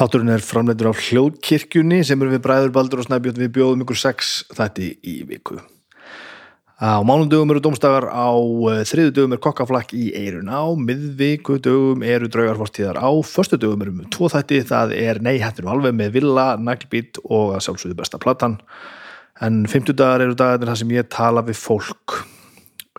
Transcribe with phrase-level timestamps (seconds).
[0.00, 3.98] Þátturinn er framleitur á hljóðkirkjunni sem eru við Bræður Baldur og Snæbjörn við bjóðum ykkur
[4.00, 5.58] sex þætti í viku.
[6.80, 12.00] Á mánundögum eru domstagar, á eh, þriðu dögum er kokkaflakk í eirun, á miðviku dögum
[12.00, 15.98] eru draugarforstíðar, á förstu dögum eru með tvo þætti, það er Nei, hættir við alveg
[15.98, 18.56] með Villa, Naglbít og að sjálfsögðu besta platan.
[19.44, 22.22] En fymtudagar eru dagarnir þar sem ég tala við fólk.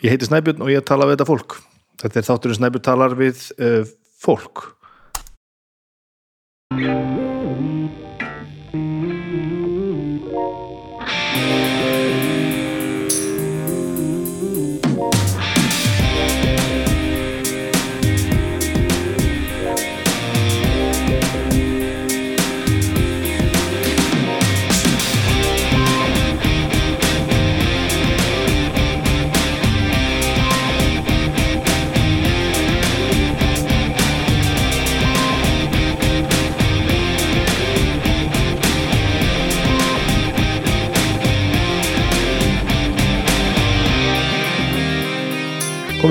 [0.06, 1.58] Ég heiti Snæbjörn og ég tala við þetta fólk.
[2.06, 3.90] Þetta er þátturinn Snæbjörn talar við uh,
[4.22, 4.68] fólk.
[6.72, 7.01] Yeah.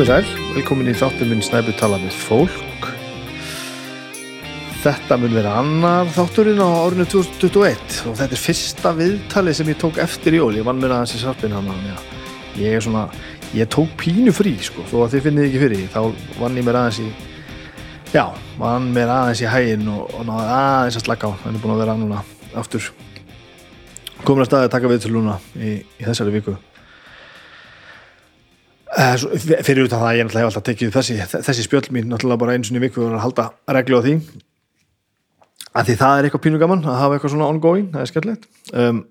[0.01, 2.87] Komið sæl, velkomin í þáttum minn Snæbjörn tala við fólk.
[4.81, 9.77] Þetta mun vera annar þátturinn á árinu 2021 og þetta er fyrsta viðtalið sem ég
[9.83, 10.55] tók eftir jól.
[10.57, 12.01] Ég vann mér aðeins í sarpinn hann að
[12.63, 13.03] ég er svona,
[13.53, 15.85] ég tók pínu frí sko, þó að þið finnið ekki fyrir.
[15.93, 16.01] Þá
[16.39, 17.11] vann ég mér aðeins í,
[18.17, 18.25] já,
[18.57, 21.33] vann mér aðeins í hæginn og, og náði aðeins að slaka á.
[21.45, 22.25] Það er búin að vera núna
[22.65, 22.89] aftur.
[24.25, 26.57] Komin að staði að taka við til núna í, í þessari viku.
[28.91, 29.15] Eh,
[29.63, 32.55] fyrir utan það að ég náttúrulega hef alltaf tekið þessi, þessi spjöll mín náttúrulega bara
[32.57, 34.15] einu sinni í viku og halda reglu á því.
[35.71, 38.49] Að því það er eitthvað pínu gaman að hafa eitthvað svona ongoing, það er skemmtilegt.
[38.75, 39.05] Um,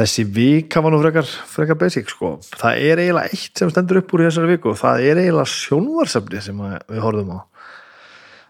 [0.00, 2.30] þessi vika var nú frekar, frekar basic sko.
[2.54, 6.40] það er eiginlega eitt sem stendur upp úr þessari viku og það er eiginlega sjónvarsefni
[6.46, 7.40] sem við horfum á.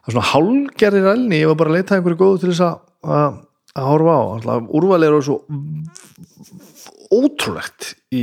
[0.04, 2.62] Það er svona hálgerðir elni, ég var bara að leita að einhverju góðu til þess
[2.68, 3.40] að,
[3.80, 4.22] horfa á.
[4.70, 5.40] Úrvalið eru svo
[7.10, 8.22] ótrúlegt í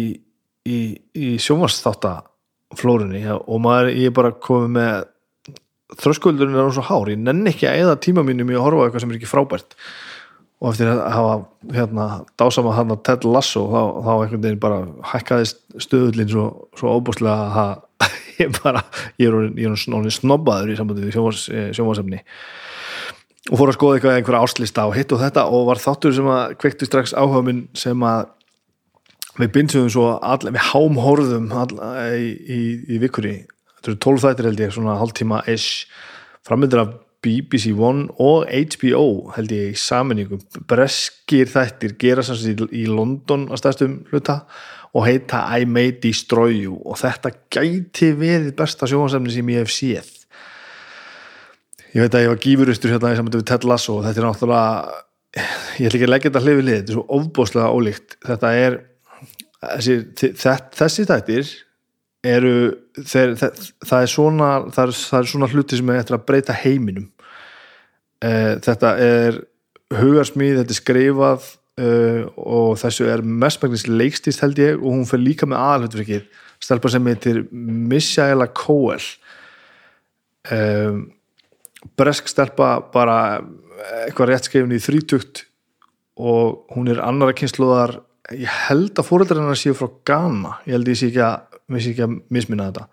[0.67, 0.79] í,
[1.15, 5.07] í sjónvarsþáttaflórunni og maður, ég er bara komið með
[5.97, 7.11] þröskuldurinn er svo hár.
[7.11, 9.77] Ég nenni ekki að eða tíma mínum í að horfa eitthvað sem er ekki frábært.
[10.57, 11.33] Og eftir að hafa
[11.75, 12.05] hérna,
[12.39, 14.79] dásama hann að Ted Lasso þá, þá einhvern veginn bara
[15.11, 16.45] hækkaðist stöðullin svo,
[16.79, 17.75] svo óbúslega að
[18.41, 18.81] ég bara
[19.21, 21.45] ég er orðinn snobbaður í sambandi við sjónvars,
[21.77, 22.23] sjónvarsefni
[23.47, 26.27] og fór að skoða eitthvað einhverja áslista og hitt og þetta og var þáttur sem
[26.31, 28.25] að kveikti strax áhuga minn sem að
[29.37, 31.73] við bindum svo all, við hámhorðum all,
[32.17, 32.61] í, í,
[32.95, 33.41] í vikunni.
[33.77, 35.85] Þetta eru 12 þættir held ég, svona hálftíma ish,
[36.47, 40.39] framöndir af BBC One og HBO held ég í saminningu
[40.69, 44.41] breskir þættir gera sem í, í London að stæðstum hluta
[44.97, 46.77] og heita I May Destroy You.
[46.85, 50.13] Og þetta gæti verið besta sjónvarsefni sem ég hef séð.
[51.95, 54.27] Ég veit að ég var gífuristur hérna í samvættu við Ted Lasso og þetta er
[54.27, 55.03] náttúrulega
[55.77, 58.17] ég ætla ekki að leggja þetta hlifið lið þetta er svo ofbóðslega ólíkt.
[58.27, 58.79] Þetta er
[59.63, 61.51] þessi, þe- þessi þættir
[62.27, 62.55] eru
[62.97, 66.25] þeir, það, það er svona það er, það er svona hluti sem er eftir að
[66.27, 67.07] breyta heiminum.
[68.25, 69.39] Eh, þetta er
[69.93, 71.45] hugarsmíð, þetta er skrifað
[71.79, 76.25] uh, og þessu er mestmægnis leikstýst held ég og hún fer líka með aðalhutverkið
[76.59, 79.03] stelpa sem heitir Mishaela Coel.
[80.51, 81.05] Um,
[81.99, 83.17] bresk stelpa bara
[84.07, 85.45] eitthvað rétt skrifin í þrítugt
[86.17, 87.99] og hún er annara kynsluðar
[88.35, 92.05] ég held að fóreldrar hennar séu frá Ghana ég held ég sé ekki að, ekki
[92.05, 92.87] að misminna þetta.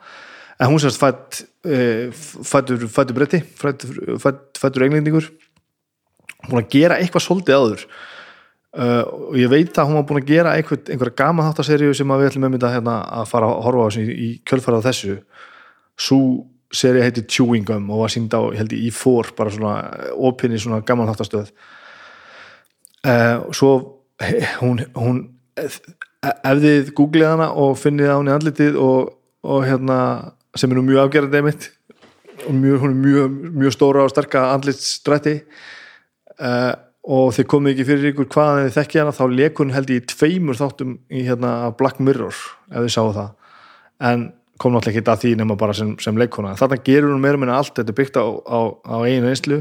[0.63, 2.13] En hún sérst fætt uh,
[2.47, 5.31] fættur, fættur bretti fættur, fætt, fættur englendingur.
[6.47, 7.87] Búin að gera eitthvað svolítið áður.
[8.75, 12.11] Uh, og ég veit að hún var búin að gera eitthvað, einhverja gama þáttaseríu sem
[12.11, 15.17] að við ætlum með hérna að fara að horfa á þessu í, í kjölfarað þessu.
[15.95, 16.21] Svo
[16.75, 19.75] seri heiti Chewing Gum og var sínd á, ég held ég, í fór bara svona
[20.15, 21.53] opinni svona gaman þáttastöð
[23.07, 24.04] uh, svo he-
[24.61, 25.21] hún, hún
[25.59, 25.81] ef
[26.23, 29.15] þið googlið hana og finnið á henni andlitið og,
[29.45, 29.99] og hérna
[30.57, 31.71] sem er nú mjög afgerandi einmitt
[32.49, 35.37] mjög, hún er mjög, mjög stóra og sterka andlitsstrætti
[36.39, 36.73] uh,
[37.05, 40.01] og þið komið ekki fyrir ykkur hvaðan þið þekkja hana þá leik hún held ég
[40.01, 42.33] í tveimur þáttum í hérna Black Mirror
[42.73, 43.35] ef þið sáu það.
[44.05, 44.25] En
[44.61, 46.55] kom náttúrulega ekki að því nema bara sem, sem leikona.
[46.57, 47.75] Þarna gerur hún meira meina allt.
[47.77, 48.59] Þetta er byggt á, á,
[48.89, 49.61] á eigin einslu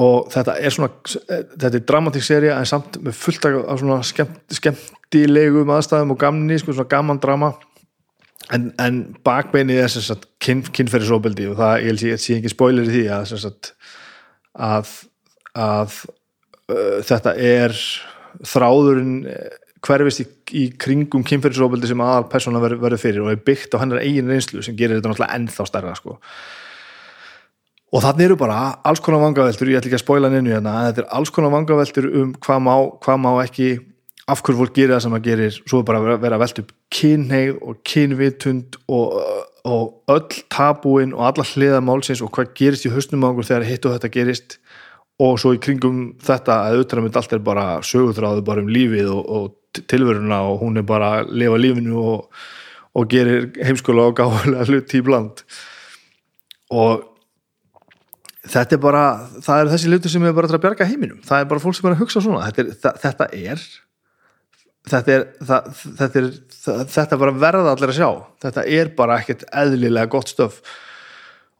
[0.00, 4.40] og þetta er svona þetta er dramatík seria en samt með fullt af svona skemmt,
[4.56, 7.52] skemmtilegum aðstæðum og gamni, sko, svona gaman drama.
[8.52, 12.52] En, en bakbeinið er sem sagt kyn, kynferðisofbeldi og það, ég held ég sé ekki
[12.52, 13.70] spoiler í því að sem sagt
[14.52, 14.90] að,
[15.54, 15.98] að
[16.72, 17.76] uh, þetta er
[18.48, 20.26] þráðurinn eh, hverfist í,
[20.58, 24.64] í kringum kynferðisofbeldi sem aðal persóna verður fyrir og er byggt á hennar eigin reynslu
[24.64, 26.18] sem gerir þetta náttúrulega ennþá stærra sko
[27.92, 28.58] og þannig eru bara
[28.88, 31.52] alls konar vangaveltur ég ætla ekki að spóila henni hérna en þetta er alls konar
[31.52, 32.74] vangaveltur um hvað má,
[33.04, 33.72] hvað má ekki
[34.30, 35.56] af hverju fólk gerir það sem það gerir.
[35.66, 39.18] Svo er bara að vera að velta upp kynneið og kynvitund og,
[39.66, 43.68] og öll tabúin og alla hliða málsins og hvað gerist í höstnum á okkur þegar
[43.68, 44.58] hitt og þetta gerist.
[45.22, 49.12] Og svo í kringum þetta að auðvitað mynd allt er bara sögutráðu bara um lífið
[49.12, 52.42] og, og tilveruna og hún er bara að lifa lífinu og,
[52.98, 55.42] og gerir heimskola og gáðulega hluti í bland.
[56.72, 57.08] Og
[58.50, 59.04] þetta er bara
[59.44, 61.22] það er þessi hluti sem er bara að bjarga heiminum.
[61.26, 62.46] Það er bara fólk sem er að hugsa svona.
[62.48, 63.66] Þetta er, það, þetta er
[64.90, 68.08] þetta er, þetta, er þetta er bara verða allir að sjá.
[68.42, 70.58] Þetta er bara ekkert eðlilega gott stöf.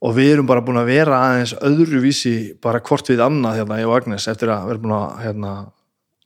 [0.03, 3.91] Og við erum bara búin að vera aðeins öðruvísi bara hvort við annað hérna ég
[3.91, 5.53] og Agnes eftir að vera búin að hérna,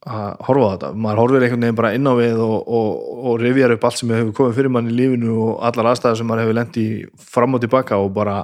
[0.06, 3.36] að horfa á þetta, maður horfir einhvern veginn bara inn á við og, og, og
[3.42, 6.46] revjar upp allt sem hefur komið fyrir mann í lífinu og allar aðstæðar sem maður
[6.46, 8.38] hefur lendið fram og tilbaka og bara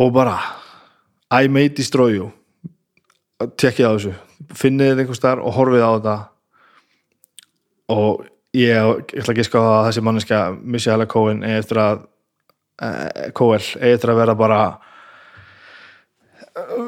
[0.00, 0.38] og bara
[1.30, 2.30] I may destroy you.
[3.40, 4.12] Tekkið á þessu,
[4.56, 6.16] finnið einhvers þar og horfið á þetta.
[7.94, 8.24] Og
[8.56, 8.74] ég,
[9.14, 12.06] ég ætla ekki að ská að þessi manneska Missy Hella Cohen eða eftir að
[13.36, 14.60] KL eða eftir að vera bara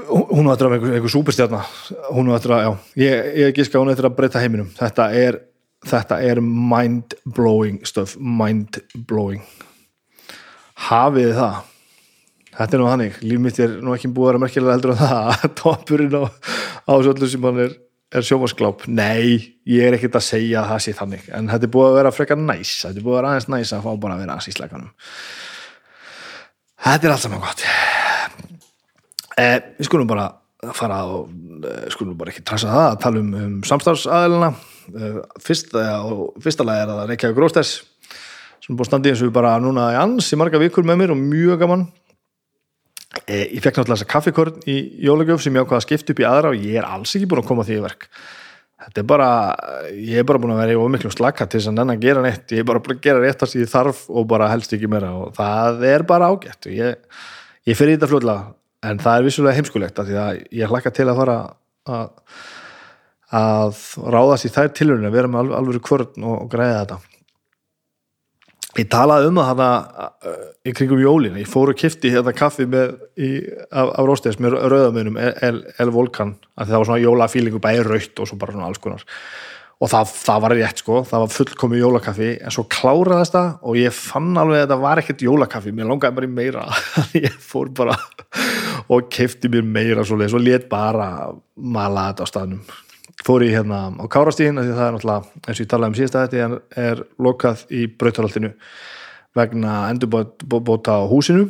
[0.08, 1.72] hún eftir að vera einhver, einhver superstjarnar
[2.16, 2.70] hún eftir að, já,
[3.04, 5.38] ég, ekki ská hún eftir að breyta heiminum, þetta er
[5.86, 9.44] þetta er mind blowing stuff, mind blowing
[10.88, 11.71] hafið það
[12.58, 15.00] þetta er nú hannig, líf mitt er nú ekki búið að vera merkilega heldur en
[15.00, 15.32] það.
[15.37, 16.25] Að topurinn á,
[16.88, 17.81] á öllu sem hann er
[18.12, 21.22] er sjómaskláp, nei ég er ekkert að segja að það sé þannig.
[21.32, 22.72] En þetta er búið að vera frekar næs.
[22.82, 24.90] Þetta er búið að vera aðeins næs að fá bara að vera aðeins í slækanum
[26.82, 27.64] þetta er allt saman gott.
[29.40, 30.28] Eh, við skulum bara
[30.76, 31.31] fara og
[31.66, 35.72] eh, skulum bara ekki trasa það að tala um, um samstafsaðilina eh, fyrst,
[36.43, 37.72] fyrsta lega er að Reykjavík Grósters
[38.62, 41.14] sem búið standið eins og við bara núna í ans í marga vikur með mér
[41.14, 41.87] og mjög gaman.
[41.87, 42.01] Eh,
[43.32, 44.76] ég fekk náttúrulega þessa kaffikorn í
[45.06, 47.43] jólagjöf sem ég ákvaða að skipta upp í aðra og ég er alls ekki búin
[47.43, 48.08] að koma því í verk.
[48.82, 49.29] Þetta er bara,
[49.94, 52.49] ég er bara búin að vera í ómiklum slakka til þess að nennan gera neitt.
[52.50, 55.12] Ég er bara búin að gera rétt að því þarf og bara helst ekki meira
[55.20, 56.67] og það er bara ágætt.
[56.73, 57.23] Ég,
[57.69, 60.94] ég fyrir í þetta fljóðlega en það er vissulega heimskulegt að því að ég hlakka
[60.96, 61.38] til að fara
[61.87, 62.11] að,
[63.43, 63.87] að
[64.17, 67.00] ráðast í þær tilhörinu að vera með alveg kvörn og, og græða þetta
[68.80, 69.69] ég talaði um það hana
[70.28, 73.30] uh, í kringum jólin, ég fór og kifti hérna kaffi með, í,
[73.69, 78.30] af, af Rósteins með rauðamönum, El, El Volkan það var svona jólafílingu bæði raut og
[78.30, 79.04] svo bara svona alls konar.
[79.82, 83.78] Og það, það var rétt sko, það var fullkomi jólakaffi en svo kláraðist það og
[83.80, 85.72] ég fann alveg að það var ekkert jólakaffi.
[85.74, 86.66] Mér langaði bara í meira.
[87.19, 87.96] Ég fór bara
[88.92, 91.08] og kifti mér meira svo leið, svo let bara
[91.58, 92.62] mala þetta á staðnum
[93.22, 96.24] fór ég hérna á Kárastíðin því það er náttúrulega, eins og ég talaði um síðasta
[96.24, 98.52] þetta er, er lokað í brautarhaldinu
[99.36, 101.48] vegna endurbóta á húsinu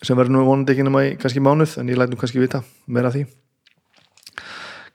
[0.00, 2.62] sem verður nú vonandi ekki nema í kannski mánuð en ég læt nú kannski vita
[2.88, 3.26] meira því.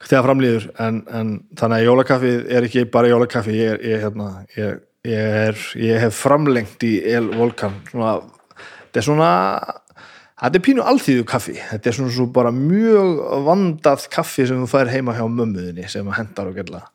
[0.05, 4.83] Þegar framlýður en, en þannig að jólakaffið er ekki bara jólakaffi ég, ég, hérna, ég,
[5.81, 7.79] ég hef framlengt í El Volkan
[8.95, 9.29] þetta er svona
[10.41, 11.55] þetta er pínu alþýðu kaffi.
[11.71, 16.11] Þetta er svona svo bara mjög vandað kaffi sem þú fær heima hjá mömmuðinni sem
[16.17, 16.85] hendar og gerla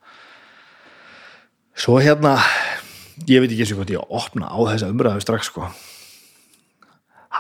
[1.80, 2.36] svo hérna
[3.28, 5.68] ég veit ekki eins og hvort ég að opna á þessa umræðu strax sko.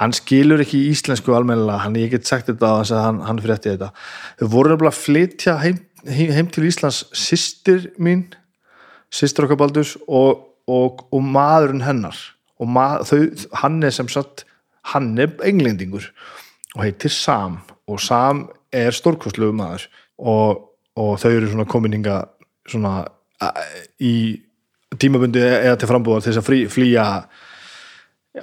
[0.00, 1.84] Hann skilur ekki íslensku almennilega.
[1.84, 3.90] Hann, ég get sagt þetta að hann, hann frétti þetta.
[4.40, 8.28] Þau voru nefnilega að flytja heim, heim, heim til Íslands sýstir mín
[9.12, 12.16] sýstir okkar Baldus og, og, og maðurinn hennar.
[12.60, 14.46] Og mað, þau, hann er sem sagt
[14.92, 16.10] hann er englendingur
[16.76, 17.60] og heitir Sam
[17.90, 22.22] og Sam er stórkostlegu maður og, og þau eru svona kominninga
[22.70, 23.00] svona
[24.00, 24.14] í
[25.00, 27.06] tímabundi eða til frambúðar til þess að flýja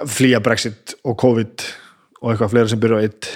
[0.08, 1.68] flýja Brexit og COVID
[2.22, 3.30] og eitthvað fleira sem byrja á eitt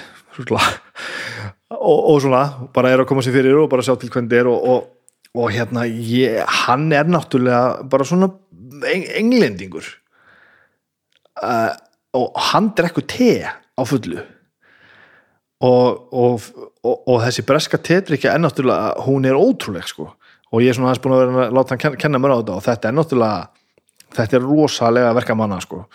[1.83, 2.43] og, og svona
[2.75, 4.89] bara er að koma sér fyrir og bara sjá til hvernig þetta er og, og,
[5.39, 8.29] og hérna ég, hann er náttúrulega bara svona
[8.83, 9.85] englendingur.
[11.39, 11.71] Uh,
[12.17, 14.21] og hann drekkur te á fullu.
[15.63, 16.47] Og, og,
[16.83, 20.09] og, og þessi breska tetrikja er náttúrulega, hún er ótrúleg sko.
[20.53, 22.57] Og ég er svona aðeins búin að vera að láta hann kenna, mér á þetta
[22.57, 23.37] og þetta er náttúrulega
[24.13, 25.85] þetta er rosalega verka manna sko.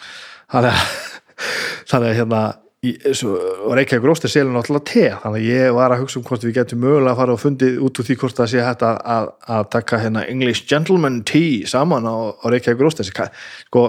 [0.51, 0.97] Þannig að
[1.91, 2.41] þannig að hérna
[2.79, 5.07] Reykjavík Róstir selur náttúrulega te.
[5.23, 7.81] Þannig að ég var að hugsa um hvort við getum mögulega að fara og fundið
[7.85, 11.67] út úr því hvort það sé hægt að, að, að taka hérna English Gentleman Tea
[11.69, 13.11] saman á, á Reykjavík Róstir.
[13.11, 13.85] Sko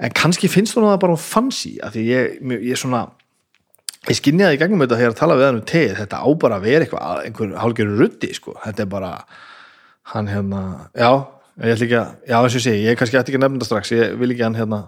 [0.00, 2.38] en kannski finnst þú það bara fancy af því ég,
[2.70, 3.06] ég svona
[4.08, 6.60] ég skinniði í gangum þetta þegar að tala við hann um tegð þetta á bara
[6.60, 9.10] að vera eitthvað einhver hálgjörur ruddi sko, þetta er bara
[10.14, 10.62] hann hérna,
[10.96, 11.10] já
[11.60, 13.68] ég ætla ekki að, já eins og sé, ég kannski ætti ekki að nefna þetta
[13.68, 14.80] strax, ég vil ekki hann hérna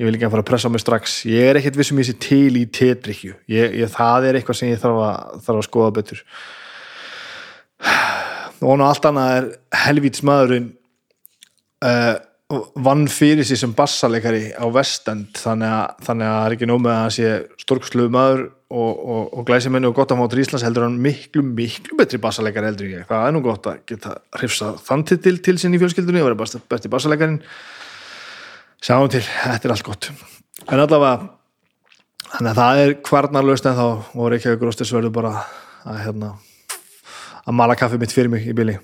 [0.00, 1.14] ég vil ekki að fara að pressa á mig strax.
[1.28, 4.72] Ég er ekkert vissum ég sé til í tétrykju ég, ég, það er eitthvað sem
[4.72, 6.22] ég þarf að, þarf að skoða betur.
[8.62, 9.48] Og nú allt annað er
[9.84, 10.68] helvítis maðurinn
[11.84, 12.16] uh,
[12.84, 16.92] vann fyrir sig sem bassaleikari á vestend þannig að, að það er ekki nóg með
[16.92, 17.30] að hann sé
[17.62, 18.42] stórkustluðu maður
[18.72, 22.70] og, og, og glæsimennu og gott að mátur Íslands heldur hann miklu, miklu betri bassaleikari
[22.70, 26.22] heldur ég, það er nú gott að geta hrifsa þann titil til sinni í fjölskyldunni
[26.22, 27.40] og vera besti, besti bassaleikarin.
[28.82, 30.08] Sjáum til, þetta er allt gott.
[30.66, 31.28] En allavega
[32.32, 35.36] þannig að það er kvarnarlaust en þá og Reykjavík Róstis verður bara
[35.84, 36.32] að hérna
[37.42, 38.78] að mala kaffi mitt fyrir mig í bili.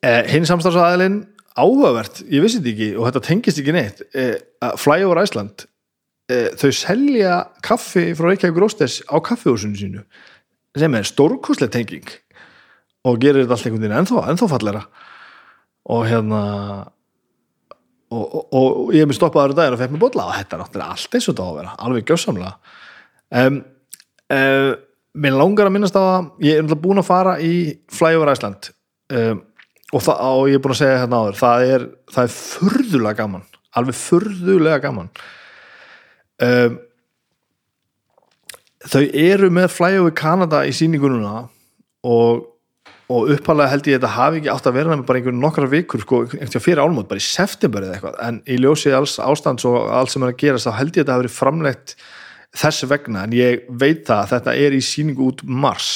[0.00, 1.22] Eh, hinn samstafsaðilinn
[1.60, 4.36] áhugavert, ég vissi þetta ekki og þetta tengist ekki neitt eh,
[4.80, 5.66] Flyover Iceland
[6.30, 7.36] eh, þau selja
[7.66, 10.04] kaffi frá Reykjavík Róstis á kaffihúsinu sínu
[10.78, 12.10] sem er stórkoslega tenging
[13.08, 14.84] og gerir þetta allt einhvern veginn ennþá, ennþá fallera
[15.90, 16.42] og hérna
[18.10, 20.62] og, og, og ég hef mér stoppaður daginn og fekk mér botla og þetta er
[20.64, 22.54] náttúrulega allt eins og þetta á að vera alveg gjössamlega
[23.40, 23.60] um,
[24.36, 24.72] um,
[25.18, 27.54] mér langar að minnast á að ég er náttúrulega búin að fara í
[27.90, 28.70] Flyover Iceland.
[29.10, 29.42] Um,
[29.90, 33.18] og, það, og ég er búin að segja hérna áður það er, það er furðulega
[33.22, 35.10] gaman alveg furðulega gaman.
[36.40, 36.78] Um,
[38.90, 41.44] þau eru með Flyover Canada í síningununa
[42.06, 42.46] og
[43.10, 45.66] og uppalega held ég að þetta hafi ekki átt að vera með bara einhvern nokkra
[45.66, 48.18] vikur sko, einhvern fyrir álmót, bara í september eða eitthvað.
[48.22, 51.00] En í ljósið alls ástands og allt sem er að gera þá held ég að
[51.00, 51.94] þetta hafi verið framlegt
[52.60, 55.90] þess vegna, en ég veit það að þetta er í síningu út mars.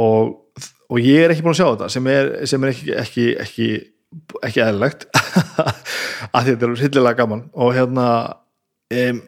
[0.00, 0.32] Og,
[0.92, 3.68] og ég er ekki búin að sjá þetta sem er, sem er ekki ekki, ekki,
[4.44, 5.08] ekki eðlilegt.
[6.36, 7.46] Að þetta er hildilega gaman.
[7.56, 8.06] Og hérna
[8.92, 9.22] um,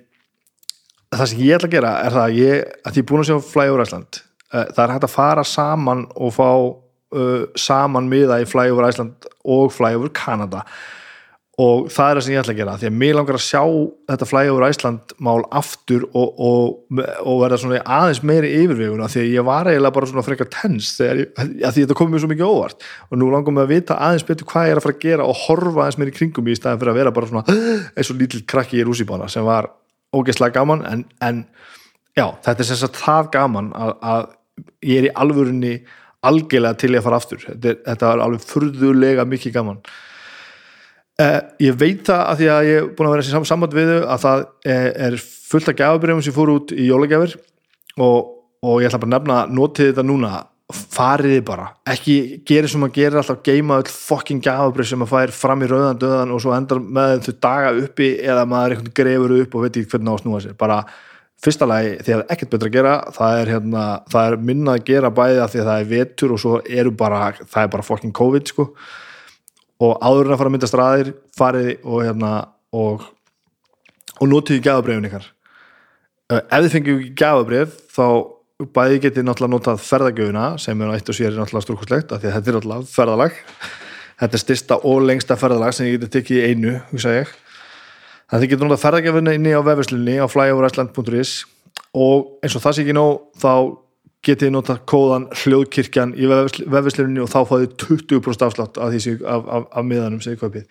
[1.15, 3.31] það sem ég ætla að gera er það að ég, að ég er búin að
[3.31, 4.23] sjá Fly over Iceland
[4.55, 9.27] Eh, það er hægt að fara saman og fá uh, saman miða í Flyover Iceland
[9.51, 10.63] og Flyover Canada.
[10.63, 11.04] og
[11.55, 13.61] það er það sem ég ætla að gera því að mér langar að sjá
[14.11, 19.35] þetta Flyover Iceland mál aftur og, og, og verða svona aðeins meiri yfirveguna því að
[19.37, 22.31] ég var eiginlega bara svona frekar tens þegar ég, að því þetta kom mér svo
[22.33, 22.87] mikið óvart.
[23.07, 25.29] Og nú langar mér að vita aðeins betur hvað ég er að fara að gera
[25.31, 27.59] og horfa aðeins meiri kringum í staðin fyrir að vera bara svona
[27.95, 29.71] eins og lítill krakki í rússibána sem var
[30.15, 31.45] ógeðslega gaman en, en
[32.19, 34.27] já, þetta er sem sagt það gaman að, að
[34.91, 35.77] ég er í alvörunni
[36.25, 37.47] algjörlega til að fara aftur.
[37.47, 38.11] Þetta, þetta
[41.23, 43.93] uh, ég veit það að því að ég er búin að vera sér samband við
[43.93, 44.47] þau að það
[45.09, 45.19] er
[45.55, 47.37] fullt af gafabrefum sem fór út í jólagjafir
[48.03, 50.33] og, og ég ætla bara að nefna notið þetta núna,
[50.75, 51.69] fariði bara.
[51.93, 52.17] Ekki
[52.49, 56.01] gera sem að gera alltaf geima all fokking gafabref sem að fær fram í rauðan
[56.03, 59.77] döðan og svo endar með þau daga uppi eða maður eitthvað grefur upp og veit
[59.77, 60.57] ekki hvernig á að snúa sér.
[60.59, 60.81] Bara
[61.45, 62.97] fyrsta lagi því að ekkert betra að gera.
[63.15, 66.35] Það er, hérna, það er minna að gera bæði að því að það er vetur
[66.35, 68.71] og svo eru bara það er bara fucking COVID sko
[69.83, 72.33] og áður en að fara að mynda straðir farið og hérna
[72.75, 73.07] og,
[74.21, 75.29] og notiði gæðabrefin ykkar.
[76.35, 78.07] Ef þið fengjum gæðabref þá
[78.75, 82.59] bæði getið náttúrulega notað ferðagjöfuna sem er á eitt og sér náttúrulega að þetta er
[82.59, 83.41] náttúrulega ferðalag.
[84.15, 87.33] Þetta er styrsta og lengsta ferðalag sem ég geti tekið í einu, hugsa ég.
[88.31, 91.35] Það þið getur náttúrulega ferðargefinni inni á vefverslunni á flyoverisland.is
[91.99, 93.51] og eins og það sé ekki nóg þá
[94.25, 99.67] getið þið notað kóðan hljóðkirkjan í vefverslunni og þá fáið 20% afslátt af, af, af,
[99.71, 100.69] af miðanum sem þið kaupið.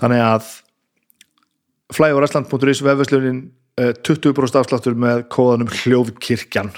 [0.00, 0.52] Þannig að
[1.94, 3.42] flyoverisland.is vefverslunnin
[3.76, 6.72] 20% afsláttur með kóðanum hljóðkirkjan.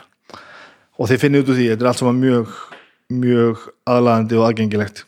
[0.96, 2.56] Og þið finnir út úr því, þetta er allt saman mjög
[3.12, 5.04] mjög aðlæðandi og aðgengilegt.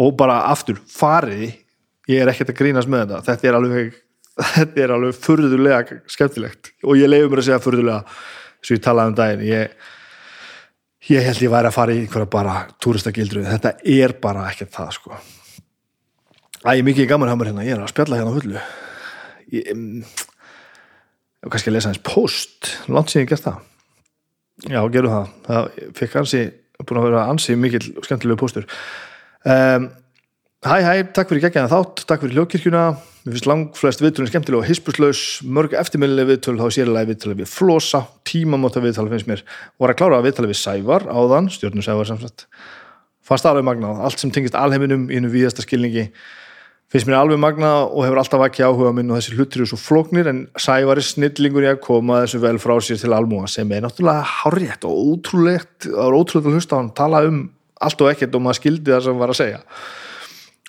[0.00, 1.52] Og bara aftur, fariði
[2.10, 3.22] ég er ekkert að grínast með þetta.
[3.28, 3.94] Þetta er alveg
[4.56, 6.72] þetta er alveg furðulega skemmtilegt.
[6.84, 8.00] Og ég leiði mér að segja furðulega
[8.60, 9.74] sem ég talaði um daginn ég,
[11.08, 14.92] ég held ég væri að fara í einhverja bara túristagildru, þetta er bara ekkert það
[14.98, 15.16] sko.
[16.60, 18.62] Æ, ég er mikið gaman að mér hérna, ég er að spjalla hérna á hullu
[19.50, 20.02] ég um,
[21.48, 23.62] kannski að lesa hans post langt síðan ég gert það.
[24.68, 26.42] Já, gerum það, það fikk ansi
[26.84, 28.68] búin að vera ansi mikil skemmtilegu postur
[29.48, 29.88] um,
[30.60, 32.82] Hæ hæ, takk fyrir geggjana þátt, takk fyrir hljókirkjuna
[33.20, 37.50] Mér finnst lang flest viðtölun skemmtilega og hispuslaus mörg eftirminnileg viðtöl þá sérlega viðtölu við
[37.52, 39.42] flosa, tímamóta viðtölu finnst mér,
[39.76, 42.46] voru að klára viðtölu við Sævar áðan, stjórnum Sævar samsett
[43.30, 46.08] fannst alveg magnað, allt sem tengist alheiminum í hennu víðasta skilningi
[46.90, 49.78] finnst mér alveg magnað og hefur alltaf ekki áhuga minn og þessi hlutir eru svo
[49.78, 53.70] flóknir en Sævar er snillingur í að koma þessu vel frá sér til almúa sem
[53.76, 57.42] er náttúrulega hárétt og ótrúlegt, það er ótrúlegt að hlusta hann tala um
[57.80, 59.60] allt og ekkert og maður skildi það sem var að segja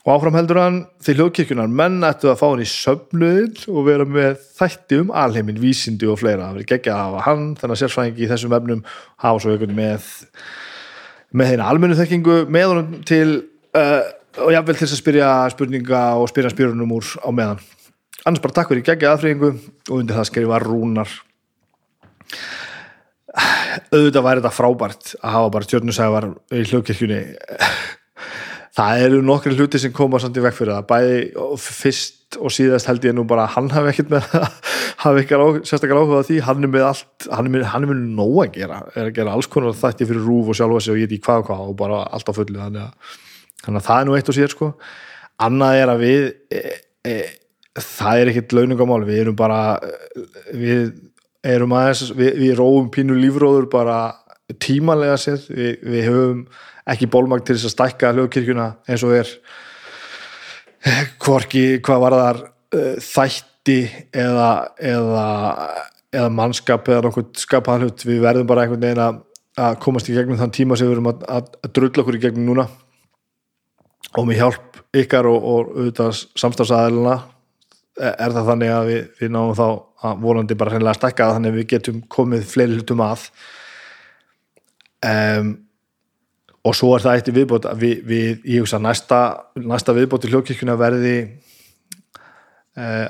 [0.01, 4.07] og áfram heldur hann til hljóðkirkjunar menn ættu að fá hann í söfnuðil og vera
[4.07, 7.81] með þætti um alheimin, vísindi og fleira, það verið geggja að hafa hann þannig að
[7.83, 8.81] sérfræðingi í þessum efnum
[9.21, 10.09] hafa svo einhvern með
[11.37, 13.27] með þeina almennu þekkingu með honum til
[13.77, 14.01] uh,
[14.41, 17.61] og jáfnvel til að spyrja spurninga og spyrja spyrunum úr á meðan.
[18.25, 19.51] Annars bara takk fyrir geggja aðfrýðingu
[19.89, 21.15] og undir það skrifa rúnar.
[23.91, 27.21] Auðvitað væri þetta frábært að hafa bara stjórnusævar í hljókirkjunni
[28.77, 30.87] það eru nokkri hluti sem koma samt í vekk fyrir það.
[30.91, 34.29] Bæði fyrst og síðast held ég nú bara að hann hafi ekkert með
[35.03, 36.39] hafi ekki sérstaklega áhugað því.
[36.47, 38.79] Hann er með allt, hann er með, hann er með nóg að gera.
[38.95, 41.21] Er að gera alls konar þætti fyrir rúf og sjálfa sig og ég veit í
[41.25, 43.19] hvað og hvað og bara allt á fulli þannig að,
[43.65, 44.71] þannig að það er nú eitt og sér sko.
[45.41, 46.63] Annað er að við e,
[47.11, 47.15] e,
[47.81, 49.61] það er ekkert launungamál við erum bara
[50.53, 50.91] við
[51.41, 54.01] erum aðeins, við, við róum pínu lífróður bara
[54.61, 56.43] tímanlega sér, við, við höfum
[56.89, 59.31] ekki bólmagt til þess að stækka hljóðkirkjuna eins og er.
[61.21, 63.79] Hvorki hvað var þar uh, þætti
[64.17, 65.25] eða, eða,
[66.13, 69.19] eða mannskap eða nokkuð skapaðan hlut, við verðum bara einhvern veginn að,
[69.61, 72.23] að komast í gegnum þann tíma sem við verum að, að, að drulla okkur í
[72.25, 72.67] gegnum núna.
[74.17, 77.15] Og með hjálp ykkar og, og auðvitað samstafsæðilina
[78.01, 79.65] er það þannig að við, við náum þá
[80.01, 83.25] að volandi bara hreinlega að stekka þannig að við getum komið fleiri hlutum að.
[85.05, 85.51] Um,
[86.67, 89.21] og svo er það eitt í viðbót við, við, ég hugsa næsta,
[89.57, 91.15] næsta viðbót í hljókirkuna verði
[92.77, 93.05] uh,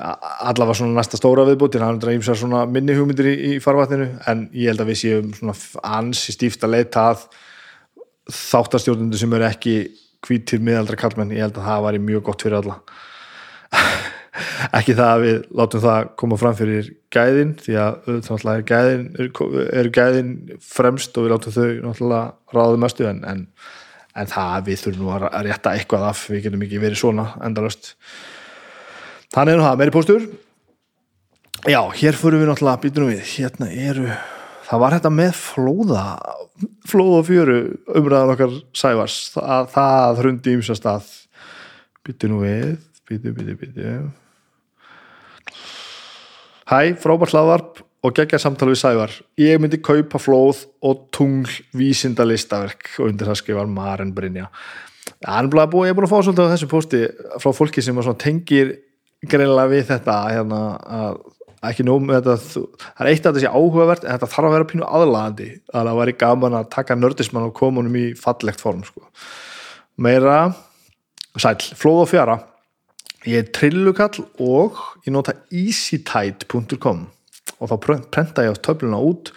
[0.48, 4.08] allavega svona næsta stóra viðbót en það er ímsa svona minni hugmyndir í, í farvatninu
[4.30, 5.56] en ég held að við séum svona
[5.98, 7.26] ansi stíft að leita að
[8.32, 9.76] þáttastjórnundu sem eru ekki
[10.22, 12.80] hvítir miðaldra kallmenn, ég held að það var mjög gott fyrir alla
[14.72, 19.06] ekki það að við látum það koma fram fyrir gæðin því að náttúrulega gæðin,
[19.68, 20.34] er gæðin
[20.64, 23.42] fremst og við látum þau náttúrulega ráðu mestu en, en,
[24.16, 27.92] en það við þurfum nú að rétta eitthvað af við getum ekki verið svona endalust
[29.34, 30.28] þannig er nú það, meiri póstur.
[31.62, 34.08] Já, hér fyrir við náttúrulega býtunum við, hérna eru
[34.66, 36.06] það var þetta með flóða
[36.88, 37.58] flóða fjöru
[37.98, 41.12] umræðan okkar sævars, það, það hrundi ímsast að
[42.06, 42.74] býtunum við
[43.08, 43.86] býtu, býtu, býtu
[46.70, 49.16] Hæ, frábært hlaðvarp og geggja samtal við Sævar.
[49.38, 54.48] Ég myndi kaupa flóð og tungl vísinda listaverk og undir það skrifar Maren Brynja.
[55.22, 57.02] Það er búin að fá svolítið á þessu posti
[57.42, 58.76] frá fólki sem tengir
[59.22, 61.20] greinlega við þetta hérna, að
[61.70, 64.68] ekki nóg með þetta það er eitt þetta sé áhugavert en þetta þarf að vera
[64.72, 68.82] pínu aðlagandi að það væri gaman að taka nördismann og koma honum í fallegt form
[68.86, 69.04] sko.
[70.02, 70.38] meira
[71.38, 72.38] sæl, flóð og fjara
[73.28, 77.04] ég er trillukall og ég nota easytide.com
[77.62, 77.76] og þá
[78.12, 79.32] prenta ég á töfluna út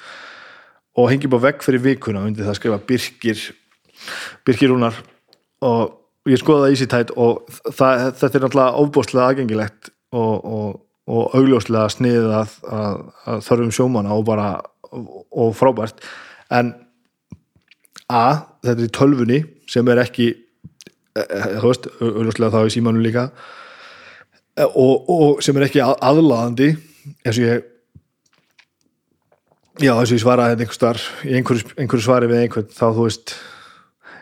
[0.95, 3.43] og hengi bá vegg fyrir vikuna undir það að skrifa Birkir
[4.47, 4.97] Birkirúnar
[5.65, 10.71] og ég skoða easytide og það, þetta er náttúrulega ofbóstlega aðgengilegt og, og,
[11.11, 14.47] og augljóslega sniðið að, að, að þörfum sjómana og bara
[14.95, 16.01] og frábært.
[16.53, 16.71] En
[18.11, 23.03] að þetta er tölfunni sem er ekki eh, eh, þú veist, augljóslega þá í símanu
[23.03, 23.29] líka
[24.63, 26.69] og, og sem er ekki aðlaðandi
[27.25, 27.65] eins og ég
[29.83, 33.35] já þess að ég svara einhver starf, einhverju, einhverju svari við einhvern þá þú veist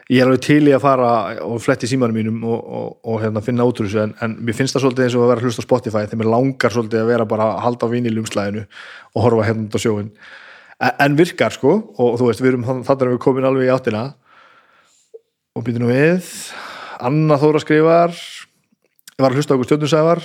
[0.09, 1.11] ég er alveg til í að fara
[1.45, 4.57] og fletti símanum mínum og, og, og hérna, finna út úr þessu en, en mér
[4.57, 7.11] finnst það svolítið eins og að vera hlust á Spotify þegar mér langar svolítið að
[7.13, 10.09] vera bara að halda á vinilumslæðinu og horfa hérna út á sjóin
[10.83, 13.73] en, en virkar sko og þú veist við erum þannig að við komin alveg í
[13.73, 14.03] áttina.
[15.53, 16.25] Og býtum við
[17.03, 18.15] Anna Þóra skrifar
[19.13, 20.23] ég var að hlusta okkur stjórnusæðar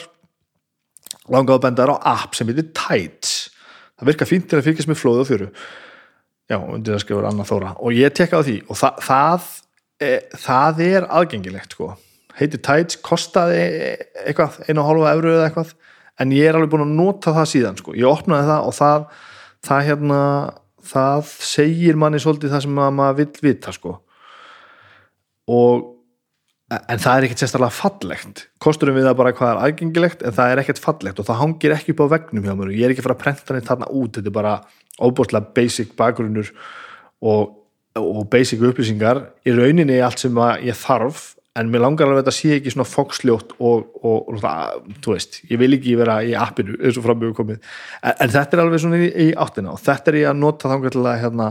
[1.29, 3.37] langaðu að benda þær á app sem heitir Tides.
[3.98, 5.48] Það virka fínt til að fylgjast með flóðu og fjöru.
[6.48, 7.74] Já, undir það skrifur Anna Þóra.
[7.85, 9.48] Og ég tekka á því og það, það,
[10.01, 10.12] e,
[10.46, 11.90] það er aðgengilegt sko.
[12.38, 13.62] heitir Tides, kostaði
[14.22, 15.72] eitthvað, einu og hálfa eurу eða eitthvað
[16.22, 17.94] en ég er alveg búin að nota það síðan sko.
[17.98, 19.09] ég opnaði það og það
[19.66, 20.20] það hérna,
[20.88, 23.94] það segir manni svolítið það sem maður vill vita sko.
[25.48, 25.87] Og
[26.69, 28.43] en það er ekkert sérstaklega fallegt.
[28.61, 31.75] Kosturum við það bara hvað er aðgengilegt en það er ekkert fallegt og það hangir
[31.77, 32.73] ekki upp á vegnum hjá mér.
[32.73, 34.19] Og ég er ekki að fara að prenta henni þarna út.
[34.19, 34.53] Þetta er bara
[34.99, 36.53] óbúrslega basic bakgrunnur
[37.25, 37.57] og,
[38.03, 39.23] og basic upplýsingar.
[39.49, 42.87] Í rauninni allt sem ég þarf en mér langar alveg að þetta sé ekki svona
[42.87, 47.35] foksljótt og, og, og þú veist, ég vil ekki vera í appinu eins og framöfu
[47.41, 47.65] komið.
[48.03, 50.71] En, en þetta er alveg svona í, í áttina og þetta er ég að nota
[50.71, 51.49] þangar til að hérna,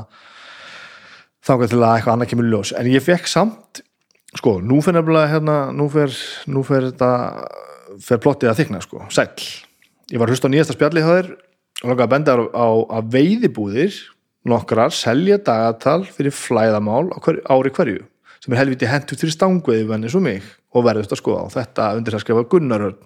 [1.50, 2.74] þangar til að eitthvað annað kemur ljós.
[2.78, 3.84] En ég fekk samt
[4.38, 6.17] sko, nú fyrir nefnilega hérna, nú fyrir,
[6.67, 7.12] fyrir þetta
[8.04, 9.30] fyrir plottið að þykna, sko, sæl
[10.12, 11.34] ég var hlust á nýjasta spjalli það
[11.84, 13.97] og langaði að benda á að veiðibúðir
[14.47, 18.06] nokkrar selja dagatal fyrir flæðamál hver, ári hverju
[18.43, 20.45] sem er helviti hendur til stangveði venni svo mig
[20.76, 23.00] og verðist að skoða og þetta undir það skrifa Gunnarörn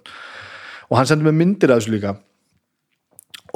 [0.92, 2.14] og hann sendi mig myndir af þessu líka.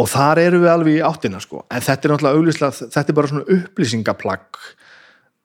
[0.01, 1.63] Og þar eru við alveg í áttina sko.
[1.73, 4.61] En þetta er náttúrulega auglýslega þetta er bara svona upplýsingaplagg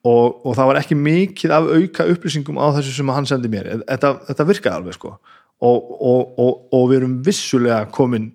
[0.07, 3.69] og, og það var ekki mikið af auka upplýsingum á þessu sem hann sendi mér.
[3.85, 5.15] Þetta, þetta virkaði alveg sko.
[5.61, 8.31] Og, og, og við erum vissulega komin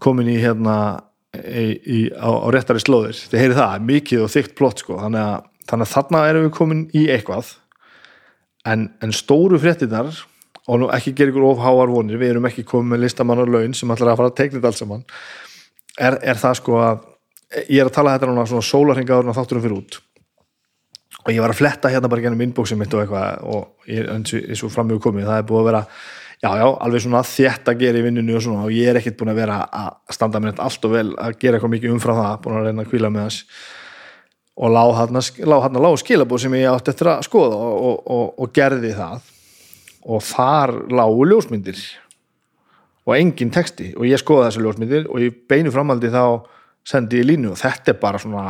[0.00, 0.76] komin í hérna
[1.34, 3.18] í, í, á, á réttari slóðir.
[3.32, 5.00] Þið heyri það, mikið og þygt plott sko.
[5.02, 7.54] Þannig að, þannig að þarna erum við komin í eitthvað.
[8.70, 10.14] En, en stóru fréttinar
[10.70, 13.74] og nú ekki gera ykkur ofháar vonir, við erum ekki komið með listamann og laun
[13.74, 15.06] sem ætlar að fara að teikna þetta alls saman
[15.98, 17.06] er, er það sko að
[17.66, 19.98] ég er að tala þetta núna svona sólarhingaður og þátturum fyrir út
[21.20, 24.64] og ég var að fletta hérna bara gennum inboxið mitt og eitthvað og ég, eins
[24.64, 25.82] og fram með komið, það er búið að vera
[26.40, 29.18] já, já, alveg svona þétt að gera í vinnunni og svona og ég er ekkert
[29.20, 32.40] búin að vera að standa mér allt og vel að gera eitthvað mikið umfram það
[32.46, 33.68] búin að reyna að kvíla með þess
[34.60, 38.24] og lág hann að lág skilabóð sem ég átti eftir að skoða og, og, og,
[38.44, 39.28] og gerði það.
[40.10, 41.80] Og þar lágu ljósmyndir
[43.06, 46.24] og engin texti og ég skoða þessu ljósmyndir og í beinu framaldi þá
[46.86, 48.44] sendi ég línu og þetta er bara svona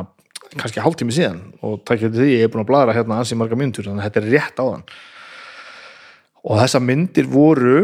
[0.56, 3.58] kannski hálftími síðan og takk fyrir því ég er búin að bladra hérna ansi marga
[3.58, 4.86] myndur þannig að þetta er rétt á þann
[6.40, 7.80] og þessa myndir voru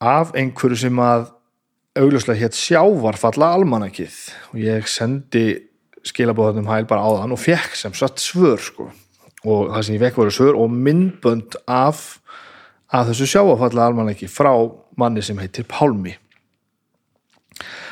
[0.00, 1.30] af einhverju sem að
[1.96, 4.16] augljóslega hétt sjávarfalla almanakið
[4.52, 5.46] og ég sendi
[6.06, 8.90] skilabóðanum hæl bara á þann og fekk sem satt svör sko.
[9.46, 12.18] Og það sem ég fekk voru svör og myndbönd af,
[12.92, 14.52] af þessu sjávarfalla almanaki frá
[14.98, 16.16] manni sem heitir Pálmi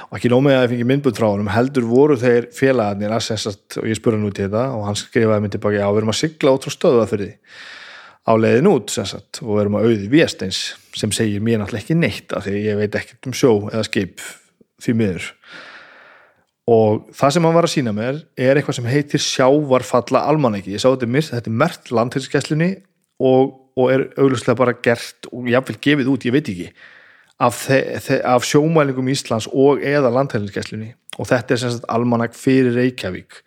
[0.08, 3.24] og ekki nómið að ég fengi myndbund frá hann heldur voru þeir félagarnir að
[3.80, 6.12] og ég spurði hann út í þetta og hann skrifaði myndi baki á við erum
[6.14, 7.30] að sigla út frá því
[8.24, 10.62] á leiðin út sagt, og við erum að auði Viesteins
[10.96, 14.22] sem segir mér náttúrulega ekki neitt af því ég veit ekkert um sjó eða skip
[14.84, 15.26] því miður.
[16.72, 20.80] Og það sem hann var að sína mér er eitthvað sem heitir sjávarfalla almanæki, ég
[20.80, 22.70] sá þetta mér, þetta er mert landhilskesslunni
[23.20, 26.70] og, og er auglustlega bara gert og jáfnveil gefið út, ég veit ekki
[27.42, 27.64] af,
[28.24, 33.40] af sjómælingum Íslands og eða landhilskesslunni og þetta er sem sagt almanæk fyrir Reykjavík.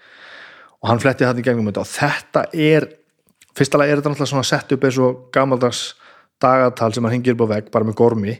[0.81, 2.87] Og hann fletti þetta í gegnum og þetta er
[3.57, 5.81] fyrsta lag er þetta náttúrulega svona sett upp eins og gamaldags
[6.41, 8.37] dagatal sem hann hengir upp á vegg bara með gormi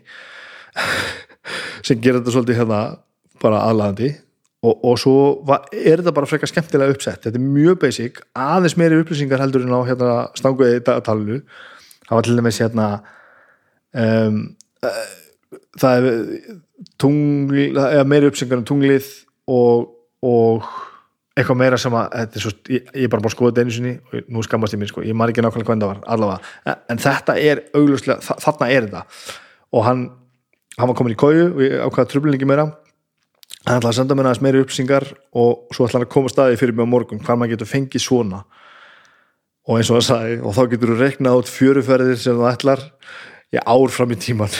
[1.88, 2.81] sem gerir þetta svolítið hérna
[3.41, 4.12] bara aðlæðandi
[4.67, 5.17] og, og svo
[5.71, 7.23] er þetta bara frekar skemmtilega uppsett.
[7.25, 11.41] Þetta er mjög basic, aðeins meiri upplýsingar heldur en á hérna stanguði dagatalinu
[12.07, 12.88] það var til dæmis hérna
[13.97, 14.43] um,
[14.86, 15.07] uh,
[15.82, 16.20] það er
[17.02, 19.10] tungli, það er meiri upplýsingar um tunglið
[19.54, 19.90] og,
[20.26, 20.70] og
[21.38, 23.94] eitthvað meira sem að svo, ég, ég er bara búin að skoða þetta einu sinni
[24.02, 27.04] og nú skammast ég mér sko, ég man ekki nákvæmlega hvernig það var allavega, en
[27.04, 29.04] þetta er auglustlega, þarna er þetta.
[29.78, 30.04] Og hann,
[30.78, 32.70] hann var komin í kóju og ég ákvaða tröflingi meira.
[33.68, 36.60] Hann ætlaði að senda mér aðeins meiri uppsingar og svo ætlaði hann að koma staði
[36.60, 38.44] fyrir mig á morgun hvað maður getur fengið svona.
[39.68, 42.86] Og eins og hann sagði, og þá getur þú reknað át fjöruferðir sem þú ætlar
[43.54, 44.56] ég ár fram í tíman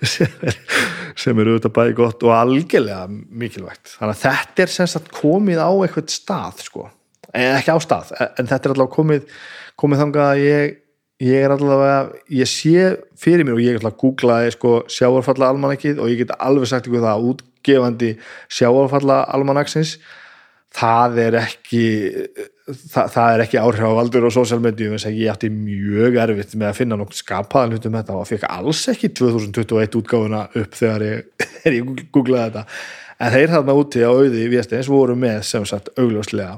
[1.20, 3.96] sem er eru auðvitað bæði gott og algjörlega mikilvægt.
[3.98, 6.86] Þannig að þetta er semst að komið á eitthvað stað sko,
[7.32, 9.26] en ekki á stað en þetta er allavega komið
[9.80, 10.72] komið þangað að ég,
[11.24, 11.98] ég er allavega
[12.40, 12.86] ég sé
[13.20, 16.88] fyrir mér og ég er allavega googlaði sko sjáarfalla almanakið og ég get alveg sagt
[16.88, 18.10] ykkur það að útgefandi
[18.58, 19.98] sjáarfalla almanaksins
[20.76, 21.84] það er ekki
[22.70, 26.70] það, það er ekki áhrifavaldur á social media þess að ég ætti mjög erfitt með
[26.70, 31.46] að finna nokkur skapaðan hlutum þetta og fekk alls ekki 2021 útgáfuna upp þegar ég,
[31.76, 32.64] ég googlaði þetta.
[33.20, 36.56] En þeir þarna úti á auði í Viesteins voru með sem sagt augljóslega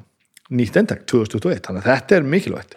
[0.53, 2.77] nýtt endækt 2021 þannig að þetta er mikilvægt.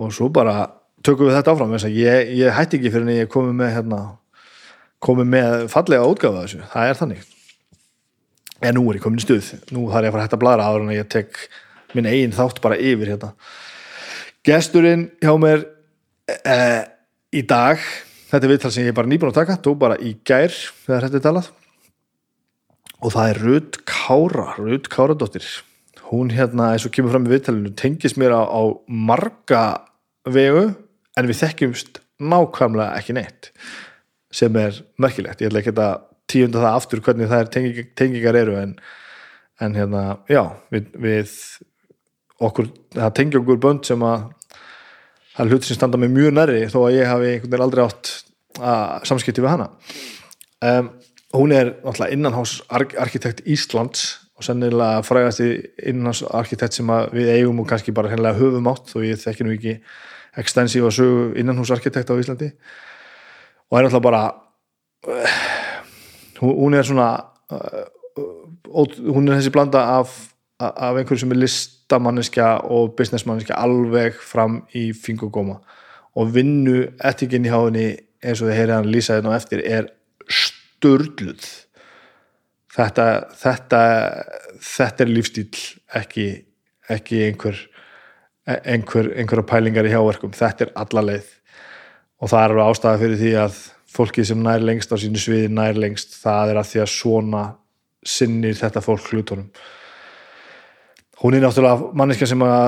[0.00, 0.66] Og svo bara
[1.04, 1.76] tökum við þetta áfram.
[1.92, 4.00] Ég, ég hætti ekki fyrir en ég komi með hérna,
[5.02, 7.28] komi með fallega útgáfa þessu, það er þannig.
[8.62, 9.52] En nú er ég komin í stuð.
[9.74, 11.40] Nú þarf ég að fara að hætta að blara áður en ég tek
[11.96, 13.32] minn eigin þátt bara yfir hérna.
[14.46, 15.66] Gesturinn hjá mér
[16.26, 16.56] e,
[17.32, 17.82] í dag
[18.30, 21.20] þetta er viðtal sem ég bara nýbúin að taka þú bara í gær þegar þetta
[21.20, 21.50] er talað.
[23.02, 25.46] Og það er Rud Kára Rud Káradóttir.
[26.12, 29.64] Hún hérna eins og kemur fram í viðtalinu tengis mér á, á marga
[30.28, 30.70] vegu
[31.18, 33.50] en við þekkjumst nákvæmlega ekki neitt
[34.32, 38.38] sem er merkilegt, ég ætla ekki að tíunda það aftur hvernig það er tenging, tengingar
[38.38, 38.72] eru en,
[39.60, 41.34] en hérna, já við, við
[42.48, 44.26] okkur, það tengja okkur bönd sem að
[45.32, 47.84] það er hluti sem standa með mjög næri þó að ég hafi einhvern veginn aldrei
[47.86, 48.12] átt
[48.60, 49.68] að samskipti við hana.
[50.62, 50.90] Um,
[51.32, 54.04] hún er náttúrulega innanhásarkitekt Íslands
[54.36, 55.50] og sennilega frægast í
[55.90, 59.78] innanhásarkitekt sem við eigum og kannski bara hennilega höfum átt og ég þekki nú ekki
[60.42, 62.52] ekstensív að sögu innanhúsarkitekt á Íslandi.
[63.70, 64.22] Og er náttúrulega bara
[65.08, 65.40] uh,
[66.42, 67.08] hún er svona
[67.52, 67.88] uh,
[68.72, 70.31] hún er þessi blanda af,
[70.70, 75.58] af einhverju sem er listamanniska og businessmanniska alveg fram í fingugóma
[76.18, 77.88] og vinnu etikinn í háinni
[78.22, 79.90] eins og þið heyrið hann lýsa þetta á eftir er
[80.30, 81.50] störluð
[82.76, 83.06] þetta,
[83.42, 83.82] þetta
[84.62, 85.62] þetta er lífstíl
[85.98, 86.26] ekki
[86.90, 87.58] ekki einhver,
[88.46, 90.34] einhver einhverja pælingar í hjáverkum.
[90.36, 91.28] Þetta er alla leið.
[92.22, 93.60] Og það er alveg ástæða fyrir því að
[93.92, 96.16] fólki sem nær lengst á sínu sviði nær lengst.
[96.22, 97.44] Það er að því að svona
[98.02, 99.48] sinnir þetta fólk hlutunum
[101.22, 102.64] hún er náttúrulega manneska sem að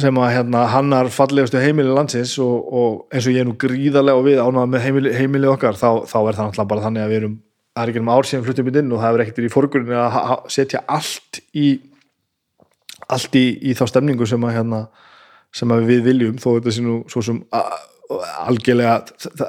[0.00, 4.16] sem að hérna, hannar fallegustu heimili landsins og, og eins og ég er nú gríðarlega
[4.16, 7.10] og við ánað með heimili, heimili okkar þá, þá er það náttúrulega bara þannig að
[7.12, 7.34] við erum
[7.76, 9.98] það er ekki um ár síðan fluttum við inn og það er ekkert í fórgrunni
[10.00, 11.66] að setja allt í
[13.12, 14.80] allt í, í þá stemningu sem að hérna,
[15.52, 17.66] sem að við viljum þó þetta sé nú svo sem a-
[18.42, 18.94] algjörlega,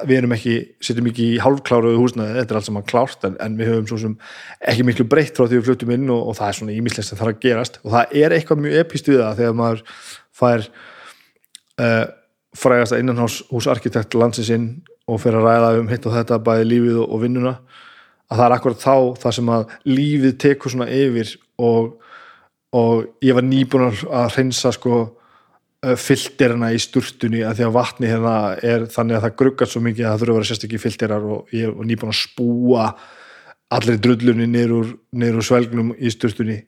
[0.08, 3.58] við erum ekki setjum ekki í hálfkláruðu húsnaði þetta er allt saman klárt en, en
[3.58, 4.16] við höfum svo sem
[4.72, 7.20] ekki miklu breytt frá því við fluttum inn og, og það er svona ímislegt sem
[7.20, 7.80] þarf að gerast.
[7.84, 9.82] Og það er eitthvað mjög epist við það þegar maður
[10.40, 10.66] fær
[11.84, 12.04] uh,
[12.54, 14.68] frægasta innanhús húsarkitekt landsins inn
[15.10, 17.56] og fer að ræða um hitt og þetta bæði lífið og, og vinnuna
[18.30, 21.90] að það er akkurat þá það sem að lífið tekur svona yfir og,
[22.74, 25.02] og ég var nýbúin að að hreinsa sko
[26.00, 30.04] filterina í sturtunni að því að vatni hérna er þannig að það gruggar svo mikið
[30.04, 32.86] að það þurfa að vera sérstakki filterar og ég var nýbúin að spúa
[33.74, 36.60] allir drullunni niður úr, svelgnum í sturtunni.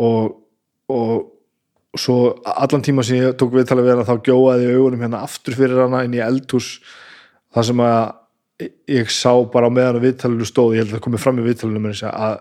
[0.00, 0.32] Og,
[0.92, 5.22] og svo allan tíma sem ég tók viðtalið við hana þá gjóaði ég augunum hérna
[5.26, 6.74] aftur fyrir hana inn í eldhús
[7.52, 8.02] þar sem að
[8.88, 11.46] ég sá bara á meðan að viðtalinu stóð, ég held að það komið fram í
[11.46, 12.36] viðtalinu að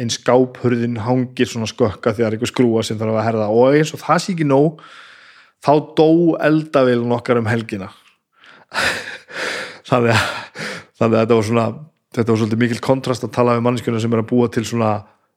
[0.00, 3.50] einn skáphurðin hangir svona skökka þegar einhver skrúa sem þarf að herða.
[3.52, 4.82] Og eins og það sé ekki nóg
[5.64, 6.10] þá dó
[6.48, 7.90] eldavélun okkar um helgina.
[9.88, 10.24] Þannig að,
[11.00, 11.68] þannig að þetta var svona
[12.18, 14.92] þetta var svolítið mikil kontrast að tala við mannskjöna sem er að búa til svona,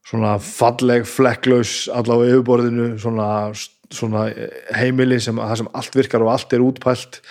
[0.07, 3.27] svona falleg, flekklaus allavega yfirborðinu svona,
[3.91, 4.25] svona
[4.77, 7.21] heimili sem, sem allt virkar og allt er útpælt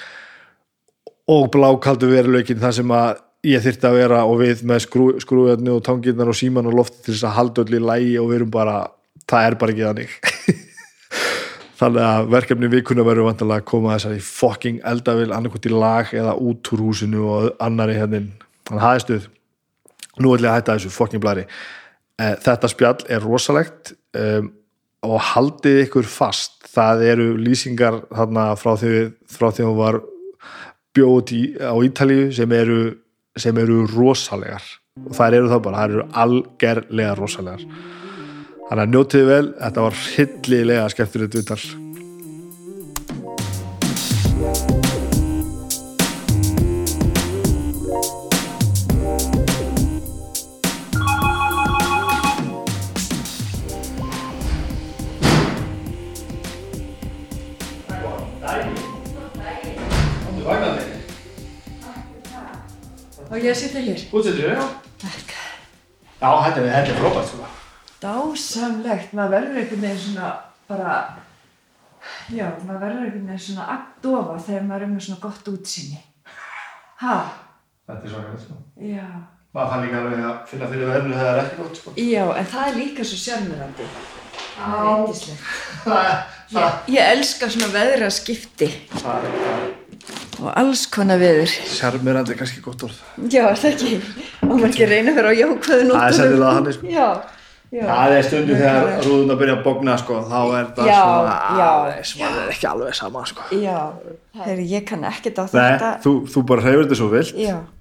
[1.31, 5.73] og blákaldu veruleikin það sem að ég þyrfti að vera og við með skrú, skrúðarni
[5.73, 8.41] og tangirnar og síman og lofti til þess að halda öll í lægi og við
[8.41, 8.77] erum bara,
[9.31, 10.19] það er bara ekki þannig
[11.81, 16.37] þannig að verkefni vikuna verður vantilega að koma þessari fucking eldavil annarkvæmt í lag eða
[16.37, 18.23] út úr húsinu og annari hérna
[18.69, 19.29] þannig að það er stuð.
[20.21, 21.47] Nú ætlum ég að hætta þessu fucking blari
[22.21, 24.51] Eh, þetta spjall er rosalegt um,
[25.07, 26.59] og haldið ykkur fast.
[26.71, 28.97] Það eru lýsingar þarna frá því,
[29.31, 30.01] frá því hún var
[30.97, 32.81] bjóð í, á Ítalíu sem eru,
[33.39, 34.67] sem eru rosalegar.
[35.01, 37.65] Og þær eru það bara, þær eru algerlega rosalegar
[38.71, 41.63] þannig að njótiði vel, þetta var hillilega skemmtilegt viðtal.
[63.31, 63.99] Og ég sitja hér.
[64.15, 64.63] Útsettur, já.
[66.21, 67.60] Já, þetta er, þetta er frábært sko
[68.01, 70.29] Dásamlegt, maður verður einhvern veginn svona
[70.71, 70.95] bara,
[72.33, 76.01] já, maður verður einhvern veginn svona agndofa þegar maður er með svona gott útsinni.
[77.03, 77.17] Ha,
[77.91, 79.05] Þetta er svakalegt sko já.
[79.57, 82.25] maður fann líka alveg að finna fyrir verðinu þegar það er ekki gott sko Já,
[82.39, 83.87] en það er líka svo sjálfmyrandi.
[84.61, 85.43] Það er eindislegt.
[86.55, 88.69] það, Ég, elska svona veðraskipti
[89.01, 89.67] það, það,
[90.41, 91.53] og alls konar veður.
[91.73, 93.01] Sjarmirandi er kannski gott orð
[93.33, 93.93] Já, er það ekki.
[94.47, 96.01] Og maður ekki reyna að vera á jákvæðu nótunum.
[96.01, 96.91] Það er sennilega þannig, sko.
[96.95, 97.09] Já,
[97.73, 97.85] já.
[97.91, 101.69] Það er stundu þegar rúðuna byrja að bogna sko, þá er það Já, svona já.
[101.71, 103.47] aðeins, maður er ekki alveg sama sko.
[103.55, 103.79] Já,
[104.41, 105.89] Heyri, ég kann ekkert á Nei, þetta.
[106.05, 107.33] þú, þú bara hefur þetta svo vilt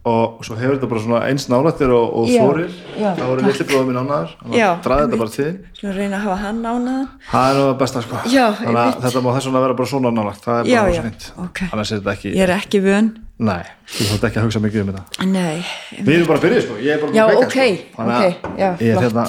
[0.10, 3.92] og svo hefur þetta bara svona eins nálættir og, og þórir þá eru litli bróðum
[3.92, 7.08] minn ánæður Já, draði þetta bara til Svona reyna að hafa hann ánaðan.
[7.30, 10.14] það er nú það besta sko þannig að þetta má þess vegna vera bara svona
[10.18, 11.62] nálægt það er bara já, svo fint ok.
[11.70, 13.12] annars er þetta ekki, Ég er ekki vön.
[13.40, 13.62] nei,
[13.94, 15.62] þú þátt ekki að hugsa mikið um þetta Nei.
[16.02, 17.94] við erum bara að byrja sko, ég er bara að ok, sko.
[18.00, 19.28] Þannig að ok, já, ég er hérna,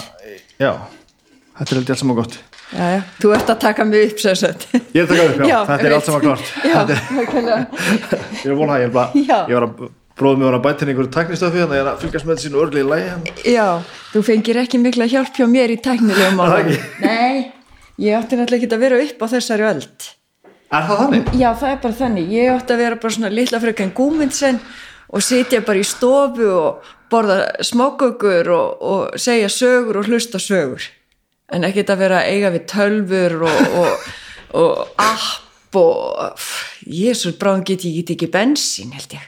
[0.61, 0.73] já
[1.59, 2.39] þetta er held ég allt saman gott
[2.71, 2.99] Já, já.
[3.19, 4.65] Þú ert að taka mig upp sér sett.
[4.95, 7.57] Ég er að taka upp, já, þetta er ég allt saman klart Já, er- nákvæmlega.
[8.45, 9.39] ég er að vona það, ég er bara Já.
[9.51, 9.81] ég var að
[10.21, 12.39] bróðum mig var að bæta inn einhverju tæknistöfi þannig að ég er að fylgjast með
[12.39, 13.25] þessi örgli í lægi hann
[13.57, 13.67] Já,
[14.13, 16.71] þú fengir ekki mikla hjálp hjá mér í tæknilegum?
[17.09, 17.51] Nei,
[18.07, 20.09] ég átti náttúrulega ekki að vera upp á þessari öld.
[20.71, 21.33] Er það þannig?
[21.41, 22.29] Já, það er bara þannig.
[22.37, 24.61] Ég átti að vera bara svona litla fröken gúmindsen
[25.11, 30.87] og sitja bara í stofu og borða smákökur og, og segja sögur og hlusta sögur.
[31.51, 34.09] En ekki að vera eiga við tölfur og, og,
[34.61, 36.47] og app og
[36.87, 39.27] jésus, bráðum get ég get ekki bensín, held ég.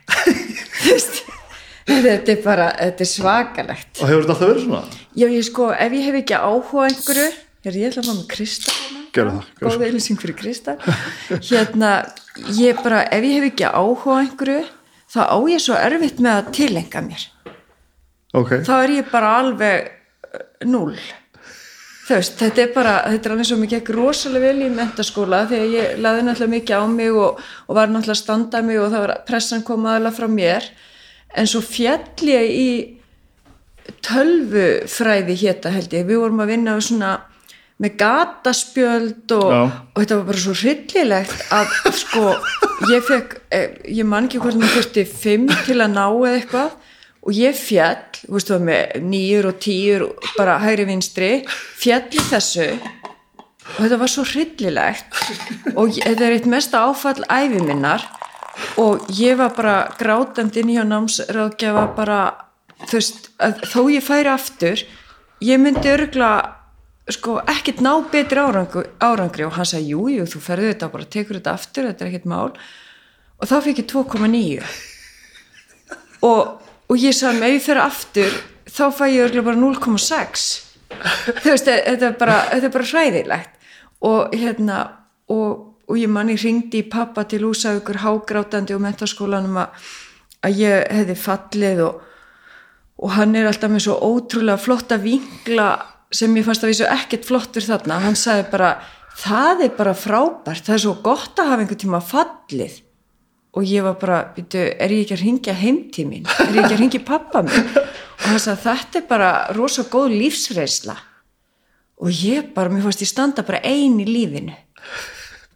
[1.83, 3.93] Þetta er bara, þetta er svakalegt.
[3.99, 5.05] Og hefur þetta alltaf verið svona?
[5.19, 7.29] Já, ég sko, ef ég hef ekki áhuga einhverju,
[7.67, 8.75] er ég ætla að fá með Krista
[9.13, 10.77] gerðu Góða eilsing fyrir Krista.
[11.51, 11.93] Hérna,
[12.57, 14.63] ég bara, ef ég hef ekki áhuga einhverju,
[15.13, 17.25] þá á ég svo erfitt með að tilenga mér.
[18.33, 20.97] Ok, Þá er ég bara alveg uh, núll.
[22.07, 25.43] þú veist, þetta er bara, þetta er alveg svo mikið ekki rosalega vel í mentaskóla
[25.51, 28.89] þegar ég laði náttúrulega mikið á mig og, og var náttúrulega að standa mig og
[28.91, 30.67] það var pressan kom aðalega frá mér
[31.37, 32.67] en svo fjall ég í
[34.07, 37.13] tölvufræði hétta held ég, við vorum að vinna við svona
[37.83, 39.53] með gataspjöld og,
[39.93, 42.25] og þetta var bara svo hryllilegt að sko
[42.93, 46.79] ég fekk, eh, ég man ekki hvort maður fyrsti fimm til að ná eða eitthvað
[47.23, 52.25] og ég fjall, þú veist var með nýjur og tíur bara hægri vinstri fjall í
[52.31, 55.21] þessu og þetta var svo hryllilegt
[55.77, 58.07] og ég, þetta er eitt mesta áfall æfi minnar
[58.79, 62.23] og ég var bara grátandi inn hjá námsráðgjafa bara
[62.87, 63.31] þú veist,
[63.71, 64.83] þó ég færi aftur
[65.43, 66.33] ég myndi örgla
[67.11, 69.47] sko ekkert ná betri árangri, árangri.
[69.47, 72.29] Og hann sagði, jú, jú, þú ferði þetta bara tekur þetta aftur, þetta er ekkert
[72.31, 72.53] mál.
[73.43, 74.67] Og þá fikk ég 2,9
[76.23, 78.37] og, og ég sagði, ef ég fer aftur
[78.71, 80.45] þá fæ ég örgla bara 0,6
[81.43, 83.59] þú veist, þetta er bara þetta er bara hræðilegt.
[84.07, 84.79] Og hérna,
[85.31, 89.91] og, og ég manni ringdi í pappa til úsaukur hágrátandi og mentaskólanum að,
[90.47, 92.01] að ég hefði fallið og
[93.03, 95.71] og hann er alltaf með svo ótrúlega flotta vingla
[96.13, 98.01] sem ég fannst að vísu ekkert flottur þarna.
[98.05, 98.73] Hann sagði bara,
[99.21, 100.65] það er bara frábært.
[100.67, 102.81] Það er svo gott að hafa einhvern tíma fallið.
[103.53, 106.79] Og ég var bara byrju, er ég ekki að ringja heimtímin er ég ekki að
[106.81, 107.67] ringja pappa minn?
[107.77, 110.95] Og hann sagði, þetta er bara rosa góð lífsreisla
[112.03, 114.55] og ég bara, mér fannst ég standa bara ein í lífinu.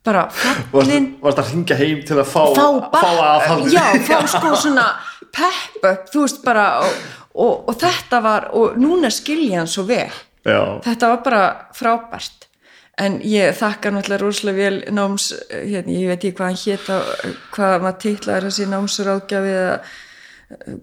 [0.06, 1.08] Bara fallin.
[1.24, 4.84] Varst að ringja heim til að fá, fá, fá að það já, fá sko svona
[5.34, 7.00] pepp upp, þú veist bara og,
[7.34, 10.12] og, og þetta var, og núna skilja hann svo vel,
[10.46, 12.46] Já, þetta var bara frábært
[13.02, 16.98] en ég þakka náttúrulega rosalega vel náms, hérna, ég veit ekki hvað hann héta
[17.52, 19.78] hvað maður titlaður þessi námsráðgjafi eða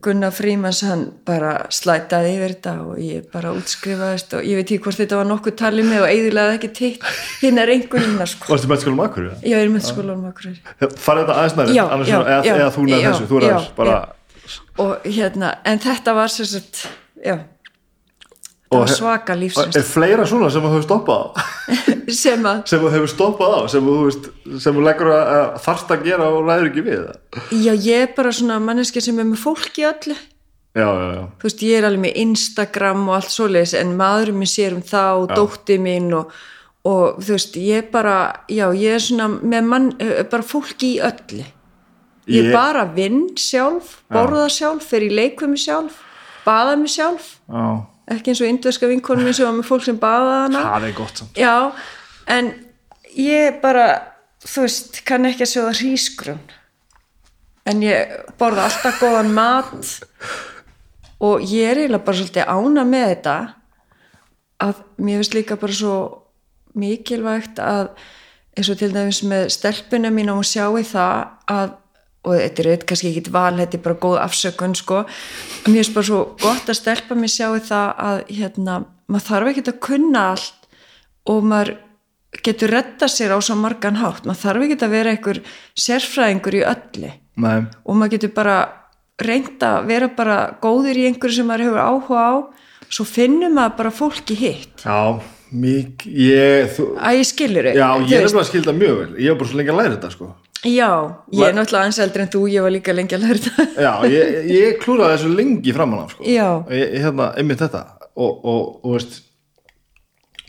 [0.03, 4.81] Gunnar Frímans hann bara slætaði yfir þetta og ég bara útskrifaðist og ég veit ekki
[4.83, 7.07] hvort þetta var nokkuð talið með og eiginlega ekki titt
[7.39, 8.49] hinn er einhvern sko.
[8.51, 9.29] varstu með skólum akkur?
[9.39, 11.77] Já, ég er með skólanum akkur Farið þetta aðeins næri?
[11.79, 13.97] Já, já, eða, já, eða þú já, þessu, þú aðeins bara
[14.83, 16.83] og hérna, en þetta var sagt,
[17.23, 17.37] já
[18.81, 21.25] Og svaka Er lífsins fleira svona sem þú hefur stoppað á?
[22.23, 23.61] sem að, sem þú hefur stoppað á?
[23.71, 23.95] Sem þú,
[24.65, 27.03] þú leggur að, þarft að gera og ræður ekki við?
[27.63, 30.17] já ég er bara svona manneski sem er með fólk í öllu
[30.73, 31.23] Já, já, já.
[31.37, 34.81] þú veist, ég er alveg með Instagram og allt svoleiðis, en maðurinn minn sér um
[34.81, 36.31] það og dótti mín og,
[36.89, 38.15] og þú veist, ég er bara
[38.49, 42.87] já, ég er svona með mann, eh, bara fólk í öllu ég Ég- er bara
[42.95, 45.99] vinn sjálf, borða sjálf fer í leikvimi sjálf,
[46.47, 47.85] baða mig sjálf já.
[48.11, 50.95] Ekki eins og indverska vinkonum minn sem var með fólk sem baða hana Það er
[50.97, 51.39] gott samt.
[51.39, 51.55] Já,
[52.35, 52.51] en
[53.19, 53.87] ég bara,
[54.43, 56.41] þú veist, kann ekki að sjóða hrísgrun.
[57.69, 59.93] En ég borða alltaf góðan mat
[61.23, 63.37] og ég er eiginlega bara svolítið ána með þetta
[64.63, 65.95] að mér finnst líka bara svo
[66.79, 67.93] mikilvægt að
[68.57, 71.15] eins og til dæmis með stelpuna mín og hún sjái það
[71.53, 71.73] að
[72.23, 75.03] og þetta er kannski ekki val, þetta er bara góð afsökun sko,
[75.67, 78.77] mér finnst bara svo gott að stelpa mér sjái það að hérna,
[79.11, 80.69] maður þarf ekki að kunna allt
[81.33, 81.75] og maður
[82.41, 84.25] getur retta sér á svo margan hátt.
[84.25, 85.41] Maður þarf ekki að vera einhver
[85.79, 87.11] sérfræðingur í öllu.
[87.43, 88.57] Nei, og maður getur bara
[89.23, 92.33] reynda að vera bara góður í einhverju sem maður hefur áhuga á.
[92.93, 94.83] Svo finnur maður bara fólki hitt.
[94.85, 95.19] Já,
[95.53, 99.11] mik, ég, þú, að ég skilur já, ég er bara að skilda mjög vel.
[99.21, 100.31] Ég var bara svo lengi að læra þetta, sko.
[100.63, 100.89] Já,
[101.33, 103.91] ég er náttúrulega ans eldri en þú ég var líka lengi að læra þetta Já,
[104.11, 106.25] ég, ég klúraði þessu lengi framan af, sko.
[106.27, 106.47] Já.
[106.71, 107.83] Ég, ég hérna, einmitt þetta.
[108.13, 109.19] Og, og, og veist,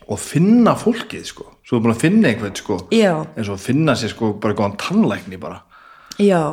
[0.05, 1.49] og finna fólkið, sko.
[1.65, 2.79] Svo er búin að finna einhvern, sko.
[2.93, 5.63] já, eins og finna sér sko bara góðan tannlækni bara
[6.21, 6.53] já,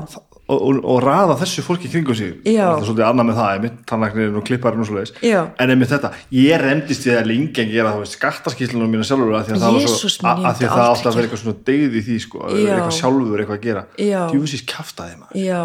[0.51, 2.33] og, og, og raða þessu fólki kringum sig.
[2.45, 2.65] Já.
[2.67, 6.11] það er svolítið annað með það, einmitt, tannlæknirinn og klipparinn og svoleiðis, en einmitt þetta
[6.35, 9.79] ég remdist við að lengi að gera það skattaskýslunum mína sjálfur að því að það
[9.87, 12.43] svo minn, ég að því að það að vera eitthvað svona deyð í því sko,
[12.45, 13.83] að vera eitthvað sjálfur eitthvað að gera.
[14.31, 15.41] Djúsís kjaftaði maður.
[15.41, 15.61] Já.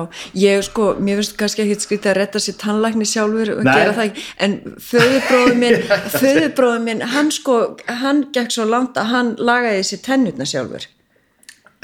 [0.46, 3.72] Ég sko, mér finnst kannski ekki skrítið að retta sér tannlækni sjálfur og Nei.
[3.72, 4.58] gera það ekki, en
[4.90, 5.78] föðubróður minn
[6.20, 7.60] föðubróður minn, hann sko
[8.02, 10.86] hann gekk svo langt að hann lagaði sér tennutna sjálfur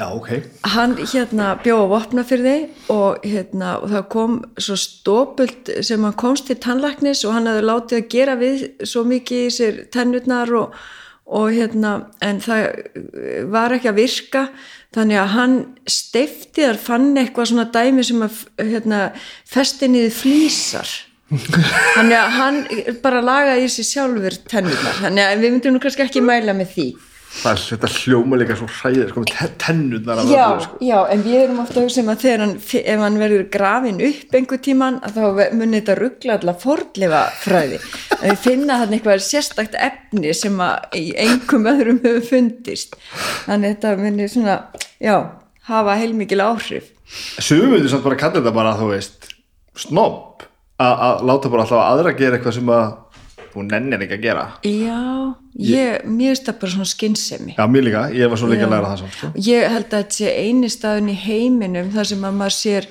[0.03, 0.30] já, ok,
[0.74, 2.57] hann hérna bjóð á vopnafyrði
[2.92, 7.68] og hérna og það kom svo stópult sem hann komst til tannlæknis og hann hafði
[7.68, 10.74] látið að gera við svo mikið í sér tennutnar og,
[11.30, 11.94] og hérna
[12.24, 14.46] en það eh, var ekki að virka.
[14.92, 15.55] Þannig að hann
[15.88, 19.07] steifti þar fann eitthvað svona dæmi sem að hérna,
[19.48, 20.90] festi niður flýsar
[21.96, 22.59] þannig að hann
[23.00, 26.74] bara lagaði í sér sjálfur tennutnar þannig að við myndum nú kannski ekki mæla með
[26.74, 26.86] því
[27.32, 30.78] það er þetta hljóma líka svo hræðir sko, með tennurnar af Já, öllu, sko.
[30.84, 34.00] já, en við erum ofta að hugsa um að þegar hann, ef hann verður grafin
[34.08, 37.78] upp einhver tíman, að þá muni þetta ruggla allar fordlefa fræði
[38.18, 42.98] að við finna hann eitthvað sérstakt efni sem að í einhverjum öðrum hefur fundist.
[43.48, 44.58] Þannig þetta muni svona,
[45.02, 45.16] já,
[45.70, 46.92] hafa heilmikil áhrif.
[47.42, 49.32] Sumum myndir samt bara að kalla þetta bara þú veist,
[49.88, 50.44] snobb.
[50.82, 52.86] Að að láta bara alltaf aðra gera eitthvað sem að
[53.53, 54.98] þú nennir ekki að gera Já,
[55.68, 58.68] ég, mér finnst það bara svona skinnsemi Já, mér líka, ég var svo líka að
[58.68, 58.74] Já.
[58.74, 59.30] læra það samt sko.
[59.46, 62.88] Ég held að þetta sé eini staðun í heiminum þar sem að maður sér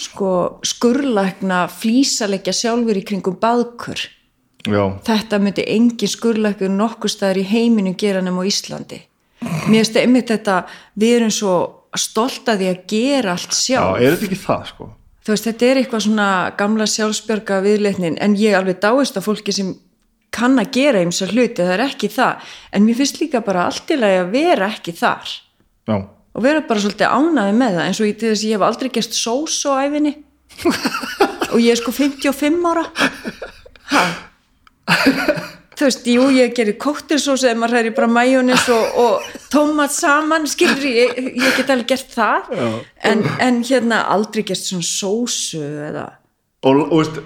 [0.00, 0.30] sko
[0.64, 4.06] skurlækna flísalegja sjálfur í kringum baðkur.
[4.68, 9.02] Já, Þetta myndi engin skurlækna nokkur staðar í heiminum gera nema á Íslandi.
[9.40, 10.62] Mér finnst einmitt þetta,
[11.00, 11.54] við erum svo
[11.96, 14.00] stolt að því að gera allt já, sjálf.
[14.00, 14.90] er þetta ekki það sko
[15.30, 19.72] veist, þetta er eitthvað svona gamla sjálfsbjörga viðleitnin en ég alveg dáist að fólki sem
[20.34, 22.48] kann að gera eins og hluti, það er ekki það.
[22.72, 25.36] En mér finnst líka bara allt í lagi að vera ekki þar.
[25.90, 25.96] Já,
[26.30, 29.56] og vera bara svolítið ánaði með það eins og ég, ég hef aldrei gert sós
[29.66, 30.12] á æfinni
[31.52, 32.84] og ég er sko 55 ára.
[33.90, 34.04] Ha?
[35.80, 40.44] Þú veist, jú, ég gerir kóttilsós eða maður hræri bara majónis og, og tómat saman,
[40.50, 42.50] skilur ég, ég get alveg gert það.
[43.08, 46.04] En, en hérna aldrei gert svona sósu eða,
[46.68, 47.22] og, og veist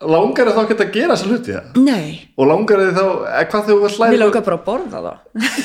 [0.00, 1.78] langar þið þá ekki að gera þessa hluti það?
[1.84, 5.00] nei og langar þið þá, eh, hvað þau var mér slæðið langar bara að borða
[5.06, 5.16] það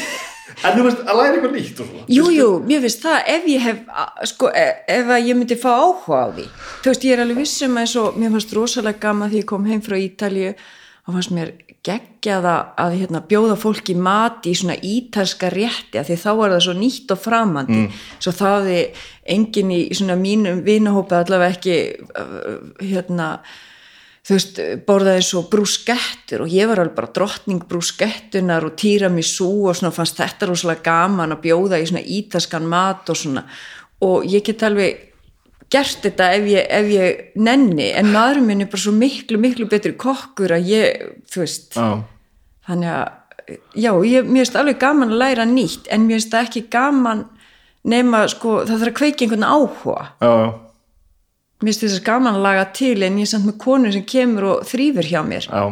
[0.66, 3.46] en þú veist, að læra eitthvað nýtt og svona Jú, jú, mér finnst það ef
[3.52, 3.84] ég hef,
[4.32, 6.46] sko, e- ef að ég myndi fá áhuga á því.
[6.84, 9.68] Þú veist, ég er alveg vissum eins og mér fannst rosalega gaman því ég kom
[9.70, 10.54] heim frá Ítalíu
[11.06, 11.52] og fannst mér
[11.86, 16.64] geggjaða að hérna, bjóða fólki mat í svona ítalska rétti að því þá var það
[16.66, 17.84] svo nýtt og framandi.
[18.24, 18.80] Svo þá hafði
[19.36, 21.78] enginn í svona mínum vinahópa allavega ekki,
[22.82, 23.28] hérna,
[24.26, 29.78] þú veist, borðaði svo brúskettur og ég var alveg bara drottning brúskettunar og tiramisu og
[29.78, 33.46] svona fannst þetta rosalega gaman að bjóða í svona ítaskan mat og svona.
[34.06, 35.12] Og ég get alveg
[35.72, 39.70] gert þetta ef ég, ef ég nenni en maðurinn minn er bara svo miklu, miklu
[39.70, 41.78] betri kokkur að ég, þú veist.
[41.78, 42.02] Já,
[42.70, 46.50] þannig að, já, ég, mér finnst alveg gaman að læra nýtt en mér finnst það
[46.50, 47.26] ekki gaman
[47.86, 50.08] nema, sko, það þarf að kveiki einhvern áhuga.
[50.18, 50.48] Já, já,
[51.64, 54.06] mér finnst þess að gaman að laga til en ég er samt með konu sem
[54.08, 55.48] kemur og þrýfur hjá mér.
[55.48, 55.64] Já,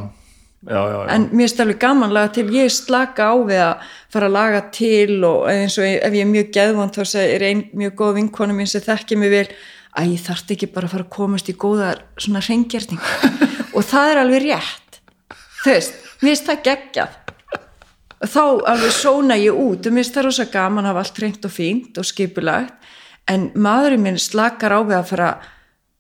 [0.64, 1.08] já, já, já.
[1.16, 2.46] en mér finnst alveg gaman að laga til.
[2.56, 6.32] Ég slaka á við að fara að laga til og eins og ef ég er
[6.32, 9.48] mjög geðvond þá segir ein mjög góð vinkonu mín sem þekki mig vel
[9.94, 13.04] að ég þarf ekki bara að fara að komast í góðar svona reyngjörning
[13.76, 15.02] og það er alveg rétt.
[15.64, 17.20] Þú veist, mér finnst það geggjað.
[18.24, 21.48] Þá alveg sóna ég út og mér finnst það rosa gaman að hafa allt reynd
[21.48, 22.80] og fínt og skipulagt.
[23.28, 25.28] En maðurinn minn slakar á við að fara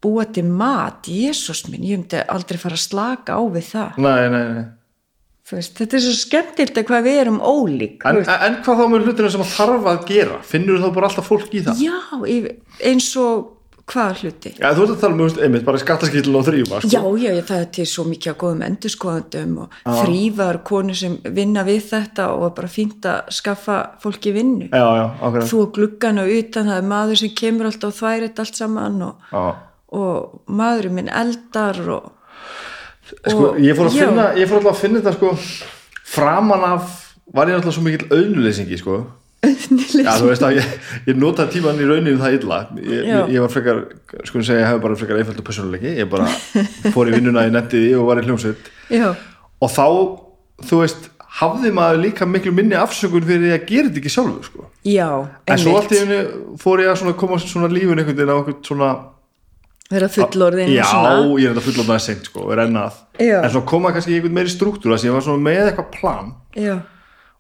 [0.03, 4.29] búa til mat, Jésús minn ég myndi aldrei fara að slaka á við það Nei,
[4.29, 4.65] nei, nei
[5.43, 8.77] Þú veist, þetta er svo skemmtilt að hvað við erum ólík En, þú en hvað
[8.79, 10.37] þá með hlutinu sem að þarf að gera?
[10.47, 11.81] Finnur þá bara alltaf fólk í það?
[11.83, 11.97] já,
[12.87, 13.49] eins og
[13.91, 16.91] hvað hluti Já, þú ert að tala um, þú einmitt, bara skattaskýtlun og þrýfa, sko.
[16.93, 21.17] já, já, ég- það er til svo mikið að góðum endurskoðandum og þrýfar konur sem
[21.35, 25.49] vinna við þetta og bara fínt að skaffa fólki vinnu Já, já, akkurat.
[25.51, 29.01] þú og gluggana utan, það er maður sem kemur alltaf og þværir þetta allt saman
[29.09, 29.43] og, Já.
[29.93, 32.11] Og maðurinn minn eldar og,
[33.27, 34.05] Sko, og- ég fór að já.
[34.07, 35.33] finna, ég fór alltaf að finna þetta, sko,
[36.15, 36.95] framan af,
[37.33, 39.03] var ég alltaf svo mikill auðnuleysingi, sko.
[39.43, 40.67] Já, þú veist að ég,
[41.09, 42.59] ég notaði tíman í rauninu það illa.
[42.79, 43.81] Ég, ég, var frekar,
[44.23, 45.91] sko að segja, ég hef bara frekar einföldu personleiki.
[45.99, 46.29] Ég bara
[46.95, 48.69] fór í vinnuna í nettiði og var í hljómsveit.
[49.59, 49.83] Og þá,
[50.69, 51.09] þú veist,
[51.41, 54.69] hafði maður líka miklu minni afsökun fyrir að gera þetta ekki sjálfur, sko.
[54.87, 55.09] já,
[55.51, 56.21] En svo allt í henni
[56.63, 58.91] fór ég að koma svona lífun einhvern veginn á okkur svona
[59.97, 61.13] vera fullorðin Já, svona?
[61.41, 62.47] ég er þetta fullorðin að seint sko.
[62.53, 66.77] En svo koma kannski einhvern meiri struktúra sem ég var svona með eitthvað plan já,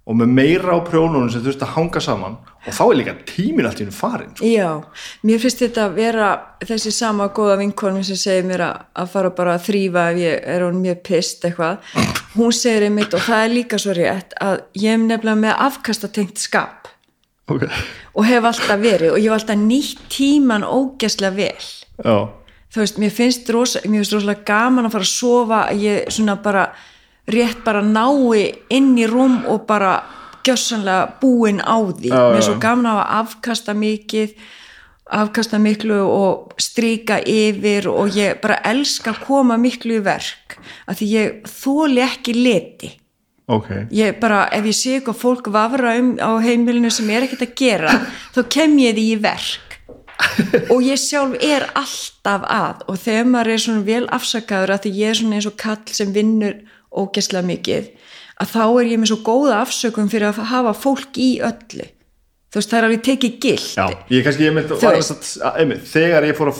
[0.03, 3.67] og með meira á prjónunum sem þurfti að hanga saman og þá er líka tíminn
[3.67, 4.47] allt í henni farin sko.
[4.47, 4.69] Já,
[5.27, 6.29] mér finnst þetta að vera
[6.63, 10.47] þessi sama góða vinkonum sem segir mér að, að fara bara að þrýfa ef ég
[10.55, 11.91] er hún mjög pist eitthvað.
[12.35, 16.43] Hún segir einmitt og það er líka svo rétt að ég hef nefnilega með afkastatengt
[16.43, 16.79] skap.
[17.51, 17.67] Okay.
[18.15, 21.65] og hef alltaf verið og ég hef alltaf nýtt tíman ógeslega vel.
[21.99, 22.15] Já,
[22.73, 26.11] þú veist, mér finnst, rosa, mér finnst rosalega gaman að fara að sofa að ég
[26.13, 26.65] svona bara
[27.29, 30.01] rétt bara nái inn í rúm og bara
[30.43, 32.09] gjössanlega búin á því.
[32.11, 34.35] Já, mér er svo gaman að afkasta mikið
[35.13, 40.57] afkasta miklu og stríka yfir og ég bara elska að koma miklu í verk
[40.87, 42.91] af því ég þóli ekki leti
[43.51, 43.69] ok.
[43.93, 47.55] Ég bara, ef ég sé eitthvað fólk vafra um á heimilinu sem er ekkert að
[47.59, 47.97] gera
[48.35, 49.72] þá kem ég því í verk
[50.73, 54.93] og ég sjálf er alltaf að og þegar maður er svona vel afsakaður að því
[54.99, 56.59] ég er svona eins og kall sem vinnur
[56.93, 57.89] ógeslega mikið
[58.43, 61.89] að þá er ég með svo góða afsökum fyrir að hafa fólk í öllu
[62.53, 65.13] þú veist, það er alveg tekið gilt Já, ég kannski, ég mynd, Þú var veist.
[65.13, 66.59] þess að, einmitt, þegar ég fór að,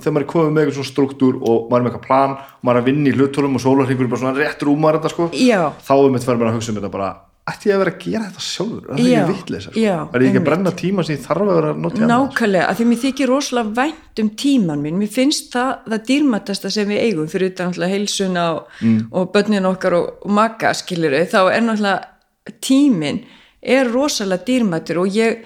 [0.00, 2.78] þegar maður er komið með eitthvað svona struktúr og maður er með eitthvað plan, maður
[2.78, 5.60] er að vinna í hlutunum og sólarhingur er bara svona rétt rúmar þetta sko, Já.
[5.84, 7.10] þá er mitt fyrir mér að hugsa um þetta bara,
[7.50, 10.24] ætti ég að vera að gera þetta sjálfur, er það Já, ekki vitleisa, já, er
[10.24, 12.06] ég ekki að brenna tíma sem ég þarf að vera að annars?
[12.10, 16.72] Nákvæmlega, af því mér þykir rosalega vænt um tíman minn, mér finnst það það dýrmættasta
[16.76, 19.00] sem við eigum fyrir utan náttúrulega heilsuna og, mm.
[19.10, 23.24] og börnin okkar og, og maka skiluru, þá er náttúrulega tíminn
[23.60, 25.44] er rosalega dýrmættur og ég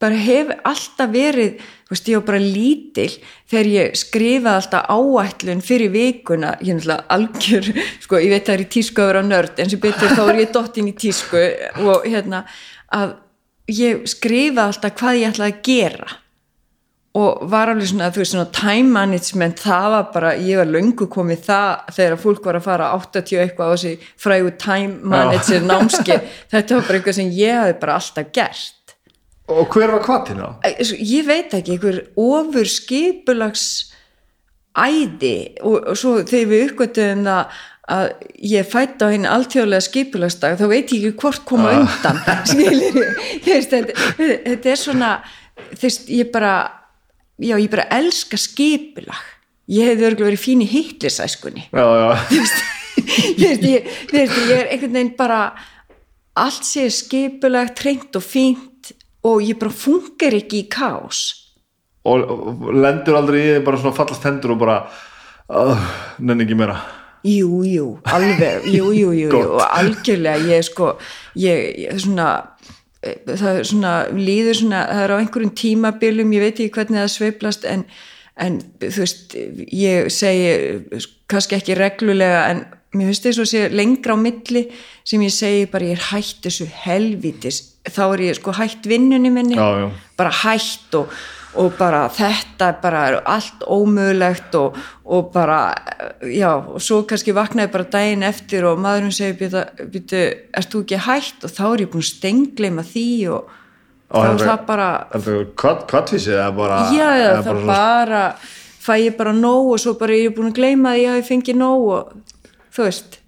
[0.00, 1.60] bara hef alltaf verið,
[1.94, 3.10] veist, ég var bara lítil
[3.46, 7.70] þegar ég skrifaði alltaf áætlun fyrir vikuna, ég er náttúrulega algjör,
[8.04, 10.42] sko, ég veit það er í tísku að vera nörd, en sem betur þá er
[10.42, 11.42] ég dottin í tísku
[11.86, 12.44] og hérna,
[12.94, 13.16] að
[13.70, 16.22] ég skrifaði alltaf hvað ég ætlaði að gera
[17.16, 21.06] og var alveg svona, þú veist, svona time management, það var bara, ég var löngu
[21.08, 26.18] komið það þegar fólk var að fara 80 eitthvað á þessi frægu time manager námski,
[26.52, 28.75] þetta var bara eitthvað sem ég hafi bara alltaf gert
[29.46, 30.58] Og hver var kvatin á?
[30.98, 33.92] Ég veit ekki, einhver ofur skipulags
[34.76, 38.08] æði og, og svo þegar við uppgötum það að
[38.42, 42.18] ég fætt á henni alltjóðlega skipulagsdag þá veit ég ekki hvort koma undan
[42.50, 42.98] skilir
[43.46, 45.12] ég þetta, er svona
[45.78, 46.56] þess, ég bara
[47.38, 49.22] já, ég bara elska skipulag.
[49.70, 52.10] Ég hefði örgulega verið fín í hitlisæskunni Já, já,
[53.42, 55.40] ég, ég, ég, er einhvern veginn bara
[56.38, 58.75] allt sé skipulegt, treynt og fínt
[59.26, 61.24] og ég bara funkar ekki í kás
[62.06, 64.78] og, lendur aldrei í bara svona fallast hendur og bara,
[65.50, 65.86] uh,
[66.22, 66.78] nenni ekki meira.
[67.26, 70.92] jú, jú, alveg jú, jú, jú, jú, algjörlega ég sko,
[71.42, 72.28] ég, ég svona
[73.02, 77.02] eh, það er svona, líður svona það er á einhverjum tímabilum, ég veit ekki hvernig
[77.02, 77.82] það sveiflast en,
[78.38, 79.36] en þú veist,
[79.74, 82.66] ég segi kannski ekki reglulega en
[82.96, 84.66] mér finnst þess að sé lengra á milli
[85.06, 89.30] sem ég segi bara ég er hætt þessu helvítis, þá er ég sko hætt vinnunni
[89.32, 89.90] minni, Já, já.
[90.18, 91.12] bara hætt og,
[91.56, 95.60] og bara þetta bara er allt ómögulegt og, og bara,
[96.28, 99.54] já og svo kannski vaknaði bara daginn eftir og maðurinn segir,
[99.92, 100.24] býtu,
[100.56, 103.54] erst þú ekki hætt og þá er ég búin stengleima því og
[104.06, 105.46] Og þá er það bara Þetta er
[105.90, 106.76] kvattvísið eða bara...
[106.94, 107.06] já,
[107.42, 108.20] það bara bara,
[108.86, 111.24] fæ ég bara nóg og svo bara er ég búin að gleyma að ég hafi
[111.32, 112.12] fengið nóg og
[112.76, 113.20] þú veist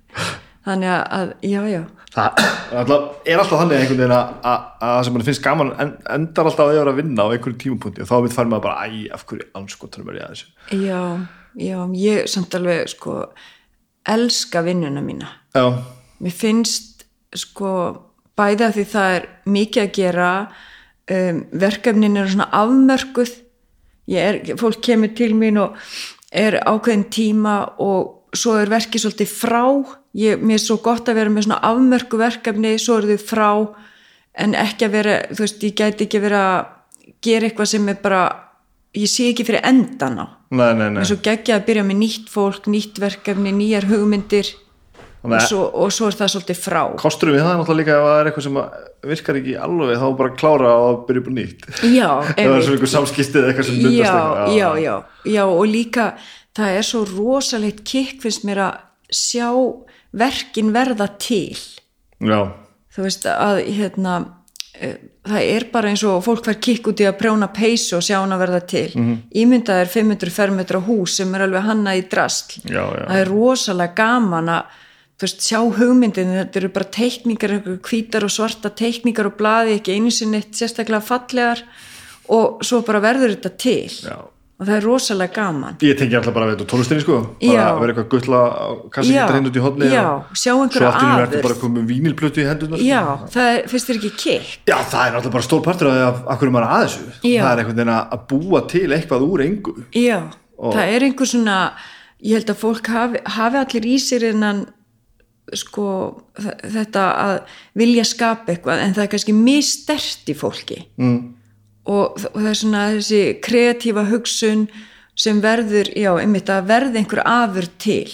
[0.68, 1.82] þannig að, já, já.
[2.08, 2.40] Það
[2.72, 6.48] er alltaf þannig einhvern veginn að, að, að það sem mann finnst gaman en, endar
[6.48, 9.00] alltaf að vera að vinna á einhverju tímapunkti og þá við færum maður bara, æ,
[9.14, 10.48] af hverju anskotunum er ég að þessu?
[10.82, 11.02] Já,
[11.68, 13.16] já, ég samt alveg sko
[14.08, 15.30] elska vinnuna mína.
[15.54, 15.66] Já,
[16.24, 17.72] mér finnst sko
[18.38, 19.28] bæði að því það er
[19.58, 20.30] mikið að gera
[21.12, 23.34] um, verkefnin eru svona afmörkuð.
[24.08, 25.76] Ég er, fólk kemur til mín og
[26.32, 29.62] er ákveðin tíma og svo er verkið svolítið frá.
[30.18, 33.50] Ég, mér er svo gott að vera með svona afmörku verkefni, svo eru þau frá
[34.38, 37.90] en ekki að vera, þú veist, ég gæti ekki að vera að gera eitthvað sem
[37.90, 38.22] er bara
[38.96, 40.26] ég sé ekki fyrir endan á.
[40.54, 41.02] Nei, nei, nei.
[41.02, 44.54] En svo geggja að byrja með nýtt fólk, nýtt verkefni, nýjar hugmyndir
[45.26, 46.80] og svo, og svo er það svolítið frá.
[47.00, 48.58] Kosturum við það náttúrulega líka ef það er eitthvað sem
[49.08, 51.66] virkar ekki alveg þá bara klára og byrja bara nýtt.
[51.90, 52.08] Já,
[52.38, 54.14] það er svona einhver samskistið eða eitthvað sem myndast já,
[54.54, 54.94] já, já,
[55.34, 56.08] já og líka
[56.58, 58.80] það er svo rosalegt kikk finnst mér að
[59.14, 59.50] sjá
[60.18, 61.56] verkin verða til
[62.18, 62.40] já,
[62.94, 64.16] þú veist að hérna
[64.74, 64.98] eh,
[65.28, 68.18] það er bara eins og fólk fær kikk út í að prjóna peysu og sjá
[68.18, 69.06] hann að verða til mm.
[69.06, 69.18] -hmm.
[69.42, 73.04] ímyndað er 500 fermetra hús sem er alveg hannað í drasl Já, já.
[73.08, 74.64] það er rosalega gaman að
[75.20, 77.50] veist, sjá hugmyndin, þetta eru bara teikningar,
[77.82, 81.64] hvítar og svarta teikningar og blaði ekki einu sinni sérstaklega fallegar
[82.28, 84.18] og svo bara verður þetta til já
[84.58, 87.80] og það er rosalega gaman ég tengi alltaf bara við þetta tónlistinni sko bara að
[87.82, 88.40] vera eitthvað guttla
[88.94, 91.46] kannski Já, getur hend út í hodni já, sjá svo einhverja í nú ertu afurð.
[91.46, 93.02] bara komið vínilplötu í hendurna já,
[93.34, 96.42] það er, finnst þér ekki kikk Já, það er náttúrulega bara stór partur af að
[96.48, 97.04] er maður að þessu.
[97.22, 97.38] Já.
[97.42, 99.74] Það er einhvern veginn að að búa til eitthvað úr engu.
[99.96, 100.18] Já,
[100.58, 101.58] Og- það er einhver svona
[102.18, 104.66] ég held að fólk hafi, hafi allir í sér innan
[105.56, 107.34] sko þetta að
[107.78, 111.18] vilja skapa eitthvað en það er kannski mistert í fólki mm.
[111.88, 114.66] Og, og það er svona þessi kreatífa hugsun
[115.18, 118.08] sem verður, já, einmitt að verði einhver afur til.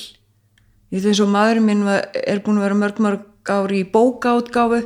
[0.94, 4.84] Veit eins og maðurinn minn var, er búin að vera mörg mörg ári í bókaútgáfu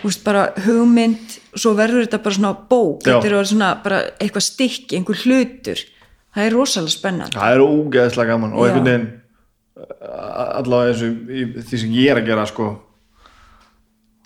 [0.00, 3.04] þú veist bara hugmynd og svo verður þetta bara svona bók.
[3.04, 3.20] Já.
[3.20, 5.84] þetta er svona bara eitthvað stykki, einhver hlutur.
[6.34, 7.38] Það er rosalega spennandi.
[7.38, 9.06] Það er ógeðslega gaman og einhvern veginn
[9.78, 12.72] uh, allavega eins og því sem ég er að gera sko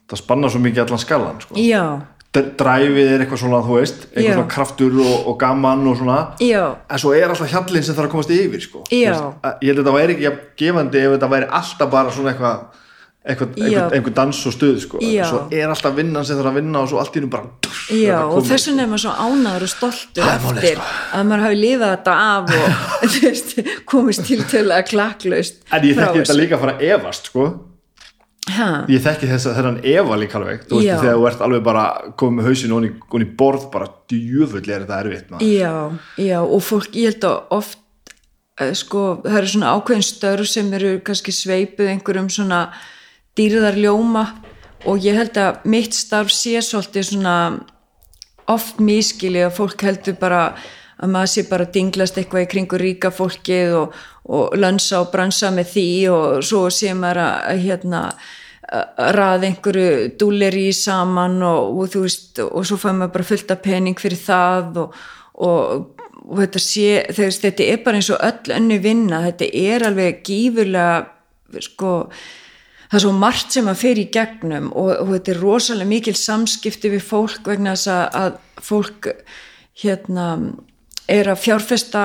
[0.09, 1.59] það spanna svo mikið allan skalan sko.
[1.61, 1.83] já,
[2.59, 4.35] Dræfið er eitthvað svona, þú veist, eitthvað Já.
[4.39, 8.09] svona kraftur og, og gaman og svona já, en svo er alltaf hjallinn sem þarf
[8.09, 8.83] að komast yfir sko.
[8.91, 9.15] Já.
[9.63, 10.35] Ég held að þetta væri ekki
[10.65, 12.85] gefandi ef þetta væri alltaf bara svona eitthvað
[13.29, 14.15] einhvern, Já.
[14.15, 14.99] dans og stuð sko.
[15.03, 15.25] Já.
[15.29, 17.49] svo er alltaf vinnan sem þarf að vinna og svo allt í hennu bara
[17.93, 20.87] Já, þetta og þess vegna er maður svo ánæður og stoltur eftir sko.
[21.19, 26.23] að maður hafi lifað þetta af og komist til til að klakklaust en ég þekki
[26.23, 27.49] þetta líka að fara að efast sko.
[28.49, 31.65] Ha, ég þekki þess að þennan efa líka alveg þú veist þegar þú ert alveg
[31.67, 31.85] bara
[32.21, 35.51] komið með hausinu onni, onni borð bara djöfull er þetta erfitt maður.
[35.53, 35.73] já,
[36.25, 38.15] já, og fólk, ég held að oft
[38.61, 42.63] eh, sko, það eru svona ákveðin störf sem eru kannski sveipuð einhverjum svona
[43.39, 44.25] dýrðar ljóma
[44.87, 47.37] og ég held að mitt starf sé svolítið svona
[48.49, 50.43] oft mískili að fólk heldur bara
[50.99, 53.97] að maður sé bara dinglast eitthvað í kringu ríka fólkið og,
[54.35, 58.03] og lönsa og bransa með því og svo sé maður að, hérna
[58.69, 63.55] að raða einhverju dúleri saman og, og þú veist og svo fær maður bara fullt
[63.55, 64.99] af pening fyrir það og,
[65.47, 69.23] og, og þetta sé þegar þetta er bara eins og öll önnu vinna.
[69.31, 71.95] Þetta er alveg gífurlega sko
[72.89, 76.93] það er svo margt sem að fer í gegnum og þetta er rosalega mikil samskipti
[76.93, 79.11] við fólk vegna þess að, að fólk
[79.79, 80.29] hérna
[81.09, 82.03] er að fjárfesta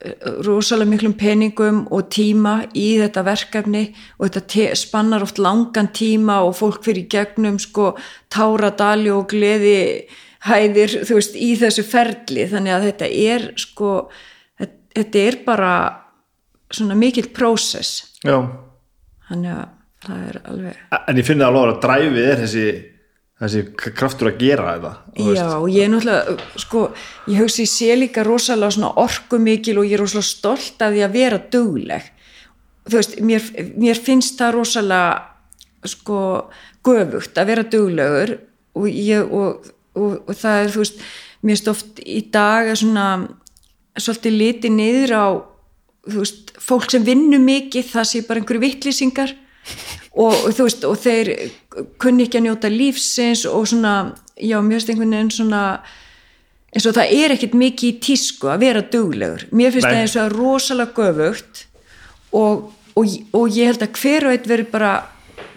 [0.00, 0.14] eh,
[0.46, 3.84] rosalega miklum peningum og tíma í þetta verkefni
[4.18, 7.94] og þetta spannar oft langan tíma og fólk fyrir gegnum sko
[8.32, 10.06] táradali og gleði
[10.48, 13.90] hæðir þú veist í þessu ferli þannig að þetta er sko
[14.60, 15.74] þetta- er bara
[16.70, 18.38] svona mikill prósess Já.
[19.28, 19.68] þannig að
[20.00, 20.76] það er alveg
[21.08, 22.64] en ég finn það alveg að dræfið er þessi,
[23.40, 23.62] þessi
[23.96, 25.40] kraftur að gera þetta veist.
[25.40, 26.82] Já, og ég er náttúrulega, sko,
[27.30, 31.04] ég hugsi ég sé líka rosalega orku mikil og ég er rosalega stolt af því
[31.06, 32.10] að vera dugleg.
[32.90, 35.10] Þú veist, mér, mér finnst það rosalega,
[35.88, 36.20] sko,
[36.84, 38.36] göfugt að vera duglegur
[38.76, 41.04] og ég, og, og, og það er, þú veist,
[41.40, 43.06] mér finnst oft í dag að svona,
[43.96, 45.26] svolítið litið niður á,
[46.10, 49.32] þú veist, fólk sem vinnur mikið, það sé bara einhverju vittlýsingar
[50.16, 51.32] og, þú veist og þeir
[52.02, 53.94] kunni ekki að njóta lífsins og svona,
[54.36, 55.64] já, mér finnst einhvern veginn svona
[56.70, 59.94] eins og það er ekkert mikið í tísku að vera duglegur mér finnst Nei.
[59.94, 61.64] það eins og rosalega göfugt
[62.30, 64.92] og, og, og ég held að hver og eitt veri bara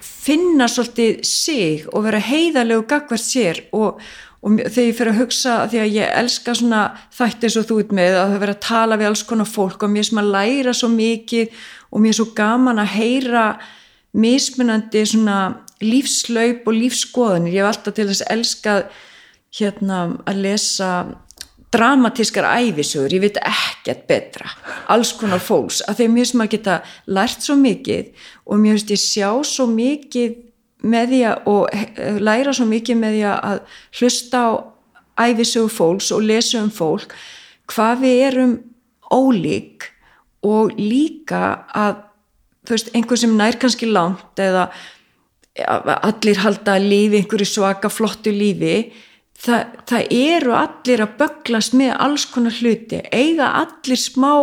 [0.04, 3.99] finna svolítið sig og vera heiðalegu gagvart sér og,
[4.41, 6.82] og þegar ég fyrir að hugsa því að ég elska svona
[7.14, 9.86] þætti eins og þú ert með að það vera að tala við alls konar fólk
[9.86, 13.47] og mér sem að læra svo mikið og mér er svo gaman að heyra
[14.14, 15.39] mismunandi svona
[15.84, 18.88] lífslaup og lífskoðanir ég hef alltaf til þess elskað
[19.57, 19.99] hérna
[20.30, 20.89] að lesa
[21.74, 24.49] dramatískar æfisögur, ég veit ekkert betra,
[24.93, 25.82] alls konar fólks.
[25.89, 26.76] Að þeim mér sem að geta
[27.09, 28.11] lært svo mikið
[28.45, 30.36] og mér finnst ég sjá svo mikið
[30.84, 33.59] með því að og eh, læra svo mikið með því að
[33.99, 34.51] hlusta á
[35.24, 37.14] æfisögur fólks og lesa um fólk
[37.72, 38.55] hvað við erum
[39.14, 39.89] ólík
[40.43, 42.01] og líka að
[42.64, 44.70] þú veist, einhver sem nær kannski langt eða
[45.53, 48.78] allir halda lífi einhverju svaka flottu lífi
[49.43, 54.34] það, það eru allir að böglast með alls konar hluti eiga allir smá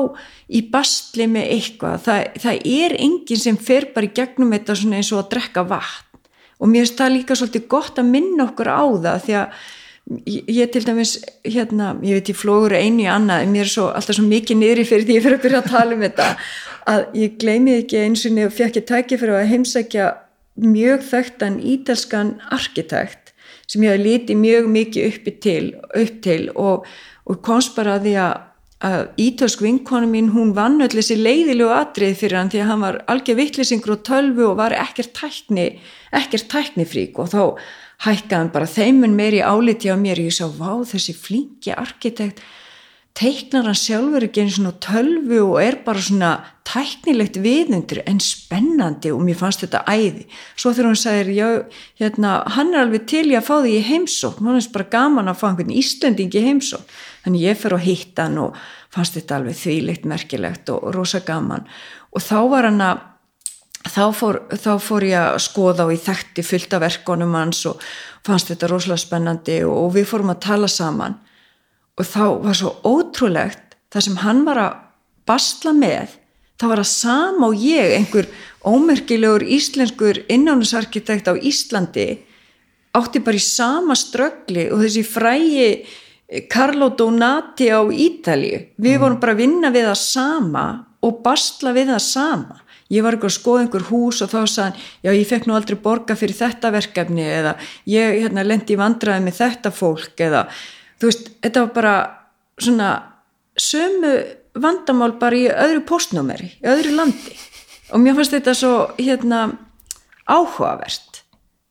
[0.50, 1.98] í bastli með eitthvað.
[2.06, 5.66] Það, það er enginn sem fer bara í gegnum þetta svona eins og að drekka
[5.70, 6.06] vatn.
[6.60, 9.60] Og mér finnst það líka svolítið gott að minna okkur á það því að
[10.28, 11.14] ég, til dæmis
[11.46, 14.84] hérna, ég veit ég flógur einu í annað mér er svo, alltaf svo mikið niðri
[14.88, 16.26] fyrir því ég fyrir að byrja að tala um þetta
[16.88, 20.10] að ég gleymi ekki eins og nefn fekk ég tæki fyrir að heimsækja
[20.60, 23.32] mjög þekktan ítalskan arkitekt
[23.70, 26.86] sem ég hafi litið mjög mikið uppi til, upp til og,
[27.26, 28.32] og komst bara að því að,
[28.90, 32.84] að ítalsk vinkonu mín hún vann öll þessi leiðilegu atrið fyrir hann því að hann
[32.86, 35.68] var algjör vittlisingur og tölvu og var ekkert tækni
[36.16, 37.42] ekkert tæknifrík og þá
[38.06, 42.42] hækkaði hann bara þeimun meiri áliti á mér og ég sá, vá þessi flinki arkitekt
[43.18, 46.30] teiknar hann sjálfur ekki einu svona tölvu og er bara svona
[46.68, 50.26] tæknilegt viðundur en spennandi og mér fannst þetta æði.
[50.54, 51.48] Svo þegar hann sagði, já,
[52.00, 54.46] hérna hann er alveg til ég að fá því í heimsókn.
[54.46, 56.98] Hann er bara gaman að fá einhvern Íslending í heimsókn.
[57.24, 58.60] Þannig ég fer og hitt hann og
[58.94, 61.66] fannst þetta alveg þvíleitt merkilegt og rosa gaman.
[62.14, 63.06] Og þá var hann að
[63.90, 67.82] þá fór, þá fór ég að skoða og ég þekkti fullt af verkonum hans og
[68.26, 71.18] fannst þetta rosalega spennandi og, og við fórum að tala saman
[71.98, 74.78] og þá var svo ótrúlegt það sem hann var að
[75.28, 76.16] basla með
[76.60, 78.28] þá var það sama og ég einhver
[78.66, 82.08] ómerkilegur íslenskur innánusarkitekt á Íslandi
[82.96, 85.70] átti bara í sama ströggli og þessi frægi
[86.50, 88.60] Carlo Donati á Ítalíu.
[88.78, 90.64] Við vorum bara að vinna við það sama
[91.02, 92.60] og basla við það sama.
[92.90, 95.78] Ég var eitthvað að skoða einhver hús og þá sagðan já ég fekk nú aldrei
[95.78, 97.54] borga fyrir þetta verkefni eða
[97.90, 100.44] ég hérna, lendi í vandraði með þetta fólk eða
[101.00, 101.94] þú veist, þetta var bara
[102.60, 102.90] svona
[103.60, 104.14] sömu
[104.60, 107.36] vandamál bara í öðru postnúmeri, í öðru landi.
[107.90, 109.44] Og mér fannst þetta svo hérna
[110.30, 111.10] áhugavert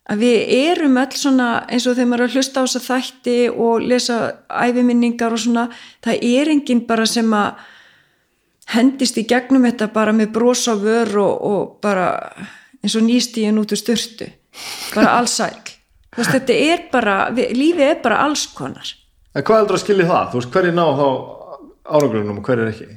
[0.09, 3.35] að við erum öll svona eins og þegar maður er að hlusta á þessa þætti
[3.53, 4.17] og lesa
[4.49, 5.67] æfiminningar og svona
[6.05, 7.67] það er enginn bara sem að
[8.73, 12.09] hendist í gegnum þetta bara með bros á vör og, og bara
[12.81, 14.29] eins og nýstíðin út úr styrtu
[14.95, 15.53] bara allsæl
[16.17, 18.89] þetta er bara, við, lífið er bara alls konar
[19.35, 20.31] En hvað heldur að skilja það?
[20.31, 21.07] Þú veist, hver er ná þá
[21.89, 22.89] árangrunum og hver er ekki?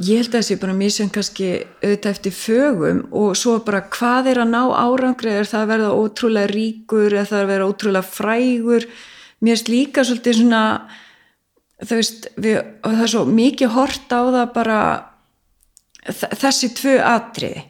[0.00, 1.48] ég held að það sé bara mjög sem kannski
[1.82, 5.34] auðvitað eftir fögum og svo bara hvað er að ná árangri?
[5.36, 8.86] Er það að verða ótrúlega ríkur eða það að vera ótrúlega frægur?
[9.42, 10.62] Mér erst líka svolítið svona
[11.82, 12.56] þú veist við,
[12.86, 14.80] það er svo mikið hort á það bara
[16.40, 17.66] þessi tvö atriði.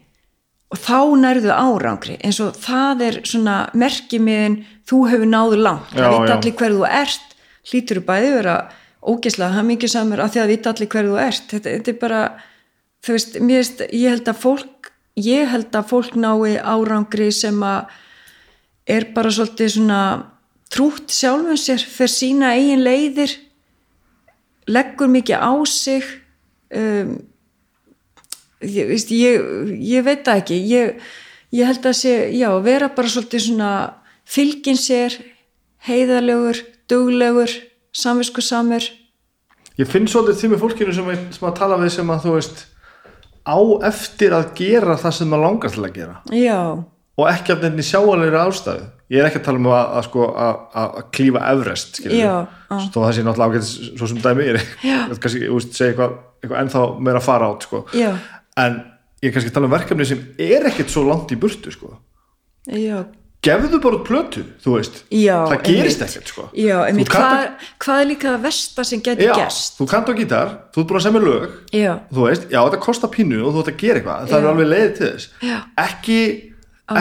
[0.73, 5.91] Og þá nærðu árangri eins og það er svona merkimiðin þú hefur náðu langt.
[5.93, 7.32] Já, það veit allir hver þú ert
[7.71, 8.57] hlýtur þú bæði vera
[9.03, 11.47] ógeslega hamingi samur af því að vita allir hver þú ert.
[11.51, 12.23] Þetta, þetta er bara
[13.03, 17.91] þú veist, veist, ég held að fólk ég held að fólk nái árangri sem að
[18.89, 20.03] er bara svolítið svona
[20.73, 23.35] trútt sjálfum sér fyrir sína eigin leiðir
[24.71, 26.07] leggur mikið á sig
[26.73, 27.19] um,
[28.63, 29.43] ég, veist, ég,
[29.83, 30.59] ég veit það ekki.
[30.71, 31.03] Ég,
[31.55, 33.73] ég held að sé, já, vera bara svolítið svona
[34.29, 35.19] fylgin sér
[35.89, 36.63] heiðalegur,
[36.93, 37.57] duglegur
[37.97, 38.85] samvisku samur
[39.81, 42.65] Ég finn svolítið því með fólkinu sem, sem að tala við sem að þú veist
[43.43, 46.17] á eftir að gera það sem maður langar til að gera.
[46.37, 46.59] Já,
[47.19, 48.91] og ekki af nefnir sjáalegri ástæðu.
[49.13, 52.99] Ég er ekki að tala um að, að, sko, að, að að klífa Everest þó
[52.99, 54.61] það sé náttúrulega ágætis svo sem dæmi er.
[54.85, 54.99] Já.
[55.17, 57.83] kannski, veist, segja eitthvað, eitthvað ennþá meira að fara át sko.
[57.97, 58.13] já,
[58.63, 58.79] en
[59.21, 61.97] ég er kannski að tala um verkefni sem er ekkert svo langt í burtu sko.
[62.69, 63.03] já
[63.43, 66.45] gefðu bara út plötu, þú veist Já, það gerist ekkert sko.
[66.55, 70.09] já, einmitt, Þú kannt hvað, hvað er líka versta sem getur já, gerst þú kannt
[70.09, 73.41] á gítar, þú ert búin að semja lög já, þú veist, já þetta kostar pínu
[73.43, 74.39] og þú ert að gera eitthvað, það Já.
[74.45, 75.59] er alveg leiðið til þess Já.
[75.89, 76.19] ekki,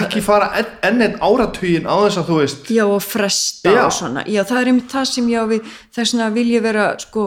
[0.01, 3.81] ekki fara enn, enn einn áratugin á þess að þú veist já og fresta Já.
[3.85, 6.65] og svona, já það er einmitt það sem ég á við þess vegna vil ég
[6.65, 7.25] vera sko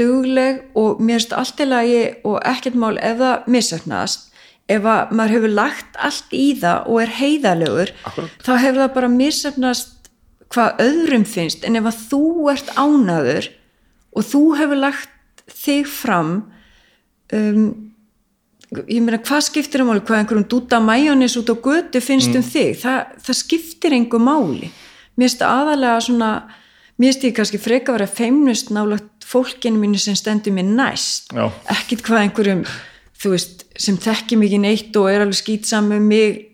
[0.00, 4.29] dugleg og mér finnst allt í lagi og ekkert mál ef það missefnast
[4.70, 8.36] ef að maður hefur lagt allt í það og er heiðalegur Akkúrat.
[8.46, 10.10] þá hefur það bara missefnast
[10.50, 11.66] hvað öðrum finnst.
[11.66, 13.50] En ef að þú ert ánaður
[14.10, 16.32] og þú hefur lagt þig fram
[17.34, 17.90] um,
[18.70, 20.02] ég meina hvað skiptir um máli?
[20.06, 24.70] Hvað einhverjum dúta majónis út á götu finnst um þig, það, það skiptir einhver máli,
[25.18, 26.30] mér finnst aðalega svona,
[26.96, 31.34] mér finnst ég kannski freka að vera feimnust nálagt fólkinu mínu sem stendur mér næst.
[31.34, 31.50] Já.
[31.74, 32.64] ekkit hvað einhverjum
[33.20, 36.46] þú veist, sem þekki mikið neitt og er alveg skýtsam um mig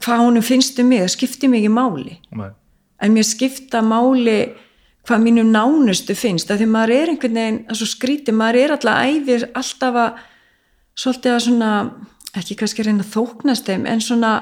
[0.00, 2.16] hvað honum finnst um mig, það skiptir mikið máli.
[2.32, 2.50] Nei.
[3.00, 4.52] en mér skipta máli
[5.08, 8.74] hvað mínu nánustu finnst af því maður er einhvern veginn að svo skríti, maður er
[8.74, 10.18] alltaf æfir alltaf að
[11.00, 11.70] svolítið að svona,
[12.36, 14.32] ekki kannski reyna að þóknast þeim, en svona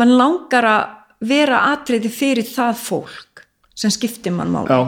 [0.00, 3.44] mann langar að vera atriði fyrir það fólk
[3.76, 4.80] sem skiptir mann máli, já,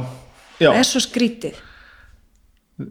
[0.65, 1.61] já, það er svo skrítið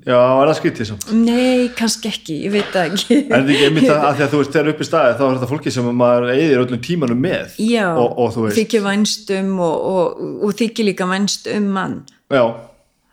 [0.06, 1.06] já, er það skrítið samt?
[1.16, 3.18] Nei, kannski ekki, ég veit það ekki.
[3.20, 5.24] Er þetta ekki einmitt að, að því að þú veist þegar upp í staði þá
[5.28, 9.52] er þetta fólki sem maður eigðir öllum tímanum með já, og, og þykir vænst um
[9.66, 11.98] og, og, og þykir líka vænst um mann.
[12.30, 12.44] Já,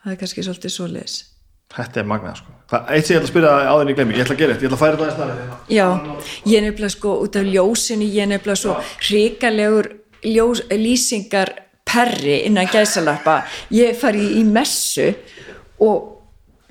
[0.05, 1.19] það er kannski svolítið svoleiðis.
[1.77, 2.53] Þetta er magnað sko.
[2.71, 4.65] það, eitt sem ég ætla að spyrja á þenni gleymi, ég ætla að gera þetta,
[4.65, 5.87] ég ætla að færa þetta aðeins næri Já,
[6.47, 9.89] ég er nefnilega sko út af ljósinu, ég er nefnilega svo hrikalegur
[10.27, 11.53] ljós, lýsingar
[11.87, 13.41] perri innan gæsalappa.
[13.75, 15.09] Ég fari í, í messu
[15.83, 16.16] og,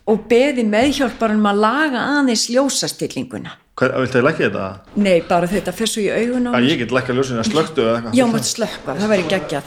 [0.06, 3.56] og beði meðhjálparum að laga aðeins ljósastillinguna.
[3.76, 4.68] Viltu að lækja þetta?
[5.03, 6.70] Nei, bara þetta fer svo í augun á að mér.
[6.70, 9.66] ég get lækka ljósinu að slöktu eða eitthvað Já, mátt slökka, það væri geggjað.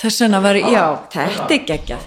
[0.00, 2.02] Þess vegna væri, já, þetta er geggjað.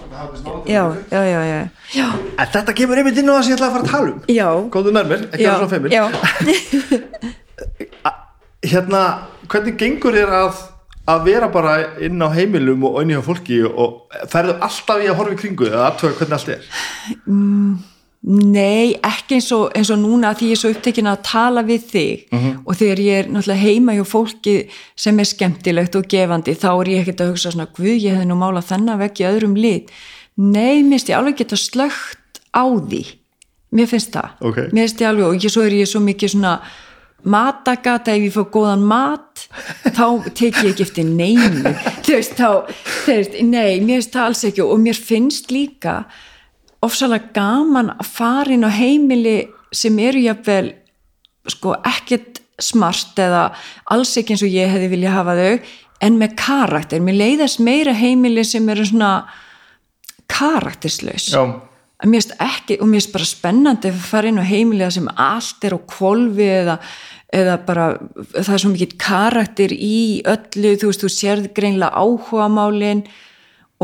[0.66, 0.82] Já,
[1.14, 1.60] já, já, já.
[1.94, 2.06] Já,
[2.42, 4.48] þetta kemur einmitt inn á það sem ég ætla að fara að tala um já.
[4.74, 6.04] góðu nærmir, ekki að svo feimir já.
[8.74, 9.02] hérna,
[9.46, 10.62] hvernig gengur þér að
[11.10, 15.10] að vera bara inn á heimilum og inn í hjá fólki og ferðu alltaf í
[15.10, 16.70] að horfa í kringu eða aðtöga hvernig allt er?
[18.24, 21.82] Nei, ekki eins og, eins og núna því ég er svo upptekin að tala við
[21.90, 22.22] þig.
[22.32, 22.52] Mhm.
[22.64, 24.54] og þegar ég er náttúrulega heima hjá fólki
[24.96, 28.30] sem er skemmtilegt og gefandi þá er ég ekkert að hugsa svona guð, ég hefði
[28.30, 29.90] nú málað þennan vekk í öðrum lit.
[30.36, 33.04] Nei, mér finnst ég alveg geta slögt á því.
[33.74, 34.30] Mér finnst það.
[34.40, 34.56] Ok.
[34.72, 36.62] Mér finnst ég alveg og ég, svo er ég svo mikið svona
[37.24, 39.46] matagata ef ég fá góðan mat
[39.96, 41.72] þá tek ég ekki eftir neinu.
[42.04, 42.48] Þú veist þá,
[43.06, 45.98] veist, nei, mér finnst það alls ekki og mér finnst líka
[46.84, 49.38] ofsalega gaman að fara inn á heimili
[49.74, 50.74] sem eru jafnvel
[51.50, 53.48] sko ekkert smart eða
[53.92, 55.54] alls ekki eins og ég hefði vilja hafa þau
[56.04, 59.12] en með karakter, mér leiðast meira heimili sem eru svona
[60.30, 61.30] karakterslaus.
[61.32, 61.42] Já,
[62.04, 65.76] mér ekki, og mér finnst bara spennandi að fara inn á heimilega sem allt er
[65.76, 66.78] á kvolfi eða,
[67.32, 67.86] eða bara
[68.34, 73.04] það er svo mikið karakter í öllu, þú veist, þú sérð greinlega áhuga málin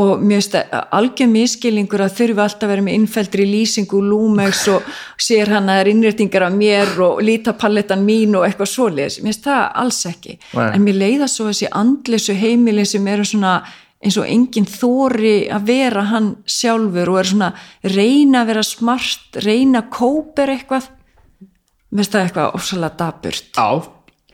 [0.00, 4.06] og mér finnst það algjör miskilningur að þurfi alltaf að vera með innfeldri lýsingu og
[4.12, 4.86] lúmegs og
[5.20, 9.32] sér hann að það er innréttingar af mér og lítapalletan mín og eitthvað svoleiðis, mér
[9.32, 10.38] finnst það alls ekki.
[10.54, 10.66] Nei.
[10.70, 13.60] en mér leiða svo þessi andleysu heimili sem eru svona
[14.00, 17.50] eins og enginn þóri að vera hann sjálfur og er svona
[17.84, 20.88] reyna að vera smart, reyna að kóper eitthvað
[21.98, 23.70] finnst það eitthvað ofsalega daburt á,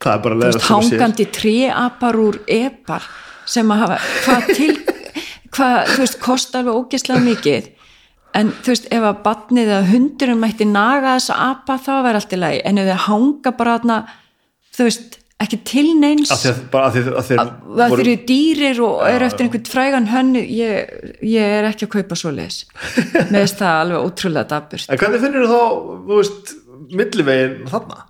[0.02, 3.08] það er bara veist, hangandi tréapar úr epar
[3.46, 4.74] sem að hafa hvað til
[5.56, 7.68] hvað, þú veist, kosta alveg ógeðslega mikið.
[8.36, 12.34] En þú veist, ef að batnið eða hundurinn mætti naga þessa apa þá væri allt
[12.36, 14.00] í lagi, en ef þau hanga bara þarna,
[14.76, 16.30] þú veist ekki til neins.
[16.32, 16.44] Að
[16.96, 20.92] þeir þeir eru dýrir og eru eftir einhvern frægan hönnu ég,
[21.28, 22.62] ég er ekki að kaupa svo leis
[22.96, 25.60] með þess það alveg ótrúlega daburt En hvernig finnir þú þá,
[26.08, 26.54] þú veist,
[26.90, 28.04] millivegin þarna?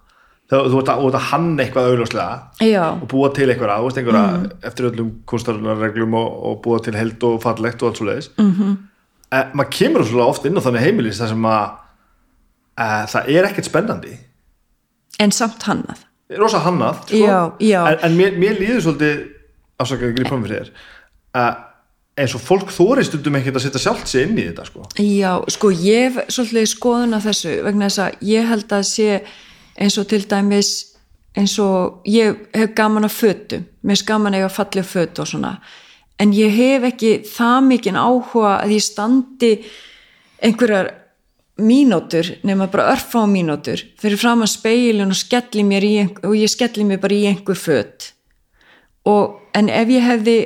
[0.46, 4.50] Þegar þú ert að, að hann eitthvað augljóslega já, og búa til einhverja, veist, einhverja
[4.68, 8.52] eftir öllum kunstarreglum og, og búa til held og fallegt og allt svo leiðis mm
[8.52, 8.76] -hmm.
[9.32, 11.64] eh, maður kemur svolítið oft inn á þannig heimilis þar sem að
[12.78, 14.18] eh, það er ekkert spennandi
[15.18, 16.06] en samt hannað
[16.38, 17.16] rosa hannað sko.
[17.16, 17.80] Já, já.
[17.90, 19.26] en, en mér, mér líður svolítið
[19.78, 20.70] afsakaði grípum fyrir þér
[21.42, 21.56] að
[22.16, 24.84] eins og fólk þóri stundum ekkert að setja sjálft sig inn í þetta sko.
[25.02, 29.08] Já, sko ég hef svolítið skoðun á þessu vegna þess að ég held að sé
[29.76, 30.70] eins og til dæmis
[31.36, 33.66] eins og ég hef gaman að fötum.
[33.84, 35.52] Mér er gaman að eiga fallið föt og svona.
[36.16, 39.52] En ég hef ekki það mikinn áhuga að ég standi
[40.40, 40.94] einhverjar
[41.60, 45.94] mínútur nema bara örfá mínútur fyrir fram að speilin og skelli mér í
[46.24, 48.12] og ég skelli mér bara í einhver föt.
[49.04, 50.38] Og en ef ég hefði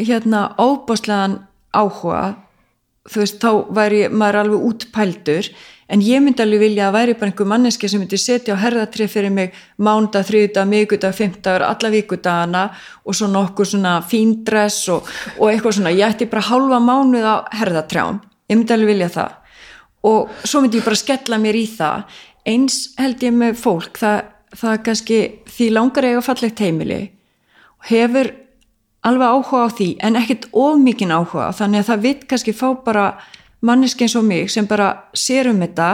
[0.00, 1.40] hérna óbáslegan
[1.72, 2.36] áhuga
[3.06, 5.48] þú veist, þá væri maður alveg útpældur
[5.92, 9.12] en ég myndi alveg vilja að væri bara einhver manneski sem myndi setja á herðatrið
[9.12, 12.64] fyrir mig mánda, þriðudag, miðgudag, fimmtagur alla vikudagana
[13.04, 15.06] og svo nokkur svona fíndress og,
[15.38, 15.94] og eitthvað svona.
[15.94, 18.18] Ég ætti bara hálfa mánuð á herðatrján
[18.50, 19.36] ég myndi alveg vilja það.
[20.06, 22.18] Og svo myndi ég bara skella mér í það.
[22.46, 24.18] Eins held ég með fólk það,
[24.54, 25.20] það kannski
[25.50, 27.00] því langar eiga fallegt heimili
[27.76, 28.30] og hefur
[29.06, 32.68] alveg áhuga á því en ekkert of mikinn áhuga þannig að það vitt kannski fá
[32.84, 33.06] bara
[33.64, 35.90] manneski eins og mig sem bara sér um þetta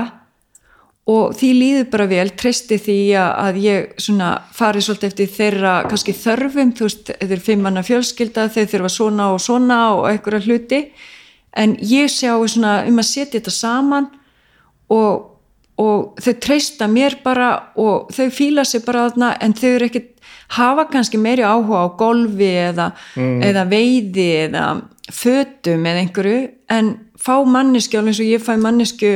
[1.11, 6.15] og því líður bara vel, treysti því að, ég svona fari svolítið eftir þeirra kannski
[6.15, 10.81] þörfum, þú veist, þeir fimm manna fjölskylda, þeir þurfa svona og svona og einhverja hluti.
[11.59, 14.07] En ég sjá svona um að setja þetta saman
[14.95, 15.27] og,
[15.83, 20.12] og þau treysta mér bara og þau fíla sig bara þarna en þau eru ekkit
[20.57, 24.67] hafa kannski meiri áhuga á golfi eða, eða veiði eða
[25.13, 26.43] fötum eða einhverju
[26.73, 29.13] en fá manneski alveg eins og ég fæ mannesku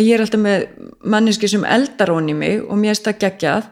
[0.00, 0.68] ég er alltaf með
[1.02, 3.68] manneski sem eldar honi mig og mér er þetta geggjað.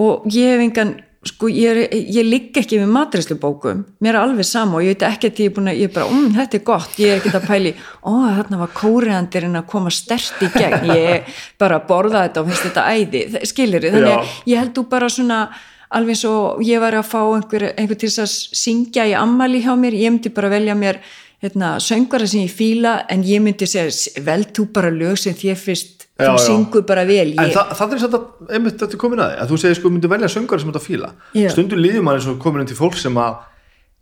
[0.00, 0.92] Og ég hef engan
[1.28, 5.28] sko ég, ég ligg ekki við matræslubókum mér er alveg sama og ég veit ekki
[5.28, 7.32] að ég er búin að ég er bara, um þetta er gott, ég er ekki
[7.36, 7.72] að pæli
[8.08, 11.28] ó þarna var kóriandirinn að koma stert í gegn, ég
[11.60, 15.42] bara borða þetta og finnst þetta æði, skilir þannig að ég held þú bara svona
[15.90, 19.72] alveg eins og ég var að fá einhver, einhver til að syngja í ammali hjá
[19.78, 21.00] mér ég myndi bara velja mér
[21.42, 25.58] hérna, söngvara sem ég fíla en ég myndi segja vel þú bara lög sem þér
[25.58, 26.44] fyrst Já, þú já.
[26.44, 29.30] syngur bara vel en ég, það, það er satt að, einmitt þetta er komin að
[29.30, 31.48] því að þú segir sko, myndu velja söngar sem þetta fíla Já.
[31.54, 33.38] stundum líður maður eins og komin inn til fólk sem að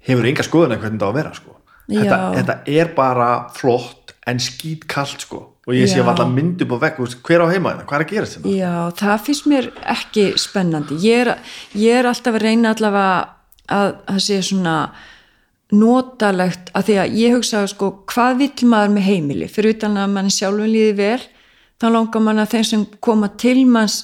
[0.09, 1.55] hefur enga skoðun en hvernig þetta á að vera sko.
[1.93, 6.85] þetta, þetta er bara flott en skítkallt sko og ég sé alltaf myndu upp á
[6.87, 10.25] vekk, hver á heima þetta, hvað er að gerast þetta Já, það finnst mér ekki
[10.41, 10.97] spennandi.
[11.05, 11.31] Ég er,
[11.77, 13.17] ég er alltaf að reyna allavega
[13.69, 14.77] að það sé svona
[15.77, 19.51] notalegt að því að ég hugsa sko hvað vill maður með heimili?
[19.53, 21.21] Fyrir utan að mann sjálfum líði vel
[21.79, 23.99] þá langar mann að þeim sem koma til manns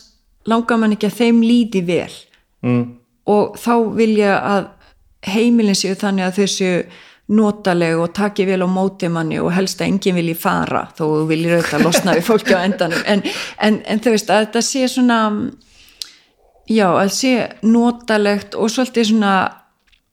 [0.45, 2.13] langar mann ekki að þeim líði vel.
[2.65, 2.85] Mm.
[3.29, 4.71] og þá vil ég að
[5.29, 6.79] heimilin séu þannig að þau séu
[7.33, 11.57] notaleg og taki vel á móti manni og helst að enginn vilji fara þó viljir
[11.57, 13.05] auðvitað losna við fólki á endanum.
[13.09, 13.23] En,
[13.59, 15.21] en, en þú veist að þetta sé svona
[16.69, 19.35] já að sé notalegt og svolítið svona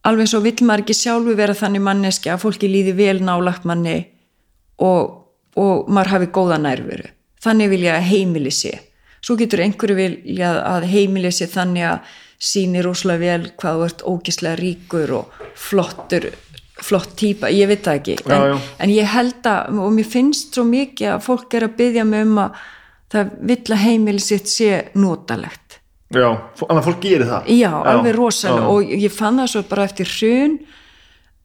[0.07, 3.97] alveg svo vill maður ekki sjálfu vera þannig manneski að fólki líði vel nálagt manni
[4.81, 5.11] og,
[5.59, 7.11] og maður hafi góða nærveru.
[7.41, 8.73] Þannig vil ég að heimili sé.
[9.21, 14.03] Svo getur einhverju vilja að heimili sé þannig að sýnir rosalega vel hvað þú ert
[14.09, 16.31] ógislega ríkur og flottur
[16.85, 18.15] flott típa, ég veit það ekki.
[18.25, 18.59] Já, en, já.
[18.83, 22.25] en ég held að, og mér finnst svo mikið að fólk er að byggja mig
[22.27, 22.61] um að
[23.11, 25.79] það vill að heimili sitt sé notalegt.
[26.11, 26.27] Já,
[26.59, 27.51] þannig að fólk gerir það.
[27.55, 28.63] Já, alveg rosalega.
[28.63, 28.71] Já.
[28.71, 30.57] og ég fann það svo bara eftir hrun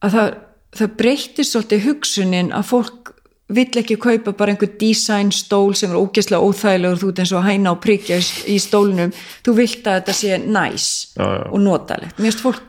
[0.03, 0.31] að það,
[0.79, 3.13] það breytti svolítið hugsunin að fólk
[3.55, 7.45] vill ekki kaupa bara einhver design stól sem er ógeðslega óþægilegur þú ert eins og
[7.45, 9.13] hæna og prikja í, stólnum.
[9.45, 11.45] Þú vilt að þetta sé næs Já, já.
[11.47, 12.17] og notalegt.
[12.19, 12.65] Mér finnst fólk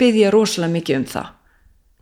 [0.00, 1.34] byggja rosalega mikið um það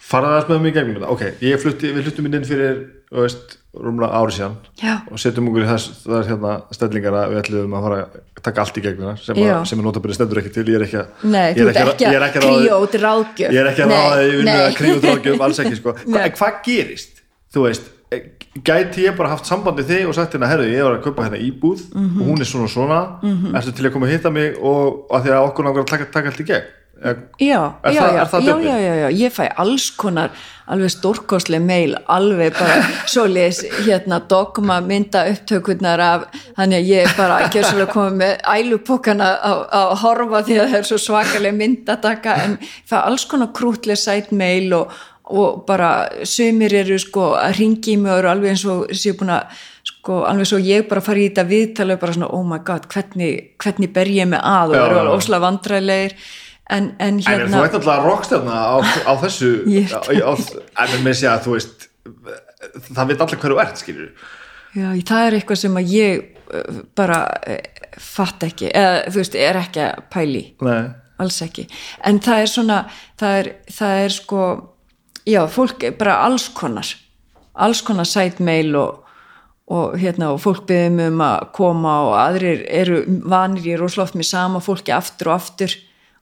[0.07, 1.13] faraði aðeins með mig í gegnum þetta.
[1.15, 2.77] Ok, ég flutti, við fluttum inn fyrir
[3.17, 4.95] veist, rúmlega ári síðan Já.
[5.13, 8.45] og setjum okkur í þess, það er hérna stellingar að við ætlum að fara að
[8.47, 10.65] taka allt í gegnum sem, að- sem er notabili stendur ekki til.
[10.73, 13.51] Ég er ekki að Nei, ég er ekki að ekki að ráða- kríót ráðgjöf.
[13.53, 14.63] ég er ekki að ráða í vinnu nei.
[14.67, 15.93] að kríu drákjöf alls ekki sko.
[16.15, 17.21] Hva, hvað gerist,
[17.55, 18.23] þú veist eh,
[18.65, 21.27] gæti ég bara haft sambandi við þig og sagt hérna, herru, ég var að kaupa
[21.29, 22.21] hérna íbúð Mhm.
[22.23, 23.01] og hún er svona svona.
[23.59, 26.05] Ertu til að koma að hitta mig og að því að okkur langar að taka,
[26.11, 26.65] taka allt í gegn
[26.97, 27.11] Já,
[27.85, 30.31] Er já, það- já, er það já, já, já, já, ég fæ alls konar
[30.67, 32.77] alveg stórkostlega meil, alveg bara
[33.13, 36.25] svoleiðis hérna dogma mynda upptökurnar af
[36.57, 40.79] þannig að ég er bara ekki að koma með ælupokana að horfa því að það
[40.79, 44.97] er svo svakalega myndataka en ég fæ alls konar krútlega sæt meil og,
[45.29, 49.13] og bara sömur eru sko að ringi í mig og eru alveg eins og séu
[49.21, 52.43] búin að sko alveg svo ég bara fari í þetta viðtala og bara svona oh
[52.49, 54.73] my god hvernig, hvernig ber ég mig að?
[54.73, 55.17] Og eru alveg já.
[55.21, 55.45] óslega
[56.71, 59.53] en, en En hérna þú ert alltaf rockstjarna á, á þessu
[59.97, 60.33] á, á,
[60.87, 61.89] en með sé að þú veist
[62.91, 64.11] það veit allir hverju ert skilur
[64.77, 66.25] já, það er eitthvað sem að ég
[66.99, 67.21] bara
[67.97, 68.71] fatt ekki.
[68.75, 70.93] Eða þú veist, er ekki að pæli Nei.
[71.23, 71.67] alls ekki,
[72.07, 72.79] en það er svona
[73.19, 74.45] það er, það er sko
[75.27, 76.93] já, fólk er bara alls konar.
[77.57, 79.03] Alls konar sætmeil og,
[79.73, 84.29] og hérna, og fólk byrðum um að koma og aðrir eru vanir í rosalega með
[84.29, 85.77] sama fólki aftur og aftur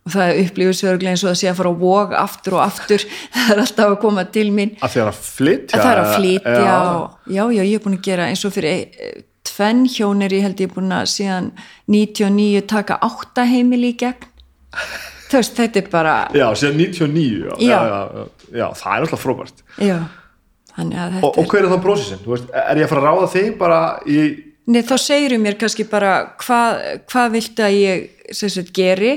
[0.04, 3.04] og það er upplýfisveruglega eins og það sé að fara á vog aftur og aftur,
[3.34, 4.74] það er alltaf að koma til mín.
[4.84, 7.84] Að því að flytja að það er að flytja já, og, já, já, ég er
[7.86, 9.16] búin að gera eins og fyrir eh,
[9.48, 11.50] tvenn hjón er ég held ég búin að síðan
[11.94, 14.30] 99 taka átta heimil í gegn.
[15.30, 18.26] Þú veist, þetta er bara já, síðan 99 já, Já.
[18.52, 22.24] já, það er alltaf að þetta og, og hver er þá brósisinn?
[22.26, 23.80] Veist, er ég að fara að ráða þig bara
[24.10, 24.18] í
[24.64, 26.78] Nei, þá segirum mér kannski bara hvað,
[27.12, 29.10] hvað viltu að ég sagt, geri,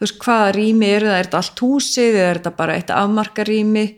[0.00, 2.92] þú veist, hvaða rými er það, er þetta allt húsið eða er þetta bara eitt
[2.96, 3.88] afmarkarými?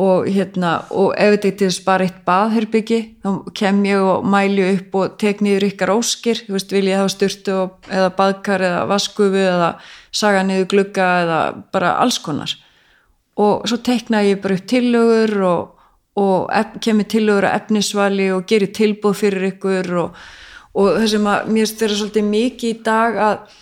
[0.00, 4.26] Og hérna, og ef þetta er til þess bara eitt baðherbyggi, þá kem ég og
[4.30, 8.12] mæli upp og tek niður ykkar óskir, þú veist, vil ég hafa styrtu og, eða
[8.18, 9.70] baðkar eða vaskufu eða
[10.14, 11.40] saga niður glugga eða
[11.74, 12.54] bara alls konar.
[13.38, 15.88] Og svo tekna ég bara upp tillögur og,
[16.22, 20.22] og kemur tillögur að efnisvali og gerir tilbúð fyrir ykkur og,
[20.74, 23.58] og það sem að mér styrir svolítið mikið í dag að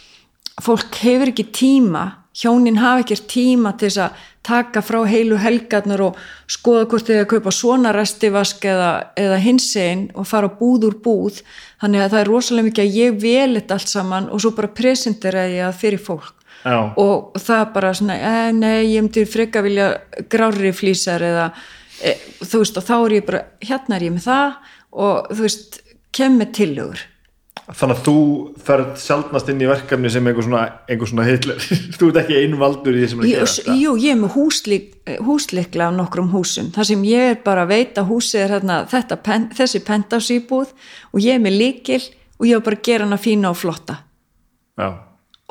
[0.65, 2.07] fólk hefur ekki tíma
[2.39, 6.19] hjónin hafa ekki tíma til þess að taka frá heilu helgarnar og
[6.51, 11.43] skoða hvort þið að kaupa svona restivask eða, eða hinsegin og fara búð úr búð.
[11.83, 14.73] Þannig að það er rosalega mikið að ég vel þetta allt saman og svo bara
[14.81, 16.35] presentera ég það fyrir fólk.
[16.59, 16.91] Já.
[16.99, 19.85] og það er bara svona eh, nei, ég myndi freka vilja
[20.27, 21.45] grári flýsar eða
[22.03, 24.73] e, þú veist og þá er ég bara, hérna er ég með það
[25.05, 25.79] og þú veist,
[26.19, 27.05] kem með tillögur
[27.77, 28.21] þannig að þú
[28.65, 31.59] ferð sjaldnast inn í verkefni sem einhver svona, einhver svona hitler.
[31.99, 34.87] Þú ert ekki einvaldur í því sem er að Jú, ég er með húslik,
[35.27, 39.21] húslikla á nokkrum húsum, þar sem ég er bara að veita húsið er hérna, þetta,
[39.59, 40.73] þessi pentásýbúð
[41.13, 42.01] og ég er með líkil
[42.39, 44.01] og ég er bara að gera hana fína og flotta.
[44.79, 44.89] Já,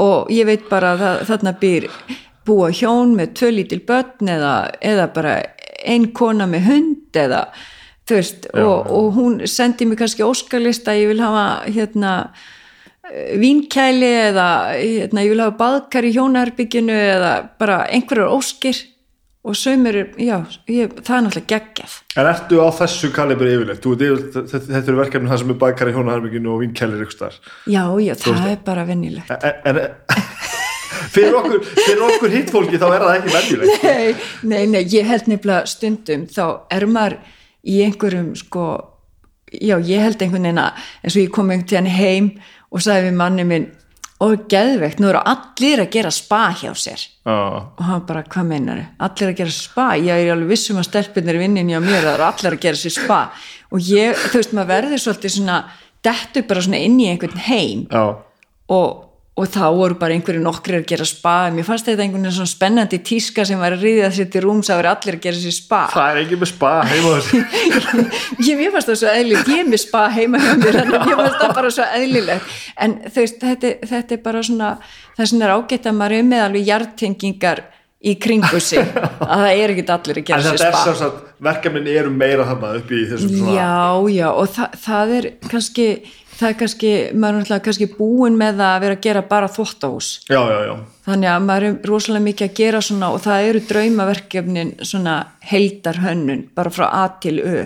[0.02, 1.88] og ég veit bara að það, þarna býr
[2.48, 5.40] búa hjón með tvö lítil börn eða, eða bara
[5.86, 7.48] ein kona með hund eða
[8.08, 12.14] þú veist og, og hún sendi mér kannski óskalista ég vil hafa hérna
[13.08, 18.86] eh, vínkæli eða hérna, ég vil hafa baðkar í hjónaherbygginu eða bara einhverjar óskir.
[19.48, 21.94] Og sömur, já, ég, það er náttúrulega geggjað.
[22.20, 23.80] En ertu á þessu kalibri yfirleitt?
[23.80, 27.54] Þú þetta, þetta eru verkefni það sem er baðkari í hjónaherbygginu og vinkælir ykkur starf
[27.64, 29.80] já, já, það er bara vennilegt en, en
[31.16, 33.88] fyrir okkur, fyrir okkur hitt fólki þá er það ekki venjulegt.
[33.88, 36.44] Nei, nei, nei, ég held nefnilega stundum þá
[36.74, 37.18] er maður
[37.68, 38.68] í einhverjum sko,
[39.52, 42.32] já ég held einhvern veginn að eins og ég kom einhvern tíðan heim
[42.72, 43.68] og sagði við manni minn
[44.24, 47.04] og geðveikt, nú eru allir að gera spa hjá sér.
[47.22, 47.36] Já,
[47.78, 51.38] og hann bara, hvað meinar allir að gera spa, ég er alveg vissum að stelpunir
[51.38, 53.20] vinnin hjá mér, það eru allir að gera sér spa.
[53.70, 55.60] Og ég, þú veist, maður verður svolítið svona,
[56.08, 58.04] dettu bara svona inn í einhvern heim já,
[58.74, 59.04] og,
[59.38, 61.34] og þá voru bara einhverju nokkri að gera spa.
[61.54, 64.72] Mér fannst þetta einhvern veginn svona spennandi tíska sem var að ríða sér til rúms
[64.74, 65.82] að vera allir að gera sér spa.
[65.94, 67.14] Það er ekki með spa heima
[68.48, 69.54] ég mér fannst það svo eðlilegt.
[69.54, 72.58] Ég er með spa heima hjá mér þannig að mér fannst það bara svo eðlilegt.
[72.88, 74.74] En veist, þetta, þetta er bara svona
[75.22, 77.64] sem er ágætt að maður er með alveg jartengingar
[78.08, 78.82] í kringu sig
[79.32, 80.84] að það er ekki allir að en gera sér þetta er spa.
[80.86, 83.78] sem sagt, verkefnin eru meira þarna upp í þessum svona Já,
[84.14, 85.88] já, og þa það er kannski,
[86.38, 90.10] það er kannski, maður er náttúrulega kannski búin með að vera að gera bara þvóttahús.
[90.30, 90.76] já, já, já,
[91.08, 96.02] Þannig að maður er rosalega mikið að gera svona og það eru draumaverkefnin svona heldar
[96.04, 97.66] hönnun, bara frá A til Ö.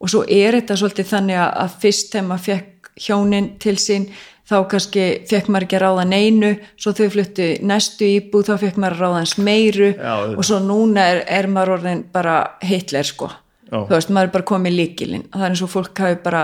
[0.00, 4.08] og svo er þetta svolítið þannig að, fyrst þegar maður fekk hjónin til sín
[4.44, 6.50] þá kannski fekk maður ekki að ráða neinu.
[6.76, 9.88] Svo þau fluttu næstu íbúð þá fekk maður að ráða hans meiru.
[10.36, 13.30] Og svo núna er, er maður orðin bara Hitler sko.
[13.70, 16.42] Þú veist, maður er bara komið líkilinn það er eins og fólk hafi bara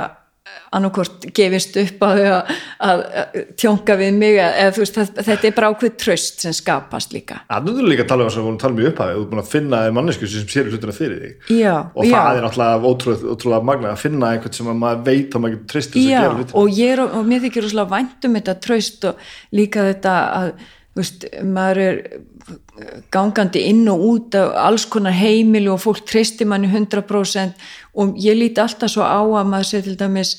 [0.71, 2.51] annarkort gefist upp að, að,
[2.87, 7.15] að, að tjónka við mig eða þú veist, þetta er bara ákveð tröst sem skapast
[7.15, 7.41] líka.
[7.51, 9.29] Það er líka að tala um þess að við tala um í upphæði þú er
[9.33, 11.55] búin að finna mannesku sem sér hlutina fyrir þig.
[11.59, 12.15] Já, og já.
[12.15, 15.57] það er náttúrulega ótrúlega, ótrúlega magna að finna einhvern sem að maður veit að maður
[15.57, 16.59] getur trist til þess Já, að gera hlutina.
[16.63, 20.53] og, ég er, og mér þykir rosalega vænt um þetta tröst og líka þetta að
[20.99, 22.03] veist, maður er
[23.13, 28.39] gangandi inn og út af alls konar heimili og fólk treysti manni 100% og ég
[28.39, 30.35] líti alltaf svo á að maður sé til dæmis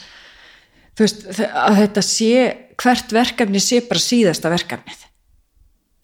[0.99, 2.33] veist, að þetta sé
[2.81, 5.07] hvert verkefni sé bara síðasta verkefnið.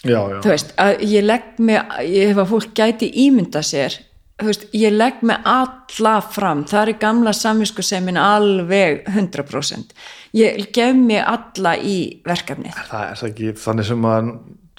[0.06, 3.96] Já, já, þú veist, að ég legg mig ég hef að fólk gæti ímynda sér
[4.44, 9.96] veist, ég legg mig alla fram, það er gamla samvisku sem minn alveg 100%
[10.38, 12.78] ég gef mig alla í verkefnið.
[12.92, 14.32] Það er það ekki þannig sem maður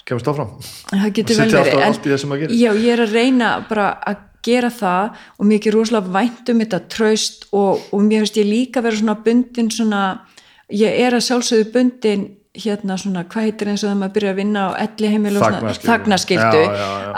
[0.09, 0.49] kemst áfram.
[0.89, 2.57] Það getur Að vel verið.
[2.57, 6.59] já, ég er að reyna bara að gera það og mér ekki rosalega vænt um
[6.63, 10.03] þetta traust og, og mér finnst ég líka vera svona bundin svona,
[10.71, 12.27] ég er að sjálfsögðu bundin
[12.59, 15.43] hérna svona, hvað heitir eins og það maður byrja að vinna á elli heimil og
[15.43, 16.61] svona þagnaskildu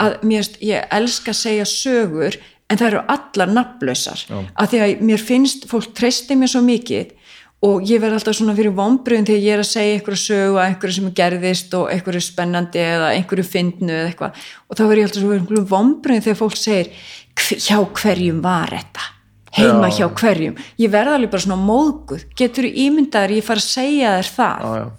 [0.04, 2.38] að mér finnst, ég elska að segja sögur
[2.72, 4.26] en það eru allar nafnlausar.
[4.56, 7.16] Að því að mér finnst, fólk treysti mér svo mikið
[7.62, 10.64] og ég verð alltaf svona fyrir vombriðum þegar ég er að segja einhverju sögu að
[10.66, 14.40] einhverju sem gerðist og einhverju spennandi eða einhverju fyndnu eða eitthvað.
[14.66, 16.90] Og þá verð ég alltaf svo fyrir vombriðum þegar fólk segir
[17.38, 19.06] "Hver- hjá hverjum var þetta?
[19.52, 19.98] Heima Já.
[20.00, 20.56] hjá hverjum.
[20.80, 22.26] Ég verð alveg bara svona móðguð.
[22.40, 24.62] Getur ímyndaður ég fara að segja þér það?
[24.62, 24.92] Já, já.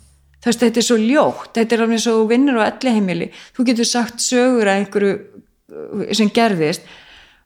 [0.45, 1.53] veist, þetta er svo ljótt.
[1.55, 5.13] Þetta er alveg svo vinnur á elli heimili þú getur sagt sögur að einhverju
[5.73, 6.83] uh, sem gerðist.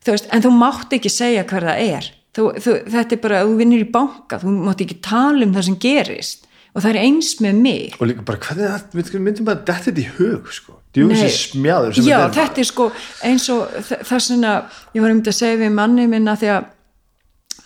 [0.05, 3.45] Þú veist, en þú mátt ekki segja hver það er þú, þú, þetta er bara,
[3.47, 6.45] þú vinnur í banka þú mátt ekki tala um það sem gerist.
[6.77, 7.95] Og það er eins með mig.
[7.97, 12.19] Og líka bara hvernig það, við myndum bara þetta þetta í hug sko, smjáður Já,
[12.27, 12.89] er þetta er sko
[13.25, 16.69] eins og það sem að ég var um að segja við manni minna því að,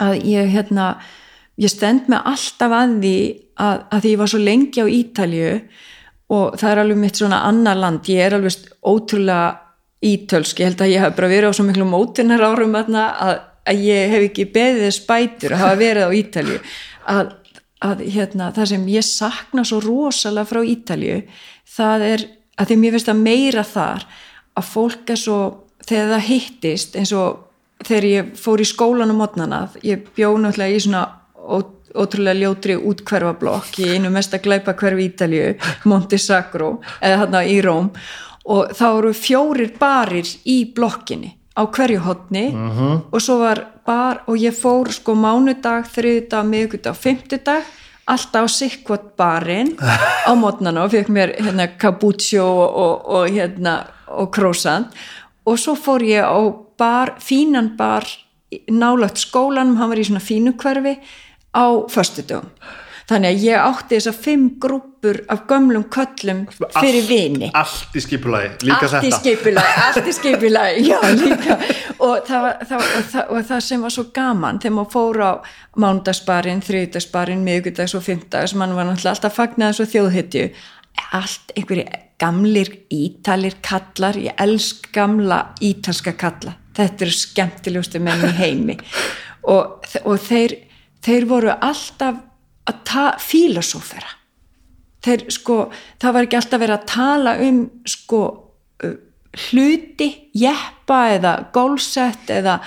[0.06, 0.86] að ég hérna
[1.60, 3.16] ég stend með alltaf að því
[3.60, 5.50] að, að því ég var svo lengi á Ítalju
[6.30, 9.50] og það er alveg mitt svona annar land, ég er alveg ótrúlega
[10.00, 13.84] ítölsk, ég held að ég hef bara verið á svo miklu mótinar árum að, að
[13.86, 16.58] ég hef ekki beðið þess bætur að hafa verið á Ítalju
[17.14, 17.32] að,
[17.90, 21.20] að hérna, það sem ég sakna svo rosalega frá Ítalju
[21.76, 22.26] það er
[22.60, 24.06] að því mér finnst að meira þar
[24.60, 25.40] að fólk er svo
[25.86, 27.46] þegar það hittist eins og
[27.86, 31.04] þegar ég fór í skólan á mótnana ég bjó náttúrulega í svona
[31.90, 35.54] ótrúlega ljótri útkverfablokk í einu mesta glæpa hverfi Ítalju
[35.90, 37.90] Monte Sacro eða hann í Róm.
[38.50, 43.00] Og þá eru fjórir barir í blokkinni á hverju hotni -huh.
[43.12, 47.62] og svo var bar og ég fór sko mánudag, þriðudag, miðgudag, fimmtudag
[48.10, 49.76] alltaf á sikkvot barinn.
[50.28, 54.86] Á mótnana og fekk mér hérna cappuccio og, og, og hérna og croissant.
[55.46, 56.38] Og svo fór ég á
[56.78, 58.06] bar, fínan bar
[58.70, 60.98] nálagt skólanum, hann var í svona fínu hverfi
[61.54, 62.50] á föstudögum
[63.10, 66.42] þannig að ég átti þessar fimm grúpur af gömlum köllum
[66.78, 67.50] fyrir vini.
[67.54, 69.18] allt í skipulagi, líka allt þetta.
[69.18, 71.56] skipulagi, allt í skipulagi já líka.
[72.00, 75.32] Og það, það, og, það, og það sem var svo gaman þegar maður fór á
[75.80, 80.46] mánudagsbarinn, þriðdagsbarinn miðgudags og fimmdags, mann var náttúrulega alltaf fagnað svo þjóðhytju
[81.16, 81.84] allt einhverju
[82.20, 88.76] gamlir ítalir kallar, ég elsk gamla ítalska kalla, þetta eru skemmtilegustu menn í heimi.
[89.48, 90.58] Og, og þeir,
[91.04, 92.26] þeir voru alltaf
[92.68, 94.16] að filosófera
[95.04, 95.56] þeir sko,
[96.00, 98.22] það var ekki alltaf verið að tala um sko
[99.50, 102.58] hluti, jeppa eða gólsett eða,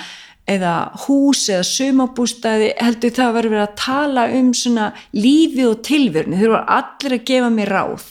[0.49, 0.73] eða
[1.05, 6.53] hús eða sumabústaði heldur það var verið að tala um svona lífi og tilverni þeir
[6.55, 8.09] voru allir að gefa mér ráð.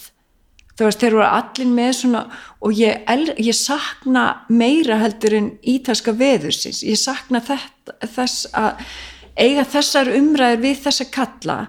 [0.83, 2.21] Veist, þeir voru allir með svona
[2.65, 6.81] og ég, ég sakna meira heldur en ítalska veðursins.
[6.83, 8.81] Ég sakna þetta, þess að
[9.37, 11.61] eiga þessar umræður við þessa kalla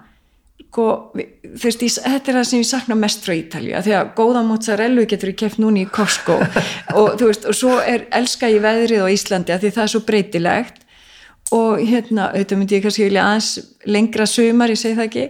[0.74, 4.42] sko, veist, ég, þetta er það sem ég sakna mest frá Ítalja, því að góða
[4.48, 6.40] mozzarellu getur ég keft núni í Costco.
[6.98, 9.94] Og þú veist, og svo er, elska ég veðrið á Íslandi að því það er
[9.94, 10.82] svo breytilegt.
[11.54, 13.50] Og hérna, auðvitað myndi ég kannski vilja aðeins
[13.86, 15.26] lengra sumar, ég segi það ekki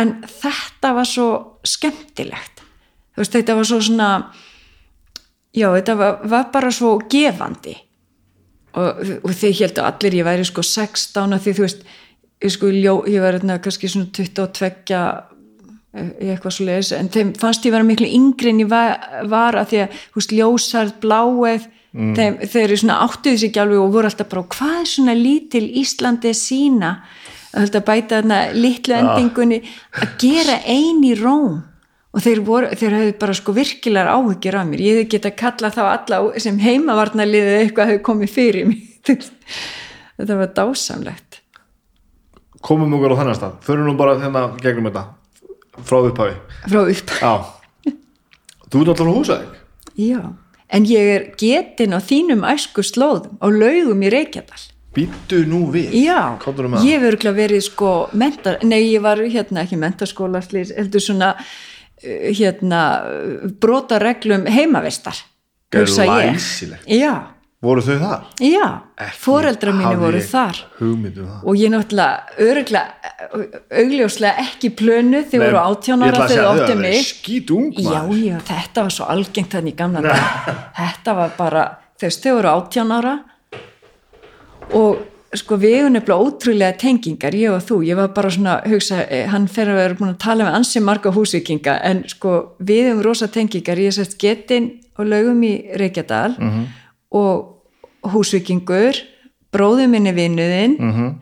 [0.00, 1.28] en þetta var svo
[1.68, 2.62] skemmtilegt.
[3.12, 4.10] Þú veist, þetta var svo svona
[5.52, 7.76] já, þetta var, var bara svo gefandi
[8.76, 12.98] og, og þið heldur allir ég væri sko 16 því þú veist ég, sko, ljó,
[13.08, 14.70] ég var hérna kannski svona 22
[15.96, 19.70] í eitthvað svo leiðis en þeim fannst ég vera miklu yngri en ég var, að
[19.70, 22.10] því að þú veist, ljósarð, bláeð mm.
[22.18, 25.16] þeim, þeir eru svona áttuðu sig ekki alveg og voru alltaf bara hvað er svona
[25.16, 26.92] lítil Íslandi að sína
[27.56, 29.62] að bæta þarna litlu endingunni
[29.96, 31.62] að gera ein í róm
[32.16, 35.70] og þeir, voru, þeir hefðu bara sko virkilegar áhyggjur af mér, ég hefði geta kalla
[35.74, 38.86] þá alla sem heimavarnaliðið eitthvað hefði komið fyrir mig.
[40.16, 41.42] Þetta var dásamlegt.
[42.64, 45.04] Komum okkur á þennan stað, förum nú bara þennan gegnum þetta.
[45.84, 46.38] Frá upphafi.
[46.64, 47.34] Frá upp Já,
[48.72, 50.22] þú ert alltaf húsæðing Já,
[50.72, 54.64] en ég er getin á þínum æsku slóðum á laugum í Reykjadal.
[54.96, 55.92] Býttu nú við.
[56.00, 56.80] Já, það.
[56.80, 61.34] ég hef örgulega verið sko mentar, nei ég var hérna ekki mentaskóla slís, heldur svona
[62.02, 62.82] uh, hérna
[63.60, 65.16] brotareglum heimavistar.
[65.74, 66.36] hugsa ég.
[66.36, 66.86] Glæsilegt.
[66.90, 67.14] Já,
[67.66, 68.24] Voru þau þar?
[68.44, 68.66] já,
[69.16, 71.06] foreldra mínu voru þar um
[71.40, 73.40] og ég náttúrulega örgulega
[73.80, 77.00] augljóslega ekki plönu þau voru átján Ég ætla ára að segja þau að mig
[77.80, 80.52] Já, já, þetta var svo algengt þannig gamla dag.
[80.76, 81.64] Þetta var bara,
[82.28, 83.14] þau voru átján ára
[84.76, 85.00] og
[85.36, 89.26] sko við erum nefnilega ótrúlega tengingar, ég og þú, ég var bara svona, hugsa, eh,
[89.28, 93.02] hann fer að vera búin að tala með ansi marga húsvikinga, en sko við erum
[93.02, 96.50] rosa tengingar, ég er sett getin og laugum í Reykjadal Mhm.
[96.50, 96.66] -hmm.
[97.12, 97.52] og
[98.12, 98.94] húsvikingur,
[99.52, 101.14] bróður minni vinnuðinn mm -hmm.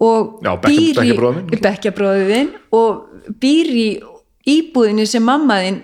[0.00, 1.60] og Já, bekkja- býr í bekkjabróðir minn.
[1.62, 3.04] bekkjabróðin og
[3.40, 4.00] býr í
[4.46, 5.80] íbúðinni sem mammaðinn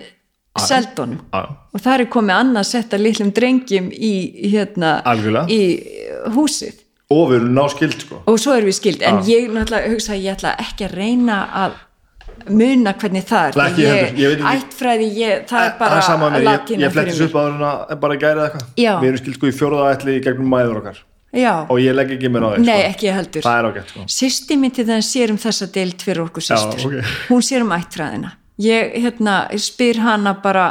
[0.57, 1.19] seldonum
[1.73, 5.01] og það er komið annað að setja litlum drengjum í hérna
[5.49, 5.83] í
[6.31, 6.73] húsið
[7.13, 9.27] Og við erum ná skild sko og svo erum við skild en Já.
[9.29, 11.75] ég náttúrulega hugsa að ég ætla ekki að reyna að
[12.49, 14.47] muna hvernig það er ég ekki.
[14.51, 17.37] ættfræði, ég, það er Það bara er sama með, ég, ég fletti fyrir þessu upp
[17.41, 18.65] áður en að bara gæra eitthvað.
[19.01, 20.99] Við erum skild sko í fjóraða ætli í gegnum mæður okkar
[21.35, 22.89] já, Og ég legg ekki mér á því nei sko.
[22.91, 26.23] ekki heldur Það er ágætt sko Sýsti mín til þess sér um þessa deild fyrir
[26.25, 26.85] okkur sýstur.
[26.85, 27.13] ok.
[27.29, 28.31] Hún sér um ættræðina.
[28.65, 30.67] Ég hérna, spyr hana bara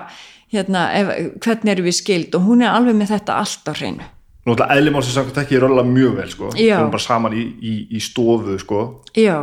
[0.52, 1.10] hérna, ef,
[1.44, 4.06] hvernig eru við skild og hún er alveg með þetta allt á hreinu.
[4.44, 6.50] Náttúrulega eðlimál sem sagt ekki rolla mjög vel sko.
[6.52, 8.80] Við erum bara saman í, í, í stofu sko.
[9.16, 9.38] Já,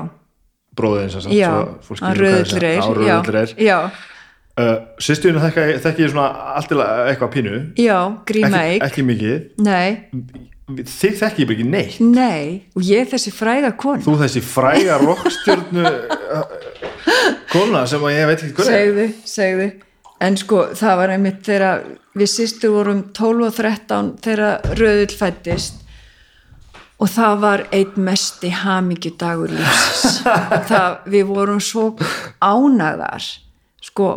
[0.78, 1.34] Bróðin sem sagt
[2.02, 3.91] hann
[5.02, 7.60] Sýsturinn þekki, þekki ég svona allt til eitthvað pínu.
[7.80, 7.98] Já,
[8.28, 9.38] gríma ekki, ekki mikið.
[9.64, 10.02] Nei,
[10.72, 11.95] Þig þekki ég ekki neitt.
[11.99, 12.44] Nei,
[12.78, 14.03] og ég er þessi fræga kona.
[14.06, 16.53] Þú þessi fræga rockstjörnu uh,
[17.52, 19.68] kona sem að ég veit ekki hvernig Segðu, segðu.
[20.22, 21.84] En sko, það var einmitt þegar
[22.17, 25.79] við sýstur vorum 12 og 13 þegar rauðull fættist
[27.01, 30.19] og það var einn mesti hamingju dagur lífsins.
[30.69, 31.88] það, við vorum svo
[32.38, 33.25] ánægðar.
[33.81, 34.09] Sko,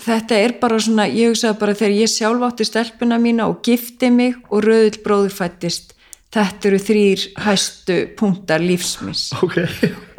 [0.00, 4.08] þetta er bara svona, ég hugsaði bara þegar ég sjálf átti stelpuna mína og gifti
[4.14, 5.94] mig og rauðull bróður fættist,
[6.34, 9.56] þetta eru þrýr hæstu punktar lífsmins Ok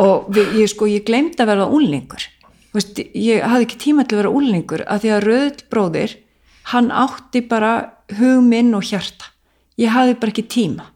[0.01, 2.27] og við, ég sko, ég glemd að verða úlningur
[2.75, 6.17] Vist, ég hafði ekki tíma til að vera úlningur af því að röðl bróðir
[6.69, 7.73] hann átti bara
[8.17, 9.31] hug minn og hjarta.
[9.79, 10.87] Ég hafði bara ekki tíma.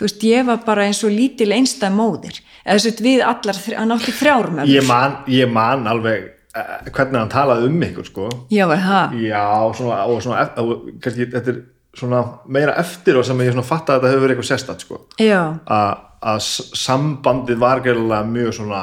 [0.00, 2.38] Þú veist, ég var bara eins og lítil einstæð móðir.
[2.64, 4.86] Eða að við allar, hann átti þrjár með Ég
[5.28, 8.28] ég man alveg uh, hvernig hann talaði um ykkur sko.
[8.52, 8.64] Já,
[9.20, 9.44] Já,
[9.76, 11.60] svona, og svona og, kannski þetta er
[12.00, 15.02] svona meira eftir og sem ég svona fatta að þetta hefur verið eitthvað sérstætt sko.
[16.20, 16.40] Að
[16.76, 18.80] sambandið var gerðilega mjög svona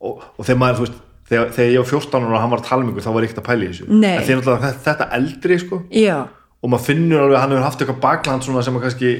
[0.00, 1.00] og, og þegar maður, þú veist
[1.30, 3.48] þegar, þegar ég var 14 ára og hann var ykkur þá var ég ekkert að
[3.48, 4.10] pæla í þessu Nei.
[4.16, 6.18] en þegar náttúrulega þetta- eldri sko já
[6.60, 9.12] og maður finnur alveg að hann hefur haft eitthvað bakland sem að kannski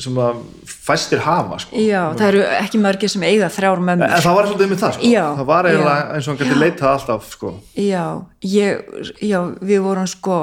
[0.00, 1.76] sem að fæstir hafa sko.
[1.76, 4.94] já, það eru ekki margir sem eiga þrjár en mömmur það var svolítið með það
[4.96, 5.10] sko.
[5.12, 6.06] Já, það var eiginlega já.
[6.14, 7.52] eins og hann gæti leitað alltaf sko.
[7.76, 8.04] Já,
[8.40, 10.38] ég, já, við vorum sko,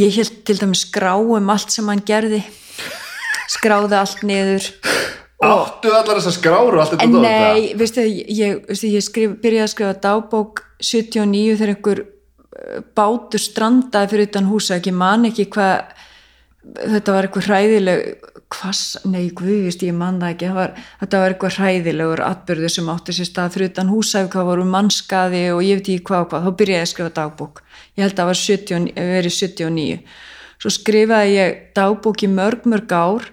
[0.00, 2.42] ég held til dæmis skrá um allt sem hann gerði,
[3.54, 4.66] skráði allt niður.
[5.44, 9.96] Áttu allar þessar skráru allt þetta nei, veistu, ég, veistu, ég skrif, byrjaði að skrifa
[10.06, 15.92] dagbók 79 þegar einhver eh, bátur strandaði fyrir utan húsa, ekki man ekki hvað,
[16.78, 18.80] þetta var eitthvað hræðileg, hvað,
[19.12, 20.72] nei, guðvist, ég man það ekki, það var,
[21.02, 25.44] þetta var eitthvað hræðilegur atbyrður sem átti sér stað fyrir utan húsa, hvað voru mannskaði
[25.52, 27.62] og ég veit ekki hvað og hvað, þá byrjaði ég að skrifa dagbók.
[27.96, 30.00] Ég held að það var 70, verið 79.
[30.56, 33.30] Svo skrifaði ég dagbók í mörg, mörg ár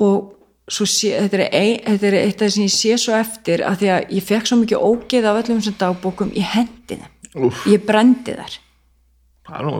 [0.00, 0.39] og
[0.86, 3.78] sé, þetta, er ein, þetta er eitt af það sem ég sé svo eftir að
[3.80, 7.64] því að ég fekk svo mikið ógeð af öllum þessum dagbókum, ég hendi þeim Úff.
[7.70, 8.34] ég brendi
[9.60, 9.74] er nú,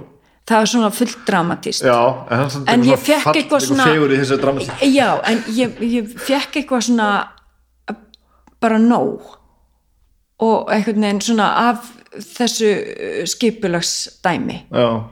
[0.50, 1.98] það var svona fullt dramatist já,
[2.30, 7.10] en, En ég fall- eitthvað svona- í já, en ég, ég fekk eitthvað svona
[8.60, 9.20] bara nóg.
[10.40, 11.92] Og einhvern veginn svona af
[12.36, 12.68] þessu
[13.28, 14.58] skipulagsdæmi.
[14.72, 15.04] Já,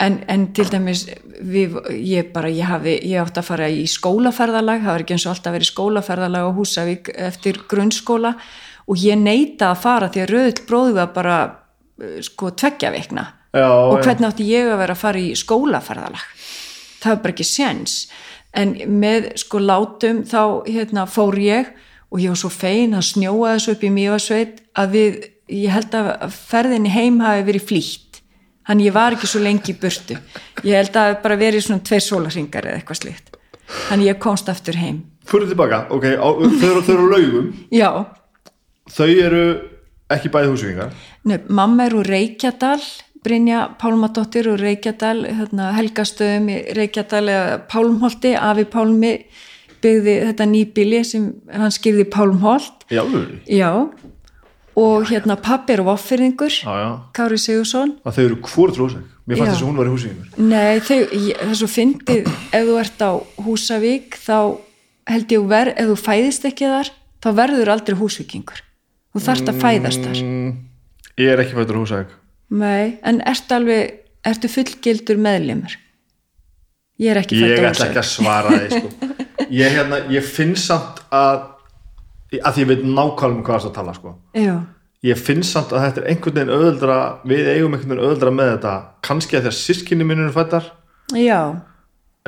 [0.00, 1.04] en, en til dæmis
[1.40, 5.26] við, ég bara, ég hafi, ég átti að fara í skólaferðalag, það var ekki eins
[5.26, 8.34] og alltaf verið skólaferðalag á Húsavík eftir grunnskóla
[8.90, 11.36] og ég neita að fara því að röðl bróðu var bara
[12.00, 13.26] eh, sko tveggja vikna.
[13.50, 16.26] Já, og hvernig átti ég að vera að fara í skólaferðalag?
[17.00, 18.00] Það er bara ekki séns.
[18.56, 21.70] En með sko látum þá hérna fór ég
[22.10, 25.18] og ég var svo fein að snjóa þessu upp í Mývasveit að við,
[25.54, 28.09] ég held að ferðinni heim hafi verið flýtt
[28.68, 30.18] hann ég var ekki svo lengi í burtu.
[30.66, 33.36] Ég held að bara verið svona tveir sólarringar eða eitthvað slíkt.
[33.88, 35.04] Hann ég komst aftur heim.
[35.30, 37.90] Fyrir tilbaka, ok, á, þau eru, þau eru laugum já,
[38.90, 39.44] Þau eru
[40.10, 40.96] ekki bæði húsvíkingar?
[41.28, 42.80] Nei, mamma er úr Reykjadal
[43.24, 49.12] Brynja Pálmadóttir úr Reykjadal hérna, Helgastöðum í Reykjadal eða Pálmholti, Afi Pálmi
[49.80, 52.86] byggði þetta nýbili sem hann skýrði Pálmholt.
[52.92, 53.04] Já,
[53.48, 53.70] já
[54.78, 59.52] og hérna pappi er voffyrðingur já Kári Sigursson að þau eru hvort tróðsæk Mér fannst
[59.52, 62.30] þess að hún var í húsvíkingur Nei, ég- er svo fyndið.
[62.50, 63.10] Ef þú ert á
[63.44, 64.38] Húsavík þá
[65.10, 66.90] held ég ver, ef þú fæðist ekki þar
[67.22, 68.62] þá verður aldrei húsvíkingur.
[69.14, 70.18] Þú þarft að fæðast þar.
[70.24, 70.50] Mm,
[71.20, 72.16] Ég er ekki fættur á húsæk
[72.50, 73.94] Nei, en ertu alveg,
[74.26, 75.76] ertu fullgildur meðlimur?
[76.98, 78.90] Ég er ekki Ég fætt á ætla ekki að svara því sko.
[79.60, 81.44] ég, hérna, ég finn samt að
[82.38, 84.14] að því ég veit nákvæmlega um hvað það er að tala sko.
[84.38, 84.54] Já,
[85.06, 86.98] ég finn samt að þetta er einhvern veginn öðuldra
[87.28, 88.72] við eigum einhvern veginn öðuldra með þetta
[89.06, 90.66] kannski að þegar sískinni minn eru fættar
[91.16, 91.38] já,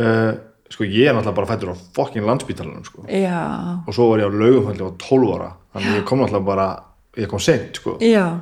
[0.01, 0.31] uh,
[0.73, 3.05] sko ég er náttúrulega bara fættur á fokkin landspítalanum sko.
[3.13, 3.43] já,
[3.85, 6.69] og svo var ég á laugumhaldi á 12 ára þannig ég kom náttúrulega bara
[7.21, 7.99] ég kom seint sko.
[8.01, 8.41] já,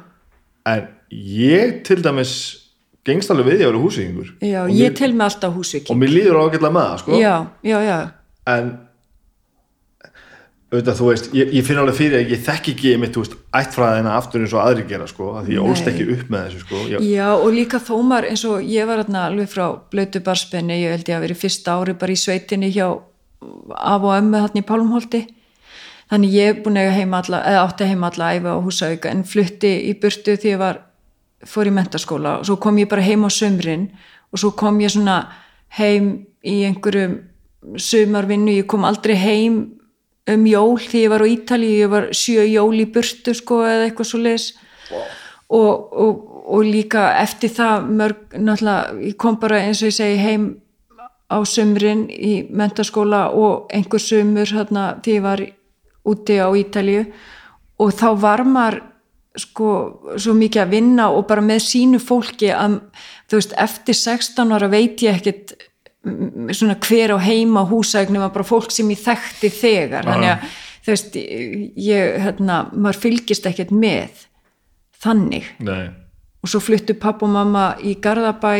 [0.70, 2.34] en ég til dæmis
[3.02, 5.90] gengst alveg við ég að vera húsíkingur já, ég mér, tel mig alltaf húsvíking.
[5.90, 7.18] og mér líður ágætlega með það sko.
[7.18, 7.34] Já,
[7.66, 7.98] já, já,
[8.54, 8.72] en
[10.70, 13.32] auðvitað þú veist, ég, ég finn alveg fyrir að ég þekki ekki mitt, þú veist,
[13.58, 16.82] ættfræðina aftur eins og aðri gera, sko, því ég ólst ekki upp með þessu, sko
[16.92, 20.94] ég, já, og líka þómar eins og ég var þarna alveg frá blötu barspenni, ég
[20.94, 24.68] held ég að verið fyrsta ári bara í sveitinni hjá af og ömmu þarna í
[24.68, 25.22] Pálmholti.
[26.10, 29.24] Þannig ég er búin að heima alla, eða átti heima alla æfa á húsavíka en
[29.26, 30.80] flutti í burtu því ég var,
[31.46, 33.88] fór í mentaskóla og svo kom ég bara heim á sömrin
[34.30, 35.22] og svo kom ég svona
[35.78, 37.20] heim í einhverjum
[37.78, 39.62] sumarvinnu, ég kom aldrei heim
[40.34, 43.86] um jól því ég var á Ítalíu, ég var sjö jól í burtu sko eða
[43.88, 44.50] eitthvað svo leis
[45.50, 50.20] og, og, og líka eftir það mörg, náttúrulega, ég kom bara eins og ég segi
[50.22, 50.50] heim
[51.30, 55.42] á sumrin í mentaskóla og einhver sumur hérna því ég var
[56.10, 57.04] úti á Ítalíu.
[57.80, 58.82] Og þá var maður
[59.38, 59.68] sko
[60.18, 62.80] svo mikið að vinna og bara með sínu fólki að
[63.30, 65.69] þú veist eftir 16 ára veit ég mm,
[66.04, 70.08] svona hver á heima húsægnum að bara fólk sem ég þekkti þegar.
[70.08, 70.44] Þannig að
[70.80, 71.16] þú veist
[71.86, 74.22] ég hérna, maður fylgist ekkert með
[75.04, 75.48] þannig.
[75.64, 75.90] Nei,
[76.40, 78.54] og svo fluttu papp og mamma í Garðabæ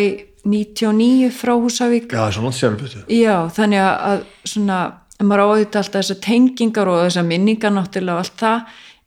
[0.44, 2.08] 99 frá Húsavík.
[2.12, 3.02] Já, það er svo nátt sér betur.
[3.12, 4.78] Já, þannig að- svona,
[5.20, 8.62] maður á auðvitað alltaf þessar tengingar og þessar minningar náttúrulega og allt það.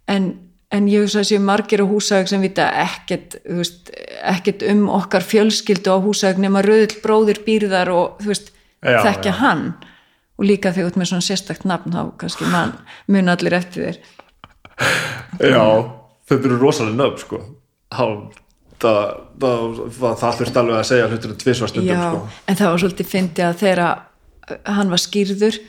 [0.08, 0.28] En,
[0.74, 3.92] en ég hugsa að séu margir á Húsavík sem vita ekkert, þú veist,
[4.34, 9.32] ekkert um okkar fjölskyldu á Húsavík nema rauðil bróðir býrðar og þú veist, Já, þekkja
[9.32, 9.40] já.
[9.40, 9.66] hann.
[10.42, 12.74] Og líka þegar út með svona sérstakt nafn þá kannski mann
[13.08, 14.00] mun allir eftir þér.
[15.54, 15.66] Já,
[16.30, 17.40] þetta eru rosalega nöfn, sko.
[17.94, 18.06] Há,
[18.82, 19.04] það,
[19.44, 22.42] það, það, það þurft alveg að segja hlutur tvisvar stundum, Já, sko.
[22.50, 23.84] en það var svolítið fyndi að þegar
[24.74, 25.60] hann var skýrður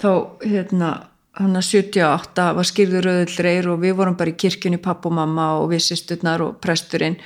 [0.00, 0.10] þá
[0.46, 0.92] hérna
[1.38, 5.50] hann að 78 var skýrður rauðildreir og við vorum bara í kirkjunni papp og mamma
[5.60, 7.16] og við sýsturnar og presturinn.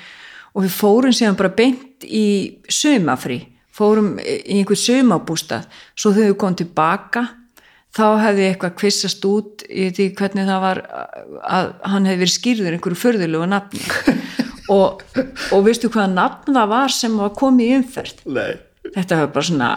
[0.56, 3.43] Og við fórum síðan bara beint í sumafrí,
[3.74, 7.26] fórum í einhver sumabústað, svo við komum tilbaka
[7.94, 12.76] þá hefði eitthvað kvissast út í því hvernig það var að hann hefði verið skýrður
[12.76, 13.85] einhverju förðulegu nafni.
[14.68, 15.01] Og,
[15.56, 18.18] og veistu hvaða nafn það var sem var komið í umferð?
[18.28, 18.59] Nei,
[18.93, 19.68] þetta var bara svona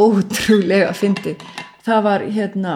[0.00, 1.42] ótrúlega fyndið.
[1.84, 2.72] Það var hérna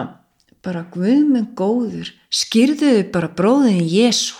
[0.65, 4.37] bara guðmenn góður skýrðuðu bara bróðin Jésu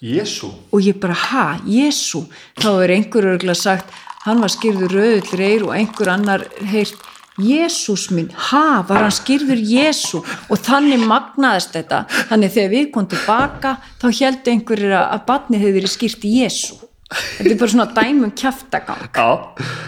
[0.00, 2.24] Jésu og ég bara ha, Jésu
[2.60, 3.92] þá er einhver örgulega sagt
[4.24, 7.08] hann var skýrður rauðull reyr og einhver annar heyrt
[7.40, 12.02] Jésús minn, ha, var hann skýrður Jésu og þannig magnaðist þetta.
[12.28, 13.70] Þannig þegar við komum tilbaka
[14.02, 16.76] þá heldur einhverjir að barnið hefur verið skýrt Jésu
[17.10, 19.08] þetta er bara svona dæmum kjaftagang.
[19.14, 19.30] Já,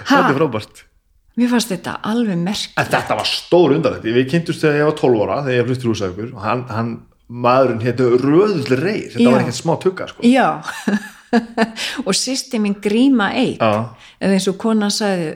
[0.09, 0.83] þetta er frábært
[1.41, 2.75] Mér fannst þetta alveg merk.
[2.77, 5.91] En þetta var stór undarlegt, við kynntumst þegar ég var 12 ára þegar ég fluttir
[5.93, 6.91] húsækur og hann, hann
[7.33, 9.31] maðurinn hétu Röðull Reyr þetta Já.
[9.33, 10.27] var ekkert smá tugga sko.
[10.29, 10.49] Já,
[12.07, 13.95] og sýsti mín gríma eik, Já.
[14.21, 15.31] eða eins og konan sagði,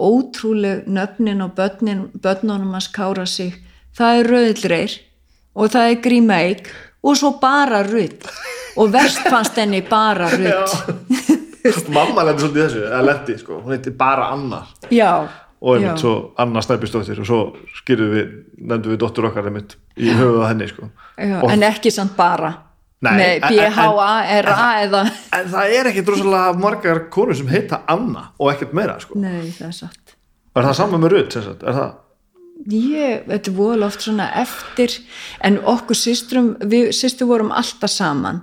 [0.00, 3.52] ótrúleg nöfnin og börnin, börnunum að skára sig,
[3.96, 4.96] það er röðlreir
[5.56, 6.72] og það er gríma eik
[7.04, 8.24] og svo bara rudd
[8.76, 11.44] og verst fannst henni bara rudd.
[11.96, 13.58] Mamma lendi svolítið þessu, eða lendi sko.
[13.64, 15.10] hún heiti bara Anna Já,
[15.60, 17.40] og já, einmitt svo Anna Snæbjörnsdóttir og svo
[17.80, 18.30] skýrðum við,
[18.60, 20.88] nefndum við dóttur okkar einmitt í höfuð á henni sko.
[21.16, 22.54] já, og, en ekki samt bara,
[23.06, 25.02] Nei, B-H-A-R-A eða,
[25.36, 29.18] en það er ekki drosalega margar konur sem heita Anna og ekkert meira sko.
[29.20, 30.16] nei það er satt.
[30.56, 31.94] er það saman með rutt er það
[32.72, 34.94] ég, þetta voðalega oft svona eftir
[35.44, 38.42] en okkur systrum við systrum vorum alltaf saman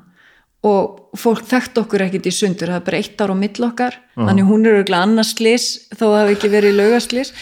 [0.64, 3.98] og fólk þekkt okkur ekkit í sundur það er bara eitt ár á mill okkar.
[4.16, 7.34] Þannig hún er auðvitað annars slis þó það hafi ekki verið laugaslis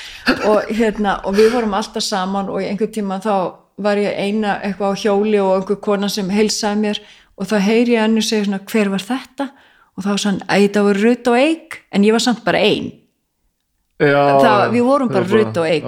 [0.49, 3.35] og, hérna, og við vorum alltaf saman og í einhver tíma þá
[3.81, 7.03] var ég eina eitthvað á hjóli og einhver kona sem heilsaði mér.
[7.37, 9.47] Og þá heyri ég henni segja svona hver var þetta?
[9.97, 12.91] Og þá svona að þetta var rutt og eig en ég var samt bara ein.
[14.01, 15.85] Já, það, við vorum bara rutt og eig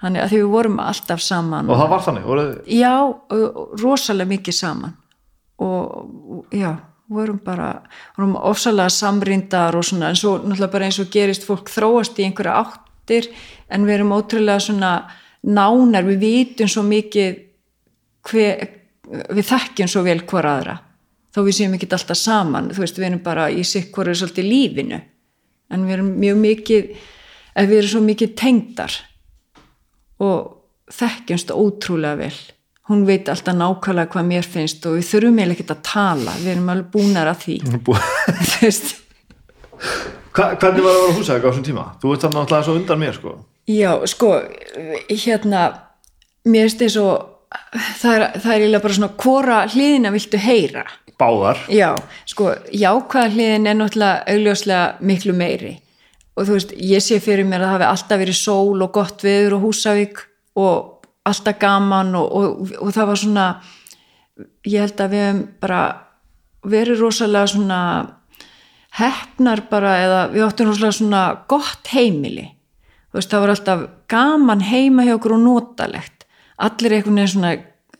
[0.00, 2.94] þannig að því við vorum alltaf saman og það var þannig voruð, já,
[3.82, 4.96] rosalega mikið saman.
[5.60, 6.76] Og já,
[7.10, 7.82] vorum bara
[8.16, 12.26] vorum ofsalega samrýndar og svona en svo náttúrulega bara eins og gerist fólk þróast í
[12.26, 13.30] einhverja áttir
[13.68, 14.92] en við erum ótrúlega svona
[15.42, 17.40] nánar, við vitum svo mikið
[18.28, 18.68] hver,
[19.32, 20.76] við þekkjum svo vel hver aðra
[21.34, 24.50] þó við séum ekki alltaf saman þú veist, við erum bara í sikk hverju svolítið
[24.50, 25.00] lífinu
[25.70, 26.94] en við erum mjög mikið
[27.54, 28.96] ef við erum svo mikið tengdar
[30.20, 30.56] og
[30.94, 32.34] þekkjumst ótrúlega vel
[32.90, 36.32] hún veit alltaf nákvæmlega hvað mér finnst og við þurfum eiginlega ekkert að tala.
[36.40, 37.56] Við erum alveg búnar að því.
[40.30, 41.84] Hva, hvernig var það að vera húsæk á þessum tíma?
[42.02, 43.32] Þú ert þannig alltaf svo undan mér sko.
[43.70, 44.28] Já, sko
[45.08, 45.62] hérna,
[46.46, 47.14] mér finnst þess að
[48.00, 50.84] það er, það er eiginlega bara svona hvora hliðina viltu heyra.
[51.20, 51.62] Báðar.
[51.74, 51.90] Já,
[52.30, 55.74] sko, jákvæða hliðin er náttúrulega augljóslega miklu meiri.
[56.38, 59.26] Og þú veist, ég sé fyrir mér að það hafi alltaf verið sól og gott
[59.26, 60.22] veður og Húsavík
[60.62, 60.89] og
[61.28, 63.46] alltaf gaman og, og, og það var svona
[64.66, 65.82] ég held að við hefum bara
[66.70, 67.80] verið rosalega svona
[69.00, 72.48] hefnar bara eða við áttum rosalega svona gott heimili.
[73.14, 76.26] Veist, það var alltaf gaman heima hjá okkur og notalegt.
[76.60, 77.54] Allir einhvern veginn svona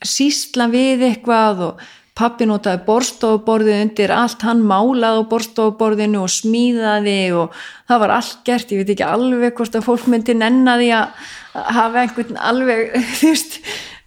[0.07, 1.89] sísla við eitthvað og
[2.19, 7.55] pappi notaði borstofuborðið undir allt, hann málaði borstofuborðinu og smíðaði og
[7.89, 11.31] það var allt gert, ég veit ekki alveg hvort að fólk myndi nenna því að
[11.79, 13.61] hafa einhvern alveg veist,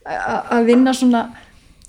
[0.04, 1.28] að vinna svona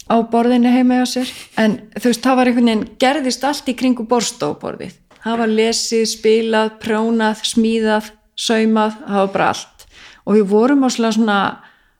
[0.04, 1.30] á borðinu heima hjá sér.
[1.60, 6.04] En þú veist, það var einhvern veginn gerðist allt í kringu borstofuborðið það var lesið,
[6.10, 9.86] spilað, prjónað smíðað, saumað það var bara allt.
[10.24, 11.38] Og við vorum á svona,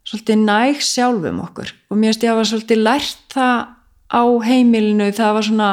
[0.05, 1.73] svolítið næg sjálfum okkur.
[1.91, 3.57] Og mér finnst ég hafa svolítið lært það
[4.11, 5.71] á heimilinu það var svona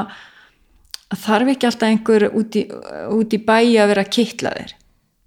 [1.22, 2.68] þarf ekki alltaf einhver út í,
[3.12, 4.78] út í bæi að vera kittlaðir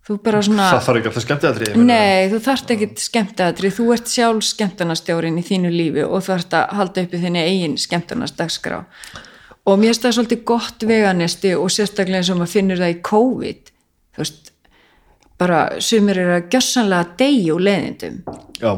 [0.05, 3.90] þú bara svona það þarf ekki alltaf skemmt að Nei, þú þarft ekki skemmtaðri, þú
[3.97, 7.78] ert sjálf skemmtunastjórin í þínu lífi og þú þarft að halda upp í þinni eigin
[7.81, 8.82] skemmtunastagskrá
[9.64, 12.98] og mér finnst það svolítið gott veganisti og sérstaklega eins og maður finnur það í
[13.09, 13.70] COVID.
[14.14, 14.51] Þú veist,
[15.40, 18.18] bara sumir eru að gjössanlega deyja úr leiðindum.
[18.60, 18.72] Já,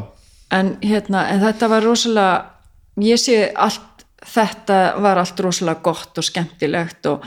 [0.55, 6.25] en, hérna, en þetta var rosalega ég sé allt þetta var allt rosalega gott og
[6.25, 7.25] skemmtilegt og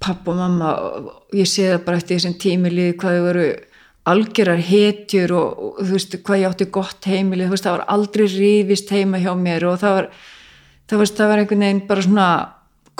[0.00, 0.74] papp og mamma
[1.36, 3.48] ég sé það bara eftir þessum tímilið hvað þau voru
[4.14, 7.86] algjörar hetjur og, og þú veist hvað ég átti gott heimilið, þú veist það var
[7.94, 10.10] aldrei rífist heima hjá mér og það var
[10.88, 12.28] það var, það var einhvern veginn bara svona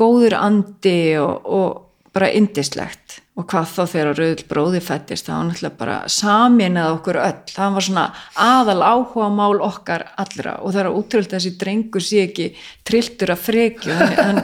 [0.01, 5.47] góður andi og, og bara indislegt og hvað þá þegar Rauðl bróði fættist það var
[5.49, 7.41] náttúrulega bara saminað okkur öll.
[7.51, 8.05] Það var svona
[8.45, 10.53] aðal áhuga mál okkar allra.
[10.63, 12.47] Og það er útrúld þessi drengur sé ekki
[12.87, 14.39] trilltur af frekju hann, hann,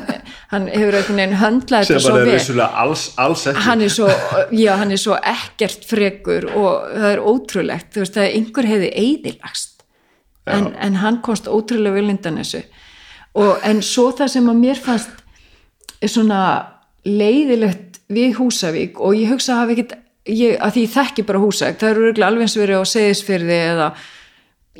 [0.51, 2.65] hann hefur einhvern veginn höndlað sem þetta svo vel.
[2.67, 4.09] alls, alls hann er, svo,
[4.59, 7.93] já, hann er svo ekkert frekur og það er ótrúlegt.
[7.95, 9.87] Þú veist að einhver hefði eðilagst
[10.51, 12.65] en, en hann komst ótrúlega viljundan þessu.
[13.39, 15.15] Og, en svo það sem að mér fannst
[16.03, 16.41] er svona
[17.07, 19.97] leiðilegt við Húsavík og ég hugsa að ekkit
[20.29, 23.89] ég, að því ég þekki bara Húsavík það eru alveg eins verið á Seyðisfyrði eða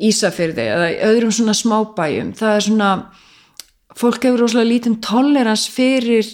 [0.01, 2.91] Ísafyrði eða öðrum svona smábæjum það er svona
[3.97, 6.27] fólk hefur rosalega lítinn tolerans fyrir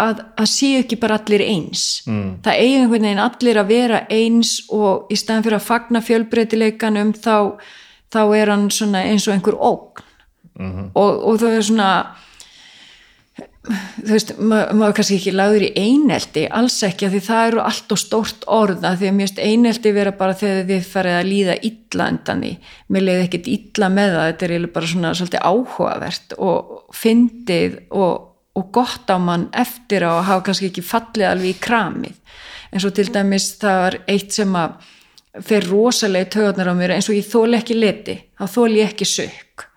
[0.00, 2.40] að, að séu ekki bara allir eins mm.
[2.44, 7.14] það eigi einhvern veginn allir að vera eins og í staðan fyrir að fagna fjölbreytileikanum
[7.16, 7.36] þá,
[8.12, 10.04] þá er hann svona eins og einhver ógn
[10.60, 10.90] -hmm.
[10.94, 11.90] og, og það er svona
[13.68, 17.92] þú veist, ma maður kannski ekki lagður í einelti, alls ekki því það eru allt
[17.92, 21.56] og stórt orða því að mér finnst einelti vera bara þegar þið farið að líða
[21.68, 22.52] illa undan því.
[22.88, 28.14] Mér leiði ekkit illa með það, þetta er bara svona svolítið áhugavert og fyndið og,
[28.56, 32.36] og gott á mann eftir á að hafa kannski ekki fallið alveg í kramið.
[32.70, 34.94] Eins og til dæmis það var eitt sem að
[35.46, 38.94] fer rosalega í töðunar á mér eins og ég þóli ekki leti, þá þóli ég
[38.94, 39.69] ekki sökk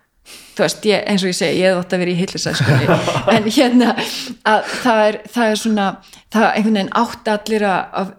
[0.54, 2.98] þú veist, ég, eins og ég segi, ég hef átt að vera í hillisæskunni,
[3.34, 3.94] en hérna
[4.50, 5.88] að það er, það er svona
[6.34, 8.12] það einhvern veginn átt allir að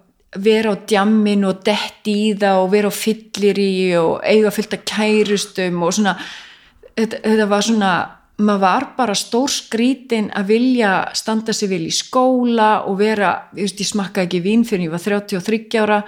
[0.45, 4.75] vera á djammin og dett í það og vera á fyllir í og eiga fyllt
[4.75, 7.93] að kærustum og svona þetta, þetta var svona
[8.35, 13.61] maður var bara stór skrítin að vilja standa sig vel í skóla og vera, þú
[13.63, 16.01] veist, ég smakkaði ekki vín fyrir ég var 33 ára.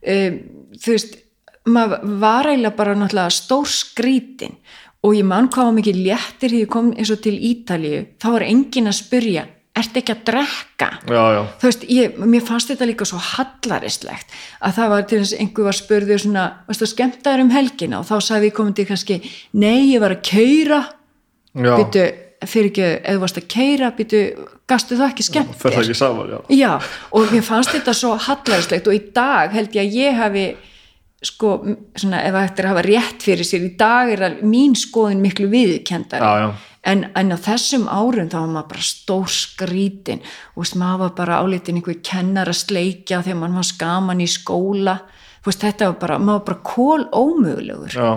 [0.00, 0.40] Um,
[0.80, 1.18] þú veist
[1.70, 4.56] maður var eiginlega bara náttúrulega stór skrítin
[5.00, 8.04] og ég man hvað mikið léttir því ég kom eins og til Ítalíu.
[8.20, 9.46] Þá var engin að spyrja
[9.80, 10.88] ertu ekki að drekka?
[11.08, 15.20] Já, já, þú veist, ég, mér fannst þetta líka svo hallaristlegt að það var til
[15.20, 18.00] þess að einhver var spurður svona, varstu að skemmta þér um helgina?
[18.00, 19.20] Og þá sagði við komandi kannski
[19.62, 20.80] nei, ég var að keira
[21.54, 22.06] byttu,
[22.50, 24.24] fyrir ekki, þú varst að keira byttu,
[24.70, 26.40] gastu það ekki skemmt fer það ekki saman, já.
[26.58, 26.72] Já,
[27.14, 30.44] og mér fannst þetta svo hallaristlegt og í dag held ég að ég hafi
[31.22, 31.50] sko,
[32.00, 35.20] svona, ef þetta er að hafa rétt fyrir sér, í dag er að mín skoðin
[35.20, 36.50] miklu viðkendari Já, já.
[36.88, 40.22] En, en á þessum árum þá var maður bara stór skrítin.
[40.56, 44.28] Og veist, maður var bara álitin einhver kennar að sleikja þegar maður var skaman í
[44.32, 44.94] skóla.
[45.44, 47.92] Veist, þetta var bara, maður var bara kól ómögulegur.
[47.92, 48.08] Já,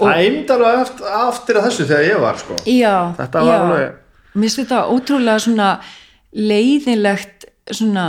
[0.00, 2.56] það eimd alveg eftir, aftur að þessu þegar ég var sko.
[2.64, 3.98] já, Þetta var alveg-
[4.32, 5.68] Mér finnst þetta ótrúlega svona
[6.50, 8.06] leiðinlegt svona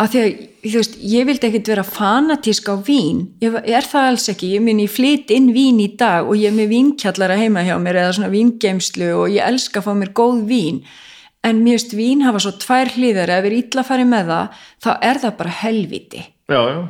[0.00, 0.32] að því að
[0.62, 3.22] þú veist, ég vildi ekkit vera fanatísk á vín.
[3.42, 6.52] Ég er það alls ekki, ég minn ég flyt inn vín í dag og ég
[6.52, 10.14] er með vínkjallara heima hjá mér eða svona víngeimslu og ég elska að fá mér
[10.16, 10.82] góð vín.
[11.42, 14.90] En mér finnst vín hafa svo tvær hlýðar ef við illa farið með það þá
[15.10, 16.20] er það bara helviti
[16.52, 16.82] Já, já,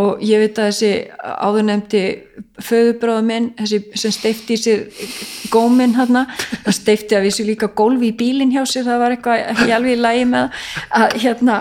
[0.00, 0.90] og ég veit að þessi
[1.20, 2.02] áður nefndi
[2.62, 4.84] föðubráða minn þessi sem steifti sér
[5.52, 6.22] góminn hann,
[6.64, 10.00] það steifti að vissi líka gólfi í bílinn hjá sér, það var eitthvað alveg í
[10.00, 10.62] lægi með
[10.96, 11.58] að hérna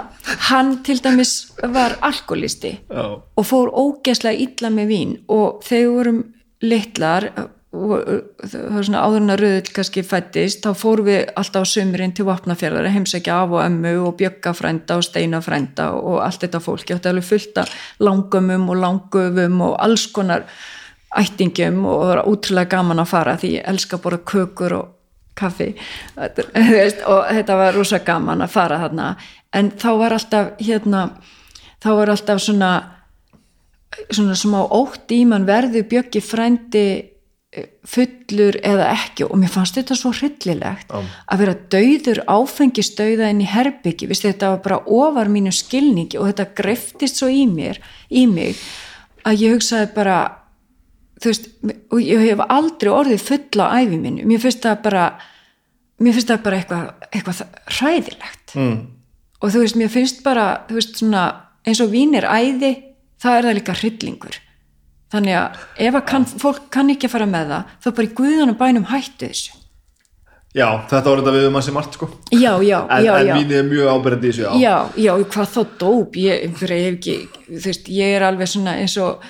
[0.48, 1.34] hann til dæmis
[1.76, 5.18] var alkoholisti já, og fór ógeðslega illa með vín.
[5.28, 6.22] Og þegar við vorum
[6.62, 7.28] litlar
[7.72, 12.14] það var svona áður en að röðull kannski fættist, þá fórum við alltaf á sömurinn
[12.18, 16.84] til vopnafjörðar að heimsækja af og ömmu og bjöggafrænda og steinafrænda og allt þetta fólk,
[16.90, 20.44] ég átti alveg fullt af langumum og langöfum og alls konar
[21.16, 24.90] ættingum og það var útrúlega gaman að fara því ég elska bara kökur og
[25.40, 25.70] kaffi.
[26.18, 26.48] Þetta
[26.84, 29.14] er- og þetta var rosa gaman að fara þarna.
[29.56, 31.06] En þá var alltaf hérna
[31.82, 32.72] þá var alltaf svona
[34.12, 36.86] svona smá ótt í mann verður bjöggi frændi
[37.84, 39.26] fullur eða ekki.
[39.28, 41.02] Og mér fannst þetta svo hryllilegt Já.
[41.02, 46.30] að vera dauður áfengisdauða inn í herbyggi, Vist, þetta var bara ofar mínu skilningi og
[46.30, 48.60] þetta greftist svo í mér, í mig
[49.28, 50.20] að ég hugsaði bara
[51.22, 51.50] þú veist,
[51.92, 55.04] og ég hef aldrei orðið full á æfi minni, mér finnst það bara
[56.02, 57.42] mér finnst það bara eitthvað, eitthvað
[57.78, 58.56] hræðilegt.
[58.56, 58.80] Mm.
[59.42, 61.26] og þú veist, mér finnst bara þú veist, svona,
[61.68, 62.72] eins og vín er æði
[63.22, 64.40] það er það líka hryllingur
[65.12, 68.14] þannig að ef að kann, fólk kann ekki að fara með það, þá bara í
[68.22, 69.58] guðanum bænum hættu þessu
[70.56, 72.10] já, þetta var þetta við um að sem margt sko.
[72.36, 74.74] já, já, En, já, en já vínið er mjög ábyrðandi í þessu, já.
[75.06, 77.16] já, hvað þá dóp ég, ég hef ekki,
[77.52, 79.30] þú veist, ég er alveg svona eins og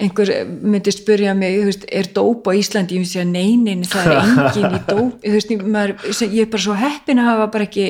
[0.00, 4.14] einhver myndi spyrja mig, þú veist, er dóp á Íslandi ég myndi segja, neinin, það
[4.14, 5.94] er engin í dóp, þú veist, maður,
[6.24, 7.86] ég er bara svo heppin að hafa bara ekki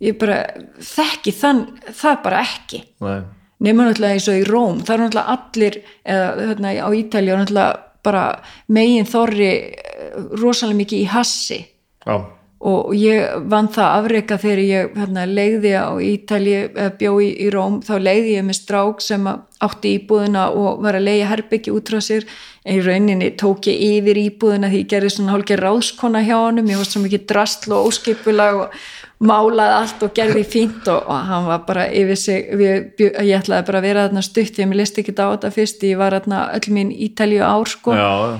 [0.00, 0.38] ég bara
[0.80, 1.64] þekki þann,
[1.96, 3.20] það bara ekki Nei.
[3.60, 7.40] Nema náttúrulega eins og í Róm það er náttúrulega allir eða hérna, á Ítalíu er
[7.42, 8.26] náttúrulega bara
[8.72, 11.58] megin þorri eh, rosalega mikið í hassi.
[12.06, 12.14] Já,
[12.60, 17.78] og ég vann það afreika þegar ég hérna, leiði á Ítalíu eða bjó í, Róm
[17.84, 19.28] þá leiði ég með strák sem
[19.64, 22.26] átti íbúðina og var að leiða herbyggi út frá sér.
[22.64, 26.68] En í rauninni tók ég yfir íbúðina því ég gerði svona hálfgeir ráðskona hjá honum.
[26.68, 28.76] Ég var svo mikið drastl og óskipulag og
[29.20, 33.66] málaði allt og gerði fínt og, og hann var bara yfir sig við, ég ætlaði
[33.68, 36.16] bara að vera þarna stutt því að mér listi ekki á þetta fyrst ég var
[36.16, 38.38] þarna öll mín Ítalíu ár sko já, já.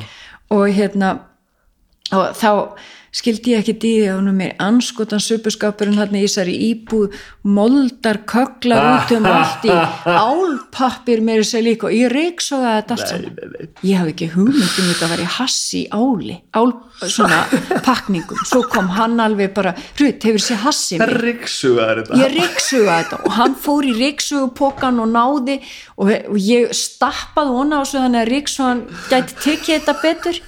[0.57, 1.11] og hérna
[2.17, 2.51] og þá
[3.11, 8.21] skildi ég ekki dýði að hún er með anskotan söpuskapurinn hann í þessari íbúð moldar
[8.31, 9.75] köglar út um allt í
[10.31, 13.57] álpappir þess að líka og ég reyksoða þetta allt saman.
[13.83, 16.71] ég hafði ekki hugmyndum þetta að vera í hassi áli ál
[17.01, 17.41] svona
[17.89, 22.21] pakningum svo kom hann alveg bara Rut, hefur sér hassi þetta.
[22.21, 25.59] ég reyksuga þetta og hann fór í reyksugupokan og náði
[25.97, 30.43] og, og ég stappaði hona á svo þannig að reyksugan gæti tekið þetta betur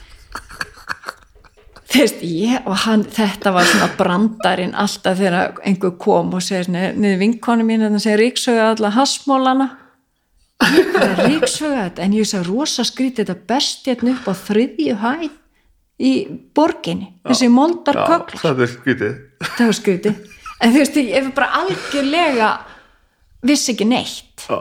[1.93, 7.19] Þess, ég, og hann, þetta var svona brandarinn alltaf þegar einhver kom og segir niður
[7.21, 9.67] vinkonu mín þannig að segja ríksöga alla hassmólana
[10.63, 15.31] ríksöga þetta en ég sagði rosa skrítið þetta best hérna upp á þriðju hæð
[16.03, 16.13] í
[16.57, 19.17] borginni þessi moldar Já, kögl þetta skvítið.
[19.43, 20.23] það var skrítið
[20.63, 22.51] en þú veist, ég var bara algjörlega
[23.51, 24.61] vissi ekki neitt Já.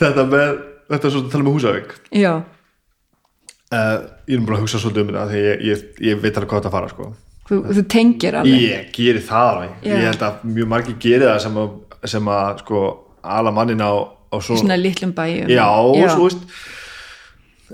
[0.00, 0.50] Þetta með,
[0.90, 1.94] þetta er svo að tala með Húsavík.
[2.14, 2.32] já,
[3.70, 6.50] Uh, ég er bara að hugsa svolítið um þetta því ég, ég, ég veit alveg
[6.50, 7.12] hvað þetta fara sko.
[7.46, 9.76] þú, þú tengir alveg Ég geri það alveg.
[9.84, 9.92] Já.
[9.94, 11.78] Ég held að mjög margir geri það sem að,
[12.14, 12.82] sem að sko,
[13.36, 14.58] ala mannin á, á svo...
[14.58, 16.44] svona litlum bæjum Já, og svo veist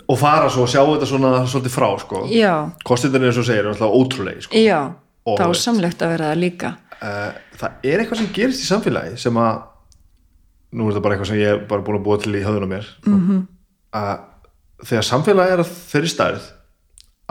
[0.04, 2.22] og fara svo og sjá þetta svona svolítið frá sko.
[2.28, 2.52] já,
[2.86, 4.60] kostindarnir eins og segir er alltaf ótrúlegi sko.
[4.60, 4.80] já
[5.26, 6.68] Og þá er samlegt að vera það líka
[7.00, 9.64] uh, það er eitthvað sem gerist í samfélagi sem að
[10.76, 12.72] nú er þetta bara eitthvað sem ég er bara búin að búa til í höfðunum
[12.76, 13.40] mér mm -hmm.
[14.02, 14.12] að
[14.84, 16.48] þegar samfélagi er að þeirri stærð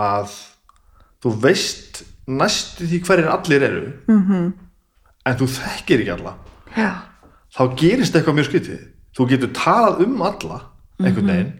[0.01, 0.31] að
[1.23, 4.53] þú veist næstu því hverjir allir eru mm -hmm.
[5.25, 6.35] en þú þekkir ekki alla
[6.77, 6.91] já,
[7.57, 8.81] þá gerist eitthvað mjög skytið
[9.17, 10.61] þú getur talað um alla
[10.99, 11.53] einhvern veginn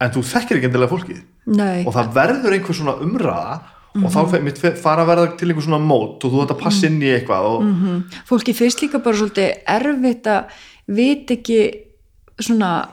[0.00, 1.20] en þú þekkir ekki endilega fólkið.
[1.46, 3.60] Nei, og það verður einhver svona umræða
[4.00, 6.54] og þá fer- mitt fer- fara að verða til einhver svona mót og þú ætti
[6.54, 7.62] að passa inn í eitthvað og
[8.28, 10.44] fólki finnst líka bara svolítið erfitt að
[10.86, 11.60] vita ekki
[12.38, 12.88] svona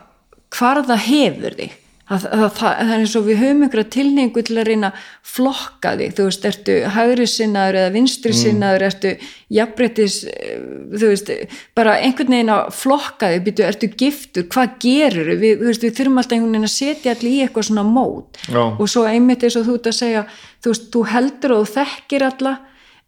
[0.50, 1.72] hvar það hefur þig
[2.08, 5.08] það, það, það, það er eins og við höfum einhverja tilningu til að reyna að
[5.36, 6.16] flokka þig.
[6.18, 9.14] Þú veist, ertu hægri sinnaður eða vinstri sinnaður, ertu
[9.58, 10.62] jafnbreytis, eh,
[10.94, 11.34] þú veist
[11.78, 13.44] bara einhvern veginn að flokka þig?
[13.48, 17.16] Býtu, ertu giftur, hvað gerur við, þú veist, við þurfum alltaf einhvern veginn að setja
[17.16, 18.42] allir í eitthvað svona mót.
[18.48, 18.64] Já.
[18.80, 20.24] og svo einmitt eins og þú ert að segja
[20.64, 22.54] þú veist, þú heldur og þú þekkir alla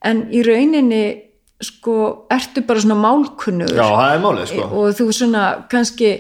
[0.09, 1.03] en í rauninni
[1.63, 1.95] sko,
[2.31, 4.67] ertu bara svona málkunnur já, það er málið sko.
[4.79, 6.11] Og þú svona kannski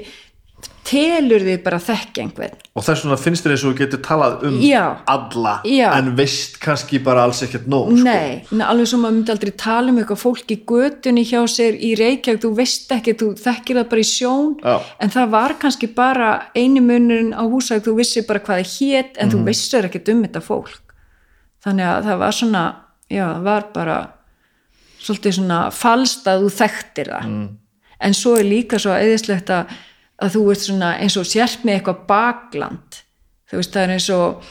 [0.89, 3.99] telur þig bara að þekka einhvern og þess vegna finnst þér eins og þú getur
[4.07, 4.83] talað um Já.
[5.13, 5.89] alla Já.
[5.99, 8.05] en veist kannski bara alls ekkert nóg sko.
[8.07, 11.77] Nei, en alveg sem maður myndi aldrei tala um eitthvað fólk í götunni hjá sér
[11.77, 14.75] í Reykjavík, þú veist ekki, þú þekkir það bara í sjón, Já.
[14.99, 19.17] en það var kannski bara eini munurinn á húsæk, þú vissi bara hvað það hét,
[19.19, 19.35] en Mhm.
[19.35, 20.79] þú vissir ekkert um þetta fólk.
[21.65, 22.63] Þannig að það var svona,
[23.11, 23.97] já, það var bara
[24.99, 27.25] svolítið svona falst að þú þekktir það.
[27.29, 27.47] Mm.
[28.01, 29.67] En svo er líka svo eðislegt að,
[30.19, 32.99] að þú ert svona eins og sért með eitthvað bakland.
[33.49, 34.49] Þú veist, það er eins og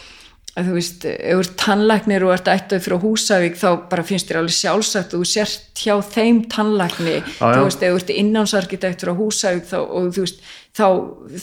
[0.58, 4.30] að þú veist, ef þú ert tannlæknir og ert ættað frá Húsavík þá bara finnst
[4.30, 7.42] þér alveg sjálfsagt að þú sért hjá þeim tannlækni, já.
[7.42, 10.42] þú veist, ef þú ert innánsarkitekt frá Húsavík þá, og þú veist,
[10.78, 10.86] þá,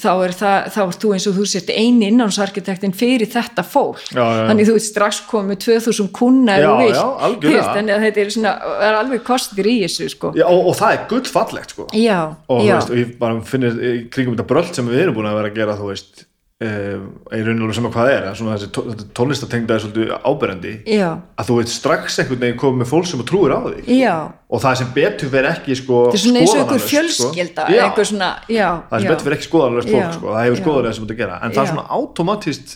[0.02, 4.04] þá er það, þá ert þú eins og þú sért eini innánsarkitektin fyrir þetta fólk,
[4.12, 4.46] Já, já, já.
[4.52, 7.48] þannig þú ert strax komið með 2000 kuna Já, þú vilt.
[7.48, 10.32] Þú þannig að þetta er svona, það er alveg kostir í þessu, sko.
[10.38, 11.90] já, og, og það er gull fallegt sko.
[11.96, 13.82] Já, og, þú já, veist, og ég bara finnir
[14.14, 16.26] kringum þetta bröld sem við erum búin að vera að gera þú veist
[16.64, 17.02] uh,
[17.36, 20.74] í rauninu sem að hvað er að svona þessi tónlistatengda er svolítið áberandi.
[20.88, 24.16] Já, að þú veit strax einhvern veginn komið með fólk sem trúir á þig já,
[24.48, 27.76] og það sem betur verið ekki sko, er og fjölskylda, sko.
[27.76, 30.32] já, svona, já, það sem betur verið ekki skoðanlega fólk sko.
[30.32, 31.40] það hefur skoðanlega sem þú ert að gera.
[31.42, 32.68] En það er svona automatist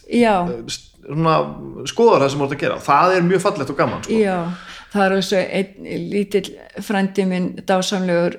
[1.89, 2.81] skoðar það sem þú ert að gera.
[2.89, 4.19] Það er mjög fallegt og gaman sko.
[4.19, 4.37] Já,
[4.91, 6.49] það er eins og einn lítill
[6.85, 8.35] frændi minn, dásamlegur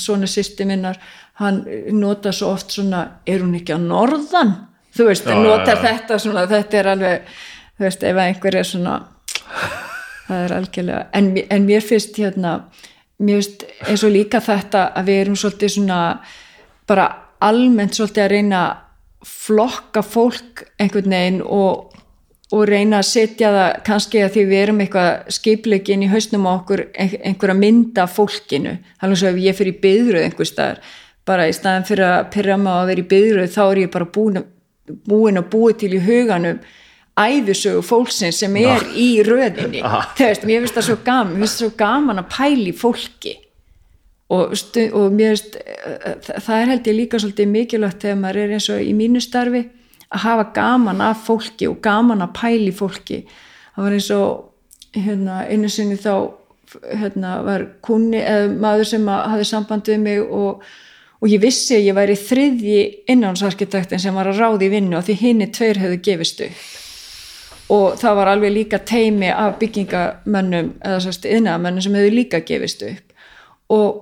[0.00, 0.98] svona sýsti minnar
[1.40, 1.62] hann
[1.96, 4.52] nota svo oft svona er hún ekki á norðan
[5.00, 5.82] þú veist, Já, notar já, já.
[5.88, 7.32] þetta svona þetta er alveg,
[7.78, 8.98] þú veist, ef einhver er svona
[10.28, 12.52] það er algjörlega en, en mér finnst hérna
[13.20, 16.00] mér finnst eins og líka þetta að við erum svolítið svona
[16.90, 17.08] bara
[17.44, 18.60] almennt svolítið að reyna
[19.26, 21.90] flokka fólk einhvern veginn og,
[22.54, 26.52] og reyna að setja það kannski að því við erum eitthvað skipleikin í hausnum á
[26.54, 30.80] okkur ein- einhverja mynda fólkinu þannig að ef ég fyrir í byðröð einhver staðar
[31.28, 34.08] bara í staðan fyrir að pyrra á að vera í byðröð þá er ég bara
[34.16, 34.48] búin, að-
[35.08, 36.60] búin að búi til í huganum
[37.20, 39.82] æfisögu fólksins sem er í röðinni.
[40.18, 43.36] Veist, mér finnst það svo gaman mér finnst það svo gaman að pæli fólki.
[44.30, 48.42] Og, og mér finnst eh, það það er held ég líka svolítið mikilvægt þegar maður
[48.44, 49.64] er eins og í mínu starfi
[50.10, 53.24] að hafa gaman af fólki og gaman að pæli fólki.
[53.74, 56.14] Það var eins og hérna, einu sinni þá
[56.94, 60.64] hérna, var kunni eða maður sem hafði samband við mig og,
[61.20, 62.82] og ég vissi að ég væri þriðji
[63.12, 66.60] innánsarkitektin sem var að ráði í vinnu og því hinni tveir hefðu gefist upp.
[67.70, 72.82] Og það var alveg líka teimi af byggingamönnum eða sérst yðnaðamönnum sem hefur líka gefist
[72.88, 73.12] upp.
[73.70, 74.00] Og,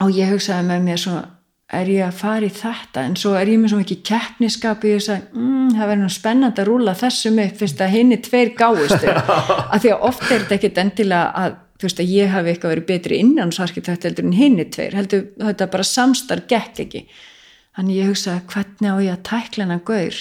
[0.00, 1.26] og ég hugsaði með mér svona
[1.68, 3.04] er ég að fara í þetta?
[3.04, 6.12] En svo er ég með svo mikið keppniskap og ég sagði, mm, það verður nú
[6.14, 9.12] spennandi að rúla þessum upp fyrst að henni tveir gáustu
[9.72, 12.74] af því að oft er þetta ekkit endilega að þú veist að ég hafi eitthvað
[12.74, 17.04] verið betri innánsarkitekt heldur en henni tveir heldur þetta bara samstarf gekk ekki.
[17.78, 20.18] Þannig ég hugsaði hvernig á ég að tækla hennar gaur?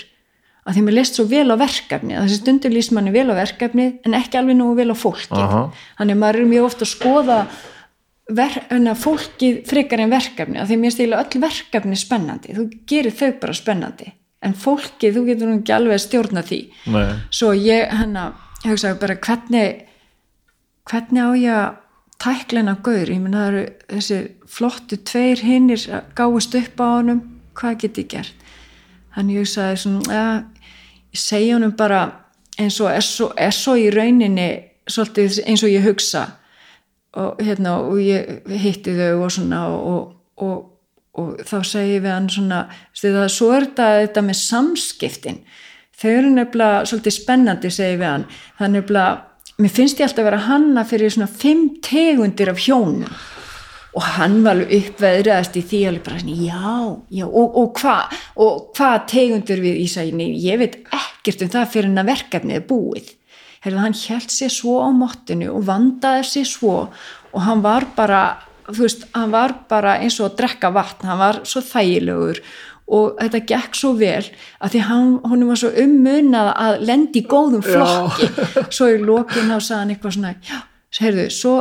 [0.68, 3.88] Að því mér leist svo vel á verkefni þessi stundur líst manni vel á verkefni
[4.06, 5.42] en ekki alveg nú vel á fólkið.
[5.42, 5.64] Aha.
[5.98, 7.40] þannig að maður er mjög ofta að skoða
[9.02, 12.58] fólkið frekar en verkefni að því mér stila öll verkefni spennandi.
[12.58, 14.12] Þú gerir þau bara spennandi
[14.46, 16.60] en fólkið, þú getur nú ekki alveg að stjórna því.
[16.94, 17.08] Nei.
[17.34, 19.87] svo ég hennar ég hugsaði bara hvernig
[20.88, 21.76] hvernig á ég að
[22.18, 24.20] tækla hennar gaur, ég menn það eru þessi
[24.50, 25.84] flottu tveir hinnir
[26.18, 27.22] gáist upp á honum,
[27.58, 28.48] hvað get ég gert?
[29.16, 30.26] Þannig ég hugsaði svona ja,
[31.14, 32.02] ég segja honum bara
[32.58, 34.50] eins og er svo, er svo í rauninni
[34.90, 36.26] svolítið eins og ég hugsa.
[37.18, 40.12] Og hérna og ég hitti þau og svona og,
[40.44, 40.58] og,
[41.18, 42.60] og þá segir við hann svona
[42.94, 45.40] það, svo er þetta, þetta með samskiptin.
[45.98, 48.28] Þau eru nefnilega svolítið spennandi segir við hann.
[48.58, 49.16] Það er nefnilega,
[49.58, 53.10] mér finnst ég alltaf að vera hanna fyrir svona fimm tegundir af hjónum.
[53.98, 56.74] Og hann var alveg uppveðraðast í því alveg bara svona, já,
[57.18, 61.90] já, og, og hvað og hvað tegundur við Ísæni ég veit ekkert um það fyrir
[61.90, 63.14] hann að verkefnið er búið.
[63.66, 68.22] Herðu, hann held sér svo á mottinu og vandaði sér svo og hann var bara
[68.68, 72.42] þú veist, hann var bara eins og að drekka vatn, hann var svo þægilegur
[72.88, 74.24] og þetta gekk svo vel
[74.64, 78.30] að því hann, var svo ummunað að lendi í góðum flokki.
[78.72, 80.60] Svo í lokin þá sagði hann eitthvað svona já,
[81.02, 81.56] heyrðu, svo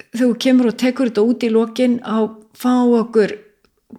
[0.00, 2.18] þegar þú kemur og tekur þetta út í lokin á
[2.56, 3.36] fá okkur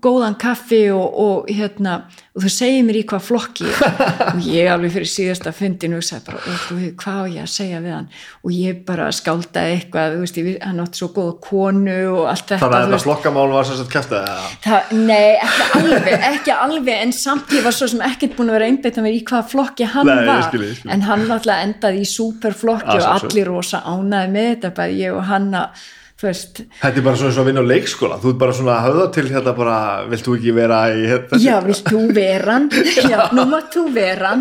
[0.01, 1.97] góðan kaffi og, og hérna
[2.31, 3.65] og þú segir mér í hvað flokki.
[3.68, 7.41] Er." og ég alveg fyrir síðasta fundinu og sagði bara, "Ó, guð, hvað á ég
[7.43, 8.07] að segja við hann?
[8.47, 12.47] Og ég bara skáldaði eitthvað þú veist, ég, hann átti svo góða konu og allt
[12.47, 14.49] þetta þannig að þetta flokkamál var kæftið eða?
[14.65, 18.57] Það, nei, ekki alveg, ekki alveg en samt ég var svo sem ekkert búin að
[18.59, 20.43] vera einbeita mér í hvaða flokki hann Nei, var.
[20.47, 24.95] skil, en hann alltaf endaði í superflokki Ah, og allir rosa ánæði með þetta bara
[24.95, 28.18] ég og hann að þú veist, Þetta er bara svona og að vinna á leikskóla.
[28.22, 29.77] Þú ert bara svona að höfða til þetta bara
[30.11, 31.39] vilt þú ekki vera í þessu?
[31.45, 32.57] já, vilt þú vera
[33.14, 34.34] já, nú mátt þú vera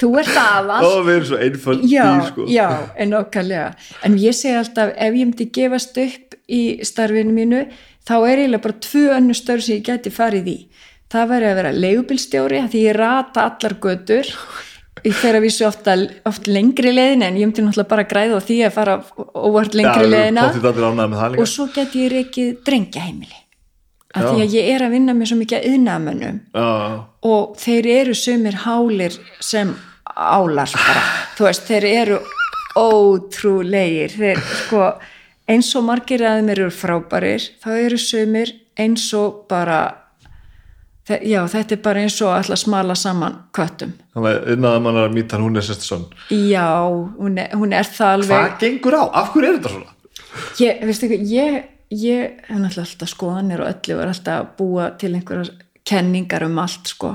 [0.00, 0.80] þú ert aðal.
[0.80, 2.46] Ó, við erum svo einföld já, sko.
[2.52, 3.68] já, en okkarlega
[4.08, 7.64] en ég segi alltaf, ef ég myndi gefast upp í starfinu mínu
[8.06, 10.58] þá er eiginlega bara tvö önnu störf sem ég geti farið í.
[11.12, 14.30] Það væri að vera leigubilstjóri því ég rata allar götur
[15.06, 15.96] ég fer að vísu ofta,
[16.28, 18.94] oft lengri leiðin en ég myndi náttúrulega bara græða á því að fara
[19.34, 20.06] óvart lengri
[21.18, 21.42] það líka.
[21.42, 23.42] Og svo geti ég reikið drengjaheimili.
[24.16, 24.28] Af Já.
[24.30, 26.68] því að ég er að vinna með svo mikið að yðnamönnum Já,
[27.28, 29.74] og þeir eru sumir hálir sem
[30.16, 31.02] álar bara,
[31.36, 32.20] þú veist, þeir eru
[32.80, 34.14] ótrúlegir.
[34.16, 34.86] Þeir sko
[35.52, 39.80] eins og margir að þeim eru frábærir, þá eru sumir eins og bara
[41.06, 45.08] já, þetta er bara eins og alltaf smala saman köttum þannig að innan mann er
[45.08, 46.66] að mýta hún er sérst svon já,
[47.18, 49.02] hún er, hún er það alveg Hvað gengur á?
[49.22, 49.94] Af hverju er þetta svona?
[50.60, 51.58] ég, veistu ekki, ég,
[51.94, 55.52] ég hef náttúrulega alltaf skoðanir og öllu og er alltaf að búa til einhverjar
[55.86, 57.14] kenningar um allt sko,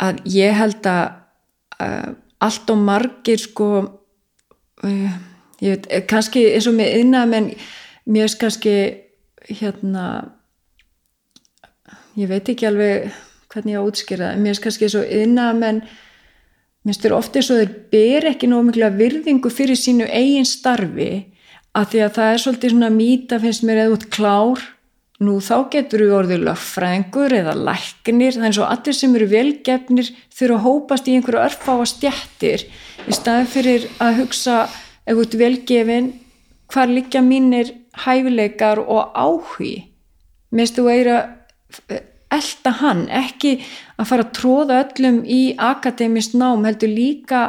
[0.00, 1.04] að ég held að
[1.84, 5.12] uh, allt og margir sko uh,
[5.60, 7.50] ég veit, eh, kannski eins og með innað menn
[8.08, 8.76] mér er kannski
[9.60, 10.06] hérna
[12.20, 13.10] ég veit ekki alveg
[13.50, 15.82] hvernig ég á að útskýra mér er kannski og innað menn
[16.86, 21.10] mér styrir ofta eins og þeir ber ekki nóg mikla virðingu fyrir sínu eigin starfi
[21.76, 24.62] að því að það er svolítið svona mýta finnst mér eða út klár
[25.20, 30.56] nú þá getur við orðið lögfræðingur eða læknir, eins og allir sem eru velgefnir þurfa
[30.56, 32.64] að hópast í einhverju örfáa stjættir
[33.04, 34.62] í staðin fyrir að hugsa
[35.12, 36.14] út velgefin
[36.72, 37.74] hvar liggja mínir
[38.06, 39.90] hæfileikar og áhugi?
[40.64, 41.18] Stu að eira
[42.30, 43.56] elda hann, ekki
[43.98, 47.44] að fara að tróða öllum í akademist nám heldur líka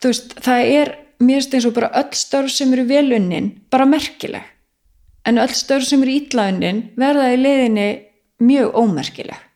[0.00, 3.88] þú veist, það er mér finnst eins og bara öll störf sem eru velunnin bara
[3.88, 4.44] merkileg.
[5.28, 7.88] En öll störf sem eru ítlaunnin verða í leiðinni
[8.40, 9.46] mjög ómerkileg.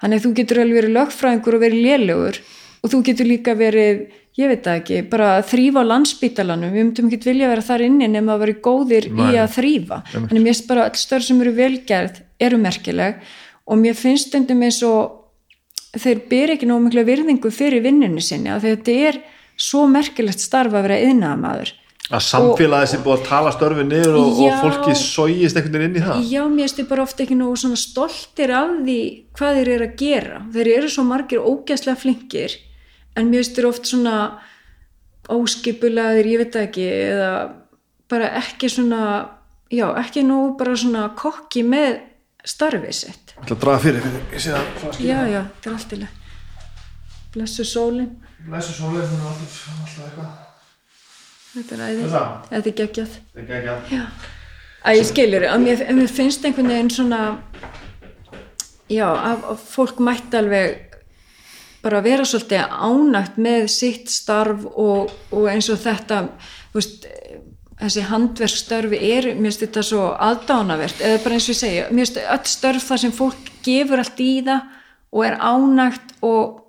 [0.00, 2.40] Þannig að þú getur alveg verið lögfræðingur og verið lélugur
[2.80, 4.06] og þú getur líka verið
[4.38, 7.84] ég veit það ekki, bara að þrýfa á landsbítalanum, við myndum ekki vilja vera þar
[7.84, 9.36] inni nema að vera góðir í Nei.
[9.42, 13.20] að þrýfa þannig að mér finnst bara öll störf sem eru velgerð eru merkileg
[13.66, 18.52] og mér finnst stundum eins og þeir ber ekki nóg mikla virðingu fyrir vinnunni sinni
[18.52, 19.20] að þetta er
[19.60, 21.76] svo merkilegt starf að vera yðnaðamaður
[22.10, 24.54] Að samfélagið sem búið að tala störfi niður og, og Já.
[24.58, 28.52] fólki sógist einhvern veginn inn í það Já, mér þið bara ofta ekki svona stoltir
[28.58, 28.96] af því
[29.38, 30.40] hvað þeir eru að gera.
[30.56, 32.56] Þeir eru svo margir ógæslega flinkir
[33.14, 34.16] en mér finnst þið oft svona
[35.30, 37.30] óskipulaðir, ég veit ekki, eða
[38.10, 39.04] bara ekki svona,
[39.70, 42.00] já, ekki nógu bara svona kokki með
[42.44, 43.34] starfið sitt.
[43.36, 45.00] Það að draga fyrir, fyrir það.
[45.04, 46.16] Já, já, þetta er allt í leið.
[47.30, 48.10] Blessu sólin,
[48.48, 50.30] Læsa sólið, hún er alltaf, alltaf eitthvað
[51.50, 52.28] þetta er æði, Það?
[52.50, 53.16] þetta er geggjað.
[53.42, 54.04] Ekki ekki að Já,
[54.82, 57.20] að ég skiljur, að mér, mér finnst einhvern veginn svona,
[58.90, 60.96] já, að, fólk mætti alveg
[61.84, 66.22] bara vera svolítið ánægt með sitt starf og, og eins og þetta,
[66.72, 67.06] þú veist,
[67.80, 72.04] þessi handverkstörfi er, mér finnst þetta svo aðdánavert, eða bara eins og ég segja, mér
[72.06, 74.76] finnst öll störf þar sem fólk gefur allt í það
[75.10, 76.60] og er ánægt og,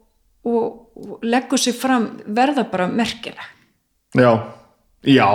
[0.48, 0.64] og,
[0.98, 3.52] og leggur sig fram verða bara merkileg.
[4.18, 4.32] Já,
[5.08, 5.28] já,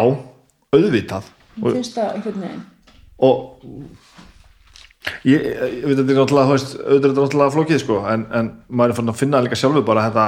[0.75, 1.31] auðvitað
[1.63, 2.65] og, Finnst það einhvern veginn?
[3.17, 3.63] og
[5.25, 8.53] ég, ég veit að þetta er náttúrulega veist, auðvitað er náttúrulega flókið sko en, en
[8.69, 10.27] maður er fann að finna líka sjálfur bara þetta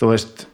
[0.00, 0.44] þú veist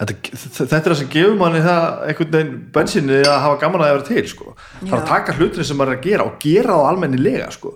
[0.00, 3.92] þetta, þetta er það sem gefur manni það einhvern veginn bensinni að hafa gaman að
[3.94, 4.54] vera til sko.
[4.80, 7.74] það er að taka hlutin sem maður er að gera og gera það almennilega sko.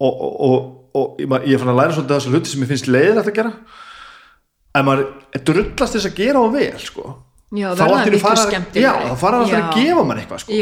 [0.00, 2.90] og, og, og, og ég ég fann að læra svolítið þessu hluti sem ég finnst
[2.90, 3.52] leiðilegt að gera
[4.76, 5.06] en maður
[5.48, 7.14] drullast þess að gera á vel sko.
[7.56, 8.42] Já, Þá miklu fara-
[9.40, 9.60] að Já.
[9.72, 10.52] gefa mann eitthvað sko.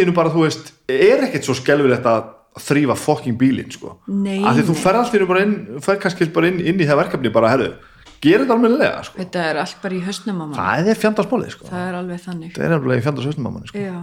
[0.00, 3.98] Einu bara, þú veist, er ekkert svo skelfilegt að þrýfa fokking bílinn sko.
[4.08, 5.54] Af því þú fer einu bara inn
[5.84, 7.74] fer kannski bara inn, inn í það verkefni bara, herru,
[8.22, 9.18] gera þetta almennilega sko.
[9.18, 11.68] Þetta er allt bara í hausnum á mann það er fjandarsmálið sko.
[11.70, 12.52] Það er alveg þannig.
[12.56, 13.78] Það er nefnilega í fjandarshausnum á manni sko.
[13.84, 13.98] Já,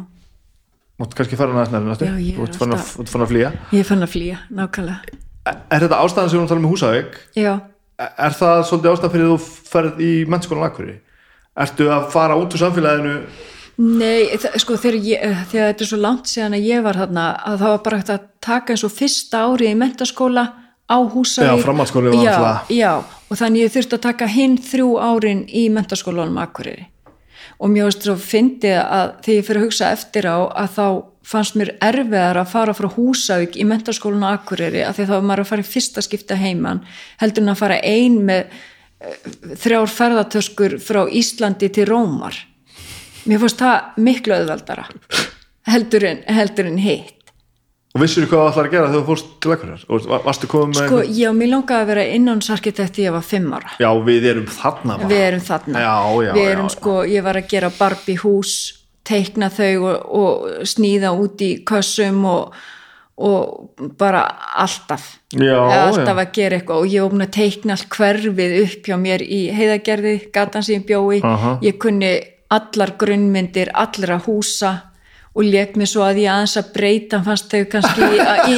[0.98, 2.06] Máttu kannski fara næst næri næstu.
[2.08, 3.50] Já, er Þú ert fann að, alltaf- fann að flýja.
[3.78, 5.18] Ég fann að flýja, nákvæmlega.
[5.70, 7.20] Er þetta ástæðan sem við að tala um Húsavík?
[7.38, 7.52] Já,
[7.98, 9.38] Er það svolítið ástæðan fyrir þú
[9.72, 10.98] ferð í mennskólan Akureyri?
[11.58, 13.14] Ertu að fara út úr samfélaginu?
[13.78, 17.24] Nei, sko þegar, ég, eh, þegar þetta er svo langt síðan að ég var þarna
[17.46, 20.44] að það var bara hægt að taka eins og fyrsta árið í mentaskóla
[20.90, 21.50] á Húsavík.
[21.58, 25.44] Já, framhaldsskóli var já, náttúrulega- já, og þannig ég þurfti að taka hinn þrjú árin
[25.48, 26.88] í mentaskólanum Akureyri.
[27.58, 30.88] Og mér veist svo fyndið að þegar ég fyrir að hugsa eftir á að þá
[31.28, 35.26] fannst mér erfiðar að fara frá Húsavík í mentaskólan á Akureyri af því þá var
[35.30, 36.84] maður að fara í fyrsta skipta heiman
[37.22, 39.18] heldur en að fara ein með eh,
[39.64, 42.38] þrjár ferðartöskur frá Íslandi til Rómar.
[43.28, 44.88] Mér fannst það miklu auðveldara
[45.68, 47.17] heldur en, heldur en hitt
[47.98, 49.84] og vissir hvað þú ætlar að gera þegar þú fórst til Akureyrar?
[49.90, 53.16] Og var- varstu komið með sko, einhvern- já, mér langaði að vera innánsarkitekt þegar ég
[53.18, 53.70] var fimm ára.
[53.82, 55.10] Já, við erum þarna bara.
[55.10, 55.84] við erum þarna.
[55.88, 55.98] Já,
[56.28, 56.76] já, við erum já.
[56.78, 58.56] sko, ég var að gera Barbie hús
[59.08, 62.54] teikna þau og, og sníða út í kössum og,
[63.18, 64.22] og bara
[64.60, 65.18] alltaf.
[65.34, 66.82] Já, alltaf að gera eitthvað.
[66.84, 70.86] Og ég var að teikna allt hverfið upp hjá mér í heiðagerði, gatan sem ég
[70.88, 71.58] bjói Aha.
[71.64, 72.12] ég kunni
[72.50, 74.76] allar grunnmyndir allra húsa
[75.38, 78.08] og lék mér svo að ég aðeins að breyta fannst þau kannski
[78.50, 78.58] í,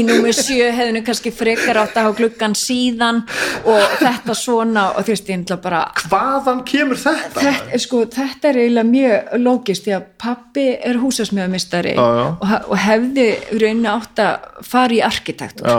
[0.00, 3.20] í, númer sjö hefðinu kannski frekar átt að hafa gluggan síðan
[3.68, 4.86] og þetta svona.
[4.94, 7.42] Og þú veist ég ætla bara Hvaðan kemur þetta?
[7.42, 13.28] þetta, sko, þetta er eiginlega mjög lógist því að pappi er húsasmjöðumistari og, og hefði
[13.34, 15.78] í rauninni átt að fara í arkitektur Já,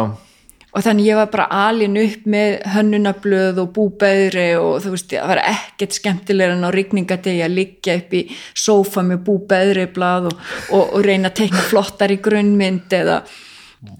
[0.76, 5.32] og þannig ég var bara alin upp með hönnunablöð og búbeðri og þú veist, það
[5.32, 10.42] var ekkert skemmtilega en á rigningadegi að liggja upp í sófa með búbeðri blað og,
[10.76, 13.22] og, og reyna að teikna flottar í grunnmynd eða,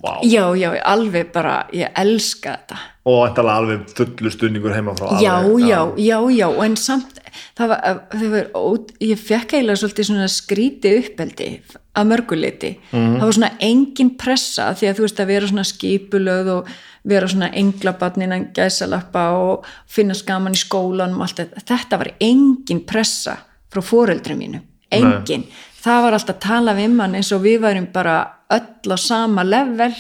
[0.04, 0.12] vá.
[0.28, 2.82] Já, já, alveg bara ég elska þetta.
[3.06, 7.24] Og þetta er alveg fullu stuðningur heima frá já, alveg, já, já, já, en samt
[7.56, 11.50] það var, það var ég fekk eiginlega svolítið svona skríti uppeldi
[11.96, 16.52] að mörguleiti, það var svona engin pressa því að þú veist að vera svona skipulöð
[16.56, 16.72] og
[17.06, 22.82] vera svona englabarninan gæsalappa og finna skaman í skólanum og allt þetta, þetta var engin
[22.90, 23.38] pressa
[23.72, 24.62] frá foreldrum mínu,
[24.92, 25.46] engin.
[25.86, 28.18] Það var alltaf að tala við mann eins og við værum bara
[28.56, 29.94] öll á sama level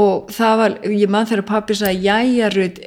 [0.00, 2.78] og það var, ég mann þegar pappi sagði, jæja Rut,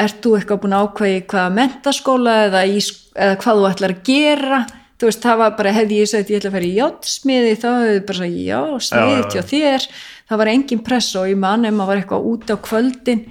[0.00, 4.60] ert þú eitthvað búin að ákveði hvaða mentaskóla eða, eða hvað þú ætlar að gera
[5.00, 7.68] þú veist, það var bara, hefði ég sagt ég ætla að fara í játtsmiði, þá
[7.70, 9.86] hefði þið bara sagt já, sniðið hjá þér.
[10.30, 13.22] Það var engin press og ég mann ef maður var eitthvað út á kvöldin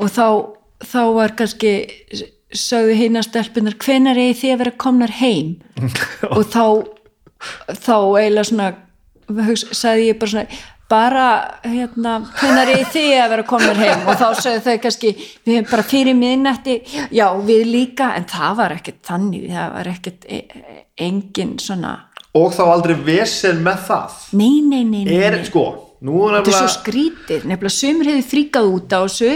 [0.00, 0.26] og þá,
[0.90, 1.74] þá var kannski
[2.56, 5.52] sögðu hinn að stelpunar hvenar eigi þið að vera komnar heim?
[6.34, 6.64] Og þá
[7.70, 8.70] þá eiginlega svona
[9.54, 10.60] sagði ég bara svona
[10.90, 11.26] bara
[11.62, 15.68] hérna, hvernig er þið að vera komin heim og þá sögðu þau kannski við hefum
[15.70, 16.76] bara fyrir miðnætti.
[17.14, 21.96] Já við líka en það var ekkert þannig það var ekkert e e- engin svona
[22.38, 24.18] Og þá aldrei vesen með það.
[24.38, 25.46] Nei nei nei, nei, Er, nei.
[25.48, 25.64] sko,
[25.98, 27.46] er þetta er svo nefnilega skrítið.
[27.50, 29.30] Nefnilega sömur hefur fríkað út á þessu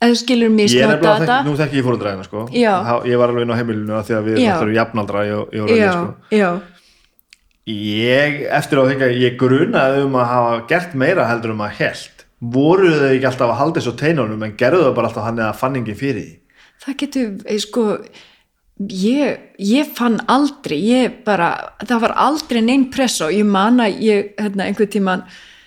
[0.00, 1.38] eða þú skilur Ég er nefnilega, þekk, þetta.
[1.48, 2.44] nú þekki ég fóruðræðina sko.
[2.54, 2.74] Já.
[3.10, 4.52] Ég var alveg inn á heimilinu af því að við Já.
[4.54, 6.14] erum jafnaldra í, í orðinni já, sko.
[6.38, 6.50] já,
[7.68, 12.20] Ég, eftir á að ég grunaði um að hafa gert meira heldur um að held
[12.40, 15.56] voru þau ekki alltaf að halda þessu teinunum en gerðu þau bara alltaf hann eða
[15.60, 16.36] fanningi fyrir því?
[16.80, 17.84] Það getur, eh, sko
[18.88, 24.00] ég, ég fann aldrei ég bara, það var aldrei neinn press og ég man að
[24.00, 25.26] ég hérna, einhvern tíman,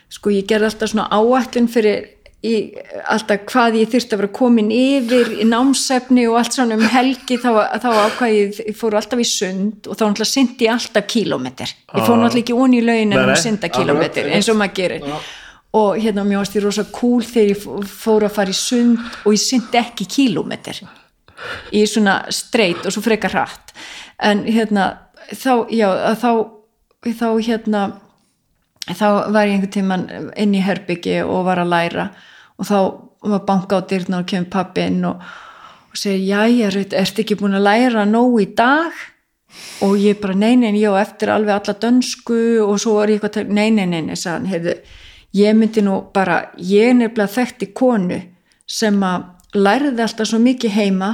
[0.09, 2.09] sko ég gerði alltaf svona áætlun fyrir
[2.43, 2.53] í,
[3.07, 7.37] alltaf hvað ég þyrst að vera komin yfir í námsefni og allt svona um helgi
[7.39, 7.49] þá,
[7.79, 11.71] þá ákvað ég, ég fór alltaf í sund og þá náttúrulega syndi ég alltaf kílómetr
[11.71, 14.59] ég fór náttúrulega ekki onni í Nei, en nei, um synda akkurat, kílómetr eins og
[14.59, 15.07] maður gerir.
[15.73, 18.99] Og hérna mér varst ég rosa cool þegar ég fó- fór að fara í sund
[19.23, 20.83] og ég syndi ekki kílómetr
[21.73, 23.71] í svona streit og svo frekar hratt.
[24.21, 24.91] En hérna
[25.33, 25.89] þá, já,
[26.19, 26.29] þá
[27.03, 27.81] þá hérna
[28.93, 30.05] þá var ég einhvern tíman
[30.39, 32.05] inn í herbyggi og var að læra
[32.59, 32.77] og þá
[33.33, 35.21] var banka á dyrna og kemur pappi inn og,
[35.91, 38.91] og segir, jæja, Rut, ertu ekki búin að læra nóg í dag?
[39.85, 42.37] Og ég bara, nei, nei, ég á eftir alveg alla dönsku.
[42.65, 44.73] Og svo var ég eitthvað, að tala- nei, nei, nei, nei, sagði hann, heyrðu,
[45.37, 48.17] ég myndi nú bara, ég er nefnilega þekkti konu
[48.65, 51.11] sem að lærði alltaf svo mikið heima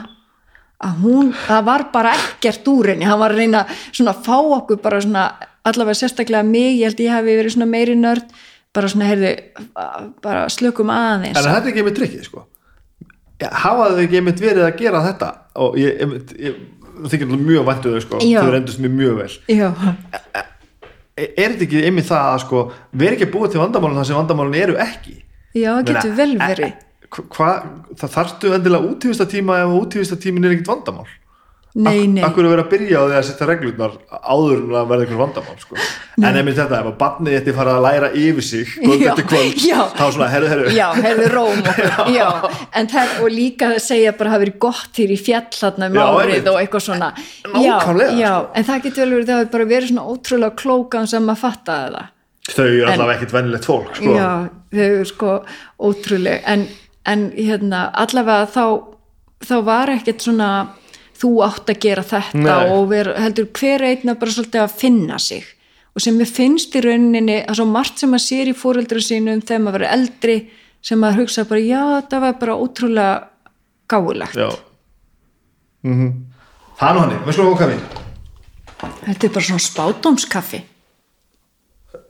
[0.79, 4.37] að hún, það var bara ekkert úr henni, hann var að reyna svona að fá
[4.39, 5.25] okkur bara svona,
[5.67, 8.31] allavega sérstaklega mig, ég held ég hafi verið svona meiri nörd
[8.75, 9.31] bara svona, heyrðu
[10.23, 11.37] bara slökum aðeins.
[11.37, 12.43] En þetta er ekki einmitt trikkið sko.
[13.39, 15.29] Ja, hafa þau ekki einmitt verið að gera þetta?
[15.63, 16.59] Og ég, einmitt, ég
[17.09, 18.41] þykir mjög væntu þau sko, Já.
[18.43, 19.31] þau reyndust mér mjög vel.
[19.55, 19.69] Já,
[21.19, 22.61] er er þetta ekki einmitt það að sko
[23.01, 25.15] vera ekki að búa til vandamálun þar sem vandamálun eru ekki?
[25.57, 26.75] Já, það getur vel verið.
[27.09, 27.63] Hva-
[27.97, 31.07] það þarftu endilega útífista tíma ef útífista tímin er ekkert vandamál
[31.75, 34.87] nei, nei, Akkur er verið að byrja á því að setja reglurnar áður en að
[34.89, 35.75] verða einhver vandamál sko.
[36.17, 39.61] en einmitt þetta, ef að barnið þetta fara að læra yfir sig Já, eftir kvöld
[39.61, 39.79] já.
[39.93, 42.27] þá svona, herru, herru já, herðu róm okkur, já,
[42.81, 45.99] en það og líka að segja bara hafi verið gott þér í fjall þarna um
[45.99, 47.11] Já, árið og eitthvað svona.
[47.53, 48.51] Já, já, sko.
[48.57, 51.77] en það getur vel verið það hafi bara verið svona ótrúlega klókan sem að fatta
[51.85, 51.99] það.
[52.49, 54.17] Þau eru allavega ekkert venilegt fólk sko.
[54.17, 54.29] já,
[54.73, 55.33] þau eru sko
[55.89, 56.41] ótrúleg.
[56.49, 56.65] En,
[57.05, 58.65] en hérna allavega þá,
[59.45, 60.49] þá var ekkert svona
[61.19, 62.69] þú átt að gera þetta Nei.
[62.73, 65.43] og ver, heldur hver einn að bara svolítið að finna sig.
[65.95, 69.41] Og sem mér finnst í rauninni að svo margt sem að sér í fóreldra sínum
[69.41, 70.37] þegar maður verið eldri
[70.81, 73.15] sem maður hugsa bara já þetta var bara ótrúlega
[73.89, 74.49] gáulegt já.
[75.83, 76.25] Mm
[76.79, 77.79] það er nú hann, við skulum á kaffi?
[79.03, 80.59] Þetta er bara svona spátumskaffi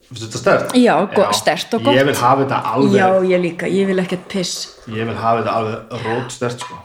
[0.10, 0.76] Finnst þetta stert?
[0.77, 1.95] Já, go- sterkt og gott.
[1.98, 4.53] ég vil hafa þetta alveg já ég líka, ég vil ekkert piss.
[4.90, 6.77] Ég vil hafa þetta alveg rót stert sko.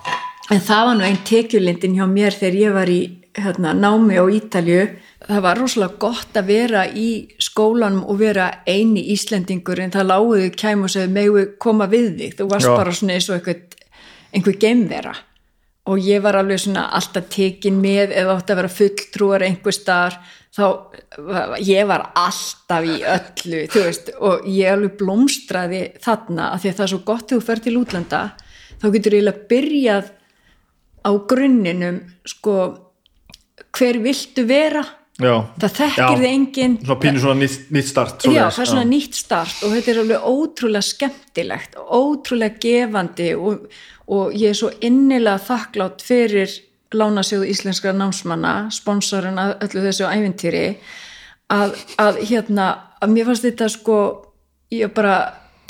[0.53, 3.01] En það var nú einn tekjulindin hjá mér þegar ég var í
[3.35, 4.83] hérna, námi á Ítalju.
[5.25, 7.09] Það var rosalega gott að vera í
[7.41, 12.35] skólanum og vera eini Íslendingur en það láguðu kæm og segðu megu koma við þig.
[12.39, 12.75] Þú varst Já.
[12.77, 13.63] bara svona eins og einhver,
[14.37, 15.15] einhver geimvera
[15.85, 20.17] og ég var alveg svona alltaf tekin með eða átt að vera fulltrúar einhver staðar
[20.55, 20.65] þá
[21.61, 26.79] ég var alltaf í öllu þú veist og ég alveg blómstraði þarna af því að
[26.79, 28.23] það er svo gott þegar þú fer til útlanda
[28.81, 30.13] þá getur eiginlega byrjað
[31.05, 32.59] á grunninum sko
[33.75, 34.85] hver viltu vera?
[35.15, 36.73] Já, það þekkir þið enginn.
[36.83, 40.01] Svona pínu svona nýtt, nýtt start Já, það er svona nýtt start og þetta er
[40.03, 43.69] alveg ótrúlega skemmtilegt ótrúlega gefandi og,
[44.11, 46.57] og ég er svo innilega þakklátt fyrir
[46.95, 50.67] Lánasjóðu Íslenskra námsmanna sponsorinn að öllu þessu ævintýri
[51.55, 52.69] að, að hérna
[52.99, 53.99] að mér fannst þetta sko
[54.75, 55.17] ég bara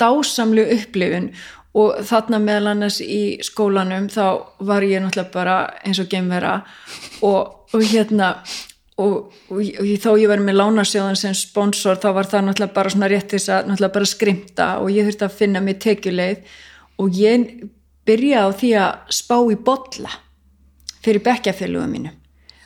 [0.01, 1.29] dásamlu upplifun
[1.75, 4.25] og þarna meðal annars í skólanum þá
[4.63, 6.55] var ég náttúrulega bara eins og geimvera.
[7.25, 8.31] Og, og hérna
[8.95, 12.93] og, og, og þó ég var með lánasjóðan sem sponsor þá var það náttúrulega bara
[12.95, 16.53] svona rétt þess að náttúrulega bara skrimta og ég þurfti að finna mér tekjuleið.
[17.03, 17.49] Og ég
[18.07, 20.19] byrjaði á því að spá í bolla
[21.03, 22.13] fyrir bekkjafélugum mínu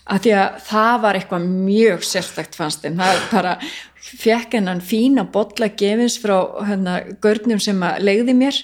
[0.09, 3.51] að því að það var eitthvað mjög sérstakt fannst þeim, það bara
[3.99, 8.57] fekk hennan fína bolla gefins frá hérna görnum sem að leiði mér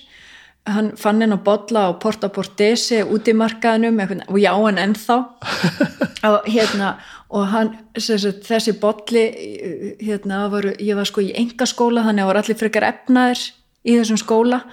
[0.65, 5.17] hann fann henn á bolla á Porta Portese út í markaðinum og já hann ennþá.
[6.25, 6.95] Og hérna
[7.29, 7.67] og hann,
[8.01, 9.25] sagt, þessi bolli
[10.01, 13.43] hérna, var, ég var sko í engaskóla þannig að var allir frekar efnaðir
[13.85, 14.63] í þessum skóla.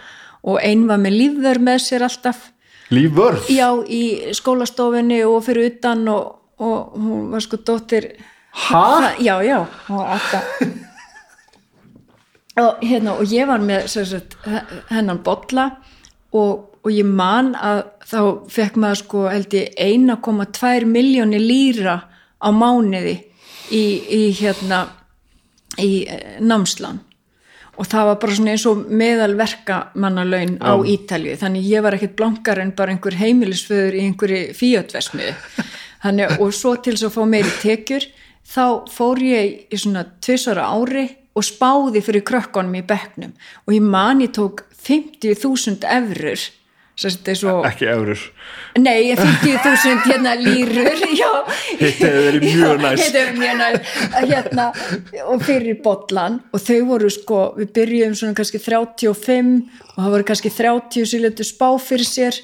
[0.48, 2.46] Og einn var með lífður með sér alltaf.
[2.92, 3.50] Lífvörð?
[3.52, 8.08] Já, í skólastofinni og fyrir utan og, og hún var sko dóttir?
[8.52, 9.58] Það- já, já,
[9.90, 10.64] hún var alltaf
[12.60, 14.36] og hérna og ég var með sagt,
[14.90, 15.70] hennan bolla
[16.36, 18.18] og, og ég man að þá
[18.52, 21.96] fekk maður sko held ég 1,2 miljónir lýra
[22.42, 23.16] á mánuði
[23.72, 24.84] í, í hérna
[25.80, 27.00] í eh, námslán.
[27.80, 32.18] Og það var bara svona eins og meðal verkamannalaun á Ítalju þannig ég var ekkert
[32.18, 35.32] blankar en bara einhver heimilisföður í einhverju fíotversmiðu
[36.42, 38.04] og svo til þess að fá meiri tekjur
[38.44, 43.32] þá fór ég í svona tvisara ári og spáði fyrir krökkunum í bekknum.
[43.66, 46.50] Og ég man ég tók 50.000 eurur
[47.02, 48.20] svo, ekki eurur
[48.76, 50.92] Nei, 50.000 hérna lýrur
[51.80, 53.00] hefur verið mjög næs.
[53.00, 53.94] Hitt hefur mjög næs
[54.28, 54.66] hérna,
[55.26, 59.52] og fyrir bollan og þau voru sko, við byrjuðum svona kannski 35
[59.88, 62.40] og það voru kannski 30 sem letu spá fyrir sér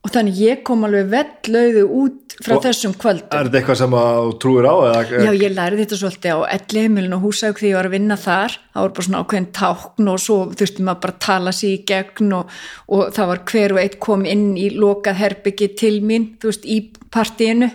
[0.00, 3.26] og þannig ég kom alveg vellauðu út frá Og þessum kvöldum.
[3.36, 6.84] er þetta eitthvað sem þú trúir á eða, Já, ég lærði þetta svolítið á elli
[6.86, 8.56] heimilin og húsauk því ég var að vinna þar.
[8.72, 11.84] Það voru bara svona ákveðin tákn og svo þurfti maður bara að tala sér í
[11.90, 12.54] gegn og,
[12.88, 16.64] og það var hver og eitt kom inn í lokað herbyggi til mín þú veist,
[16.64, 16.78] í
[17.12, 17.68] partíinu.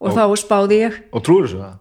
[0.00, 0.96] Og þá spáði ég.
[1.12, 1.60] og trúir þessu?
[1.60, 1.76] það?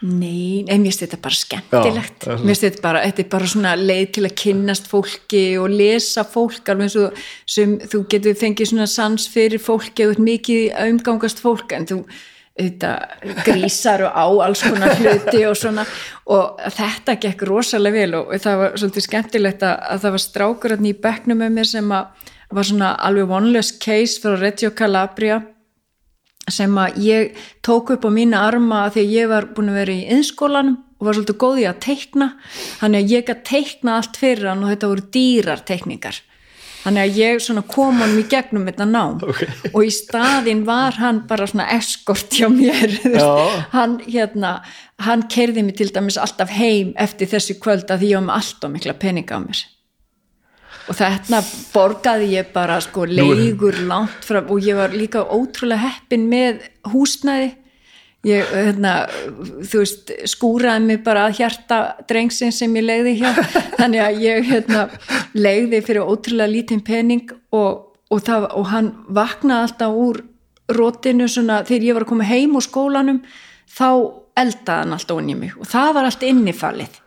[0.00, 2.26] Nei, nei, mér finnst þetta bara skemmtilegt.
[2.28, 5.72] Já, mér finnst þetta bara, þetta er bara svona leið til að kynnast fólki og
[5.74, 10.76] lesa fólk alveg eins og sem þú getur fengið svona sans fyrir fólki og mikið
[10.84, 11.98] umgangast fólk en þú
[12.58, 12.92] þetta,
[13.46, 15.86] grísar og á alls konar hluti og svona.
[16.30, 20.78] Og þetta gekk rosalega vel og það var svolítið skemmtilegt að, að það var strákur
[20.78, 25.42] í bekknum með mér sem að var svona alveg one-less case frá Reggio Calabria
[26.54, 30.06] sem að ég tók upp á mína arma að ég var búin að vera í
[30.16, 32.30] innskólanum og var svolítið góð í að teikna.
[32.80, 36.22] Þannig að ég að teikna allt fyrir hann og þetta voru dýrar teikningar.
[36.78, 39.22] Þannig að ég svona kom honum í gegnum þetta nám.
[39.28, 39.48] Okay.
[39.74, 42.94] og í staðinn var hann bara svona eskort hjá mér
[43.76, 44.58] hann hérna
[45.04, 48.38] hann kerði mig til dæmis alltaf heim eftir þessi kvöld að því ég var með
[48.38, 49.60] alltaf mikla peninga á mér
[50.88, 51.40] og þetta
[51.72, 56.62] borgaði ég bara sko leigur langt frá og ég var líka ótrúlega heppin með
[56.92, 57.54] húsnæði.
[58.26, 58.94] Ég hérna,
[59.62, 61.78] þú veist skúraði mig bara að hjarta
[62.08, 63.30] drengsin sem ég leiði hjá.
[63.78, 64.88] Þannig að ég hérna,
[65.38, 70.24] leiði fyrir ótrúlega lítinn pening og, og, það, og hann vaknaði alltaf úr
[70.68, 73.20] rótinu svona þegar ég var að koma heim úr skólanum
[73.72, 73.88] þá
[74.38, 76.98] eldaði hann alltaf onni mig og það var allt innifallið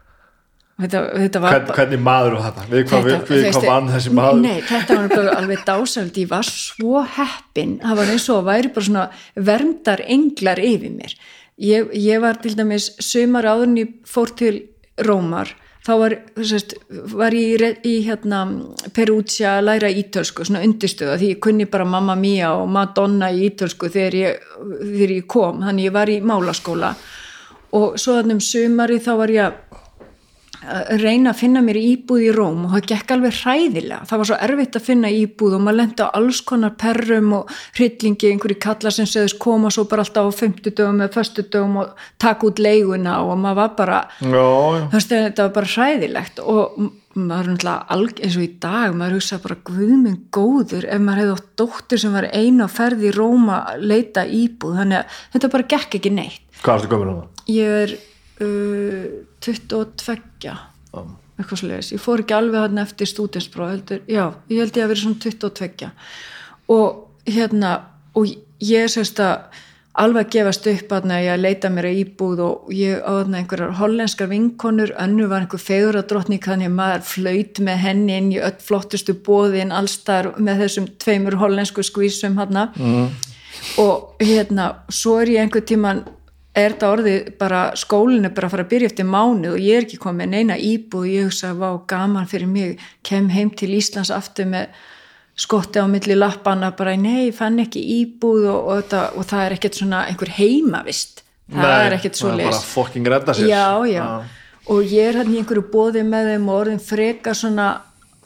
[0.82, 3.92] þetta, þetta var Hvern, hvernig maður og þetta við hvað, við, við veistu, hvað vann
[3.92, 4.42] þessi maður?
[4.46, 7.78] nei, þetta var alveg dásald ég var svo heppin.
[7.84, 9.08] Það var eins og að væri bara svona
[9.52, 11.18] verndar englar yfir mér.
[11.62, 14.56] Ég, ég var til dæmis sömar áðurinn ég fór til
[15.06, 15.52] Rómar.
[15.82, 16.14] Þá var,
[16.46, 16.76] sérst,
[17.10, 18.44] var ég í, í hérna,
[18.94, 23.48] Perúcia að læra ítölsku, svona undirstöða því ég kunni bara Mamma Mia og Madonna í
[23.48, 24.44] ítölsku þegar ég,
[24.78, 25.64] þegar ég kom.
[25.66, 26.94] Þannig ég var í málaskóla.
[27.78, 29.81] Og svo þannig um sömari þá var ég að
[30.62, 34.08] að reyna að finna mér íbúð í Róm og það gekk alveg hræðilega.
[34.10, 37.52] Það var svo erfitt að finna íbúð og maður lendi á alls konar perrum og
[37.78, 41.78] hryllingi einhverju kallar sem segðist koma svo bara alltaf á 50 dögum eða föstu dögum
[41.82, 46.80] og taka út leiguna og maður var bara þetta var bara hræðilegt og
[47.12, 51.26] maður er náttúrulega alg, eins og í dag maður hugsa bara guðminn góður ef maður
[51.26, 54.78] hefði átt dóttir sem var eina á ferð í Róma að leita íbúð.
[54.80, 56.48] Þannig að þetta bara gekk ekki neitt.
[56.62, 57.32] Hvað ertu gömur um það?
[57.50, 57.96] ég er
[58.42, 59.06] uh,
[59.42, 60.56] 22 Já.
[61.40, 64.92] eitthvað sliðis, ég fór ekki alveg hann eftir stúdinspróf, heldur, já, ég held ég að
[64.92, 65.92] vera svona 22
[66.72, 67.74] og hérna,
[68.18, 69.62] og ég sérst að
[70.00, 74.30] alveg gefast upp að ég leita mér að íbúð og ég á þarna einhverjar hollenskar
[74.32, 79.18] vinkonur, önnu var einhver feguradrottning þannig að maður flöyt með henni inn í öll flottustu
[79.26, 83.12] bóðin allstar með þessum tveimur hollensku skvísum hann mm.
[83.84, 86.06] og hérna, svo er ég einhver tíman
[86.62, 89.86] er þetta orðið bara skólinu bara að fara að byrja eftir mánuð og ég er
[89.88, 91.02] ekki komið neina íbúð.
[91.02, 94.72] Og ég hugsa vá gaman fyrir mig kem heim til Íslands aftur með
[95.42, 99.46] skotti á milli lappana bara nei, ég fann ekki íbúð og, og, þetta, og það
[99.46, 101.24] er ekkert svona einhver heimavist.
[101.52, 103.50] Það Nei, er ekkert svo leist bara fucking redda sér.
[103.52, 104.06] Já, já,
[104.72, 107.68] og ég er hann í einhverju bóði með þeim og orðin freka svona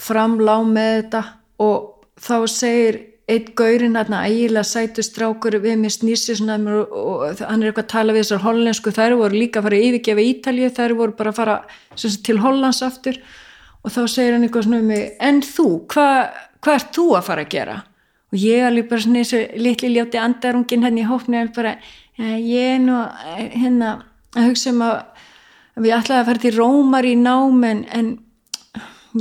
[0.01, 1.21] framlá með þetta.
[1.65, 7.39] Og þá segir eitt gaurinn hann ægilega sætu strákur við mér snýsi svona og, og
[7.41, 10.25] hann er eitthvað að tala við þessar hollensku þær voru líka að fara að yfirgefa
[10.29, 11.55] Ítalju þær voru bara að fara
[11.95, 13.17] sagt, til Hollands aftur.
[13.85, 16.19] Og þá segir hann eitthvað svona um mig en þú, hvað
[16.65, 17.77] hva ert þú að fara að gera?
[18.33, 21.75] Og ég alveg bara svona þessu litli ljóti andarungin hann í hófni og bara,
[22.17, 22.99] ég er nú
[23.37, 23.95] eh, hérna
[24.35, 28.13] að hugsa um að við ætlaði að fara til Rómar í nám en, en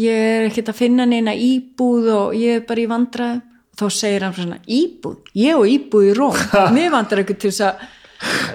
[0.00, 3.42] ég er ekkert að finna neina íbúð og ég er bara í vandræðum.
[3.44, 6.40] og þá segir hann svona íbúð, ég og íbúð í Róm.
[6.76, 7.84] Mér vandrar ekkert til þess að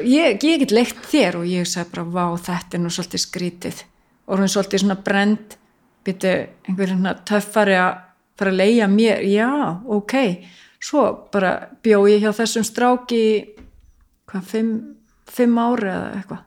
[0.07, 3.81] ég, ég get leikt þér og ég sagði bara vá þetta er nú svolítið skrítið.
[4.29, 5.57] Og hún svolítið svona brend
[6.07, 6.35] byrju
[6.69, 7.91] einhver svona töffari að
[8.39, 9.49] fara að leia mér, já,
[9.91, 10.15] ok.
[10.79, 13.23] Svo bara bjó ég hjá þessum stráki
[14.29, 14.75] hvað, fimm,
[15.27, 16.45] fimm ári eða eitthvað.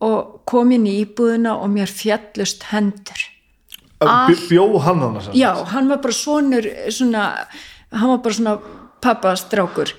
[0.00, 3.28] Og kom inn í íbúðina og mér fjallust hendur
[4.00, 7.24] Bjó- hann hann já, hann var bara svonur svona,
[7.92, 8.54] hann var bara svona
[9.02, 9.92] pappastrákur.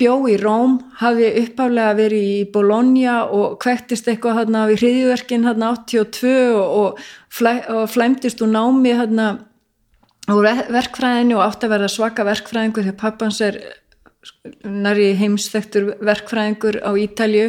[0.00, 5.74] Bjó í Róm, hafði uppálega verið í Bologna og kvektist eitthvað hérna við hriðjverkin hérna
[5.76, 9.26] 82 og, og, flæ, og flæmdist úr námi hérna
[10.30, 13.60] úr ver- verkfræðinu og átti að verða svaka verkfræðingur að pappans er
[14.64, 17.46] næri heimsþektur verkfræðingur á Ítalju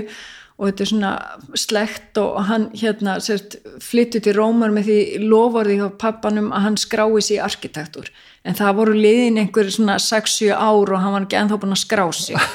[0.62, 1.12] og þetta er svona
[1.58, 6.78] slekt og hann hérna sérst, flyttu til Rómar með því lofarði hjá pappanum að hann
[6.78, 8.12] skrái sig í arkitektur.
[8.46, 11.84] En það voru liðin einhver svona 6-7 ár og hann var ekki ennþá búin að
[11.86, 12.38] skrá sig.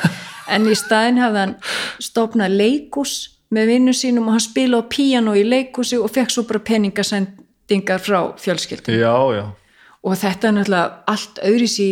[0.47, 1.55] En í staðin hefði hann
[1.99, 3.15] stopnað leikus
[3.51, 7.99] með vinnu sínum og hann spila á píano í leikusi og fekk svo bara peningasendingar
[7.99, 9.45] frá fjölskyldum Já, já.
[10.07, 11.89] Og þetta er náttúrulega allt öðris í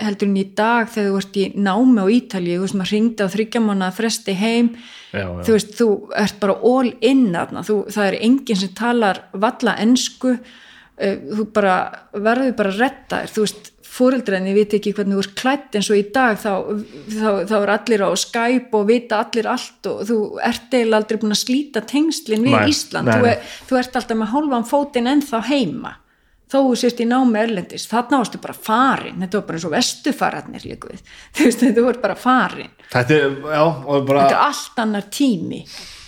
[0.00, 3.26] heldur en í dag þegar þú ert í námi á Ítalíu, þú veist maður ringdi
[3.26, 4.70] á þryggjamána fresti heim,
[5.12, 5.42] Já, já.
[5.44, 5.88] þú veist þú
[6.24, 10.38] ert bara all in þarna, þú, það er enginn sem talar valla ensku.
[10.94, 11.76] Uh, þú bara
[12.14, 15.90] verður bara að retta þér, þú veist fóreldræni viti ekki hvernig þú ert klætt eins
[15.90, 16.38] og í dag.
[16.38, 16.52] Þá,
[17.14, 21.20] þá, þá er allir á Skype og vita allir allt og þú ert eiginlega aldrei
[21.22, 23.34] búin að slíta tengslin við Ísland, nei, þú, nei.
[23.34, 25.94] er, þú ert alltaf með hálfan fótinn ennþá heima
[26.54, 29.74] þó þú sést í námi erlendis þarna varstu bara farin, þetta var bara eins og
[29.74, 31.02] vestufararnir líka við,
[31.34, 35.10] þú veist, þetta var bara farin þetta er, já, og bara þetta er allt annar
[35.12, 35.64] tími.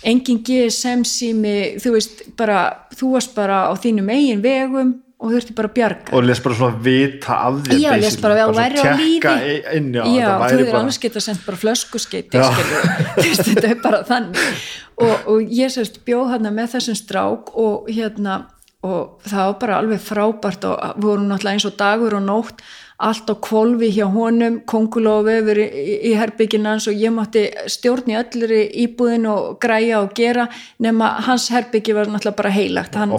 [0.07, 2.61] Engin GSM sími þú veist, bara,
[2.95, 6.13] þú varst bara á þínum eigin vegum og ertu bara að bjarga.
[6.13, 8.21] Og les bara svona vita af þér Já, les basically.
[8.21, 9.31] bara að væri á lífi.
[9.77, 12.43] inn, já, Já, þú er bara alveg geta sendt bara flöskuskeiti
[13.47, 14.51] þetta er bara þannig.
[14.97, 18.37] Og, og ég sérst bjóð hérna með þessum strák og hérna
[18.85, 22.61] og það var bara alveg frábært og við vorum náttúrulega eins og dagur og nótt
[22.97, 28.09] allt á kvolfi hjá honum kongulofi yfir í, í herbyggina hans og ég mátti stjórn
[28.09, 30.47] í öllri íbúðin og græja og gera
[30.81, 33.13] nema hans herbyggi var náttúrulega bara heilagt Hann-.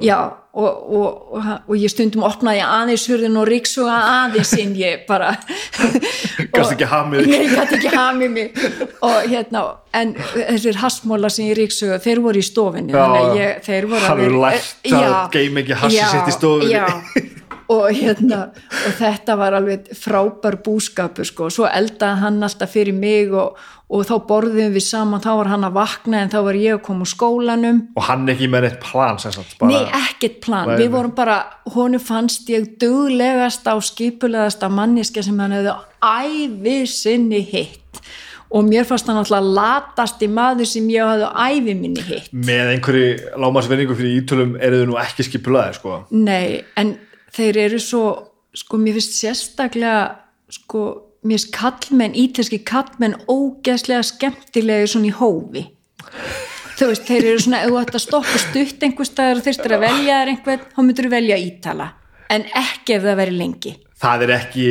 [0.00, 0.16] Já,
[0.56, 5.34] og, og, og, og ég stundum opnaði aðeins hurðin og ríksuga aðeins inn ég bara
[6.54, 8.62] Gast ekki hamið ég gæti ekki hamið mig
[9.04, 9.66] og hérna,
[10.00, 13.04] en þessir hassmóla sem ég ríksuga, þeir voru í stofinni Já,
[13.36, 16.72] ég, þeir voru hann að hefur lært að geyma ekki hassið já, sitt í stofunni.
[16.72, 16.88] Já,
[17.70, 23.30] og hérna og þetta var alveg frábær búskapur sko, svo eldaði hann alltaf fyrir mig
[23.30, 23.58] og,
[23.90, 26.82] og þá borðum við saman, þá var hann að vakna en þá var ég að
[26.88, 27.82] koma úr skólanum.
[27.98, 31.42] Og hann ekki með neitt plan sagt, bara, Nei, ekkert plan, við vorum bara
[31.74, 38.02] honum fannst ég duglegasta og skipulegasta manniska sem hann hefði ævi sinni hitt.
[38.50, 42.32] Og mér fannst hann alltaf latasti maður sem ég hefði ævi minni hitt.
[42.34, 46.00] Með einhverju lámasvinningu fyrir ítölum eru þau nú ekki skipulaðir sko.
[46.18, 46.96] Nei, en
[47.36, 48.04] þeir eru svo
[48.56, 50.00] sko, mér finnst sérstaklega
[50.50, 50.84] sko,
[51.24, 55.66] mér finnst kallmenn ítalski kallmenn ógeðslega skemmtilegi svona í hófi.
[56.80, 59.76] Þú veist, þeir eru svona, ef þú ætti að stoppa stutt einhvers staðar og þyrstir
[59.76, 61.88] að velja þér einhvern, þá myndur þú velja ítala.
[62.30, 63.72] En ekki ef það veri lengi.
[64.00, 64.68] Það er ekki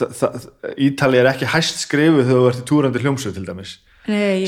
[0.00, 0.48] það, það,
[0.86, 3.76] Ítali er ekki hæst skrifu þegar þú ert í túrandi hljómsveit til dæmis.
[4.06, 4.46] Því.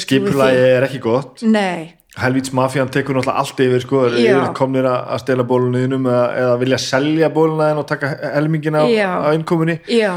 [0.73, 1.43] er ekki gott.
[1.45, 4.41] Nei, helvíts mafían tekur náttúrulega allt yfir sko, er Já.
[4.57, 9.09] komnir að stela bóluninum eða, eða vilja selja bóluna og taka helmingina á, Já.
[9.25, 9.79] á innkomunni.
[9.89, 10.13] Já,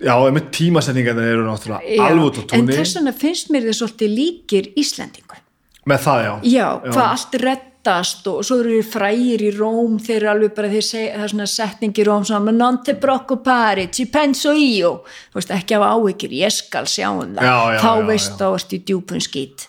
[0.00, 2.04] já, með tímasetningarnir eru náttúrulega já.
[2.08, 5.40] alveg út á en þess vegna finnst mér þið svolítið líkir Íslendingu
[5.88, 10.16] með það já, Já, hvað allt reddast og svo eru þeir frægir í Róm þeir
[10.18, 13.88] eru alveg bara, þeir segja, það er svona setning í Róm svona, non te preoccupare
[13.92, 14.92] ci penso io,
[15.32, 18.32] þú veist, ekki hafa áhyggjur ég skal sjá um það, Já, já, þá já, veist
[18.34, 18.38] já.
[18.40, 19.66] þá ertu í djúpun skýt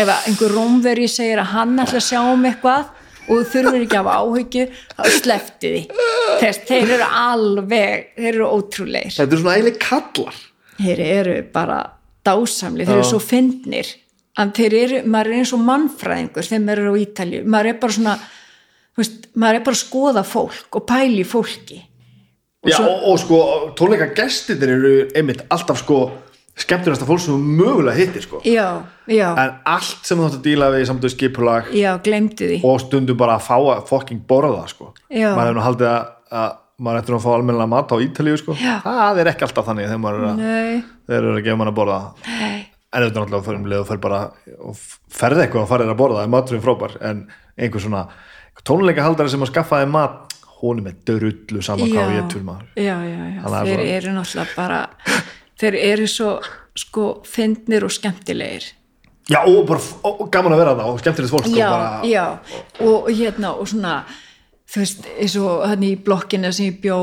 [0.00, 2.92] ef einhver Rómveri segir að hann ætla að sjá um eitthvað
[3.24, 5.82] og þú þurfur ekki að hafa áhyggjur þá slefti því.
[6.42, 10.40] Þess, þeir eru alveg, þeir eru ótrúleir þetta er svona eiginlega kallar.
[10.74, 11.78] Þeir eru bara
[12.26, 13.92] dásamli, þeir eru svo fyndnir.
[14.42, 17.76] En þeir eru, maður er eins og mannfræðingur þegar maður er á Ítalju, maður er
[17.84, 18.14] bara svona
[18.98, 21.80] veist, maður er bara að skoða fólk og pæli fólki.
[22.64, 23.40] Og já, svo, og, og sko
[23.78, 25.98] tónleika gestinir eru einmitt alltaf sko
[26.54, 28.40] skemmtunasta fólk sem mögulega hittir sko.
[28.46, 31.70] Já, já, en allt sem þú þátt að díla við samt við skipulag
[32.64, 34.92] og stundum bara að fá að fucking borða sko.
[35.34, 36.52] Maður hefur nú haldið að, að
[36.84, 38.54] maður eftir að fá almennilega mat á Ítalíu sko.
[38.84, 40.44] Það er ekki alltaf þannig þegar maður er að,
[41.10, 41.98] þeir eru að gefa mann að borða.
[42.28, 42.60] Nei,
[42.94, 44.20] en auðvitað náttúrulega fyrir um leið og fer bara
[44.70, 44.84] og
[45.18, 46.96] ferði eitthvað og farið að borða, það er maturinn frábær.
[47.10, 47.24] En
[47.58, 48.04] einhver svona
[48.62, 52.44] tónleika haldari sem að skaffa þeim mat honum er dörullu saman hvað við getur
[55.60, 56.38] þeir eru svo
[56.74, 58.72] sko fyndnir og skemmtilegir.
[59.30, 62.24] Já og bara og, gaman að vera það og skemmtilegt fólk já, og bara, já,
[62.84, 63.92] og, hérna og svona,
[64.68, 66.98] þú veist, eins og hann í blokkina sem ég bjó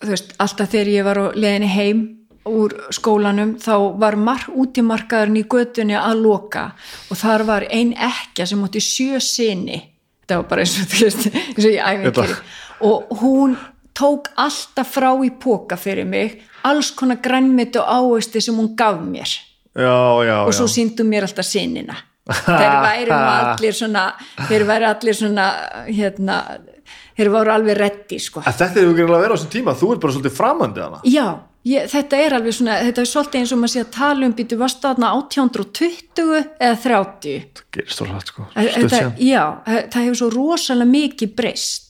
[0.00, 2.04] þú veist, alltaf þegar ég var á leiðinni heim
[2.46, 6.68] úr skólanum þá var mar, útimarkaðurinn í götunni að loka
[7.10, 9.80] og þar var ein ekkja sem átti sjö sinni
[10.22, 12.38] þetta var bara eins og þú veist eins og ég æfintýri
[12.86, 13.56] og hún
[13.96, 18.98] tók alltaf frá í póka fyrir mig alls konar grænmeti og áveisti sem hún gaf
[19.00, 19.30] mér.
[19.76, 21.96] Já, já, og svo síndum mér alltaf sinina
[22.26, 24.06] þeir væri allir svona
[24.48, 25.44] þeir væri allir svona
[25.86, 26.38] hérna,
[27.16, 28.40] þeir voru alveg reddi sko.
[28.42, 31.26] Þetta er ekki að vera á þessum tíma þú ert bara svolítið framandi hana já,
[31.70, 34.34] ég, þetta er alveg svona þetta er svolítið eins og maður sé að tala um
[34.40, 38.48] býtu varst þarna 1820 eða 30 gerist svo hlætt sko.
[38.56, 41.82] Það- þetta, já, það hefur svo rosalega mikið breyst.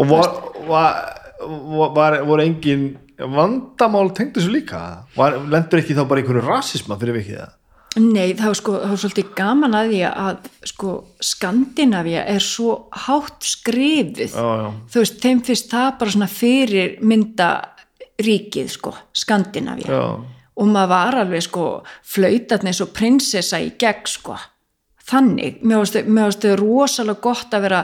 [0.00, 0.28] Og var,
[0.66, 2.90] var, var, voru engin
[3.20, 4.82] vandamál tengd þessu líka?
[5.16, 7.56] Var, lendur ekki þá bara einhverju rasisma fyrir vikið það
[7.98, 10.90] Nei, það var sko, það var svolítið gaman að því að sko
[11.26, 14.68] Skandinavia er svo hátt skrifið já, já.
[14.92, 17.48] þú veist, þeim finnst það bara svona fyrir mynda
[18.22, 20.04] ríkið sko, Skandinavia Já.
[20.22, 21.66] og maður var alveg sko
[22.12, 24.38] flautatni eins og prinsessa í gegn sko.
[25.10, 27.82] Þannig, mér mér varstu rosalega gott að vera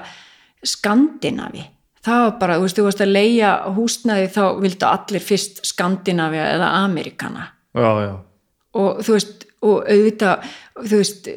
[0.63, 1.67] Skandinavi
[2.07, 6.47] það var bara, þú veist, þú varst að leia húsnaði þá vildu allir fyrst Skandinavia
[6.55, 8.13] eða Amerikana já, já,
[8.81, 11.31] og þú veist og auðvitað, þú veist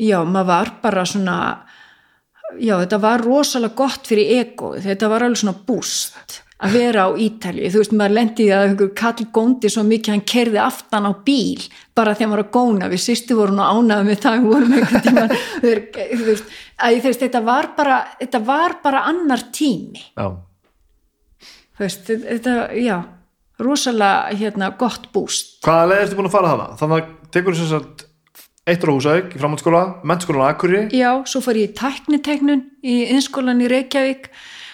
[0.00, 1.36] já, maður var bara svona
[2.58, 7.10] já, þetta var rosalega gott fyrir ego, þetta var alveg svona búst að vera á
[7.16, 11.08] Ítalju, þú veist, maður lendi í að einhver kall góndi svo mikið hann kerði aftan
[11.08, 11.62] á bíl,
[11.96, 12.90] bara þegar maður var að góna.
[12.92, 15.24] Við sýstu voru nú ánaði með það við vorum einhvern tíma
[15.62, 20.04] þú veist, að þú veist, þetta var bara þetta var bara annar tími.
[20.12, 20.28] Já,
[21.78, 22.96] þú veist, þetta, já
[23.60, 25.58] rosalega, hérna, gott búst.
[25.64, 26.70] Hvaða leið ertu búin að fara hana?
[26.80, 28.06] þannig að tekur þess að
[28.70, 30.82] eitt á Húsavík í framhaldsskóla, mennskólan á Akureyri.
[30.96, 34.30] Já, svo fór ég í tæknitegnun í innskólan í Reykjavík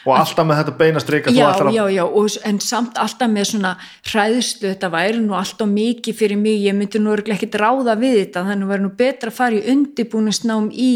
[0.07, 3.73] og alltaf með þetta beina streika já, já, já, og, en samt alltaf með svona
[4.07, 8.47] hræðslu, þetta væri nú alltaf mikið fyrir mig, ég myndi nú ekkert ráða við þetta,
[8.51, 10.91] þannig væri nú betra að fara í undibúnusnám í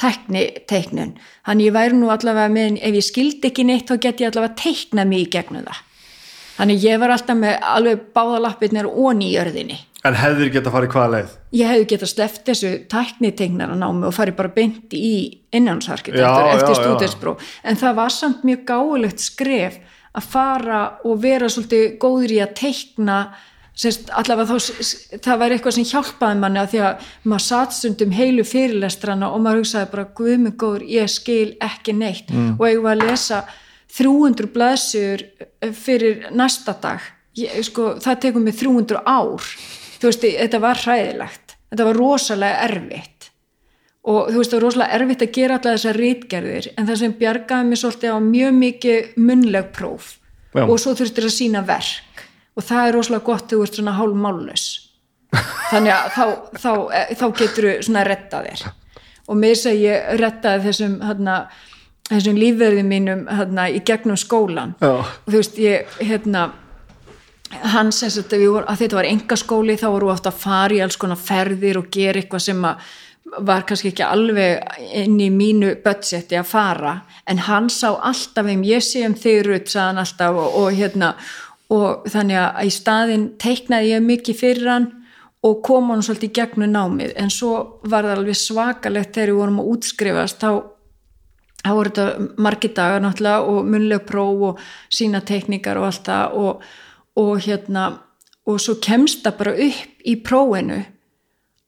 [0.00, 1.14] tekniteiknun,
[1.46, 4.58] þannig ég væri nú allavega með, ef ég skildi ekki neitt þá get ég allavega
[4.62, 5.88] teikna mig í gegnum það.
[6.52, 10.92] Þannig ég var alltaf með alveg báðalappirnir og nýjörðinni en hefðir geta að fara í
[10.92, 11.36] hvaða leið?
[11.60, 15.14] ég hefði getað sleft þessu tækniteiknara námi og farið bara beint í
[15.54, 19.78] innjánsarkitektur Já, eftir stúdinspróf en það var samt mjög gáulegt skref
[20.12, 23.22] að fara og vera svolítið góður í að teikna
[23.78, 24.84] sérst, allavega þá,
[25.24, 29.42] það var eitthvað sem hjálpaði manni að því að maður satt stundum heilu fyrirlestrana og
[29.44, 32.32] maður hugsaði bara guðmur góður, ég skil ekki neitt.
[32.32, 32.56] Mm.
[32.58, 33.42] og ég var að lesa
[33.92, 35.24] 300 blaðsur
[35.76, 37.04] fyrir næsta dag.
[37.36, 39.52] Ég, sko, það tekur mig 300 ár
[40.02, 41.56] þú veist, þetta var hræðilegt.
[41.72, 43.28] Þetta var rosalega erfitt.
[44.02, 47.18] Og þú veist, það var rosalega erfitt að gera alltaf þessar rítgerðir, en það sem
[47.20, 50.16] bjargaði mér svolítið á mjög mikið munleg próf.
[50.52, 50.66] Já.
[50.68, 52.24] og svo þurftir að sína verk.
[52.52, 54.64] Og það er rosalega gott þegar þú ert svona hálf mállus
[55.32, 56.24] þannig að þá,
[56.60, 56.70] þá,
[57.16, 58.64] þá getur þú svona að retta þér.
[59.30, 61.36] Og með þess að ég rettaði þessum hérna,
[62.10, 64.90] þessum lífverðum mínum hérna, í gegnum skólan Já.
[65.00, 66.50] og þú veist, ég hérna
[67.74, 71.80] hans voru, að þetta var engaskóli þá voru ofta að fara í alls konar ferðir
[71.80, 72.66] og gera eitthvað sem
[73.32, 76.96] var kannski ekki alveg inn í mínu budgeti að fara.
[77.28, 81.14] En hann sá alltaf um ég sé um þig rutt sagðan alltaf og, og hérna
[81.72, 84.90] og þannig að í staðin teiknaði ég mikið fyrir hann
[85.42, 87.14] og kom hann svolítið gegnum námið.
[87.18, 90.50] En svo var það alveg svakalegt þegar við vorum að útskrifast þá
[91.70, 96.64] voru þetta margir dagar náttúrulega og munlega próf og sína teikningar og allt það og,
[97.20, 97.90] og hérna
[98.48, 100.80] og svo kemst það bara upp í prófinu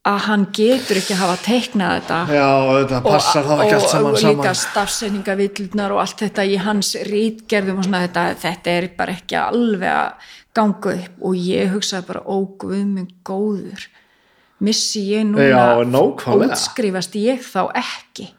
[0.04, 2.18] að hann getur ekki að hafa teiknað þetta.
[2.36, 6.92] Já, þetta passar þá ekki allt saman og líka stafsendingavillnar og allt þetta í hans
[7.08, 11.20] rítgerðum og svona þetta, þetta er bara ekki alveg að ganga upp.
[11.24, 13.88] Og ég hugsaði bara ó guð minn góður
[14.64, 18.30] missi ég núna útskrifast ég þá ekki?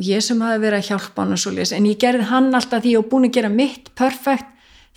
[0.00, 2.84] Og ég sem hafi verið að hjálpa hann og svo en ég gerði hann alltaf
[2.84, 4.50] því var búin að gera mitt perfekt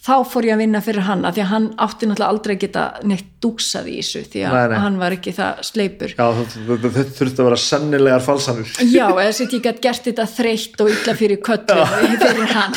[0.03, 2.61] þá fór ég að vinna fyrir hann af því að hann átti náttúrulega aldrei að
[2.65, 4.77] geta neitt dúksað í þessu því að Nei, nei.
[4.84, 6.15] hann var ekki það sleipur.
[6.17, 8.73] Já, þetta þurfti að vera sennilegar falsanir.
[8.91, 11.88] Já, eða sitt ég gætt gert þetta þreytt og illa fyrir köllu
[12.25, 12.75] fyrir hann.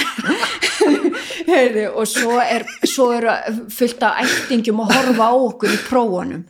[1.47, 3.27] Heyrðu, og svo er, svo er
[3.74, 6.43] fullt af ættingum að horfa á okkur í prófunum.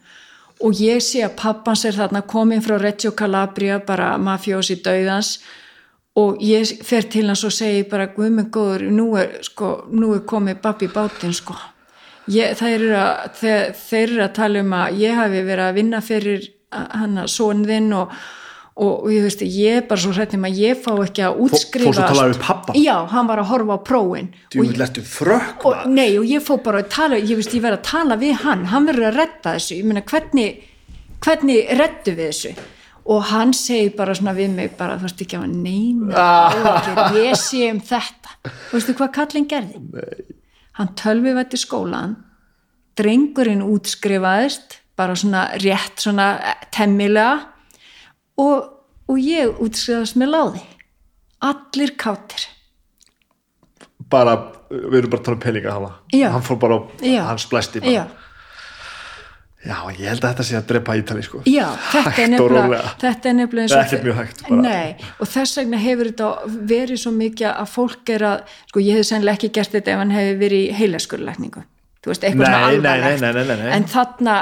[0.65, 5.35] Og ég sé að pappans er þarna komin frá Reggio Calabria bara mafjósi döðans
[6.17, 10.25] og ég fer til hans og segi bara guðminn góður, nú er, sko, nú er
[10.29, 11.57] komið babbi bátinn sko.
[12.33, 15.77] Ég, þeir, eru að, þeir, þeir eru að tala um að ég hafi verið að
[15.77, 18.15] vinna fyrir hann að sonðinn og,
[18.75, 21.93] og, og ég veist, ég er bara svo hrættum að ég fá ekki að útskrifa
[21.93, 22.77] fórstu að tala við pabba?
[22.81, 24.33] Já, hann var að horfa á prófin.
[24.57, 27.79] Þú lettu frökk og, nei, og ég fór bara að tala ég veist, ég verið
[27.79, 28.67] að tala við hann.
[28.73, 30.65] Hann verður að redda þessu, ég meina hvernig
[31.23, 32.57] hvernig reddu við þessu
[33.07, 37.39] og hann segir bara svona við mig bara þú veist ekki að neina áhyggjur, ég
[37.39, 38.35] sé um þetta.
[38.47, 39.83] Og veistu hvað kallinn gerði?
[39.93, 40.33] Nei.
[40.77, 42.17] hann tölvi vætti skólan
[42.97, 46.31] drengurinn útskrifaðist bara svona rétt svona
[46.75, 47.37] temmilega
[48.41, 48.69] og,
[49.09, 50.63] og ég útskrifaðist með láði.
[51.47, 52.47] Allir kátir.
[54.11, 54.37] Bara,
[54.71, 56.31] við erum bara um peninga hana Já.
[56.33, 57.93] Hann fór bara, hann splæsti bara.
[57.93, 58.26] Já,
[59.67, 61.43] Já, ég held að þetta sé að drepa Ítali sko.
[61.51, 64.63] Já, þetta er nefnilega þetta er nefnilega eins er og- ekkert mjög hægt, bara.
[64.63, 66.29] Nei, og þess vegna hefur þetta
[66.73, 69.99] verið svo mikið að fólk er að sko ég hef sennilega ekki gert þetta ef
[70.05, 71.65] hann hefur verið í heilaskurlækningu.
[72.07, 73.21] Þú veist, eitthvað svona nei, alvarlegt.
[73.21, 73.71] nei, nei, nei, nei.
[73.75, 74.35] en þarna,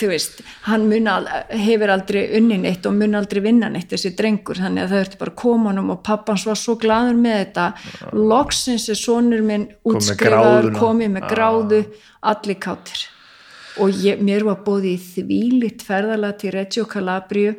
[0.00, 4.14] þú veist hann mun al, hefur aldrei unni neitt og mun aldrei vinna neitt þessi
[4.16, 4.56] drengur.
[4.56, 7.66] Þannig að það ertu bara komanum og pappans var svo glaður með þetta.
[8.16, 11.84] Loksins er sonur minn útskrifaður, komið með gráðu
[13.82, 17.54] og ég, mér var bóðið í þvílitt ferðalega til Reggio Calabria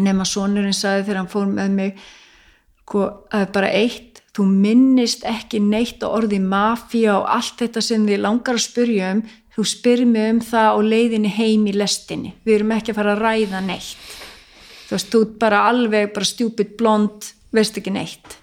[0.00, 2.02] nema sonurinn sagði þegar hann fór með mig
[2.82, 8.04] sko, að bara eitt þú minnist ekki neitt á orði mafía og allt þetta sem
[8.08, 9.22] þið langar að spyrja um.
[9.52, 12.30] Þú spyrir mig um það á leiðinni heim í lestinni.
[12.40, 14.14] Við erum ekki að fara að ræða neitt.
[14.86, 18.38] Þú veist, þú ert bara alveg bara stjúpid blond veist ekki neitt.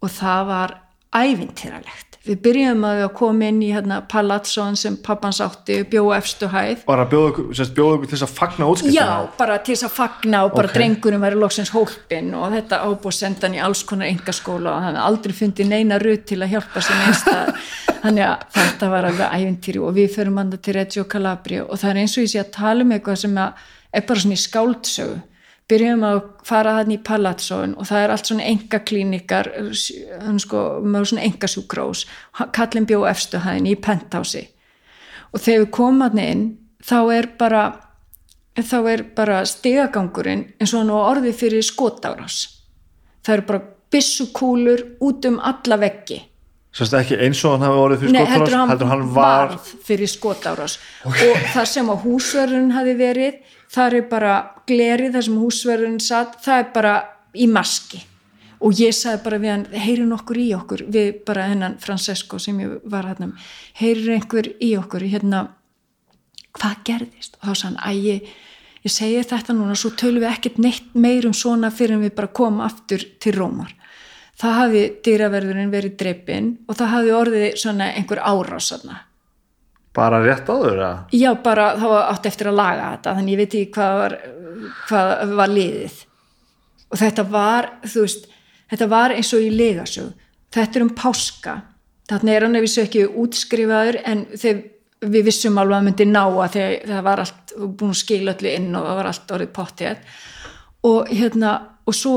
[0.00, 0.74] Og það var
[1.12, 6.84] ævintýralegt við byrjum að koma inn í hérna, palazzon sem pappans átti bjóða efstu hæð.
[6.86, 9.08] Bara bjóða ykkur, til þess að fagna útskiptina Já,
[9.38, 10.76] bara til þess að fagna og bara Ok.
[10.78, 15.00] drengurinn væri loksins hólpinn og þetta ábúið senda hann í alls konar engaskóla og hann
[15.02, 17.36] aldrei fundið neina rutt til að hjálpa sér neista
[18.04, 21.90] þannig að þetta var alveg ævintýri og við förum hann til Reggio Calabria og það
[21.90, 25.20] er eins og ég sé að tala um eitthvað sem er bara svona í skáldsögu
[25.70, 31.12] byrjum að fara hann í Palazzón og það er allt svona enga klínikar sko, með
[31.12, 32.06] svona enga sjúkrós
[32.56, 34.46] kallin bjó efstu hæðin í penthouse
[35.32, 36.44] og þegar við komum hann inn
[36.82, 37.64] þá er bara
[38.60, 42.42] þá er bara stigagangurinn eins og hann á orði fyrir skotárás.
[43.24, 43.62] Það eru bara
[43.92, 46.20] byssukúlur út um alla veggi.
[46.72, 49.48] Sérst ekki eins og hann hafi orðið fyrir Nei, skotárás heldur hann, heldur hann var
[49.52, 50.78] varð fyrir skotárás.
[51.08, 51.16] Og
[51.54, 54.36] það sem á húsverðun hafi verið það er bara
[54.68, 56.94] glerið þar sem húsverðun satt, það er bara
[57.32, 58.02] í maski.
[58.62, 62.60] Og ég sagði bara við hann heyrir nokkur í okkur, við bara hennan Francesco sem
[62.62, 63.32] ég var hérna
[63.80, 65.06] heyrir einhver í okkur?
[65.10, 65.42] Hérna
[66.54, 67.38] hvað gerðist?
[67.40, 68.32] Og þá sagði hann, æ, ég,
[68.84, 72.14] ég segi þetta núna svo tölum við ekkert neitt meir um svona fyrir en við
[72.20, 73.72] bara komum aftur til Rómar.
[74.38, 79.02] Það hafi dýraverðurinn verið dreipin og það hafi orðið svona einhver árás þarna.
[79.96, 80.92] Bara rétt áður eða?
[81.12, 84.16] Já, bara þá átti eftir að laga þetta þannig ég veit ekki hvað var,
[84.88, 85.98] hvað var liðið.
[86.92, 88.28] Og þetta var, þú veist,
[88.72, 91.56] þetta var eins og í legasög, þetta er um páska.
[92.10, 96.58] Þarna er hann ef þessu ekki útskrifaður en við vissum alveg að myndi ná að
[96.86, 100.18] það var allt búin að skila öllu inn og það var allt orðið pottið
[100.88, 101.52] og hérna
[101.86, 102.14] og svo,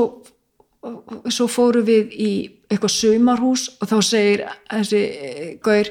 [1.32, 2.32] svo fóru við í
[2.70, 5.90] eitthvað sumarhús og þá segir þessi eh, gaur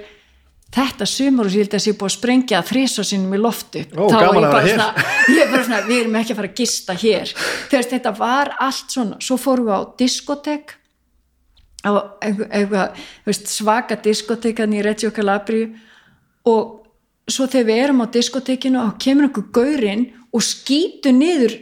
[0.74, 4.18] þetta sumarhús, ég held að sé búið að sprengja þrísa sinum í loftu Ó, Þá
[4.20, 6.94] gaman ég bara svona- ég er bara svona, við erum ekki að fara að gista
[6.94, 7.34] hér.
[7.70, 10.74] Þegar þetta var allt svona svo fórum við á diskotek
[11.86, 11.90] á
[12.22, 15.70] eitthvað, veist, svaka diskotekan í Reggio Calabria.
[16.46, 16.82] Og
[17.30, 21.56] svo þegar við erum á diskotekinu og kemur einhver gaurinn og skýtur niður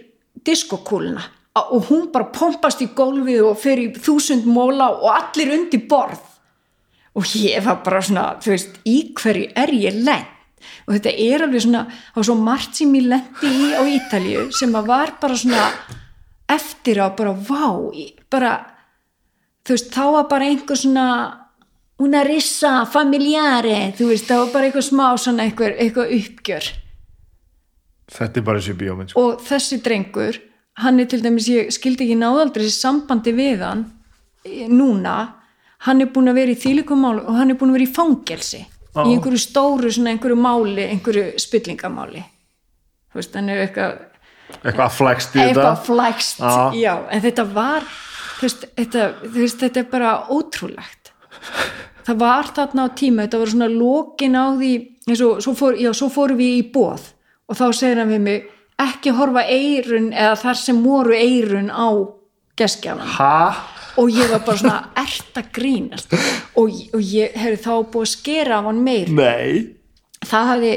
[0.44, 1.22] diskokúluna.
[1.56, 6.18] Og hún bara pompast í gólfið og fer í þúsund móla og allir undir borð
[7.14, 10.30] og ég var bara svona, þú veist, í hverju er ég lent?
[10.88, 11.84] Og þetta er alveg svona,
[12.15, 15.65] var svo margt sem ég lendi í á Ítalju sem að var bara svona
[16.53, 17.91] eftir á bara vá,
[18.31, 18.53] bara
[19.64, 21.07] þú veist, þá var bara einhver svona
[22.03, 26.72] una rissa familjari, þú veist, það var bara eitthvað smá svona eitthvað, eitthvað uppgjör.
[28.14, 29.22] Þetta er bara þessi bíómynd sko.
[29.23, 30.40] og þessi drengur
[30.84, 33.85] hann er til dæmis, ég skildi ekki náðaldri þessi sambandi við hann
[34.45, 35.15] eh, núna,
[35.88, 38.61] hann er búin að vera í þýlikumál og hann er búin að vera í fangelsi
[38.93, 39.03] Já.
[39.03, 44.01] í einhverju stóru, svona einhverju máli einhverju spillingamáli þú veist, hann er eitthvað
[44.61, 46.55] eitthvað flækst í eitthvað þetta flækst, Já.
[46.77, 47.88] já, en þetta var
[48.38, 51.11] þú veist, þetta, þú veist, þetta er bara ótrúlegt
[52.03, 54.73] það var þarna á tíma, þetta var svona lokin á því,
[55.07, 57.10] eins og svo, fór, já, svo fórum við í bóð
[57.49, 58.49] og þá segir hann við mig,
[58.84, 61.88] ekki horfa eirun eða þar sem voru eirun á
[62.60, 63.34] geskjafan ha?
[63.98, 66.15] Og ég var bara svona, ert að grínast?
[66.60, 69.11] Og, og ég hefði þá búið að skera af hann meir.
[69.14, 69.76] Nei.
[70.24, 70.72] Það hafði,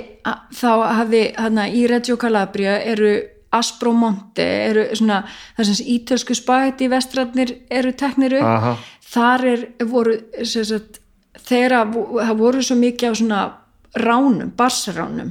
[0.58, 0.68] þá
[0.98, 3.14] hafði hana, í Reggio Calabria eru
[3.56, 5.20] Aspromonte, eru svona
[5.56, 8.48] sem ítölsku spæti vestrætnir eru teknir upp.
[8.50, 8.76] Aha.
[9.06, 10.98] þar er, voru sagt,
[11.94, 13.42] vo- það voru svo mikið á svona
[13.96, 15.30] ránum, barsránum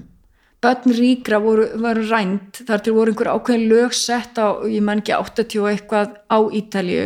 [0.65, 2.63] börn ríkra voru, voru rænt.
[2.65, 6.37] Þar til voru einhver ákveðin lög sett á, ég man ekki 80 og eitthvað á
[6.57, 7.03] Ítalju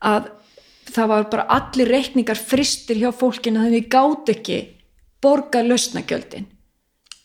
[0.00, 0.30] að
[0.90, 4.60] það var bara allir reikningar fristir hjá fólkinu þannig gátt ekki
[5.22, 6.48] borga lausnagjöldin.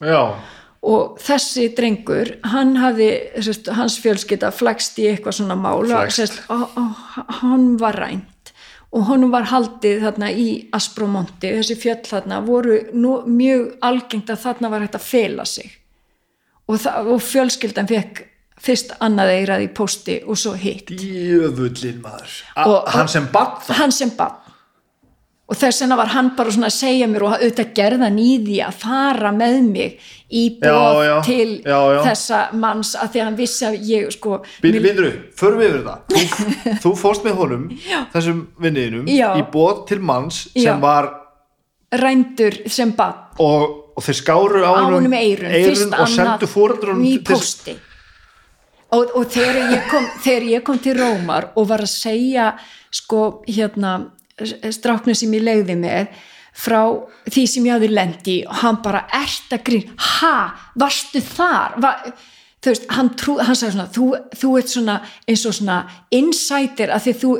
[0.03, 0.35] Já,
[0.85, 3.09] og þessi drengur hann hafði,
[3.41, 5.57] sérst, hans fjölskylda flækst í eitthvað svona
[6.05, 6.19] Flækst.
[6.19, 8.51] sérst, og, og hann var rænt.
[8.95, 14.43] Og honum var haldið þarna í Aspromonti, þessi fjöll þarna voru nú, mjög algengt að
[14.45, 15.73] þarna var hægt að fela sig.
[16.69, 18.23] Og, og fjölskyldan fekk
[18.61, 20.87] fyrst annað eirað í posti og svo hitt.
[20.95, 22.39] Djöfullin maður.
[22.65, 24.41] Og- hann sem bann það hann sem bann
[25.45, 28.55] og þess vegna var hann bara svona að segja mér og auðvitað gerðan í því
[28.65, 29.99] að fara með mig
[30.33, 31.99] í bóð Já, já, til já, já.
[32.07, 35.83] þessa manns að því að hann vissi að ég sko Býð, Býðru, förum við yfir
[35.85, 35.99] það.
[36.15, 37.67] Þú, þú fórst með honum,
[38.15, 39.27] þessum vinniðinum Já.
[39.37, 40.79] í bóð til manns sem Já.
[40.81, 41.11] var
[41.93, 47.77] rændur sem bann og, og þeir skáru á honum eirun, og sendu fóreldrunum í posti
[48.95, 52.53] og, og þegar, ég kom, þegar ég kom til Rómar og var að segja
[52.93, 53.97] sko hérna
[54.35, 56.15] stráknu sem ég legði með
[56.55, 56.81] frá
[57.27, 60.37] því sem ég hafði lendi og hann bara ert að grín, ha,
[60.79, 61.75] varstu þar?
[61.83, 61.91] Va,
[62.63, 64.05] þú veist, hann, trú, hann sagði svona þú,
[64.39, 64.95] þú ert svona
[65.27, 65.79] eins og svona
[66.15, 67.33] insider að því þú,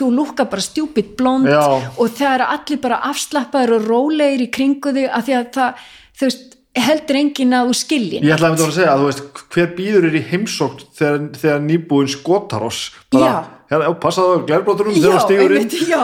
[0.00, 1.60] þú lúkka bara stjúpid blond Já.
[1.92, 5.86] og það eru allir bara afslappaður og rólegir í kringu þig að því að það,
[6.16, 9.08] þú veist, heldur enginn að þú skiljin Ég ætlaði að vera að segja að þú
[9.10, 12.86] veist hver býður er í heimsókn þegar, þegar nýbúin skotaross?
[13.12, 13.32] Bara,
[13.68, 13.88] Já.
[14.00, 15.68] passaðu á glærbróturum þegar það stígur inn.
[15.92, 16.02] já,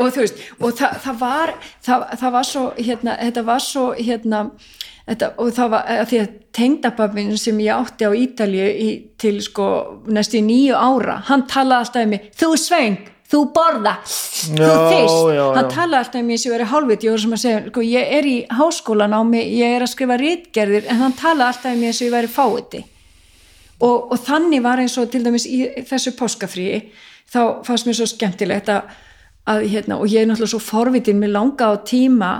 [0.00, 1.52] og þú veist og það, það var
[1.84, 4.42] það, það var svo, hérna, þetta var svo hérna,
[5.10, 8.90] þetta, og það var að því að tengdababin sem ég átti á Ítalju í,
[9.20, 9.68] til sko
[10.08, 12.98] næstu nýju ára, hann talaði alltaf um mig, þú sveng,
[13.30, 13.96] þú borða.
[14.04, 15.74] Þú Já, fyrst, já, hann já.
[15.74, 18.26] talaði alltaf um mig sem verið hálfviti, ég var sem að segja sko, ég er
[18.26, 21.94] í háskólan á mig, ég er að skrifa rítgerðir, en hann talaði alltaf um mig
[21.94, 22.82] sem ég verið fáiti
[23.80, 26.82] og, og þannig var eins og til dæmis í þessu páskafríi
[27.30, 28.90] þá fannst mér svo skemmtilegt að,
[29.48, 32.32] að hérna, og ég er náttúrulega svo forvitin mér langa á tíma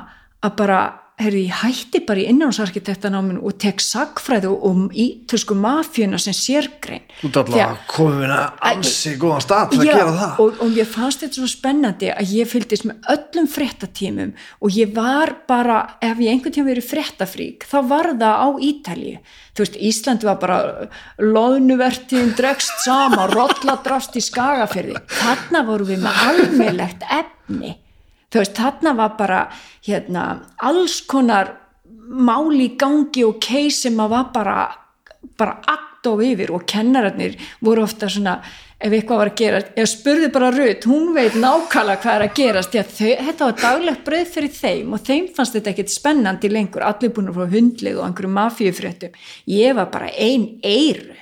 [0.45, 0.81] að bara
[1.21, 7.31] herri, ég hætti bara í innránsarkitektanáminu og tek sagfræðu um ítösku mafjuna sem sérgrein Þú
[7.31, 8.41] ert alltaf komið minna
[8.71, 12.11] ansi góðan stað til að Já, gera það og, og mér fannst þetta svo spennandi
[12.15, 16.89] að ég fylgdist með öllum fréttatímum og ég var bara, ef ég einhvern tíma verið
[16.91, 19.21] fréttafrík, þá var það á Ítalíu.
[19.55, 20.59] Þú veist, Ísland var bara
[21.21, 24.99] loðnuvertin dregst sama, rolladrast í skagafyrði.
[25.21, 27.77] Þarna voru við með almennlegt efni.
[28.31, 29.41] Þú veist, þarna var bara
[29.87, 30.25] hérna,
[30.63, 31.55] alls konar
[32.11, 34.57] máli gangi og keis sem að var bara,
[35.39, 38.39] bara akt og yfir og kennararnir voru ofta svona
[38.81, 42.37] ef eitthvað var að gerast, ég spurði bara Rut hún veit nákvæmlega hvað er að
[42.39, 46.53] gerast að þau, þetta var daglegt brauð fyrir þeim og þeim fannst þetta ekkert spennandi
[46.53, 46.87] lengur.
[46.89, 49.19] Allir búin að fá hundlið og einhverju mafíufréttum.
[49.53, 51.19] Ég var bara ein eiru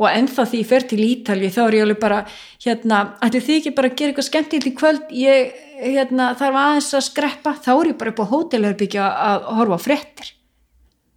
[0.00, 2.20] og ennþá því ég fer til Ítalji þá er ég alveg bara,
[2.64, 5.10] hérna ætli þið ekki bara að gera eitthvað skemmtilegt í kvöld?
[5.12, 9.78] Ég, hérna, þarf aðeins að skreppa þá er ég bara upp á hótelherbyggja að horfa
[9.78, 10.32] á fréttir.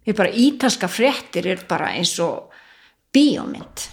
[0.04, 2.50] Ég bara, ítalska fréttir er bara eins og
[3.14, 3.90] bíómynd.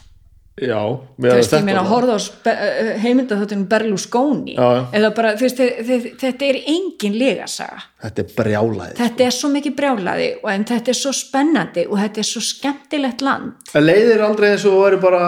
[0.61, 0.77] Já,
[1.15, 2.53] þú veist, ég meina að horfa á
[3.02, 4.53] heimildatháttunum Berlusconi.
[4.57, 7.80] Já, eða bara, þú veist, þe- þe- þetta er engin legasaga.
[8.03, 11.98] Þetta er brjálæði þetta er svo mikið brjálaði og en þetta er svo spennandi og
[12.03, 13.53] þetta er svo skemmtilegt land.
[13.73, 15.23] En leiðir aldrei eins og þú væri bara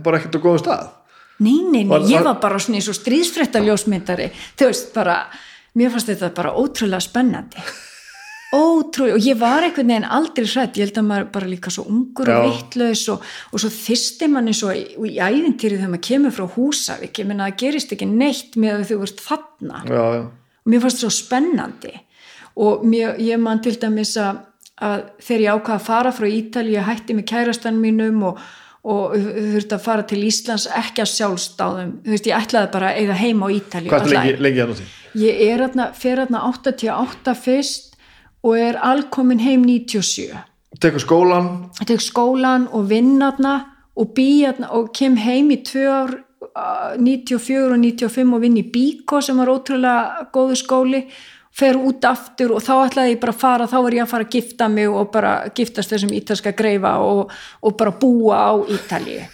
[0.00, 0.86] bara ekkert á góðum stað
[1.38, 5.18] Nei, nei, nei, ég var- bara svona eins og stríðsfrétta ljósmyndari, þú veist, bara
[5.76, 7.60] mér fannst þetta bara ótrúlega spennandi.
[8.56, 11.82] Ótrúlega, og ég var einhvern veginn aldrei hrætt, ég held að maður bara líka svo
[11.90, 12.44] ungur og Já.
[12.46, 17.18] vittlaus og, og svo þyrsti manni svo í, í æðintýri þegar maður kemur frá Húsavík,
[17.20, 19.82] ég menna það gerist ekki neitt með að þú ert þarna.
[19.90, 20.22] Já, já
[20.66, 21.92] og mér fannst það svo spennandi.
[22.66, 24.38] Og mér, ég man til dæmis að,
[24.82, 28.40] að þegar ég ákvaða að fara frá Ítali ég hætti með kærastan mínum og,
[28.86, 33.00] og þurfti að fara til Íslands ekki að sjálfstáðum, þú veist ég ætlaði bara að
[33.02, 34.86] eiga heima á Ítali Hvað er lengi, lengi að noti?
[35.16, 37.96] ég er aðna, fer aðna 88 fyrst
[38.46, 40.28] og er alkomin heim 97
[40.82, 41.50] Tekur skólan
[41.80, 43.56] ég tek skólan og vinn aðna
[43.96, 46.12] og bý aðna og kem heim í tvö ár
[46.52, 51.06] uh, 94 og 95 og vinn í Bíko sem var ótrúlega góðu skóli
[51.56, 54.26] fer út aftur og þá ætlaði ég bara að fara þá var ég að fara
[54.26, 57.32] að gifta mig og bara giftast þessum ítalska greifa og,
[57.64, 59.24] og bara búa á Ítalíu.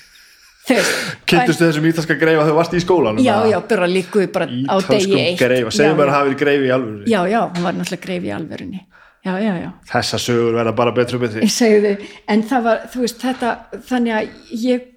[0.63, 1.01] Þú veist
[1.33, 4.75] Kynntust þessum ítalska greifa þegar þú varst í skólan já, já, bara líkuði bara á
[4.87, 5.41] degi eitt.
[5.41, 8.29] greifa, segjum bara að hafa verið greifi í alvöru já, já, hún var náttúrulega greif
[8.29, 8.87] í alvörunni.
[9.23, 9.69] Já, já, já.
[9.87, 11.45] Þessa sögur verða bara betri og betri.
[11.47, 14.89] Ég segi þau, en það var, þú veist, þetta þannig að ég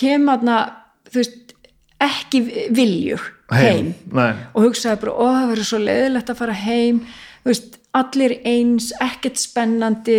[0.00, 0.60] kem aðna,
[1.10, 1.43] þú veist,
[2.06, 2.40] ekki
[2.74, 3.22] viljur
[3.52, 7.00] heim, Nei, og hugsaði bara, ó, það verður svo leiðilegt að fara heim,
[7.44, 10.18] veist, allir eins, ekkert spennandi,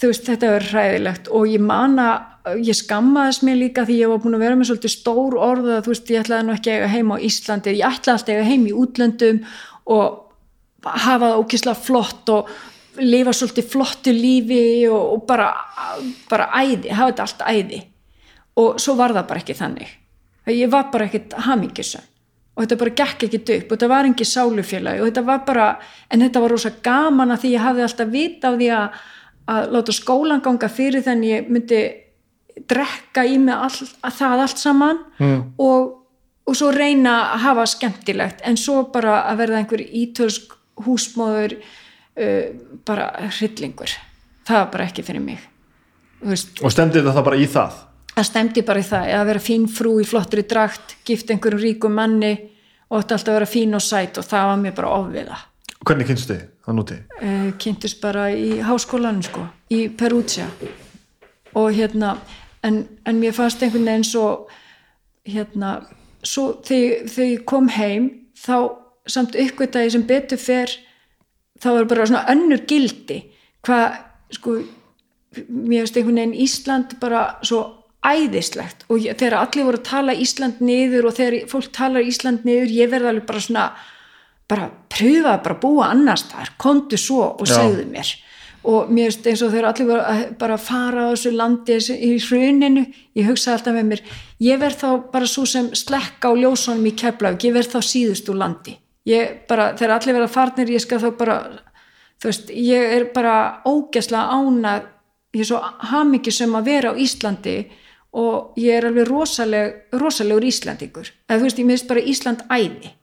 [0.00, 1.30] veist, þetta verður hræðilegt.
[1.36, 2.08] Og ég mana,
[2.56, 5.84] ég skammaðist mér líka því ég var búin að vera með svolítið stór orð að
[5.84, 8.34] þú veist, ég ætlaði nú ekki að eiga heim á Íslandi, ég ætlaði alltaf að
[8.38, 9.44] eiga heim í útlöndum
[9.90, 12.52] og hafa það ókislega flott og
[13.00, 15.52] lifa svolítið flottu lífi og, og bara,
[16.30, 17.86] bara æði, hafa þetta allt æði.
[18.60, 19.99] Og svo var það bara ekki þannig
[20.46, 22.06] ég var bara ekkit hamingisum
[22.56, 25.66] og þetta bara gekk ekkit upp og þetta var engi sálufélagi og þetta var bara
[26.10, 29.00] en þetta var rosa gaman að því ég hafði alltaf vita á því að,
[29.54, 31.82] að láta skólan ganga fyrir þannig ég myndi
[32.68, 35.38] drekka í mig all, að það allt saman mm.
[35.62, 35.92] og,
[36.46, 38.42] og svo reyna að hafa skemmtilegt.
[38.46, 42.50] En svo bara að verða einhver ítölsk húsmóður uh,
[42.88, 43.94] bara hryllingur.
[44.48, 45.46] Það var bara ekki fyrir mig.
[46.20, 47.78] Og stemdi þetta bara í það
[48.20, 51.94] það stemdi bara í það að vera fín frú í flottri drakt, gift einhverjum ríkum
[51.96, 52.32] manni
[52.90, 55.38] og átti alltaf að vera fín og sæt og það var mér bara ofviða.
[55.80, 56.98] Hvernig kynstu þið það núti?
[57.22, 60.50] uh, kynntist bara í háskólanum sko, í Perugia.
[61.56, 62.18] Og hérna
[62.66, 64.26] en, en mér fannst einhvern veginn svo
[65.24, 65.78] hérna
[66.20, 68.76] svo þegar, ég kom heim þá
[69.08, 70.76] samt uppgötaði sem betur fer
[71.60, 73.22] þá var bara svona önnur gildi.
[73.64, 73.96] Hvað
[74.36, 74.60] sko
[75.48, 78.86] mér finnst einhvern veginn Ísland bara svo æðislegt.
[78.88, 82.74] Og ég, þegar allir voru að tala Ísland niður og þegar fólk talar Ísland niður
[82.74, 83.66] ég verði alveg bara svona
[84.50, 88.10] bara pröfa að búa annars þar komdu svo og segðu mér.
[88.66, 92.10] Og mér finnst eins og þegar allir voru að bara fara á þessu landi í
[92.20, 92.82] hruninu
[93.16, 94.02] ég hugsa alltaf með mér
[94.42, 98.28] ég verð þá bara svo sem slekka á ljósunum í Keflavík, ég verð þá síðust
[98.28, 98.76] úr landi.
[99.08, 101.36] Ég bara, þegar allir verða farnir ég skal þá bara
[102.20, 104.90] þú veist, ég er bara ógæslega ánað
[105.32, 105.60] ég er svo
[105.92, 107.56] hamingi sem að vera á Íslandi
[108.12, 112.96] og ég er alveg rosaleg, rosalegur Íslandingur eða þú veist, ég minnst bara Ísland æði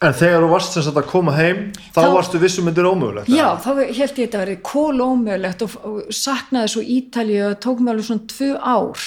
[0.00, 1.58] En þegar þú varst sem sagt að koma heim
[1.92, 5.74] þá, Þá- varstu vissum myndir ómögulegt Já, þá held ég þetta að verið kólómögulegt og,
[5.84, 9.02] og saknaði svo Ítalíu og tók mig alveg svona tvö ár.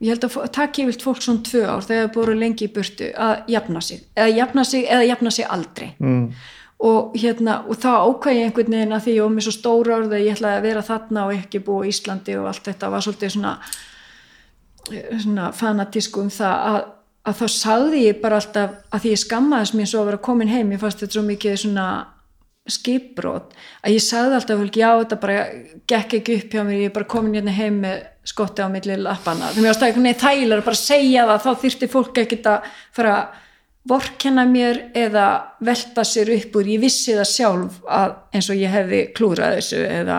[0.00, 2.72] Ég held að takk ég vilt fólk svona tvö ár þegar það búið lengi í
[2.72, 5.90] burtu að jafna sig eða jafna sig, eða jafna sig aldrei.
[5.98, 6.24] Mm.
[6.78, 9.96] og hérna og þá ákvæði ég einhvern veginn að því ég var með svo stóra
[9.98, 12.90] orð að ég ætlaði að vera þarna og ekki búa í Íslandi og allt þetta
[12.92, 13.54] var svolítið svona
[15.22, 16.78] svona fanatísku um það að,
[17.28, 20.52] að þá sagði ég bara alltaf að því ég skammaðist mér svo að vera komin
[20.52, 21.88] heim ég fannst þetta svo mikið svona
[22.68, 25.42] skipbrot að ég sagði alltaf fólk, já þetta bara
[25.88, 28.98] gekk ekki upp hjá mér ég er bara komin hérna heim með skotti á milli
[29.00, 32.40] lappana þegar mér varst ekki neð þægilega að bara segja það þá þyrfti fólk ekki
[32.44, 33.44] að fara að
[33.88, 35.28] vorkenna mér eða
[35.64, 39.84] velta sér upp úr, ég vissi það sjálf að eins og ég hefði klúrað þessu
[39.86, 40.18] eða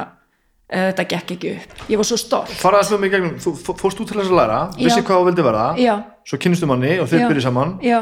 [0.69, 1.83] þetta gekk ekki upp.
[1.89, 2.51] Ég var svo stolt.
[2.61, 5.05] Faraðast með mig í gegnum, þú fó- fórst út til þess að læra vissi Já.
[5.07, 5.93] hvað þú vildi verða Já.
[6.29, 7.27] svo kynnistu manni og Já.
[7.29, 7.75] byrjið saman.
[7.81, 7.99] Já.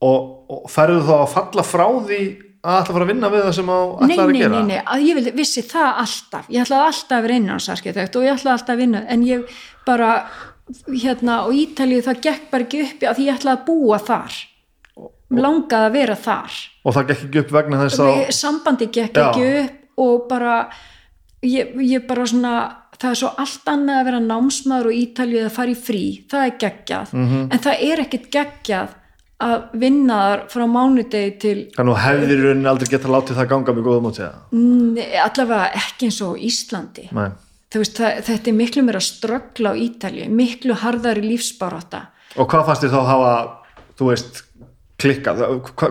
[0.00, 0.20] Og,
[0.50, 2.20] og færðu þá að falla frá því
[2.60, 4.50] að ætla að fara að vinna við það sem þú nei, ætlar að nei, gera?
[4.50, 6.44] nei, nei, að ég vildi, vissi það alltaf.
[6.50, 10.10] Ég ætlaði alltaf að vera innansarskeitækt og ég ætlaði alltaf að vinna, en ég bara
[10.90, 14.36] hérna, og Ítalíu það gekk bara ekki upp að ég ætlaði að búa þar.
[15.30, 16.54] Langaði að vera þar.
[16.84, 20.54] Og það gekk ekki upp vegna þess að sambandi gekk ekki upp og bara
[21.46, 22.54] ég, ég bara svona
[23.00, 26.46] það er svo allt annað að vera námsmaður og Ítalíu að fara í frí, það
[26.46, 27.12] er geggjað.
[27.16, 27.44] Mhm.
[27.50, 28.96] en það er ekkit geggjað
[29.40, 33.48] að vinna þar frá mánudegi til þannig að hefðir í rauninni aldrei geta látið það
[33.54, 34.18] ganga með átt
[34.52, 37.06] Nei, allavega ekki eins og Íslandi.
[37.70, 42.08] Veist, það, þetta er miklu meira ströggla á Ítalju, miklu harðari lífsbarátta.
[42.36, 43.32] Og hvað fannst þér þá að hafa
[43.96, 44.42] þú veist,
[45.00, 45.88] hva,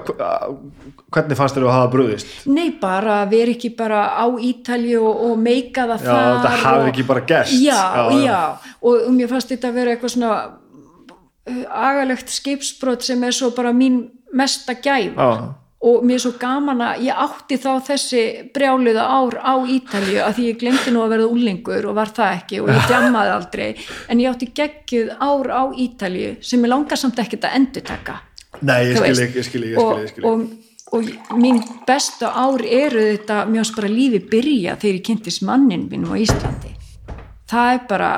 [1.10, 5.22] hvernig fannst þér að hafa brúðist nei bara að vera ekki bara á Ítalju og,
[5.30, 7.56] og meika það Já, þar þetta hafi ekki bara gerst.
[7.64, 8.41] já, Já, já,
[8.86, 13.73] og mér fannst þetta að vera eitthvað svona uh, agalegt skipsbrot sem er svo bara
[13.76, 14.03] mín
[14.34, 15.15] mesta gæfa.
[15.18, 15.56] Já.
[15.80, 18.22] og mér er svo gaman að ég átti þá þessi
[18.53, 22.34] brjáluða ár á Ítalju að því ég glemdi nú að verða úlingur og var það
[22.41, 23.69] ekki og ég djammaði aldrei.
[24.11, 28.18] En ég átti geggjuð ár á Ítalju sem ég langar samt ekkert að endurtaka
[28.61, 29.21] Nei, ég Þú skil veist.
[29.28, 30.29] ekki, ég skil ekki, ég skil ekki, ég skil ekki.
[30.29, 30.39] og,
[30.97, 35.86] og, og mín besta ár eru þetta mjög bara lífi byrja þegar ég kynntist mannin
[35.91, 36.73] mínum á Íslandi
[37.49, 38.10] það er bara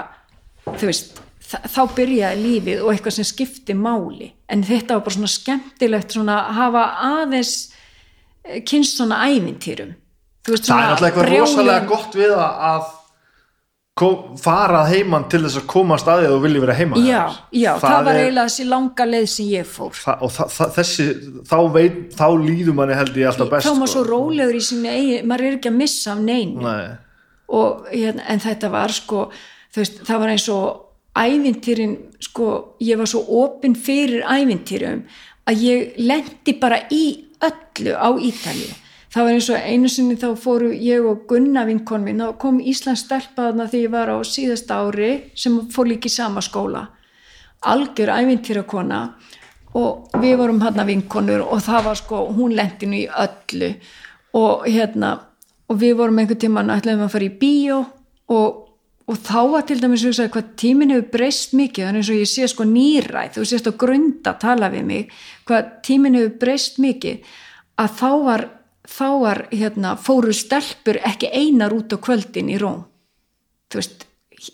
[0.77, 1.19] þú veist,
[1.51, 6.37] þá byrjaði lífið og eitthvað sem skipti máli en þetta var bara svona skemmtilegt svona
[6.45, 7.53] að hafa aðeins
[8.47, 9.91] eh, kynst svona ævintýrum
[10.47, 12.89] veist, það er svona alltaf eitthvað brjálum- rosalega gott við að
[13.99, 17.21] kom, fara heiman til þess að koma að staðið og vilja vera heima já,
[17.51, 20.69] já, það, var er- eiginlega þessi langa leið sem ég fór það, og það, það,
[20.77, 21.07] þessi,
[21.51, 24.11] þá veit þá líður manni held ég alltaf best þá maður svo sko.
[24.13, 26.85] rólegur í sinni eigin maður er ekki að missa af neinu Nei.
[27.59, 29.25] og, hérna, en þetta var sko
[29.75, 30.87] veist, það var eins og
[31.19, 32.47] ævintýrin, sko,
[32.79, 35.03] ég var svo opinn fyrir ævintýrum
[35.51, 37.03] að ég lendi bara í
[37.43, 38.71] öllu á Ítalíu
[39.11, 42.61] það var eins og einu sinni þá fóru ég og Gunna vinkon minn og kom
[42.63, 46.87] Íslands stelpaðna því ég var á síðasta ári sem fór líka í sama skóla.
[47.67, 49.01] Algjör ævintýrakona
[49.77, 53.75] og við vorum hann vinkonur og það var sko, hún lendi nú í öllu
[54.37, 55.13] og hérna
[55.71, 57.77] og við vorum einhvern tímann ætlaðum að fara í bíó
[58.31, 58.57] og,
[59.07, 61.85] og þá var til dæmis hugsaði hvað tíminn hefur breyst mikið.
[61.87, 65.13] Þannig eins og ég sé sko nýræð þú sést á grunda að tala við mig
[65.47, 67.31] hvað tíminn hefur breyst mikið
[67.81, 68.45] að þá var,
[68.91, 72.83] þá var hérna, fóru stelpur ekki einar út á kvöldin í Róm.
[73.71, 74.03] Þú veist,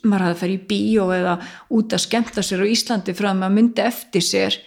[0.04, 1.34] maður hafði að fara í bíó eða
[1.74, 4.58] út að skemmta sér á Íslandi frá að maður myndi eftir sér.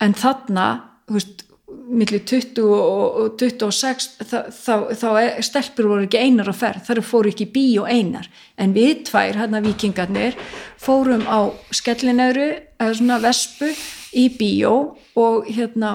[0.00, 0.66] En þarna,
[1.08, 1.44] þú veist
[1.90, 7.30] millir 20 og, og 26 þá, er- stelpur voru ekki einar á ferð, þar fóru
[7.30, 8.26] ekki bíó einar.
[8.58, 10.38] En við tvær, hérna vikingarnir
[10.80, 12.48] fórum á skellinöru
[12.80, 13.70] eða svona vespu
[14.18, 14.72] í bíó
[15.18, 15.92] og hérna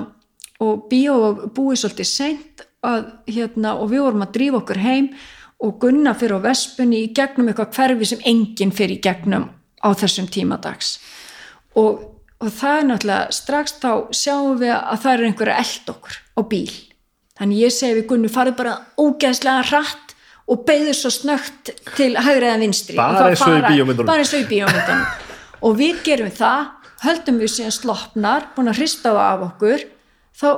[0.64, 1.16] og bíó
[1.56, 5.12] búið svolítið seint að, hérna, og við vorum að drífa okkur heim
[5.66, 9.48] og gunna fyrir á vespunni í gegnum eitthvað hverfi sem enginn fyrir í gegnum
[9.82, 10.98] á þessum tímadags
[11.80, 12.02] og,
[12.40, 16.42] og það er náttúrulega strax þá sjáum við að það er einhverja eld okkur á
[16.52, 16.74] bíl.
[17.36, 20.14] Þannig ég segi við gunnu farið bara ógeðslega hratt
[20.52, 22.96] og beigðu svo snögt til hægri eða vinstri.
[23.00, 25.06] Bara eins og í bíómyndunum.
[25.66, 26.72] og við gerum það
[27.06, 29.86] höldum við síðan sloppnar búin að hrista það af okkur
[30.36, 30.50] þá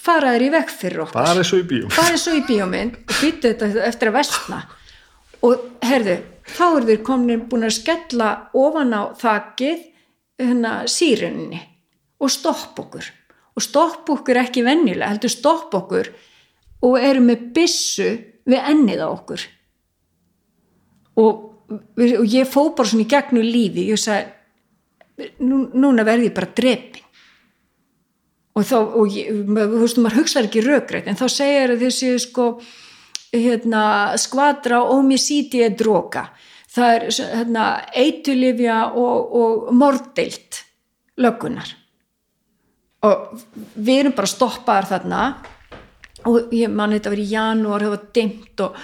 [0.00, 1.18] fara þeir í vekk fyrir okkur.
[1.20, 4.60] Bara og í bíum farið svo í bíómynd og býttu þetta eftir að vestna
[5.44, 6.16] og herðu,
[6.48, 9.84] þá eru þeir komin búin að skella ofan á þakið
[10.40, 11.60] hérna síruninni
[12.18, 13.12] og stopp okkur.
[13.58, 16.10] Og stopp okkur ekki venjulega, heldur stopp okkur
[16.86, 18.08] og eru með byssu
[18.48, 19.44] við ennið á okkur.
[21.18, 21.40] Og,
[21.74, 26.54] og ég fó bara svona í gegnum lífi ég sagði, nú, núna verði ég bara
[26.54, 27.07] drepin
[28.58, 32.48] og þá, og þú veist, maður hugsaði ekki rökrætt, en þá segir þessi sko,
[33.34, 33.82] hérna,
[34.18, 36.28] skvadra homicidi er droga.
[36.68, 37.06] Það er
[37.38, 40.64] hérna, eitulifja og, og morddeilt
[41.18, 41.74] löggunar
[43.06, 43.42] og
[43.78, 45.20] við erum bara stoppaðar þarna
[46.28, 48.78] og ég man þetta var í janúar, það var dimmt og,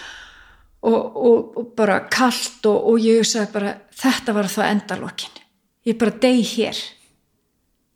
[0.87, 5.43] og, og, bara kalt og, ég hugsaði bara þetta var það endalokkin
[5.85, 6.79] ég bara deg hér.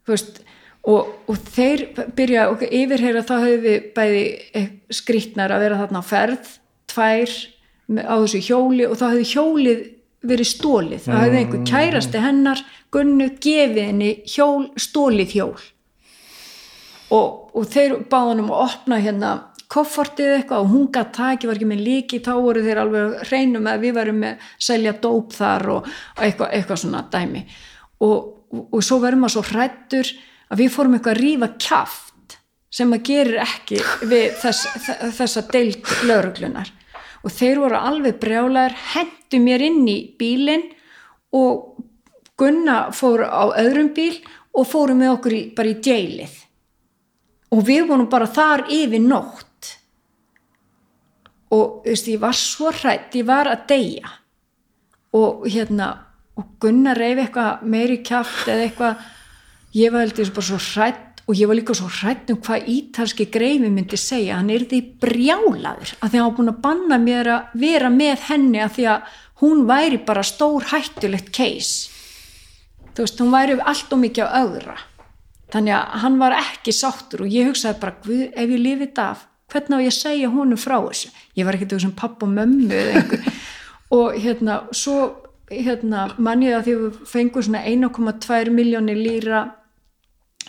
[0.05, 0.42] Þú veist
[0.89, 1.84] og, og þeir
[2.17, 4.25] byrja og yfirheyra þá höfum við bæði
[4.57, 6.50] eh, skrýtnar að vera þarna á ferð
[6.89, 7.36] tvær
[8.05, 9.86] á þessu hjóli og þá hefði hjólið
[10.28, 12.62] verið stólið það hefði einhver kærasti hennar
[12.94, 15.60] gunnu gefið henni hjól, stólið hjól.
[17.15, 19.31] Og, og þeir báðanum að opna hérna
[19.73, 23.68] koffortið eitthvað og hún gætt taki var ekki með líki, þá voru þeir alveg hreinum
[23.68, 27.44] að við varum með selja dóp þar og, og eitthvað, eitthvað svona dæmi.
[28.05, 28.18] Og,
[28.62, 30.12] og, svo verðum maður svo hrættur
[30.49, 33.78] að við fórum eitthvað að rífa kjaft sem maður gerir ekki
[34.09, 34.67] við þess,
[35.18, 36.73] þessa deild lauruglunar
[37.25, 40.67] og þeir voru alveg brjálæðir hendu mér inn í bílinn
[41.36, 41.85] og
[42.39, 44.15] Gunna fór á öðrum bíl
[44.55, 46.36] og fórum með okkur í, bara í djeilið
[47.55, 49.44] og við vorum bara þar yfir nótt.
[51.49, 54.10] Og þú veist, ég var svo hrætt ég var að deyja.
[55.17, 55.89] Og hérna
[56.39, 59.07] og Gunnar reyfi eitthvað meiri kjaft eða eitthvað
[59.76, 63.28] ég var heldur bara svo hrætt og ég var líka svo hrætt um hvað ítalski
[63.28, 67.32] greifi myndi segja, hann er því brjálaður að því hann var búin að banna mér
[67.34, 71.98] að vera með henni að því að hún væri bara stór hættulegt case
[72.98, 74.76] þú veist, hún væri allt og mikið á öðra.
[75.52, 79.22] Þannig að hann var ekki sáttur og ég hugsaði bara, Guð, ef ég lifið af
[79.48, 81.12] hvernig á ég að segja honum frá þessu?
[81.38, 82.82] Ég var ekkert sem papp og mömmu
[83.97, 84.98] og hérna svo
[85.48, 89.44] hérna mann ég að því við fengum svona 1,2 miljónir lýra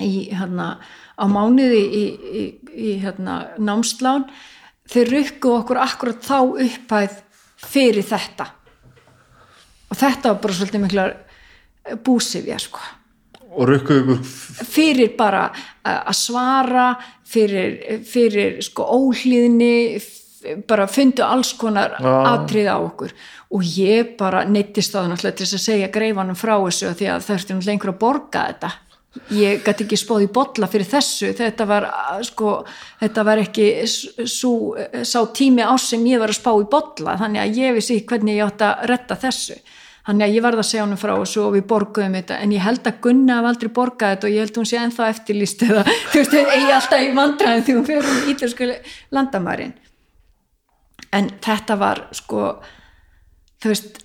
[0.03, 0.73] í hérna
[1.19, 2.03] á mánuði í,
[2.41, 4.27] í, í hérna námslán.
[4.89, 7.17] Þeir rukku okkur akkurat þá upphæð
[7.59, 8.47] fyrir þetta.
[9.89, 11.17] Og þetta var bara svolítið miklar
[12.05, 12.81] búsifja sko.
[13.49, 15.49] Og rukkuðu fyrir bara
[15.83, 16.87] að að svara
[17.25, 19.99] fyrir, fyrir sko óhlýðni
[20.69, 23.15] bara fundu alls konar atrið á okkur.
[23.51, 27.25] Og ég bara neittist á það náttúrulega til að segja greifanum frá þessu því að
[27.25, 28.71] það ertu náttúrulega einhver að borga þetta
[29.33, 31.31] ég gæti ekki spóð í bolla fyrir þessu.
[31.37, 31.87] Þetta var
[32.27, 32.53] sko
[33.01, 34.53] þetta var ekki svo,
[35.01, 37.17] sá tími ás sem ég var að spá í bolla.
[37.19, 39.57] Þannig að ég vissi hvernig ég átt að retta þessu.
[40.09, 42.39] Þannig að ég varð að segja honum frá og við borguðum þetta.
[42.41, 44.79] En ég held að Gunna haf aldrei borgað þetta og ég held að hún sé
[44.81, 48.69] ennþá eftirlýst eða þú veist, ég alltaf í vandræðin því hún fyrir um ítalsku
[49.17, 49.73] landamærin.
[51.13, 52.45] En þetta var sko
[53.61, 54.01] þú veist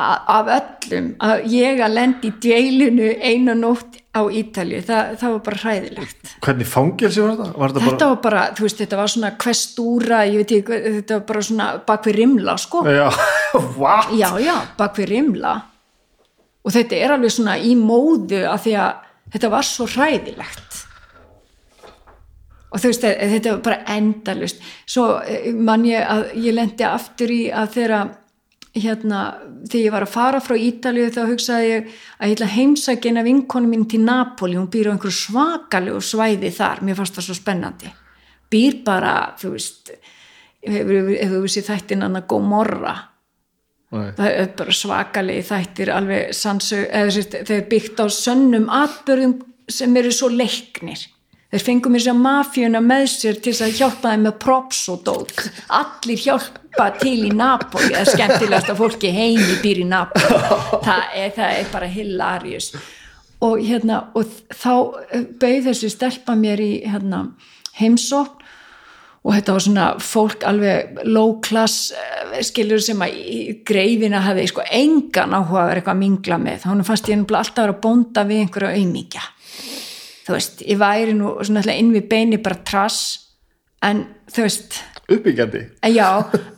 [0.00, 5.42] af öllum að ég að lendi í djeilinu einu nótt á Ítalju, það, það var
[5.46, 6.30] bara hræðilegt.
[6.42, 7.50] Hvernig fangelsi var þetta?
[7.62, 11.18] Var þetta, þetta var bara, þú veist, þetta var svona kvestúra, ég veit ekki, þetta
[11.18, 12.82] var bara svona bak við rimla, sko.
[12.86, 13.20] Bara já,
[13.82, 14.10] what?
[14.18, 15.54] já, já, bak við rimla.
[16.66, 19.06] Og þetta er alveg svona í móðu af því að
[19.36, 20.80] þetta var svo hræðilegt.
[22.70, 27.30] Og þú veist, þetta var bara endalust svo eh, man ég að ég lendi aftur
[27.34, 28.02] í að þeirra
[28.76, 29.20] hérna,
[29.66, 33.26] þegar ég var að fara frá Ítalíu þá hugsaði ég að ég ætla heimsækja eina
[33.26, 36.84] vinkonu mín til Napoli hún býr á einhverju svakalegu svæði þar.
[36.86, 37.92] Mér fannst það svo spennandi.
[38.50, 39.94] Býr bara, þú veist
[40.60, 42.96] ef þú vissi þættin hann að Gomorra?
[43.90, 44.12] Nei.
[44.14, 50.12] það er bara svakalegi þættir alveg sannsög, eða þeir byggt á sönnum atbörðum sem eru
[50.14, 51.08] svo leiknir
[51.50, 55.02] þeir fengum mér sér mafíuna með sér til þess að hjálpa þeim með props og
[55.06, 55.44] dót.
[55.80, 60.40] Allir hjálpa til í Napoli það er skemmtilegast að fólki heimi býr í Napoli.
[60.86, 62.70] Það er, það er bara hilarious.
[63.40, 64.74] Og hérna og þá
[65.40, 67.24] bauð þessi stelpa mér í hérna,
[67.80, 68.36] heimsókn.
[69.20, 73.18] Og þetta var svona fólk alveg low class eh, skilur sem að
[73.68, 76.62] greifina hefði sko engan áhuga að vera eitthvað að mingla með.
[76.62, 79.26] Þá fannst ég alltaf að vera að bónda við einhverja auðmíkja
[80.30, 83.00] þú veist, ég væri nú svona alltaf inn við beini bara trass
[83.82, 84.78] en þú veist,
[85.10, 85.62] uppbyggjandi?
[85.82, 86.08] En já,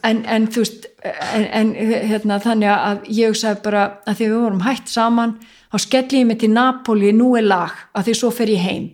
[0.04, 1.72] en, en þú veist en, en
[2.10, 5.34] hérna, þannig að ég sagði bara að því við vorum hætt saman
[5.72, 8.88] þá skelli ég mig til Napoli nú er lag að því svo fer ég heim.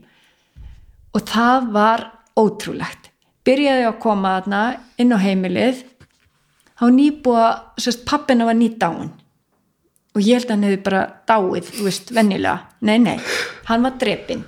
[1.16, 2.04] Og það var
[2.38, 3.10] ótrúlegt.
[3.48, 4.62] Byrjaði að koma þarna
[5.00, 5.82] inn á heimilið
[6.78, 7.46] þá nýbúa,
[7.80, 9.10] sérst pappina var nýtt dáin
[10.18, 13.18] og ég held að hann hefði bara dáið, þú veist, vennilega nei, nei,
[13.68, 14.44] hann var drepinn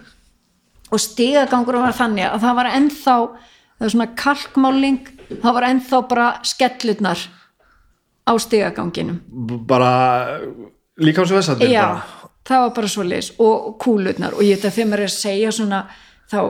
[0.90, 6.00] og stigagangur var þannig að það var ennþá það var svona kalkmáling það var ennþá
[6.10, 7.20] bara skellurnar
[8.26, 9.20] á stigaganginum.
[9.26, 10.40] B- bara
[11.00, 12.02] líka á þessu vesandi já,
[12.46, 14.34] það var bara svo leis og kúlurnar.
[14.36, 15.80] Og ég þetta þegar maður er að segja svona
[16.30, 16.40] þá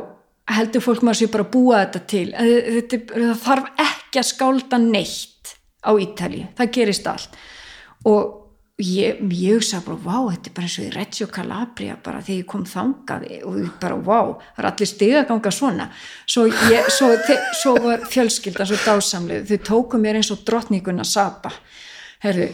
[0.51, 2.27] heldur fólk maður sér bara að búa þetta til.
[2.35, 7.41] Þetta, það þarf ekki að skálda neitt á Ítali, það gerist allt.
[8.09, 8.40] Og
[8.83, 12.39] ég, ég hugsa bara, vá, þetta er bara eins og í Reggio Calabria bara þegar
[12.41, 14.19] ég kom þangað og ég bara, vá,
[14.57, 15.87] það er allir stiga ganga svona.
[16.27, 21.05] Svo, ég, svo, þe- svo var fjölskylda svo dásamlega, þau tóku mér eins og drottninguna
[21.05, 21.53] Saba.
[22.25, 22.49] Herru,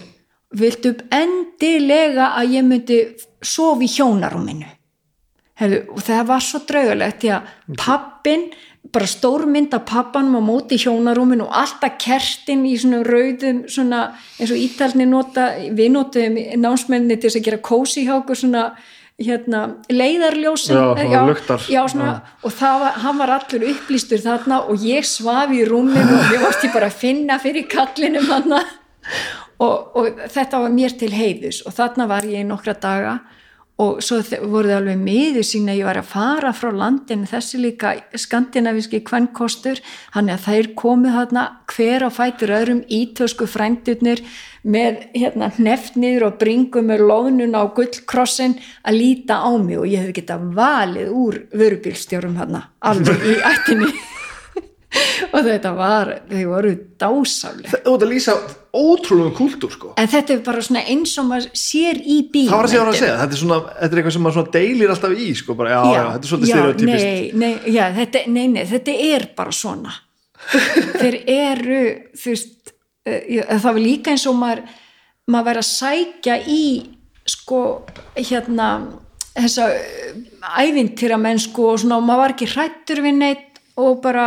[0.57, 2.99] viltu endilega að ég myndi
[3.43, 4.69] sofa í hjónarúminu?
[5.57, 8.43] Hefðu, og það var svo draugalegt því að pappin,
[8.93, 14.03] bara stór mynd af pappanum á móti hjónarúmin og alltaf kertin í svona rauðum svona
[14.39, 18.67] eins og ítalni nota við notum námsmenni til þess að gera kósi hjá okkur svona
[19.17, 20.77] hérna, leiðarljósin
[21.09, 21.63] Já, luktar.
[21.73, 26.19] já, svona, og það var, hann var allur upplýstur þarna og ég svaf í rúminu
[26.19, 30.99] og ég varst ég bara að finna fyrir kallinum hann og, og þetta var mér
[31.01, 33.17] til heiðus og þarna var ég í nokkra daga
[33.83, 37.29] og svo voru það alveg miður sín að ég var að fara frá landinu.
[37.29, 39.83] Þessi líka skandinavíski kvennkostur
[40.15, 44.25] hann að þær komu þarna hver á fætur öðrum ítösku frændurnir
[44.65, 49.77] með hérna hneftniður og bringum með loðnun á gullkrossin að líta á mig.
[49.77, 53.93] Og ég hef getað valið úr vörubílstjórum þarna alveg í ættinni
[55.33, 58.35] og þetta var, þau voru dásálega ert að lýsa
[58.77, 59.93] ótrúlega kúltúr sko.
[59.99, 62.85] En þetta er bara svona eins og maður sér í bíl það var að segja
[62.87, 65.57] að segja, þetta er svona þetta er eitthvað sem maður svona deilir alltaf í sko
[65.59, 67.07] bara, já, já, þetta er svolítið stereotypist.
[67.07, 69.95] nei, nei, já, þetta, nei, nei, þetta er bara svona.
[71.01, 71.81] Þeir eru
[72.15, 72.75] þú veist
[73.07, 74.63] ég- það var líka eins og maður
[75.27, 76.63] maður væri að sækja í
[77.27, 77.61] sko
[78.15, 78.69] hérna
[79.37, 79.67] þessa
[80.63, 84.27] ævintýra mennsku og svona og maður var ekki hrættur við neitt og bara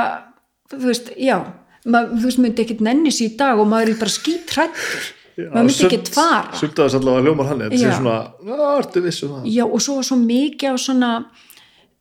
[0.73, 1.37] þú veist, já
[1.85, 5.09] maður, þú veist, myndi ekkert nenni sér í dag og maður er bara skít hrættur
[5.39, 6.59] maður myndi ekkert fara.
[6.59, 8.15] sumt að þess allavega hljómar hann þetta er svona,
[8.51, 9.49] já, ertu viss um það?
[9.55, 11.11] Já og svo var svo mikið á svona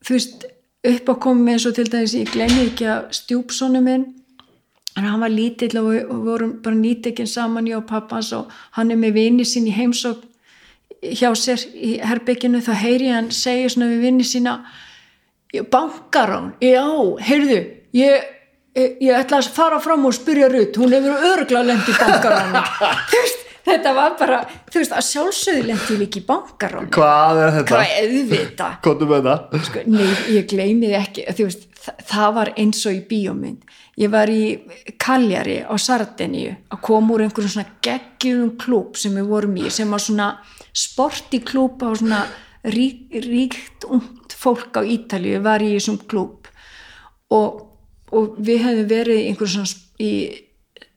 [0.05, 0.47] þú veist
[0.89, 4.07] upp að koma eins og til dæmis ég gleymi ekki að stjúpsonu minn
[4.99, 8.99] hann var lítill og við vorum bara nýtekinn saman ég og pappans og hann er
[8.99, 10.27] með vini sín í heimsókn
[10.99, 14.59] hjá sér í herbygginu þá heyri hann segja svona við vini sína
[15.71, 16.85] bankarán, já,
[17.25, 17.61] heyrðu
[17.97, 18.27] ég,
[18.78, 21.94] ég, ég ætla að fara fram og spyrja Rutt, hún hefur örgla lent í
[23.12, 27.57] veist, þetta var bara þú veist, að sjálfsögðu lent ég líka í bankaránu hvað er
[27.58, 27.68] þetta?
[27.73, 29.58] hvað auðvita Komdu með það.
[29.68, 31.26] Sko, nei, ég gleymi því ekki.
[31.42, 33.76] Veist, það, það var eins og í bíómynd.
[33.98, 34.42] Ég var í
[35.00, 39.90] Kaljari á Sardiníu að koma úr einhverjum svona geggjum klúb sem við vorum í sem
[39.90, 40.28] var svona
[40.70, 42.20] sporti klúb á svona
[42.62, 45.42] rík, ríkt ungt fólk á Ítalíu.
[45.42, 46.47] Var í þessum klúb
[47.34, 47.65] og,
[48.12, 50.12] og við hefðum verið í einhverjum svona í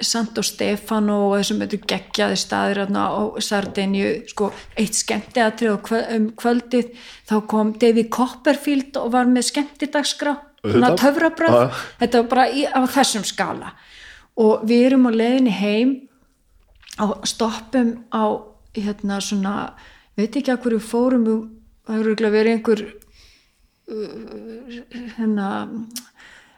[0.02, 6.30] Santo Stefano og þessum þetta geggjaði staðir á Sardiníu sko eitt skemmtiatrið og kvö- um
[6.38, 6.92] kvöldið
[7.30, 11.00] þá kom David Copperfield og var með skemmtidagskrá svona Auðvitað.
[11.04, 11.70] töfrabröð Já.
[12.02, 13.74] þetta var bara í, á þessum skala
[14.42, 15.94] og við erum á leiðinni heim
[17.02, 18.24] og stoppum á
[18.78, 19.56] hérna svona
[20.18, 22.84] veit ekki að hverju fórum það hefur örugglega verið einhver
[25.18, 25.48] hérna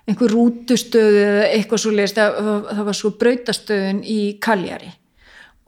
[0.09, 2.39] einhver rútustöðu eða eitthvað svo leist það,
[2.87, 4.91] var svo brautastöðun í Kaljari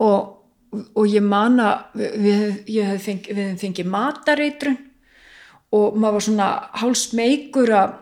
[0.04, 0.32] og,
[0.92, 2.42] og ég man að við,
[3.02, 4.76] fengi, við fengið matareitrun
[5.76, 6.50] og maður var svona
[6.82, 7.94] hálsmeikur að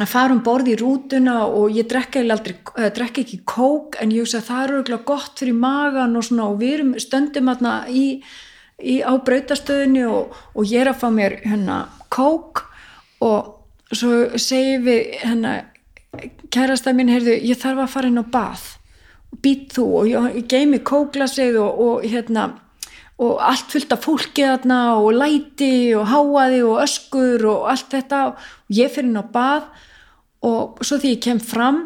[0.00, 2.54] að fara um borð í rútuna og ég drekka aldrei,
[2.96, 6.46] drekka ekki kók en ég hugsa að það er örgulega gott fyrir magan og svona
[6.48, 7.50] og við erum stöndum
[7.92, 8.06] í,
[8.80, 12.64] í á brautastöðinu og, og ég er að fá mér hérna kók
[13.20, 13.61] og
[13.96, 15.52] svo segjum við hérna
[16.52, 18.66] kærasta mín, heyrðu, ég þarf að fara inn á bað.
[19.32, 22.50] Og být þú og ég, ég geimi kóklasið og, og hérna
[23.22, 28.22] og allt fullt af fólki þarna og læti og háaði og öskur og allt þetta.
[28.32, 29.68] Og ég fyrir inn á bað
[30.48, 31.84] og svo því ég kem fram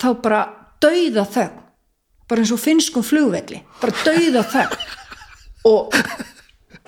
[0.00, 0.40] þá bara
[0.82, 1.60] dauða þögn.
[2.24, 3.60] Bara eins og finnskum flugvelli.
[3.82, 4.88] Bara dauða þögn.
[5.68, 5.94] Og,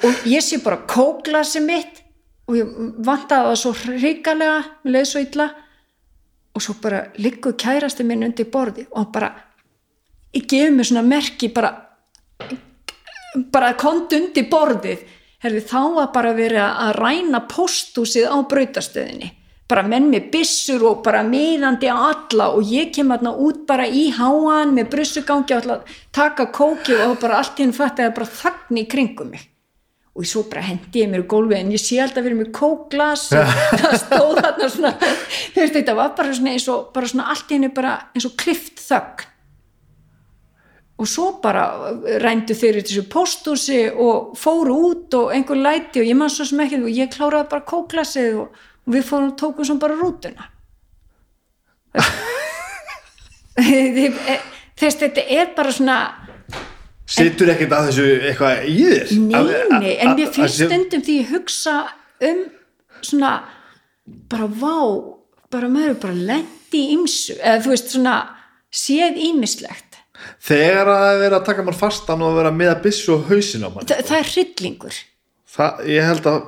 [0.04, 2.02] og ég sé bara kóklasi mitt
[2.46, 2.74] og ég
[3.06, 5.48] vantaði það svo hrikalega mér leið svo illa.
[6.56, 9.32] Og svo bara liggur kærasti minn undir borði og hann bara
[10.36, 11.72] ég gefur mér svona merki bara
[13.52, 15.02] bara kont undir borðið.
[15.42, 19.28] Herði, þá var bara verið að ræna pósthúsið á brautastöðinni.
[19.68, 23.84] Bara menn með byssur og bara miðandi á alla og ég kem aðna út bara
[23.84, 28.30] í háan með brussugangi og taka kóki og bara allt í henn fatt að bara
[28.30, 29.44] þagni í kringum mig
[30.16, 33.28] og svo bara hendi ég mér í gólfi en ég sé alltaf verið með kókglas
[33.36, 37.30] og það stóð þarna svona þú veist þetta var bara svona eins og bara svona
[37.34, 39.32] allt henni bara eins og klift þögn
[40.96, 41.66] og svo bara
[42.22, 46.62] rændu þeir þessu pósthúsi og fóru út og einhver læti og ég man svo sem
[46.64, 50.46] ekki og ég kláraði bara kókglasið og og við fórum og tókum svo bara rútuna
[54.76, 55.98] þess þetta er bara svona
[57.06, 59.12] Sittur ekkert að þessu eitthvað í þér?
[59.22, 61.76] nei, nei, en mér finnst stundum því ég hugsa
[62.26, 62.40] um
[63.04, 63.32] svona
[64.30, 64.78] bara vá
[65.52, 68.16] bara maður er bara lendi í ymsu eða þú veist svona
[68.74, 70.00] séð ímislegt
[70.42, 73.26] Þegar að það er verið að taka mann fastan og vera með að byssu og
[73.30, 75.00] hausin á mann Þa, það er hryllingur.
[75.56, 76.38] Það, ég held að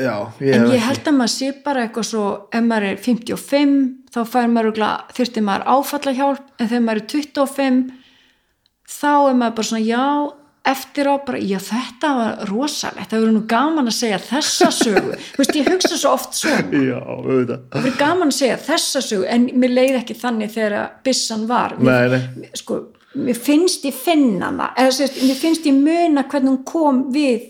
[0.00, 3.00] já, ég en hef ég held að maður sé bara eitthvað svo ef maður er
[3.06, 3.78] 55
[4.10, 4.84] þá fær maður
[5.16, 7.80] þyrfti maður áfalla hjálp en þegar maður er 25
[8.90, 10.04] þá er maður bara svona já
[10.70, 13.08] eftir á bara, já þetta var rosalegt.
[13.10, 15.14] Það verður nú gaman að segja þessa sögu.
[15.32, 16.82] Þú veist ég hugsa svo oft svona.
[16.84, 17.62] Já, auðvitað.
[17.72, 21.76] Það verður gaman að segja þessa sögu en mér leið ekki þannig þegar byssan var.
[21.80, 22.50] Mér, Nei, nei.
[22.60, 22.78] sko,
[23.16, 27.48] mér finnst ég finna hana eða sérst, mér finnst ég muna hvernig hún kom við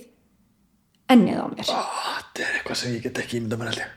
[1.10, 1.66] ennið á mér.
[1.66, 3.96] Þetta er eitthvað sem ég get ekki ímynda mér ég.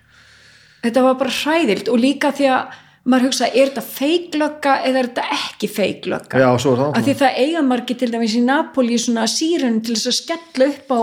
[0.84, 5.10] Þetta var bara hræðilt og líka því að maður hugsa, er þetta feiklögga eða er
[5.10, 9.98] þetta ekki feiklögga af því það eiga margir til dæmis í Napoli svona sírun til
[9.98, 11.00] þess að skella upp á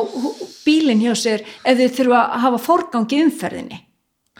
[0.64, 3.80] bílinn hjá sér ef þið þurfa að hafa forgang í umferðinni.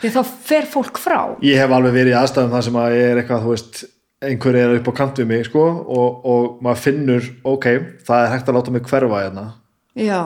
[0.00, 1.18] Því þá fer fólk frá.
[1.44, 3.80] Ég hef alveg verið í aðstæðum þar sem að ég er eitthvað, þú veist
[4.30, 7.66] einhver er upp á kant við mig, sko og, og maður finnur, ok
[8.06, 9.44] það er hægt að láta mig hverfa hérna.
[9.98, 10.20] Já,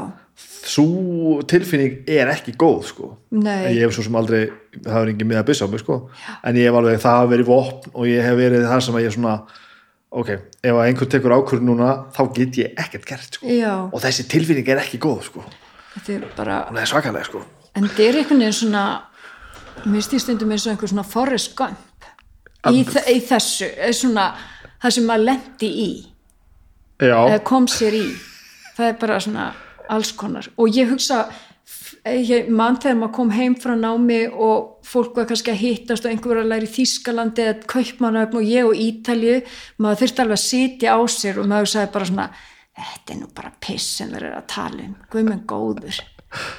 [0.64, 3.10] Sú tilfinning er ekki góð, sko.
[3.36, 3.74] Nei.
[3.76, 4.46] Ég hef svo sem aldrei,
[4.82, 5.98] það er engin með að byssa á mig, sko.
[6.42, 9.04] En ég hef alveg, það hafa verið vopn og ég hef verið þar sem að
[9.04, 9.34] ég svona
[10.14, 10.30] ok,
[10.64, 13.46] ef að einhver tekur ákvörð núna þá get ég ekkert gert, sko.
[13.50, 13.74] Já.
[13.92, 15.44] Og þessi tilfinning er ekki góð, sko.
[15.94, 17.42] Þetta er bara, er svakalega, sko.
[17.76, 18.84] En þetta er einhvern veginn svona
[19.84, 22.08] mér stýr stundum eins og einhver svona Forrest Gump
[22.72, 24.30] í, þe- í þessu, er svona
[24.82, 25.90] það sem maður lendi í.
[27.04, 28.04] Já, eða kom sér í.
[28.78, 29.48] Það er bara svona
[29.92, 30.48] alls konar.
[30.56, 31.26] Og ég hugsa
[32.04, 36.12] ég mann þegar maður kom heim frá námi og fólk var kannski að hittast og
[36.12, 39.38] einhver var að læra í Þískalandi eða Kaupmannöfn og ég og Ítalju
[39.80, 42.28] maður þurfti alveg að sitja á sér og maður sagði bara svona
[42.74, 44.96] þetta er nú bara piss sem verður að tala um.
[45.12, 46.00] Guðmenn góður.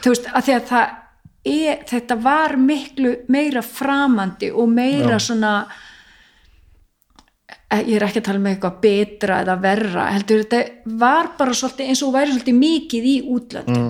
[0.02, 0.94] Þú veist, að því að það
[1.52, 5.84] er, þetta var miklu meira framandi og meira svona eh,
[7.84, 10.60] ég er ekki að tala með eitthvað betra eða verra, heldur þetta
[11.04, 13.90] var bara svolítið eins og væri svolítið mikið í útlöndum.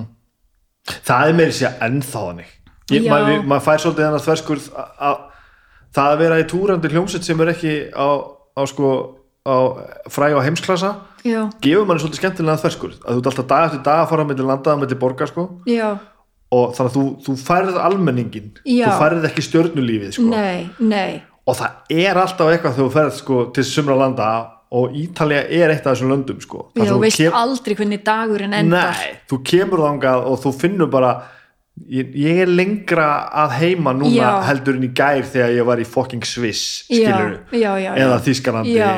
[1.05, 2.51] Það er meiri sér ennþá þannig.
[2.93, 3.09] Ég, Já.
[3.11, 5.15] maður, maður fær svolítið þannig þverskurð að- að
[5.95, 8.07] það að vera í túrandi hljómsett sem er ekki á,
[8.53, 8.89] á sko
[9.45, 9.55] á
[10.09, 10.91] fræ á heimsklassa
[11.25, 12.99] já, gefur manni svolítið skemmtilega þverskurð.
[13.05, 15.27] Að þú ert alltaf dag eftir dag að fara með til landaða með til borga
[15.27, 15.47] sko.
[15.65, 15.97] Já,
[16.51, 18.85] og þannig að þú, þú færð almenningin Já.
[18.85, 20.29] þú færð ekki stjörnulífið sko.
[20.29, 24.29] Nei, nei og það er alltaf eitthvað þegar þú ferð sko til sumra landa
[24.75, 28.53] og Ítalía er eitt af þessum löndum sko já, þú veist kem- aldrei hvernig dagurinn
[28.57, 31.11] endar Nei, þú kemur þangað og þú finnur bara
[31.91, 33.09] ég, ég er lengra
[33.43, 34.31] að heima núna Já.
[34.49, 38.17] heldur en í gær þegar ég var í fucking Sviss Já, skilur já, já, eða
[38.65, 38.89] já.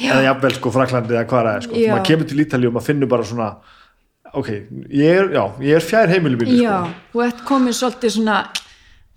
[0.00, 1.74] eða jafnvel sko Fraklandi eða hvað það er sko.
[1.90, 3.50] Maður kemur til Ítalíu og maður finnur bara svona
[4.32, 4.48] ok,
[4.94, 5.30] ég er,
[5.66, 7.00] ég er fjær heimilu mínu já, sko.
[7.12, 8.36] þú ert komin svolítið svona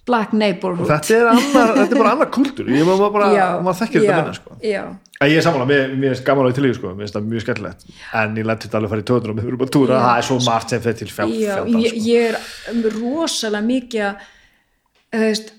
[0.07, 0.90] black neighborhood.
[0.90, 4.06] Þetta er, annar, þetta er bara annar kultúr ég maður bara, já, maður þekkir já,
[4.09, 4.57] þetta minna sko.
[4.67, 4.83] já,
[5.23, 7.43] En ég er samanlega, mér, mér er gaman á Ítalíu sko, mér finnst það mjög
[7.45, 7.83] skemmtilegt.
[8.19, 10.19] En ég lenti þetta alveg að fara í töðunum og við erum að túra, það
[10.19, 12.01] er svo margt sem fyrir til já fjáldan ég, sko.
[12.09, 14.25] ég er rosalega mikið að
[15.14, 15.53] þú veist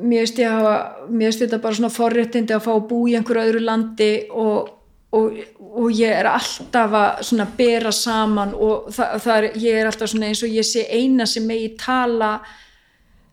[0.00, 0.74] mér finnst ég hafa,
[1.08, 4.70] mér finnst þetta bara svona forréttindi að fá að bú í einhverju öðru landi og,
[5.16, 9.90] og, og ég er alltaf að svona bera saman og það, það er, ég er
[9.90, 12.34] alltaf svona eins og ég sé eina sem megi tala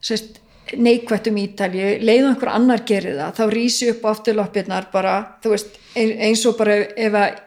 [0.01, 0.39] sérst
[0.77, 5.53] neikvætt um Ítalju, leiðum einhver annar gerir það, þá rísi upp á afturloppirnar bara, þú
[5.53, 7.37] veist, ein- eins og bara ef að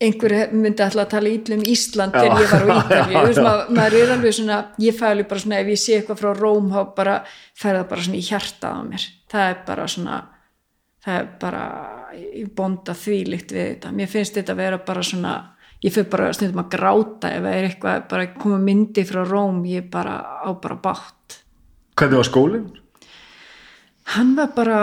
[0.00, 3.72] einhver myndi alltaf að tala ítlum Ísland þegar ég var á Ítalju, þú veist, maður,
[3.80, 6.70] maður er alveg svona, ég fæ alveg bara svona ef ég sé eitthvað frá Róm,
[6.72, 7.16] þá bara
[7.58, 10.20] fær það bara svona í hjartað á mér, það er bara svona
[11.04, 11.62] það er bara
[12.20, 13.92] ég bonda þvílíkt við þetta.
[13.96, 15.34] Mér finnst þetta að vera bara svona
[15.80, 19.62] ég fyrir bara stundum að gráta ef það er eitthvað bara koma myndi frá Róm
[19.68, 21.14] ég bara á bara bátt
[22.00, 22.68] Hvernig var skólinn?
[24.14, 24.78] hann var bara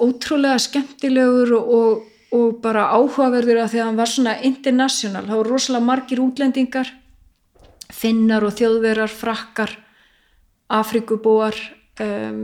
[0.00, 5.40] ótrúlega skemmtilegur og, og, og bara áhugaverður að því að hann var svona international, það
[5.40, 6.90] voru rosalega margir útlendingar
[7.98, 9.72] finnar og þjóðverar, frakkar
[10.76, 11.56] afrikubúar
[12.04, 12.42] um,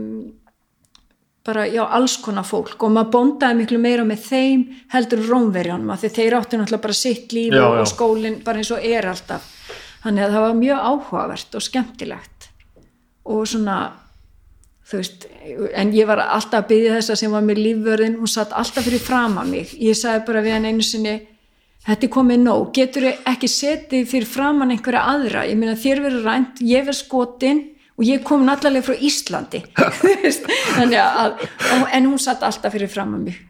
[1.45, 2.79] bara, já, alls konar fólk.
[2.81, 4.63] Og maður bondaði miklu meira með þeim
[4.95, 8.73] heldur rómverjanum því þeir áttu náttúrulega bara sitt líf Já, og, og skólinn bara eins
[8.73, 9.45] og er alltaf.
[10.01, 12.49] Þannig að það var mjög áhugavert og skemmtilegt.
[13.29, 13.77] Og svona
[14.91, 15.27] veist,
[15.73, 19.01] en ég var alltaf að byggja þessa sem var með lífvörðin hún satt alltaf fyrir
[19.01, 19.71] fram að mig.
[19.81, 21.15] Ég sagði bara við hann einu sinni
[21.85, 25.47] þetta er komið nóg, getur ekki setið fyrir framann einhverja aðra?
[25.49, 27.63] Ég meina þér verður rænt, ég verð skotin
[27.95, 29.61] og ég kom náttúrulega frá Íslandi.
[30.77, 31.43] Þannig að
[31.93, 33.43] en hún satt alltaf fyrir fram að mig.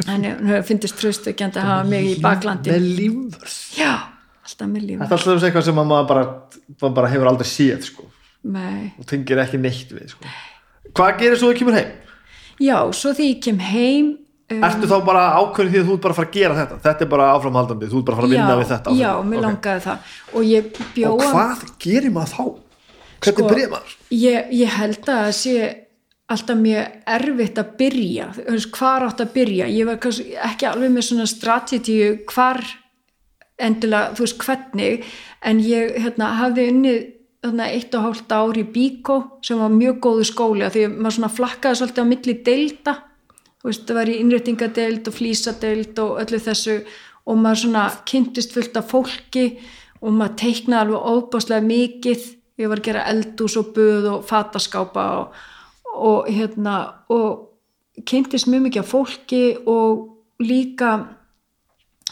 [0.00, 3.90] Þannig að hún finnst tröstökjandi að hafa mig í baklandi með lífvörð já,
[4.46, 6.24] alltaf með líf þetta er alltaf eitthvað sem að maður bara,
[6.76, 8.06] maður bara hefur aldrei séð sko,
[8.44, 8.92] Nei.
[8.98, 10.24] og tengir ekki neitt við sko.
[10.96, 11.90] hvað gerir svo þú kemur heim?
[12.60, 14.06] já, svo því ég kem heim
[14.50, 16.78] um, Ertu þá bara ákveðin því að þú ert bara að fara að gera þetta
[16.86, 19.28] þetta er bara áframhaldandi, þú ert bara að fara að vinna við þetta já, áfram.
[19.30, 19.46] mér Ok.
[19.46, 19.98] langaði það
[20.32, 20.42] og
[21.10, 22.44] og hvað gerir maður þá?
[23.20, 23.94] hvernig Sko, byrjar maður?
[24.16, 25.70] ég, ég held að það sé
[26.30, 28.26] alltaf mjög erfitt að byrja
[28.78, 29.98] hvar átt að byrja ég var
[30.46, 32.60] ekki alveg með svona strategíu hvar
[33.60, 35.08] endilega, þú veist hvernig
[35.44, 37.00] en ég hérna, hafði unnið
[37.42, 41.32] eitt og hálft ár í Bíkó sem var mjög góðu skóli því að maður svona
[41.32, 42.94] flakkaði svolítið á milli deilda.
[43.64, 46.76] Veist, það var í innréttingadeild og flísadeild og öllu þessu
[47.28, 49.46] og maður svona kynntist fullt af fólki
[50.00, 52.26] og maður teiknaði alveg óbáslega mikið.
[52.60, 55.38] Ég var að gera eldús og buð og fataskápa og,
[55.96, 56.76] og hérna
[57.08, 61.19] og kynntist mjög mikið af fólki og líka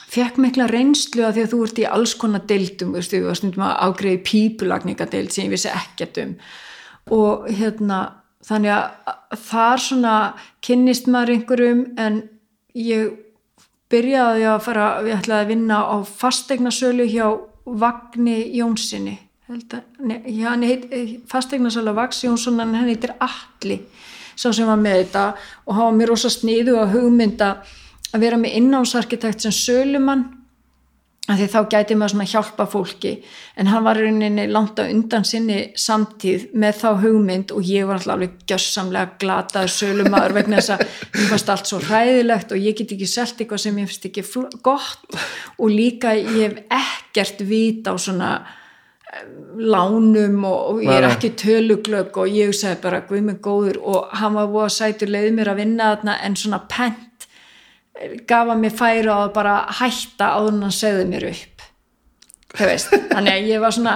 [0.09, 3.27] fekk mikla reynslu að því að þú ert í alls konar deildum, þú veist, við
[3.27, 6.35] varum stundum að ágreiði pípulagningadeild sem ég vissi ekkert um.
[7.19, 8.01] Og hérna
[8.49, 10.17] þannig að þar svona
[10.65, 12.21] kynnist maður einhverjum en
[12.79, 13.17] ég
[13.93, 17.27] byrjaði að fara, við ætlaði að vinna á fastegnasölu hjá
[17.69, 19.19] Vagni Jónssoni
[21.29, 23.81] fastegnasölu Vags Jónsson en hann heitir Atli
[24.39, 25.25] sá sem var með þetta.
[25.67, 27.51] Og hafa mér rosa sniðu að hugmynda
[28.15, 30.27] að vera með innámsarkitekt sem sölumann
[31.29, 33.11] af því þá gæti maður svona hjálpa fólki.
[33.61, 37.89] En hann var í rauninni langt á undan sinni samtíð með þá hugmynd og ég
[37.89, 40.85] var alltaf alveg gjössamlega glataður sölumadur vegna þess að
[41.19, 44.25] mér fannst allt svo hræðilegt og ég get ekki selt eitthvað sem ég finnst ekki
[44.65, 45.19] gott.
[45.59, 48.31] Og líka ég hef ekkert vit á svona
[49.13, 49.27] eh,
[49.61, 53.83] lánum og, ég er ekki töluglögg og ég sagði bara guð mig góður.
[53.85, 57.05] Og hann var búið að sætur leiði mér að vinna þarna en svona pent
[58.29, 61.65] gaf hann mér færi á að bara hætta áður en hann segði mér upp.
[63.13, 63.95] Þannig að ég var svona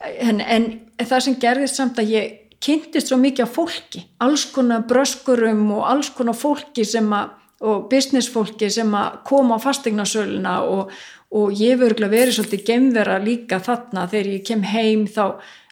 [0.00, 0.68] en, en
[1.02, 5.84] það sem gerðist samt að ég kynntist svo mikið af fólki, alls konar bröskurum og
[5.90, 7.34] alls konar fólki sem að,
[7.66, 10.90] og business fólki sem að koma á fastegnasöluna og,
[11.36, 14.08] og ég örgulega verið svolítið gemvera líka þarna.
[14.10, 15.24] Þegar ég kem heim þá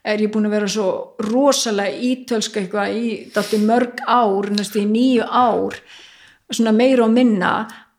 [0.04, 0.88] er ég búin að vera svo
[1.24, 2.98] rosalega ítölska eitthvað
[3.56, 5.80] í mörg ár, næstu í nýju ár
[6.52, 7.52] svona meira og minna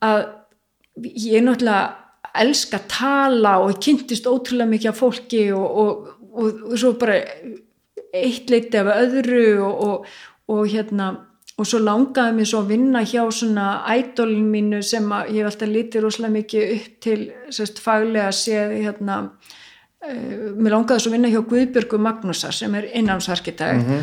[0.06, 0.26] að
[1.04, 6.64] ég náttúrulega elska að tala og ég kynntist ótrúlega mikið af fólki og, og, og,
[6.72, 7.20] og svo bara
[8.16, 10.12] eitt leiti af öðru og, og,
[10.52, 11.14] og hérna
[11.56, 15.54] og svo langaði mér svo að vinna hjá svona ædolin mínu sem að ég hef
[15.54, 17.22] alltaf litið rosalega mikið upp til
[17.56, 22.90] sérst faglega séð hérna uh, mér langaði svo að vinna hjá Guðbjörgu Magnúsar sem er
[23.00, 23.96] innámsarkitekt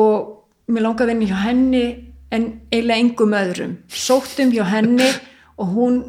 [0.00, 1.84] og mér langaði að vinna hjá henni
[2.34, 3.76] en eiginlega engum öðrum.
[3.88, 5.06] Sóttum hjá henni
[5.58, 6.00] og hún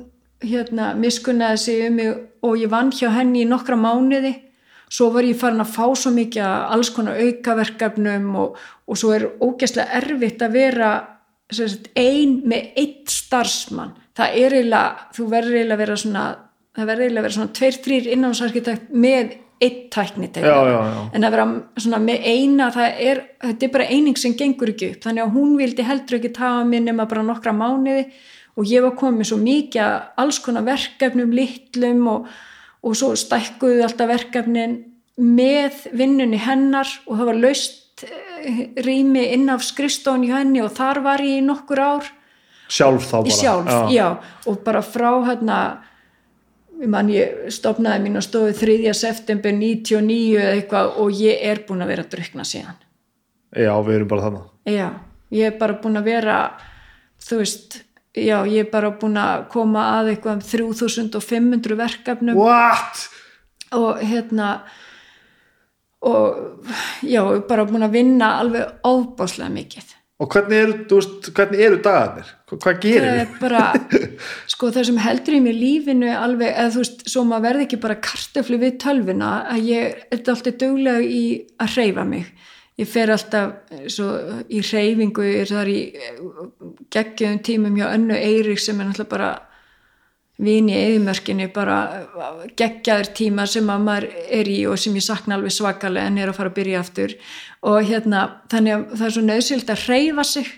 [0.43, 2.13] hérna miskunnaði sig um mig
[2.45, 4.33] og ég vann hjá henni í nokkra mánuði.
[4.89, 9.13] Svo var ég farin að fá svo mikið af alls konar aukaverkefnum og, og svo
[9.15, 10.91] er ógæslega erfitt að vera
[11.51, 13.95] sagt, ein með eitt starfsmann.
[14.15, 16.25] Það er eiginlega, þú verður eiginlega að vera svona
[16.75, 21.01] það verður eiginlega að vera svona tveir, þrýr innámsarkitekt með eitt tækni Já, já, já.
[21.13, 21.45] en að vera
[21.81, 25.03] svona með eina er, þetta er bara eining sem gengur ekki upp.
[25.05, 28.07] Þannig að hún vildi heldur ekki tafa mig nema bara nokkra mánuði.
[28.55, 32.27] Og ég var komið svo mikið að alls konar verkefnum litlum og,
[32.85, 34.77] og svo stækkuðu alltaf verkefnin
[35.19, 36.87] með vinnunni hennar.
[37.09, 41.43] Og það var laust eh, rými inn af skrifstofun í henni og þar var ég
[41.43, 42.13] nokkur ár.
[42.71, 43.35] Sjálf þá bara.
[43.35, 44.07] sjálf, já.
[44.49, 45.59] og bara frá hérna
[46.91, 48.93] man ég stopnaði mín og stóði 3.
[48.97, 52.77] september 99 eða eitthvað og ég er búin að vera að drukna síðan
[53.55, 54.87] já, við erum bara þannig já,
[55.39, 56.39] ég er bara búin að vera
[57.25, 57.77] þú veist
[58.15, 63.05] já, ég er bara búin að koma að eitthvað um 3500 verkefnum what?
[63.75, 64.49] og hérna
[66.05, 66.67] og
[67.01, 72.29] já, bara búin að vinna alveg óbáslega mikið og hvernig eru, veist, hvernig eru dagarnir?
[72.47, 73.63] Hva- hvað gerir er bara
[74.53, 77.79] sko það sem heldur í mér lífinu alveg, eða þú veist, svo maður verði ekki
[77.83, 81.23] bara kartöflu við tölvuna að ég er alltaf duglega í
[81.59, 82.29] að hreyfa mig.
[82.79, 84.07] Ég fer alltaf eh, svo,
[84.51, 85.79] í hreyfingu ég er þar í
[86.95, 89.29] geggjum tímum hjá önnu Eirík sem er náttúrulega bara
[90.41, 91.77] vin í eðimörkinni bara
[92.59, 94.07] geggjaður tíma sem að maður
[94.39, 97.15] er í og sem ég sakna alveg svakalega en er að fara að byrja aftur.
[97.63, 100.51] Og hérna þannig að það er svo nöðsild að hreyfa sig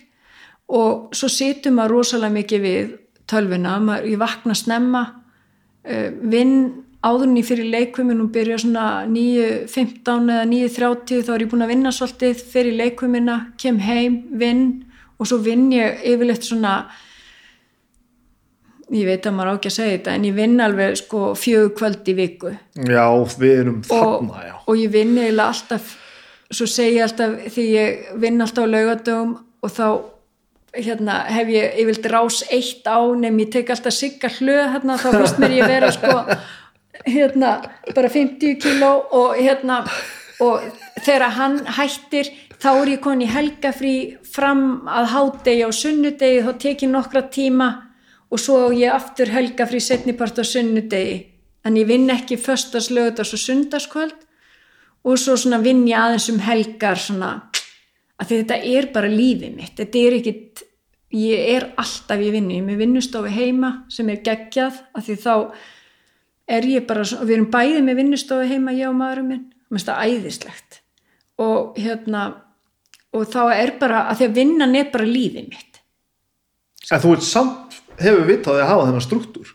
[0.67, 2.97] og svo situr maður rosalega mikið við
[3.27, 6.57] tölvuna, maður, ég vakna snemma uh, vinn
[7.05, 11.73] áðurinn í fyrir leikvömmin og byrja svona 9.15 eða 9.30 þá er ég búin að
[11.75, 14.65] vinna svolítið fyrir leikvömmina, kem heim, vinn
[15.17, 16.79] og svo vinn ég yfirleitt svona
[18.95, 21.73] ég veit að maður á ekki að segja þetta en ég vinn alveg sko fjögur
[21.75, 22.51] kvöld í viku
[22.87, 23.05] já,
[23.39, 24.53] við erum og, þarna já.
[24.63, 25.89] og ég vinn eiginlega alltaf
[26.47, 29.87] svo segi ég alltaf því ég vinn alltaf á laugadögum og þá
[30.77, 35.09] hérna, hef ég yfirlt rás eitt á nefn ég tek alltaf sigga hlöð hérna, þá
[35.17, 36.13] finnst mér ég vera sko
[37.17, 37.57] hérna,
[37.95, 39.81] bara 50 kíló og hérna
[40.43, 40.63] og
[41.01, 42.29] þegar hann hættir
[42.61, 47.25] þá er ég komin í helgafrí fram að hádegi á sunnudegi þá tek ég nokkra
[47.33, 47.69] tíma
[48.31, 51.17] og svo ég aftur helgafrí setnipart á sunnudegi.
[51.65, 54.15] En ég vinn ekki föstas lögutags og sundarskvöld
[55.07, 57.31] og svo svona vinn ég aðeins um helgar svona
[58.17, 59.75] að þetta er bara lífið mitt.
[59.77, 60.63] Þetta er ekkit,
[61.13, 65.17] ég er alltaf í vinnu, ég er með vinnustofi heima sem er geggjað, af því
[65.21, 65.33] þá
[66.47, 69.45] er ég bara, svona- við erum bæði með vinnustofi heima, ég og maðurum minn.
[69.69, 70.79] Mér finnst það æðislegt.
[71.37, 72.23] Og hérna
[73.13, 75.79] og þá er bara, að því að vinnan er bara lífið mitt.
[76.91, 79.53] En þú veit samt hefur vitað að hafa þennan struktúr.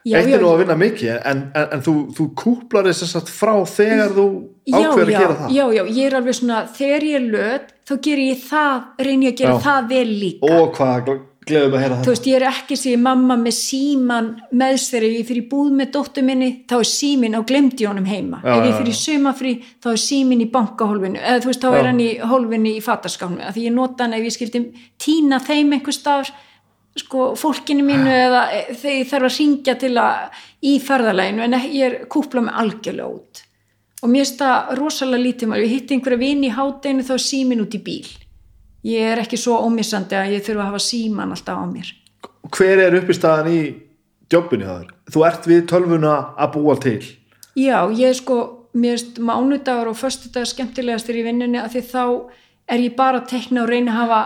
[0.00, 3.32] Eitt er nú að vinna mikið en, en, en þú, þú kúplar þess að sagt
[3.36, 4.28] frá þegar þú
[4.72, 5.50] ákveður að gera það.
[5.52, 9.28] já, já, ég er alveg svona þegar ég er löt, þá ger ég það reyni
[9.28, 9.60] ég að gera Já.
[9.66, 10.54] það vel líka.
[10.56, 11.10] Og hvað
[11.50, 12.12] gleðum að heyra þú þetta.
[12.14, 14.28] veist, ég er ekki sér mamma með síman
[14.60, 18.08] með sér, ef ég fyrir búð með dóttur minni, þá er símin á glemdi honum
[18.08, 21.70] heima, Já, ef ég fyrir sumafrí þá er símin í bankahólfinu eða þú veist, þá
[21.70, 21.78] Já.
[21.80, 24.62] er hann í hólfinu í fataskánu af því ég nota hann ef ég skildi
[25.00, 26.32] tína þeim einhver staðar
[27.00, 31.56] sko, fólkinu mínu eða e, þegar ég þarf að ringja til að í ferðalæginu, en
[31.66, 33.44] ég er kúpla með algjörlega út.
[34.00, 37.24] Og mér finnst það rosalega lítið mál, ég hitti einhverja vini í hátdeinu þá er
[37.24, 38.10] símin út í bíl.
[38.88, 41.90] Ég er ekki svo ómissandi að ég þurfa að hafa síman alltaf á mér.
[42.56, 43.60] Hver er uppistaðan í
[44.32, 44.94] jobbinu það er?
[45.12, 47.00] Þú ert við tölvuna að búa til.
[47.58, 48.38] Já, ég sko,
[48.72, 52.04] mér finnst mánudagur og föstudagur skemmtilegastir í vinnunni að því þá
[52.70, 54.20] er ég bara að tekna og reyna að hafa,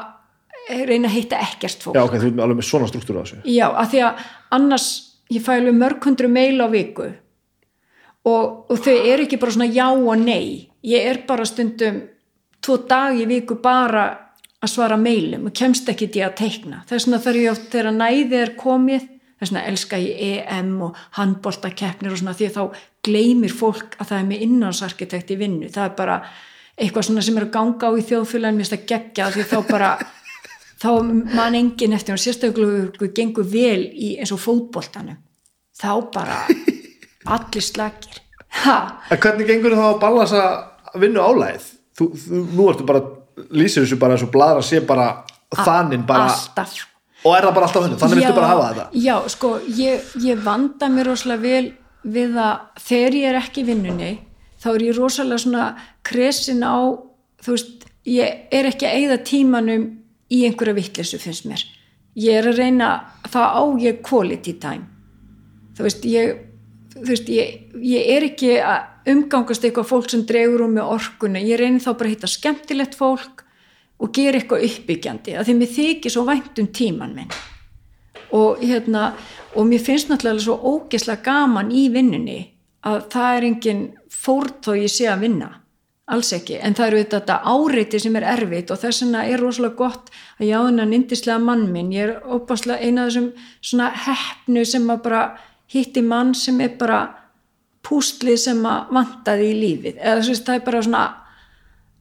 [0.68, 1.98] reyna að hitta ekkert fólk.
[1.98, 4.24] Já, ok, þú ert alveg með svona struktúr á þessu Já, að því að
[4.56, 4.88] annars,
[5.34, 7.08] ég fæ alveg mörg hundru meil á viku
[8.24, 10.70] og, og þau eru ekki bara svona já og nei.
[10.84, 12.02] Ég er bara stundum
[12.64, 14.06] tvo dag í viku bara
[14.64, 16.80] að svara meilum og kemst ekki því að teikna.
[16.88, 20.98] Þess vegna þarf ég oft þegar næði er komið, þess vegna elska ég EM og
[21.18, 25.70] handboltakeppnir og svona því að þá gleymir fólk að það er með innánsarkitekt í vinnu.
[25.72, 26.18] Það er bara
[26.74, 29.58] eitthvað svona sem er að ganga á í þjóðfélagin mér finnst að gegja því þá
[29.68, 29.90] bara
[30.84, 30.90] þá
[31.34, 35.16] man engin eftir og sérstaklega gengur vel í eins og fótboltanum.
[35.74, 36.42] Þá bara
[37.34, 38.20] allir slagir
[38.62, 38.76] ha,
[39.10, 40.42] En hvernig gengur þá að ballasa
[41.00, 41.70] vinnu álæð?
[41.94, 43.00] Þú, þú, nú ertu bara,
[43.54, 45.08] lýsir þessu bara eins og bladra sé bara
[45.54, 46.76] þannig bara alltaf.
[47.24, 48.86] Og er það bara alltaf hennu, þannig viltu bara hafa þetta?
[49.00, 51.72] já, sko, ég, ég vanda mér rosalega vel
[52.14, 54.10] við að þegar ég er ekki vinnunni
[54.60, 55.68] þá er ég rosalega svona
[56.04, 56.76] kresin á
[57.44, 59.86] þú veist, ég er ekki að eyða tímanum
[60.34, 61.62] í einhverja vittlesu finnst mér.
[62.18, 62.90] Ég er að reyna,
[63.30, 64.86] það á ég quality time.
[65.74, 66.34] Þú veist, ég
[66.94, 71.42] þú veist, ég, ég er ekki að umgangast eitthvað fólk sem dregur um með orkuna,
[71.42, 73.42] ég reynir þá bara að hitta skemmtilegt fólk
[74.02, 77.34] og gera eitthvað uppbyggjandi, að því mér þykir svo vænt um tíman minn.
[78.34, 79.12] Og hérna,
[79.54, 82.40] og mér finnst náttúrulega svo ógeslega gaman í vinnunni
[82.84, 85.50] að það er engin fórn þó ég sé að vinna
[86.04, 89.78] alls ekki, en það eru þetta áreiti sem er erfitt og þess vegna er rosalega
[89.78, 91.92] gott að ég á þennan indislega mann minn.
[91.94, 93.30] Ég er óbáslega eina af þessum
[93.64, 95.22] svona heppnu sem að bara
[95.72, 97.02] hitti mann sem er bara
[97.84, 100.00] pústlið sem að vantaði í lífið.
[100.00, 101.04] Eða þú veist, það er bara svona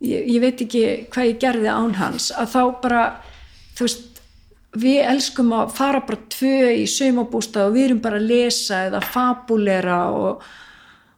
[0.04, 0.84] ég, ég veit ekki
[1.14, 2.32] hvað ég gerði án hans.
[2.36, 3.06] Að þá bara
[3.78, 4.10] þú veist,
[4.84, 9.04] við elskum að fara bara tvö í saumabústað og við erum bara að lesa eða
[9.06, 10.44] fabulera og,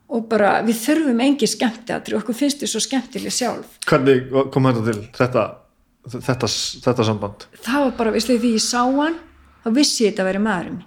[0.10, 3.78] og bara við þurfum engi skemmtiatri okkur finnst þið svo skemmtileg sjálf.
[3.90, 5.46] Hvernig kom þetta til þetta,
[6.18, 6.52] þetta,
[6.88, 7.48] þetta samband?
[7.66, 9.18] það var bara, veistu því ég sá hann
[9.66, 10.84] þá vissi ég þetta að vera maðurinn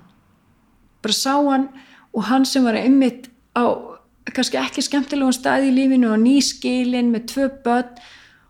[1.03, 1.69] bara sá hann
[2.15, 3.65] og hann sem var einmitt á
[4.35, 7.99] kannski ekki skemmtilegum stað í lífinu og nýskilin með tvö börn.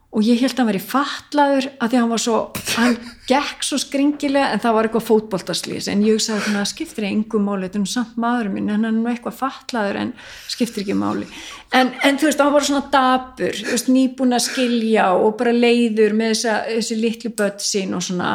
[0.09, 2.37] Og ég held að hann væri fatlaður að því að hann var svo,
[2.79, 2.95] hann
[3.29, 7.49] gekk svo skringilega en það var eitthvað fótboltaslýs en ég hugsaði að það skiptir engum
[7.49, 10.15] máli þetta er nú samt maður minn en hann er nú eitthvað fatlaður en
[10.49, 11.29] skiptir ekki máli.
[11.77, 16.17] En, en þú veist, hann var svona dabur veist, nýbúin að skilja og bara leiður
[16.17, 18.33] með þessa, þessi litlu börn sín og svona.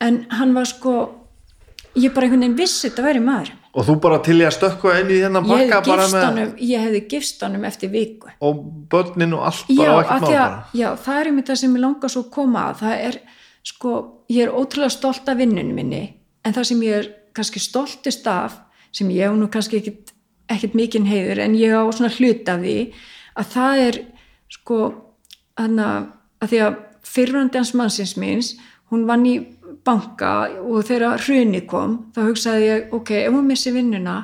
[0.00, 0.98] En hann var sko
[1.96, 4.94] ég bara einhvern veginn vissi þetta væri maður og þú bara til ég að stökka
[4.98, 8.32] inn í þennan ég bakka bara með honum, ég hefði gifst honum eftir viku.
[8.42, 10.62] Og börnin og allt já, bara og af ekkert bara?
[10.74, 12.80] já, það er einmitt það sem ég langar svo að koma að.
[12.80, 13.18] Það er,
[13.66, 16.02] sko, ég er ótrúlega stolt af vinnunum minni
[16.44, 18.58] en það sem ég er kannski stoltist af
[18.92, 20.12] sem ég hef nú kannski ekkit,
[20.50, 22.76] ekkit mikinn heiður en ég á svona hlut af því
[23.38, 24.00] að það er
[24.50, 24.78] sko
[25.60, 25.88] hana,
[26.40, 28.54] að því að fyrrandi hans mannsins minns
[28.90, 29.36] hún vann í
[29.86, 34.16] banka og þegar hruni kom þá hugsaði ég, ok, ef hún missi vinnuna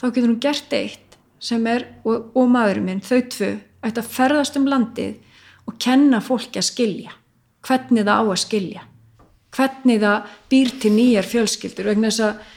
[0.00, 3.50] þá getur hún gert eitt sem er, og, og maðurinn minn, þau tvö
[3.84, 5.18] ætti að ferðast um landið
[5.68, 7.16] og kenna fólki að skilja
[7.64, 8.84] hvernig það á að skilja
[9.54, 12.52] hvernig það býr til nýjar fjölskyldur vegna þess að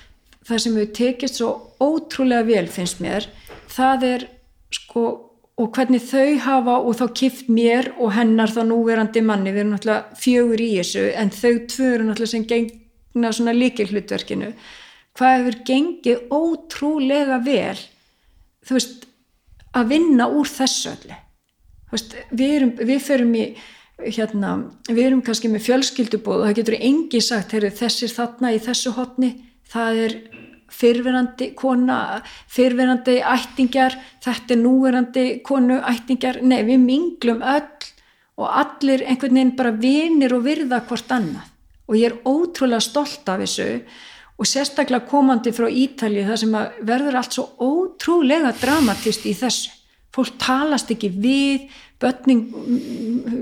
[0.47, 1.51] það sem við tekist svo
[1.83, 3.27] ótrúlega vel finnst mér,
[3.69, 4.25] það er
[4.73, 5.03] sko,
[5.57, 9.75] og hvernig þau hafa og þá kift mér og hennar þá núverandi manni, við erum
[9.75, 14.51] náttúrulega fjögur í þessu, en þau tvö eru náttúrulega sem gengna svona líkilhlutverkinu
[15.17, 17.77] hvað hefur gengið ótrúlega vel
[18.67, 19.07] þú veist,
[19.75, 21.17] að vinna úr þessu öllu?
[21.91, 23.43] Veist, við, erum, við förum í
[23.97, 24.55] hérna,
[24.89, 28.93] við erum kannski með fjölskyldubóð og það getur engi sagt heyrðu, þessir þarna í þessu
[28.97, 29.31] hotni
[29.71, 30.15] það er
[30.77, 31.99] fyrverandi kona,
[32.51, 37.87] fyrverandi ættingjar, þetta er núverandi konu ættingjar, nei við minglum öll
[38.37, 41.47] og allir einhvern veginn bara vinir og virða hvort annað.
[41.87, 43.67] Og ég er ótrúlega stolt af þessu
[44.37, 49.71] og sérstaklega komandi frá Ítalið þar sem verður allt svo ótrúlega dramatist í þessu.
[50.13, 51.67] Fólk talast ekki við
[52.01, 52.43] börning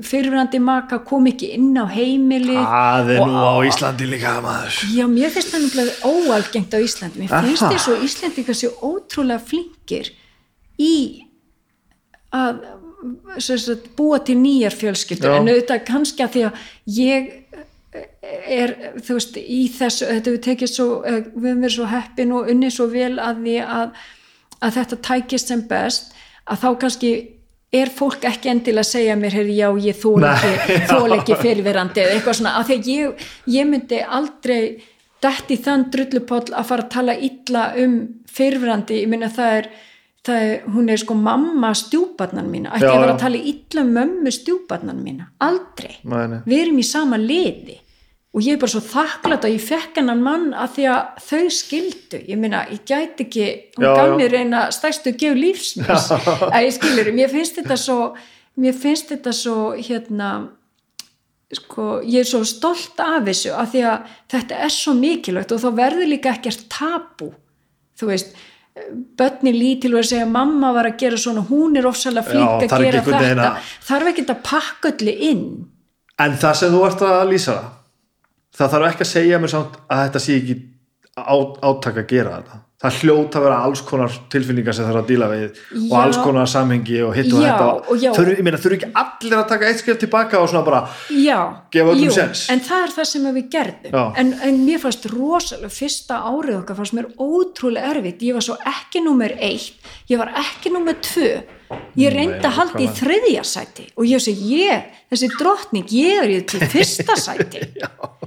[0.05, 5.05] fyrirverandi maka kom ekki inn á heimili það er nú á Íslandi líka maður Já,
[5.11, 7.23] mér finnst það náttúrulega óalgengt á Íslandi.
[7.25, 10.13] Mér finnst þess að Íslandingar séu ótrúlega flinkir
[10.79, 10.95] í
[12.35, 12.63] að
[13.43, 15.39] sagt, búa til nýjar fjölskyldur Já.
[15.39, 16.63] en auðvitað kannski að því að
[16.95, 17.33] ég
[18.55, 22.33] er, þú veist, í þessu þetta við tekið svo, eh, við höfum verið svo heppin
[22.35, 24.03] og unnið svo vel að því að,
[24.59, 27.11] að þetta tækist sem best að þá kannski
[27.73, 32.17] er fólk ekki endilega að segja mér, heyrði, já, ég þól ekki, ekki fyrirverandi eða
[32.17, 34.61] eitthvað svona, af því að ég, ég myndi aldrei
[35.23, 37.97] dætt í þann drullupoll að fara að tala illa um
[38.31, 39.69] fyrirverandi, ég minna það er
[40.25, 43.91] það er, hún er sko mamma stjúbarnan mína, ætti að vera að tala illa um
[43.99, 45.99] mömmu stjúbarnan mína, aldrei.
[46.01, 46.39] Nei, nei.
[46.47, 47.77] við erum í sama liði
[48.35, 51.43] og ég er bara svo þakklátt að ég fekk hennan mann að því að þau
[51.55, 52.19] skildu.
[52.27, 53.45] Ég minna, ég gæti ekki
[53.77, 57.99] hún gaf mér reyna stærstu gef lífsmins að ég skilur, mér finnst þetta svo
[58.59, 60.33] mér finnst þetta svo hérna
[61.55, 65.61] sko, ég er svo stolt af þessu af því að þetta er svo mikilvægt og
[65.63, 67.29] þá verður líka ekkert tabu
[67.99, 68.35] þú veist
[69.15, 72.83] börni lítil og að segja mamma var að gera svona, hún er ofsalega flink að
[72.83, 75.45] gera þetta að- þarf ekki að pakka öllu inn.
[76.19, 77.71] En það sem þú ert að lýsa það
[78.55, 80.55] það þarf ekki að segja mér samt að þetta sé ekki
[81.15, 85.07] á, áttak að gera þetta það hljóta að vera alls konar tilfinningar sem þarf að
[85.09, 85.95] díla við og Já.
[86.01, 88.09] alls konar samhengi og hitt og Já, þetta og já.
[88.45, 91.39] meina þurfi ekki allir að taka eitt skrif tilbaka og svona bara Já,
[91.71, 92.43] Gefa öllum jú, séns.
[92.51, 96.79] en það er það sem við gerðum en, en mér fannst rosalega fyrsta árið okkar
[96.81, 101.31] fannst mér ótrúlega erfitt ég var svo ekki númer eitt ég var ekki númer tvö
[101.99, 106.33] ég reyndi að halda í þriðja sæti og ég sé ég, þessi drottning ég er
[106.35, 107.63] í til fyrsta sæti.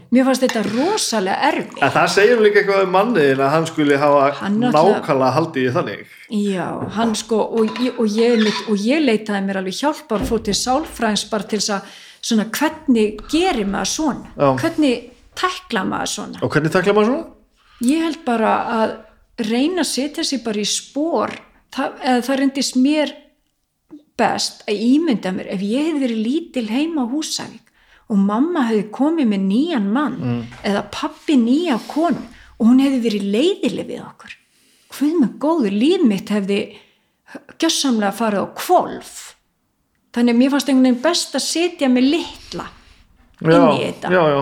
[0.08, 1.82] Mér fannst þetta rosalega erfitt.
[1.84, 5.72] En það segir líka eitthvað um manniðin að hann skuli hafa Hann nákvæmlega haldið í
[5.76, 6.04] þannig.
[6.32, 11.44] Já, hann sko og, ég- og, ég, og ég leitaði mér alveg hjálpar sálfræðins bara
[11.50, 14.32] til þess að svona hvernig gerir maður svona?
[14.34, 14.48] Já.
[14.62, 16.40] hvernig tækla maður svona?
[16.42, 17.26] Og hvernig takla maður svona?
[17.86, 18.96] ég held bara að
[19.46, 21.30] reyna að setja sig bara í spór
[21.70, 23.12] það, eða það reyndist mér
[24.18, 27.72] best að ímynda mér ef ég hefði verið lítil heima á Húsavík
[28.08, 30.18] og mamma hefði komið með nýjan mann
[30.66, 32.24] eða pappi nýja konu
[32.58, 34.36] og hún hefði verið leiðileg við okkur.
[34.88, 36.60] Hvað með góður líf mitt hefði
[37.60, 39.14] gjössamlega farið á kvolf
[40.16, 42.66] þannig að mér fannst einhvern veginn best að setja mig litla
[43.44, 44.10] inn í þetta.
[44.10, 44.40] já, já.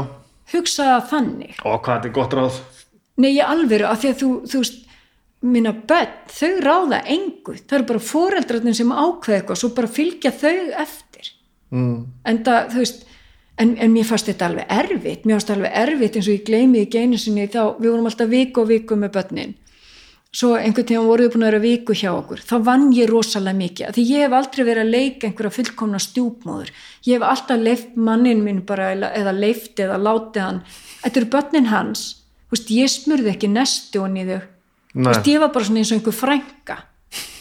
[0.54, 1.60] hugsa það þannig.
[1.64, 2.60] Og hvað þetta er gott ráð.
[3.16, 4.82] Nei, ég alveg, af því að þú, þú veist,
[5.44, 10.32] minna börn, þau ráða engu, það eru bara foreldrarnir sem ákveða eitthvað, svo bara fylgja
[10.32, 11.32] þau eftir.
[11.74, 11.98] mm.
[12.24, 13.04] En það, þú veist,
[13.60, 16.82] en, en mér fannst þetta alveg erfitt, mér fannst alveg erfitt eins og ég gleymi
[16.86, 19.54] ekki einu sinni þá, við vorum alltaf viku og viku með börnin.
[20.36, 23.94] svo einhvern tíma voruð búin að vera viku hjá okkur þá vann ég rosalega mikið
[23.96, 26.72] því ég hef aldrei verið að leika einhverja fullkomna stjúpmóður
[27.06, 30.60] ég hef alltaf leift mannin minn bara eða, leift eða látið hann
[31.04, 32.02] þetta eru börnin hans
[32.52, 34.55] Vist, ég smurði ekki nestu í þau Nei.
[34.96, 36.76] Vist, ég var bara svona eins og einhver frænka.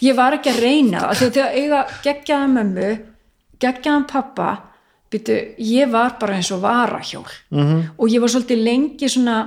[0.03, 1.22] Ég var ekki að reyna það.
[1.22, 2.90] Þegar eiga geggjaða mömmu
[3.64, 4.50] geggjaðan pappa
[5.14, 7.32] byrju, ég var bara eins og varahjól.
[7.51, 7.82] -hmm.
[7.98, 9.38] og ég var svolítið lengi svona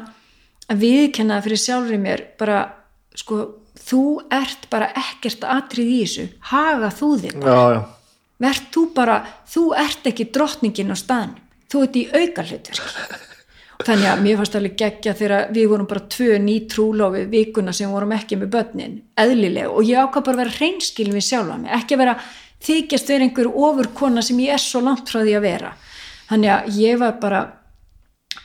[0.69, 2.73] að viðkenna fyrir sjálfur mér bara
[3.15, 3.55] sko
[3.89, 6.29] þú ert bara ekkert atrið í þessu.
[6.41, 7.53] Haga þú þig bara.
[7.55, 7.83] Já, já,
[8.39, 13.28] verð þú bara, þú ert ekki drottningin á staðnum, þú ert í auka hlutverki
[13.79, 17.93] þannig að mér fannst alveg geggja þegar við vorum bara tvö ný trúlofið vikuna sem
[17.95, 21.73] vorum ekki með börnin eðlilega og ég ákvað bara að vera hreinskilin við sjálfa mig,
[21.79, 22.17] ekki að vera
[22.67, 25.73] þykjast vera einhver ofurkona sem ég er svo langt frá því að vera.
[26.29, 27.43] Þannig að ég var bara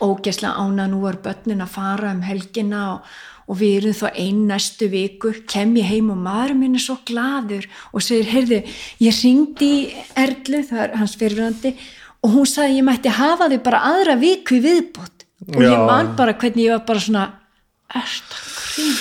[0.03, 3.09] ógesla ána nú var börnin að fara um helgina og,
[3.49, 6.99] og við erum þá einn næstu viku kem ég heim og maður minn er svo
[7.07, 8.61] gladur og segir, heyrðu,
[9.03, 9.73] ég ringdi
[10.19, 11.73] Erlu, það er hans fyrirvændi
[12.23, 16.35] og hún sagði ég mætti hafa þau bara aðra viku viðbútt og ég man bara
[16.39, 17.25] hvernig ég var bara svona
[17.93, 18.97] ert að grín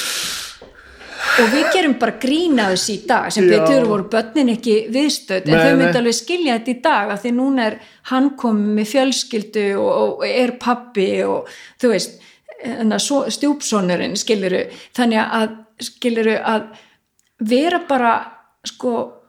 [1.33, 3.55] og við gerum bara grína þessi í dag sem Já.
[3.55, 7.33] betur voru börnin ekki viðstöð en þau myndi alveg skilja þetta í dag af því
[7.39, 7.79] núna er
[8.11, 11.49] hann komið með fjölskyldu og, og er pappi og
[11.81, 12.21] þú veist
[13.33, 16.69] stjúpsonurinn skiluru þannig að skiluru að
[17.43, 18.13] vera bara
[18.69, 19.22] sko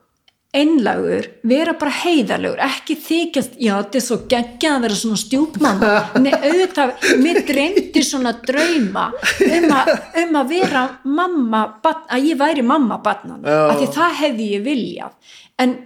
[0.54, 5.84] einlagur, vera bara heiðarlegur ekki þykjast, já þetta er svo geggjað að vera svona stjúpmann
[5.84, 6.92] auðvitað,
[7.22, 9.80] mér dreymdi svona drauma um, a,
[10.22, 15.34] um að vera mamma, að ég væri mamma barnan, af því það hefði ég viljað.
[15.62, 15.76] En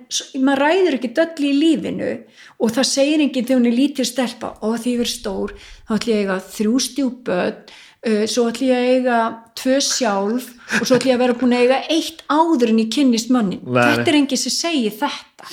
[0.40, 2.12] maður ræður ekki döll í lífinu
[2.56, 5.52] og það segir enginn þegar hún er lítil stelpa og því ég verið stór,
[5.84, 7.84] þá ætlum ég að þrjú stjúpböld uh,
[8.30, 9.18] svo ætlum ég að eiga
[9.58, 12.92] tvö sjálf og svo ætlum ég að vera búin að eiga eitt áður en ég
[12.94, 15.48] kynnist mannin þetta er enginn sem segir þetta.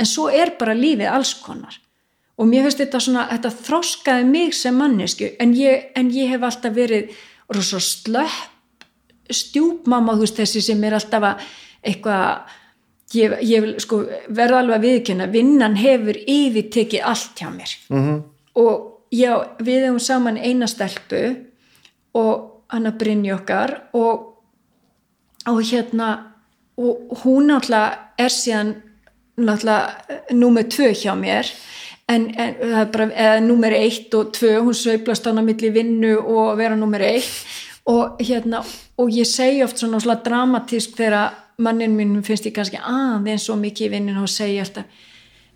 [0.00, 1.76] En svo er bara lífið alls konar.
[2.40, 6.48] Og mér finnst þetta svona þetta þroskaði mig sem mannesku en ég, en ég hef
[6.48, 7.12] alltaf verið
[7.52, 8.48] rosa slöpp
[9.32, 11.46] stjúpmamma þú veist þessi sem er alltaf að
[11.92, 12.56] eitthvað
[13.16, 17.76] ég, ég sko verða alveg að viðkynna vinnan hefur yfirtekið allt hjá mér.
[17.88, 18.22] -hmm.
[18.54, 21.51] og já, við hefum saman eina stelpu
[22.18, 24.28] og hann að brinja okkar og,
[25.48, 26.08] og hérna
[26.80, 28.74] og hún náttúrulega er síðan
[29.36, 31.48] náttúrulega númer tvö hjá mér
[32.08, 35.70] en, en það er bara, eða númer eitt og tvö, hún sveiplast hann á milli
[35.74, 37.30] vinnu og vera númer eitt.
[37.90, 38.60] Og hérna,
[39.00, 41.32] og ég segi oft svona dramatísk þegar
[41.62, 45.00] mannin mín finnst ég kannski aðeins svo mikið í vinnun og segi alltaf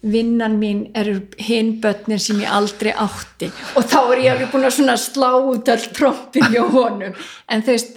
[0.02, 1.08] vinnan mín er
[1.38, 3.48] hinn börnin sem ég aldrei átti.
[3.76, 7.14] Og þá er ég alveg búin að slá út all trompin hjá honum.
[7.48, 7.96] En þú veist,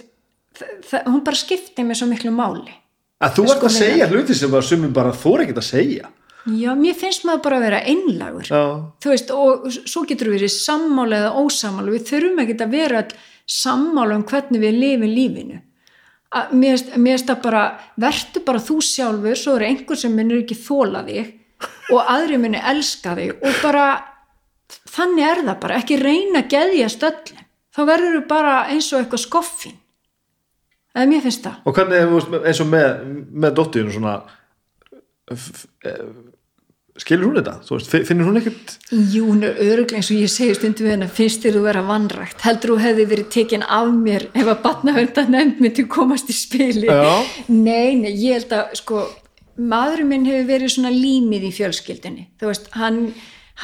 [1.06, 2.72] hún bara skipti mig svo miklu máli.
[3.20, 6.08] Að þú ert að segja hluti sem að sumum bara þóra ekkert að segja.
[6.56, 8.60] Já, mér finnst maður bara að vera einlagur já,
[9.04, 13.02] þú veist, og svo getur við verið sammála eða ósammála, við þurfum ekki að vera
[13.44, 15.58] sammála um hvernig við lifum lífinu.
[16.32, 17.62] Að, mér finnst- það bara,
[18.00, 21.34] vertu bara þú sjálfur, svo er einhver sem minnur ekki þóla þig
[21.90, 23.84] og aðri minni elska þig og bara
[24.90, 29.00] þannig er það bara, ekki reyna að geðja stöllin, þá verður þú bara eins og
[29.02, 29.76] eitthvað skoffin
[30.94, 31.58] eða mér finnst það.
[31.66, 32.88] Og hvernig eins og með,
[33.44, 34.14] með dóttuðinu svona
[35.30, 36.04] eh,
[37.00, 37.54] skilur hún þetta?
[37.70, 38.74] Veist, fi- finnur hún ekkert?
[38.92, 41.84] Jú, hún er öruglega eins og ég segi stundum við hennar finnst þér þú vera
[41.86, 46.36] vannrækt heldur þú hefði verið tekin af mér ef að batnavönda nefnd myndi komast í
[46.36, 47.14] spili Já.
[47.48, 49.06] Nei, nei, ég held að sko,
[49.60, 53.00] maðurinn minn hefur verið svona límið í fjölskyldinni þú veist, hann,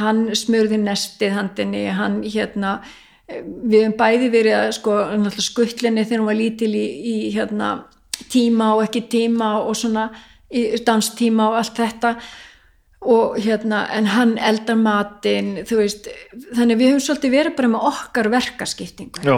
[0.00, 2.78] hann smurði nestið handinni, hann hérna
[3.26, 4.96] við hefum bæði verið að sko,
[5.42, 7.70] skuttlinni þegar hún var lítil í, í hérna
[8.32, 10.08] tíma og ekki tíma og svona
[10.86, 12.14] danstíma og allt þetta.
[13.06, 16.08] Og hérna, en hann eldar matinn, þú veist
[16.56, 19.22] þannig við höfum svolítið verið bara með okkar verkaskiptingu.
[19.22, 19.36] Já,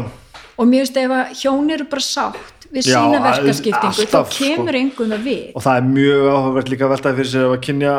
[0.56, 4.72] og mér veist ef að hjón eru bara sátt við sína að- verkaskiptingu þá kemur
[4.74, 4.80] sko.
[4.82, 5.44] engum það við.
[5.54, 7.94] Og það er mjög áhugavert líka að veltaði fyrir sér að kynja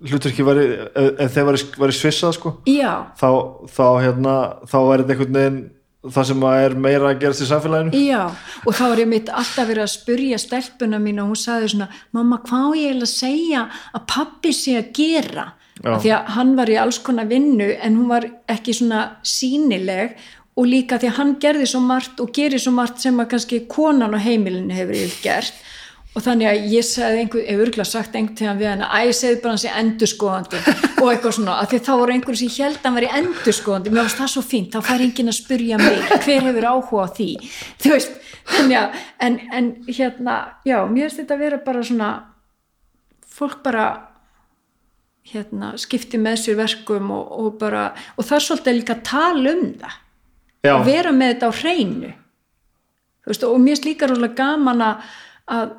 [0.00, 0.64] hlutverki væri,
[0.96, 2.54] ef ef þeir væri, væri svissað sko.
[3.20, 3.28] Þá,
[3.68, 5.60] þá hérna þá er þetta einhvern veginn
[6.00, 8.00] það sem að er meira að gerast í samfélaginu.
[8.08, 8.22] Já
[8.64, 11.88] og þá er ég mitt alltaf verið að spurja stelpuna mín og hún sagði svona
[12.16, 15.46] mamma hvað ég eiginlega að segja að pappi sé að gera?
[15.80, 20.16] Af því að hann var í alls konar vinnu en hún var ekki svona sínileg
[20.60, 23.64] og líka því að hann gerði svo margt og gerir svo margt sem að kannski
[23.70, 25.66] konan á heimilinu hefur yfir gert.
[26.10, 29.14] Og þannig að ég sagði einhver, ég örgulega sagt einhvern tíðan við hann að ég
[29.14, 30.62] segði bara hans í endurskoðandi.
[30.98, 33.92] Og eitthvað svona, af því þá voru einhverjum sem held að hann var í endurskoðandi,
[33.94, 37.08] mér varst það svo fínt þá fær enginn að spurja mig, hver hefur áhuga á
[37.14, 37.28] því,
[37.78, 38.18] þú veist
[38.50, 42.10] þannig að, en, en hérna já, mér finnst þetta að vera bara svona
[43.30, 43.86] fólk bara
[45.30, 49.54] hérna, skipti með sér verkum og, og bara, og það er svolítið líka að tala
[49.54, 49.98] um það
[50.64, 52.12] já, að vera með þetta á hreinu
[53.30, 55.10] veist, og mér líka rosalega gaman að,
[55.56, 55.74] að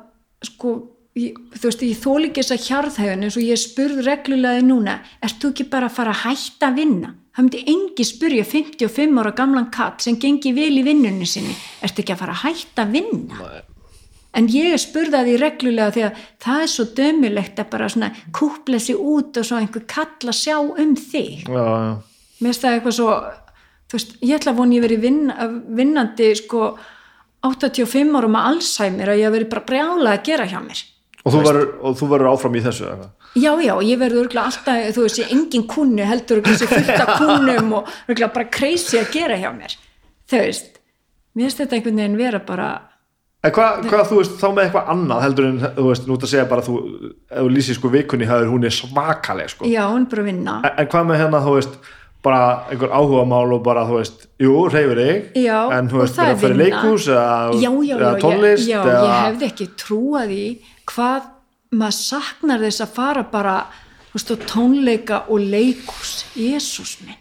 [0.48, 0.74] sko,
[1.18, 5.00] ég, þú veist, ég þól ekki þess að hjarðhægun eins og ég spurð reglulega núna,
[5.22, 7.16] ert þú ekki bara að fara að hætta að vinna?
[7.32, 12.02] Það myndi engi spurja 55 ára gamlan katt sem gengi vel í vinnunni sinni, ertu
[12.02, 13.38] ekki að fara að hætta að vinna?
[13.40, 13.60] Nei.
[14.32, 18.08] En ég spurði að því reglulega því að það er svo dömulegt að bara svona
[18.32, 21.90] kúpla sig út og svo einhver kall að sjá um þig já, já.
[22.40, 23.16] mér finnst það eitthvað svo
[23.92, 25.22] þú veist, ég ætla að vona ég verið vinn,
[25.76, 26.72] vinnandi sko
[27.44, 30.80] 85 árum með Alzheimer að ég verið bara brjála að gera hjá mér.
[31.22, 31.42] Og, þú
[31.86, 35.20] og þú verður áfram í þessu eða já, já, ég verður örgulega alltaf þú veist,
[35.22, 39.38] ég engin kunni heldur örgulega sér fullt af kunnum og örgulega bara crazy að gera
[39.40, 39.76] hjá mér.
[40.30, 40.80] Þú veist,
[41.36, 42.70] mér finnst þetta einhvern veginn vera bara
[43.42, 46.26] En hvað, hvað þú veist, þá með eitthvað annað heldur en, þú veist, nú ert
[46.28, 46.74] að segja bara þú,
[47.10, 49.66] ef þú lýsir sko vikunni, hún er svakaleg sko.
[49.66, 50.54] já, hún er bara að vinna.
[50.62, 51.74] En, en hvað með hérna, þú veist,
[52.22, 56.34] bara einhver áhuga mál og bara, þú veist, jú, reyfir þig, en þú veist, það
[56.38, 56.82] fyrir vinna.
[56.82, 60.44] leikhús eða, tónlist já, eða, ég hefði ekki trúað í
[60.92, 61.30] hvað
[61.72, 63.56] maður saknar þess að fara bara
[64.12, 67.18] veist, tónleika og leikus Jésús minn.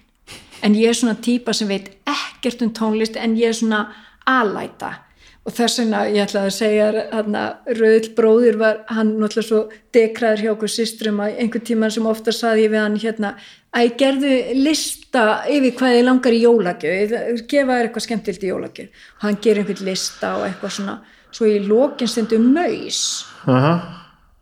[0.62, 3.88] En ég er svona típa sem veit ekkert um tónlist en ég er svona
[4.30, 5.00] alæta
[5.42, 9.62] og þess vegna ég ætlaði að segja hann að Rauðl bróðir var hann náttúrulega svo
[9.96, 13.32] dekraður hjá okkur systrum að einhvern tíman sem ofta saði ég við hann hérna
[13.72, 17.16] að ég gerðu lista yfir hvað ég langar í jólagjöf
[17.50, 19.02] gefa þér eitthvað skemmtilt í jólagjöf.
[19.18, 20.96] Og hann gerir einhvern lista og eitthvað svona.
[21.32, 23.02] Svo ég lókin stendur maus.
[23.48, 23.74] Aha.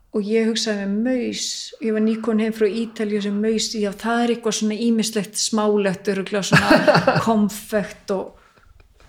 [0.10, 1.44] og ég hugsaði með maus
[1.86, 6.10] ég var nýkon heim frá Ítalju sem maus já það er eitthvað svona ímislegt smálegt
[6.10, 6.96] öruglega svona
[7.28, 8.39] konfekt og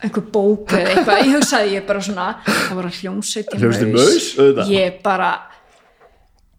[0.01, 4.29] einhver bók eða eitthvað, ég hugsaði ég bara svona það var að hljómsveit í maus.
[4.71, 5.31] ég bara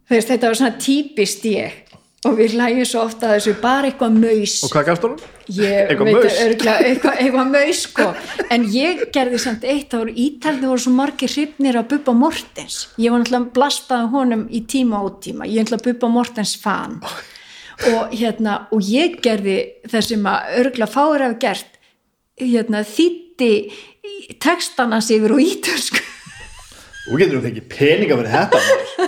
[0.07, 1.79] þú veist þetta var svona típist ég.
[2.21, 4.51] Og við hlægjum svo ofta að þessu bara eitthvað maus.
[4.61, 5.21] Og hvað gafst honum?
[5.55, 6.35] ég Eitthvað maus?
[6.85, 8.05] eitthvað, maus sko.
[8.53, 12.77] En ég gerði samt eitt ára ítaldi voru svo margir hrifnir að Bubba Mortens.
[13.01, 16.99] Ég var náttúrulega blastaði honum í tíma og tíma, ég er náttúrulega Bubba Mortens fan.
[17.89, 19.57] Og hérna og ég gerði
[19.89, 21.79] það sem að örgulega fáir hafa gert
[22.37, 22.83] hérna
[23.41, 26.10] þýtti textana yfir og ítalsku
[27.11, 28.59] Þú getur nú fengið peninga fyrir þetta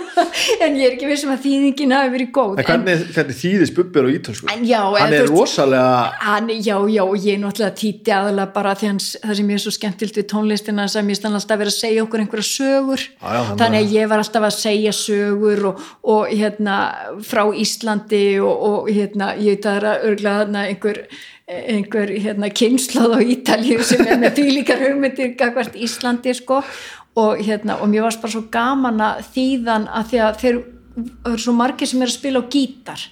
[0.64, 4.08] en ég er ekki vissum að þýðingin hafi verið góð En hvernig, hvernig þýðis bubbir
[4.08, 4.48] og ítölsku?
[4.52, 9.08] En já, Hann er rosalega Hann, já, já, ég náttúrulega títi aðalega bara því hans,
[9.22, 11.78] það sem ég er svo skemmtilt við tónlistina sem ég stann alltaf að vera að
[11.78, 13.04] segja okkur einhverja sögur.
[13.08, 16.80] Já, já, þannig að ég var alltaf að segja sögur og, og hérna
[17.24, 21.06] frá Íslandi og, og hérna ég veit að er örglega þarna einhver
[21.44, 26.62] einhver hérna kynnslóð á Ítalju sem er með fylíkar hugmyndir gagvart Íslandi sko
[27.14, 30.62] og hérna og mér varst bara svo gaman að þýðan að því að þeir
[31.26, 33.04] eru svo margir sem er að spila á gítar.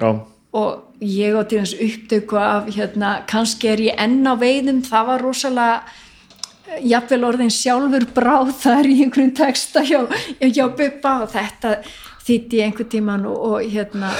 [0.00, 0.10] Já,
[0.56, 5.24] og ég á þess upptöku af hérna, kannski er ég enn á veiðum það var
[5.24, 5.76] rosalega
[6.68, 10.02] eh, jafnvel orðin sjálfur bráð þar í einhverjum texta hjá,
[10.40, 11.76] hjá Bubba og þetta
[12.26, 14.10] þýtti einhvern tíman og, og hérna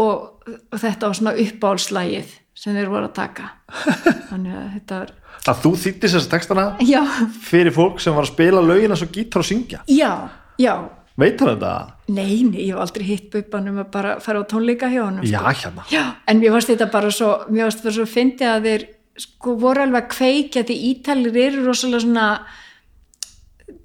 [0.00, 3.50] og, og þetta var svona uppáhalslægið sem þeir voru að taka.
[4.30, 5.14] Þannig að þetta var
[5.48, 7.00] að þú þýttis þessa textana já,
[7.46, 9.82] fyrir fólk sem var að spila lögina svo gítar og syngja?
[9.88, 10.28] Já,
[10.60, 10.74] já.
[11.20, 11.74] Veit hann þetta?
[12.10, 15.24] nei, nei, ég hef aldrei hitt Bubban um að bara fara á tónleika hjá honum
[15.24, 15.34] sko.
[15.36, 15.84] Já, hérna.
[15.92, 18.86] Já, en mér varst þetta bara svo mér varst þetta svo fyndið að þeir
[19.20, 22.26] sko voru alveg að kveikja því ítalir eru rosalega svona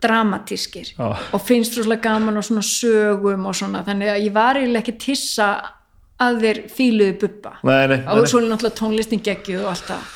[0.01, 1.07] dramatískir Já.
[1.33, 4.97] og finnst rosalega gaman og svona sögum og svona, þannig að ég var eiginlega ekki
[5.05, 5.49] tissa
[6.21, 7.57] að þeir fíluðu bubba.
[7.67, 10.13] Nei, nei, nei, og svo er náttúrulega tónlistin geggjuð og allt það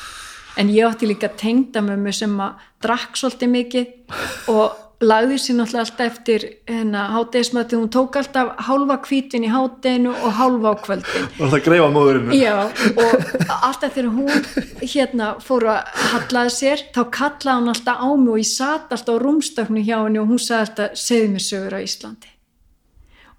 [0.56, 4.16] en ég átti líka tengda með mig sem að drakk svolítið mikið
[4.54, 10.12] og lagði sér náttúrulega alltaf eftir hérna hátegismætti, hún tók alltaf hálfa hvítin í hátteginu
[10.12, 11.28] og hálfa á kvöldin.
[11.38, 13.14] Var það að greifa móðurinn Já, og
[13.48, 14.44] alltaf þegar hún
[14.82, 19.16] hérna fór að hallaði sér þá kallaði hún alltaf á mig og ég sat alltaf
[19.16, 22.36] á rúmstöknu hjá henni og hún sagði alltaf segðu mér sögur á Íslandi.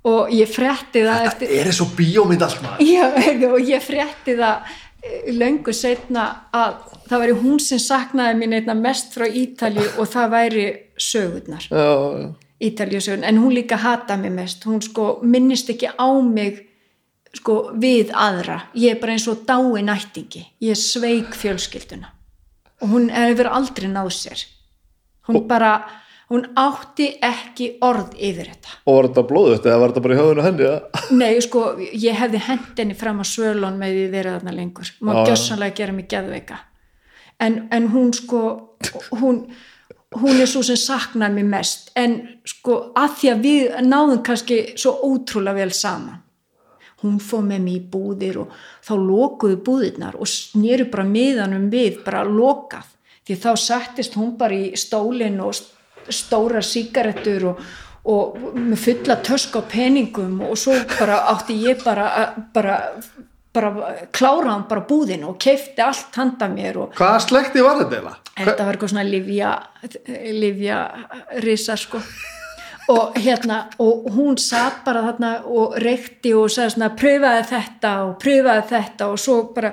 [0.10, 2.88] Og ég fretti það eftir Er þessu bíómynd allt maður?
[2.90, 4.72] Já, heyrðu, og ég frétti það
[5.34, 6.76] löngu setna að
[7.10, 10.66] það væri hún sem saknaði mín einna mest frá Ítalju og það væri
[10.98, 12.34] sögurnar, já.
[12.62, 16.68] Ítalju sögurnar en hún líka hata mig mest, hún sko minnist ekki á mig
[17.34, 22.12] sko við aðra, ég er bara eins og dái nættingi, ég sveik fjölskylduna.
[22.82, 24.42] Og hún hefur aldrei náð sér.
[25.28, 25.86] Hún bara,
[26.32, 28.76] hún átti ekki orð yfir þetta.
[28.88, 31.02] Og var þetta blóðut eða var þetta bara í höfðinu henni eða?
[31.22, 34.92] nei sko, ég hefði hendinni fram á svölun með því verið þarna lengur.
[35.04, 36.62] Má gjössanlega gera mig geðveika.
[37.42, 38.42] En, en hún sko
[39.20, 39.42] hún,
[40.22, 41.92] hún er svo sem saknaði mig mest.
[42.00, 42.16] En
[42.48, 46.24] sko að því að við náðum kannski svo ótrúlega vel saman.
[47.02, 52.04] Hún fór með mig í búðir og þá lokuðu búðirnar og snýru bara miðanum við
[52.06, 52.88] bara lokað.
[53.26, 55.58] Því þá settist hún bara í stólinn og
[56.10, 57.60] stóra sígarettur og,
[58.10, 62.80] og með fulla tösk á peningum og svo bara átti ég bara, bara,
[63.54, 68.00] bara klára hann bara búðin og keifti allt handa mér og hvaða slekti var þetta
[68.00, 68.22] eiginlega?
[68.42, 69.56] þetta var eitthvað svona livja
[70.42, 70.84] livja
[71.44, 72.02] risa sko.
[72.92, 78.16] Og hérna og hún satt bara þarna og reykti og sagði svona pröfaði þetta og
[78.20, 79.08] pröfaði þetta.
[79.14, 79.72] Og svo bara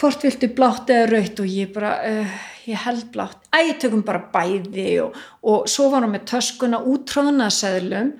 [0.00, 2.38] hvort viltu blátt eða raut og ég bara uh,
[2.70, 8.14] ég held blátt, æ, tökum bara bæði og, og svo var hún með töskuna útróðnaseðlum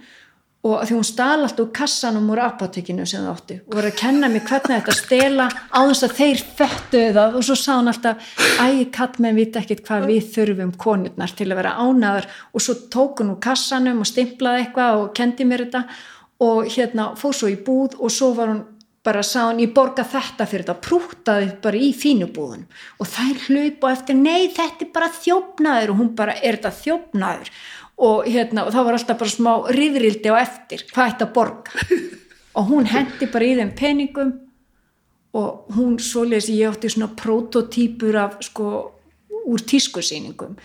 [0.64, 4.30] og því hún stal alltaf kassanum úr apotekinu sem það átti og var að kenna
[4.32, 7.36] mér hvernig þetta stela á þess að þeir föttuðu það.
[7.36, 8.30] Og svo sá hún alltaf
[8.64, 12.76] æ, katt með vita ekkert hvað við þurfum konurnar til að vera ánaður og svo
[12.96, 15.84] tók hún úr kassanum og stimplaði eitthvað og kendi mér þetta.
[16.44, 18.64] Og hérna fór svo í búð og svo var hún
[19.04, 20.80] bara sá hann ég borga þetta fyrir þetta.
[20.84, 22.66] Prútaði bara í fínu búðun
[22.98, 25.92] og þær hlaupa á eftir nei þetta er bara þjófnaður.
[25.94, 27.52] Og hún bara er þetta þjófnaður?
[28.04, 31.84] Og hérna og það var alltaf bara smá rifrildi á eftir hvað ætti að borga.
[32.58, 34.28] Og hún hendi bara í þeim peningum
[35.34, 38.68] og hún svoleiðis ég átti svona prototýpur af sko
[39.44, 40.56] úr tískusýningum.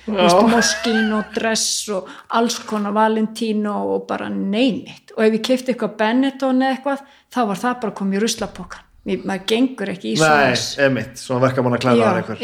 [0.50, 2.10] Moskín og dress og
[2.40, 7.42] alls konar Valentino og bara neymit og ef ég kefti eitthvað Benetton eða eitthvað þá
[7.52, 11.84] var það bara komið í ruslapokan maður gengur ekki í nei, svona svona verkamann að
[11.86, 12.44] klæða já, einhver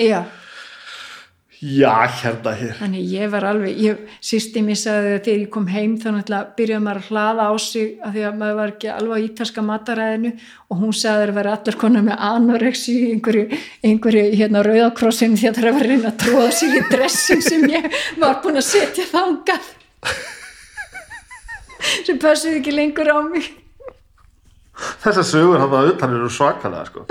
[1.62, 2.74] já, hérna hér.
[2.80, 6.56] Þannig ég var alveg ég, sýsti mér sagði að þegar ég kom heim þá náttúrulega
[6.58, 9.66] byrjaði maður að hlaða á sig af því að maður var ekki alveg á ítalska
[9.70, 10.32] mataræðinu
[10.70, 13.60] og hún sagði að það vera allar konar með anorexi í einhverju,
[13.90, 17.90] einhverju hérna rauðakrossinu því að það var reyna að tróða sér í dressin sem ég
[18.22, 19.72] var búin að setja þangað.
[22.06, 23.52] Sem passuði ekki lengur á mig.
[25.04, 27.06] Þessar sögur hann að utan eru svakalega sko.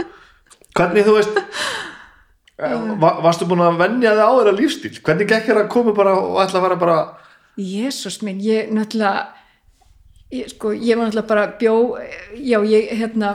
[0.74, 1.38] hvernig þú veist
[2.58, 4.92] eh, va- varstu búin að venja þig á þeirra lífstíl?
[5.02, 6.98] Hvernig gekk þér að koma bara og ætla að vera bara
[7.58, 9.28] Jésús minn, ég náttúrulega
[10.34, 11.74] ég, sko, ég var náttúrulega bara bjó,
[12.34, 13.34] já, ég hérna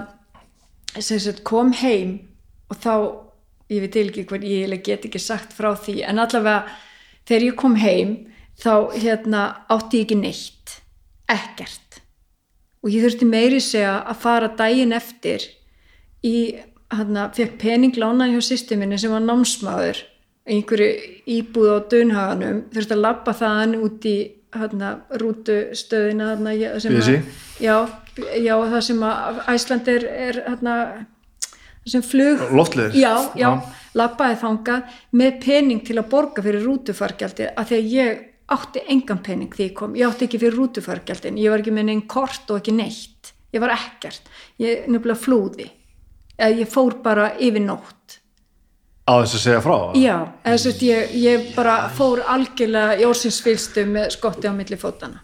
[1.00, 2.18] sagt kom heim
[2.70, 2.94] og þá,
[3.72, 6.66] ég veit ekki hvað ég get ekki sagt frá því en allavega
[7.30, 8.16] þegar ég kom heim
[8.60, 10.76] þá hérna átti ég ekki neitt
[11.30, 12.02] ekkert.
[12.84, 15.44] Og ég þurfti meiri segja að fara daginn eftir
[16.26, 16.58] í,
[16.93, 20.00] hérna, fekk pening lánaði hjá systeminni sem var námsmaður
[20.50, 20.90] einhverju
[21.30, 24.16] íbúð á Dunhaganum þurfti að labba þaðan út í
[24.56, 27.24] hérna, rútustöðina hérna, ég- sem að-
[27.61, 27.76] já,
[28.42, 31.06] já, það sem að Æsland er, er það
[31.85, 33.50] sem flug loftliðir já, já,
[33.95, 39.22] labbaði þangað með pening til að borga fyrir rútufargjaldi að því að ég átti engan
[39.24, 42.50] pening því ég kom, ég átti ekki fyrir rútufargjaldin ég var ekki með neinn kort
[42.50, 43.34] og ekki neitt.
[43.53, 44.22] Ég var ekkert,
[44.61, 45.69] ég nefnilega flúði
[46.40, 48.19] eða ég fór bara yfir nótt.
[49.09, 53.85] Á þess að segja frá já, eða svo ég, ég bara fór algjörlega í orsinsfylstu
[53.90, 55.24] með skotti á milli fótana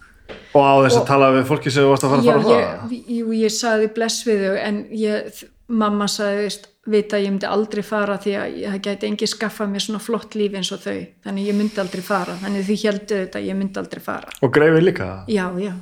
[0.55, 2.31] og á þess að Og- tala við fólki sem þú varst að fara að já,
[2.31, 2.87] fara frá?
[2.89, 7.31] ég, jú, ég sagði bless við þau en ég, mamma sagði veist, vita að ég
[7.35, 10.79] myndi aldrei fara því að það gæti engi skaffa mér svona flott líf eins og
[10.83, 10.99] þau.
[11.25, 12.35] Þannig ég myndi aldrei fara.
[12.41, 14.29] Þannig því heldur þetta að ég myndi aldrei fara.
[14.45, 15.07] Og greiði líka?
[15.27, 15.73] Já, já.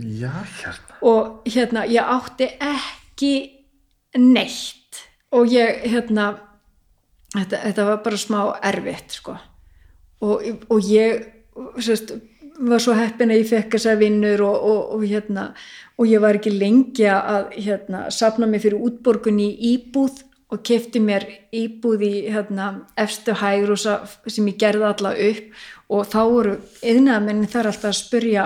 [0.00, 0.30] Já,
[0.62, 0.96] hérna.
[1.02, 3.32] Og hérna ég átti ekki
[4.20, 5.02] neitt.
[5.36, 6.30] Og ég hérna
[7.34, 9.36] þetta, þetta var bara smá erfitt sko.
[10.24, 11.26] Og, og ég
[11.84, 12.14] sérst,
[12.56, 15.50] var svo heppin að ég fekk þessar vinnur og, og, og hérna
[15.96, 20.22] og ég var ekki lengi að hérna, safna mig fyrir útborgun í íbúð
[20.52, 23.98] og kefti mér íbúð í hérna, efstu hægrúsa
[24.30, 25.48] sem ég gerði alla upp.
[25.90, 26.54] Og þá voru
[26.86, 28.44] yðnaðamenni þar alltaf að spurja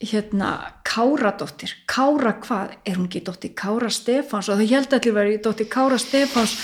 [0.00, 0.50] hérna
[0.86, 2.76] Káradóttir, Kára hvað?
[2.84, 4.50] Er hún ekki dóttir Kára Stefáns?
[4.50, 6.56] Og það held allir verið dóttir Kára Stefáns.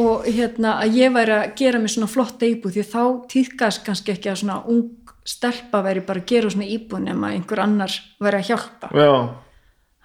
[0.00, 4.14] Og hérna að ég væri að gera mér svona flotta íbúð því þá týðkast kannski
[4.14, 8.40] ekki að svona ung stelpa væri bara að gera svona íbúð nema einhver annar væri
[8.40, 8.90] að hjálpa.
[8.96, 9.12] Já,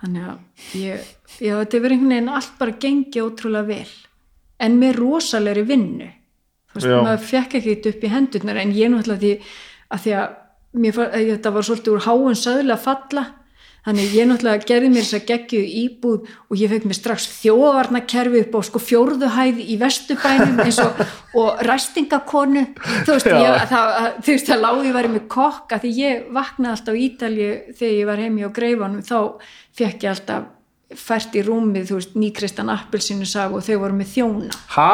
[0.04, 1.08] þannig að ég,
[1.40, 3.96] já, þetta verið einhvern veginn allt bara gengi ótrúlega vel.
[4.60, 6.10] En með rosalegri vinnu.
[6.68, 7.00] Þú veist, Já.
[7.06, 9.34] maður fekk ekki upp í hendurnar en ég náttúrulega því
[9.88, 10.36] að því að
[10.74, 13.26] mér, fa- að þetta var svolítið úr háun söðlega að falla.
[13.88, 18.42] Þannig ég náttúrulega gerði mér þess að geggju íbúð og ég fekk mér strax þjóðvarnakerfi
[18.44, 21.00] upp á sko fjórðuhæð í vestubænum eins og,
[21.40, 22.66] og ræstingakonu.
[23.08, 26.74] Þú veist, ég, það, að- þú veist, það láði væri með kokka því ég vaknaði
[26.76, 29.06] alltaf í Ítalju þegar ég var heimi á greifanum.
[29.08, 29.18] Þá
[29.80, 30.52] fekk ég alltaf
[31.08, 34.52] fært í rúmið, þú veist, nýkristan appelsinu sag og þau voru með þjóna.
[34.76, 34.92] Hæ?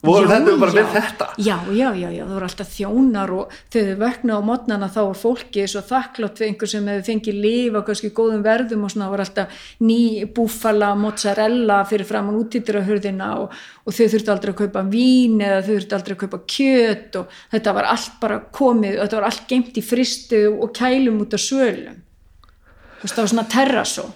[0.00, 0.76] Voru Já, þetta bara já.
[0.78, 1.26] með þetta?
[1.44, 5.00] Já, já, já, já, það voru alltaf þjónar og þegar þau vöknu á mótnana þá
[5.00, 8.94] var fólki svo þakklátt við einhver sem hefði fengið líf á kannski góðum verðum og
[8.94, 9.98] svona það voru alltaf ný
[10.38, 15.72] búfala, mozzarella fyrir framann útýttirahurðina og, og þau þurftu aldrei að kaupa vín eða þau
[15.74, 19.76] þurftu aldrei að kaupa kjöt og þetta var allt bara komið, þetta var allt geimt
[19.76, 22.00] í fristu og kælum út á sölum.
[23.00, 24.08] Þú veist, það var svona terrasó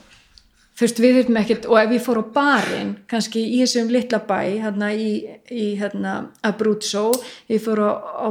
[0.74, 4.20] þú veist, við þurfum ekkert og ef ég fór á barinn, kannski í þessum litla
[4.26, 5.12] bæ, hérna í,
[5.50, 7.10] í hérna Abruzzo,
[7.50, 8.28] ég fór á, á,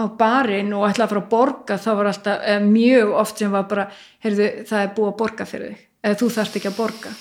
[0.00, 3.52] á barinn og ætlaði að fara að borga, þá var alltaf eða mjög oft sem
[3.52, 3.88] var bara,
[4.24, 7.12] heyrðu, það er búið að borga fyrir þig, eða þú þarft ekki að borga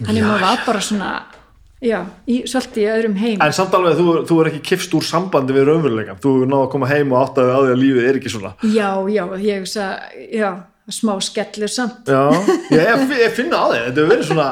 [0.00, 1.10] þannig maður var bara svona
[1.84, 5.04] já, í, svolítið í öðrum heim En samt alveg, þú, þú er ekki kifst úr
[5.06, 6.18] sambandi við raunveruleikan.
[6.20, 8.52] Þú náðu að koma heim og áttaði á því að lífið er ekki svona.
[8.64, 9.86] já, já, ég hugsa
[10.32, 10.50] já,
[10.94, 12.20] smá skellur samt Já,
[12.70, 13.80] ég, ég, ég finna á því.
[13.86, 14.48] Þetta hefur verið svona...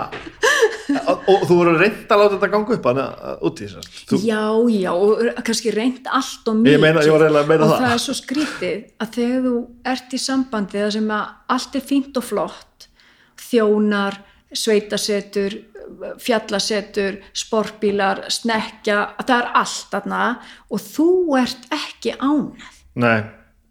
[1.28, 3.00] Og, þú voru reynd að láta þetta ganga upp hann
[3.44, 3.96] út í þess.
[4.08, 4.40] Þú, Já,
[4.72, 7.10] já, og kannski reynt allt og mikið Ég meina- að
[7.66, 7.82] og það.
[7.84, 9.54] það er svo skrítið að þegar þú
[9.92, 11.26] ert í sambandi það sem að
[11.56, 12.88] allt er fínt og flott
[13.48, 14.18] þjónar,
[14.56, 15.58] sveitasetur
[16.20, 20.22] fjallasetur, sportbílar snekja, það er allt þarna
[20.68, 21.08] og þú
[21.40, 23.22] ert ekki ánað nei.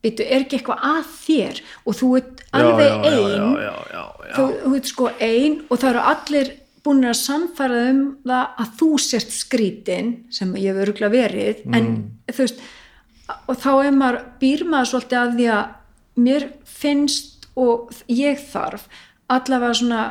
[0.05, 1.61] Býtu, er ekki eitthvað að þér?
[1.85, 3.33] Og þú ert alveg já, já, ein.
[3.33, 4.33] Já, já, já, já.
[4.37, 6.51] þú, þú ert sko ein og það eru allir
[6.87, 11.65] búin að sannfæra um það að þú sért skrítin sem ég hef öruglega verið.
[11.75, 11.89] En
[12.29, 12.61] þú veist
[13.27, 18.87] og þá er maður, býr maður svolítið að því að mér finnst og ég þarf
[19.33, 20.01] allavega svona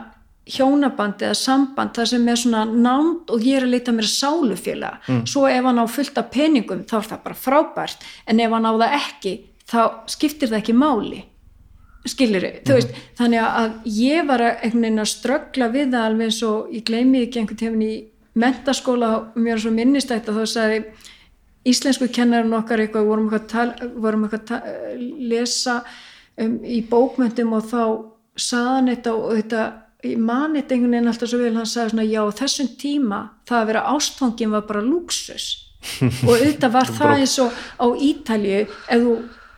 [0.46, 5.08] hjónaband eða samband það sem er svona nánd og ég er að leita mér sálufélag
[5.26, 8.04] svo ef hann á fullt af peningum þá er það bara frábært.
[8.26, 9.34] En ef hann á það ekki
[9.70, 9.80] þá
[10.10, 11.22] skiptir það ekki máli.
[12.06, 16.28] Skilur þú veist, þannig að ég var að einhvern veginn að ströggla við það alveg
[16.28, 17.94] eins og ég gleymi ekki einhvern tífin í
[18.36, 20.82] mentaskóla, mér er svo minnistætt að þá sagði
[21.66, 24.60] íslensku kennarinn okkar eitthvað, vorum eitthvað, tal, vorum eitthvað ta,
[25.32, 25.80] lesa
[26.38, 27.82] um, í bókmyndum og þá
[28.36, 29.64] saðan þetta og þetta
[30.20, 33.70] mani þetta einhvern veginn alltaf svo vel hann sagði svona já þessum tíma það að
[33.72, 35.48] vera ástfangin var bara luxus
[36.26, 39.16] og auðvitað var það eins og á Ítalju ef þú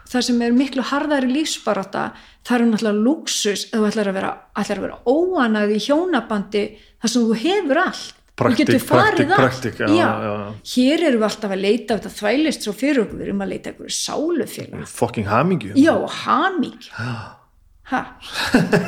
[0.08, 2.04] það sem er miklu harðari lífsbaráta
[2.46, 6.64] það er náttúrulega luxus ef þú ætlar að vera, ætlar að vera óanæð í hjónabandi
[6.98, 8.14] þar sem þú hefur allt.
[8.38, 9.40] Praktík, þú getur farið praktík, allt.
[9.42, 10.50] praktík, já, já, já.
[10.72, 13.72] hér erum við alltaf að leita þetta þvælist svo fyrir okkur, við erum að leita
[13.72, 15.72] einhverju sálufélag Fucking hamingju.
[15.74, 16.86] já, haming
[17.88, 18.00] ha,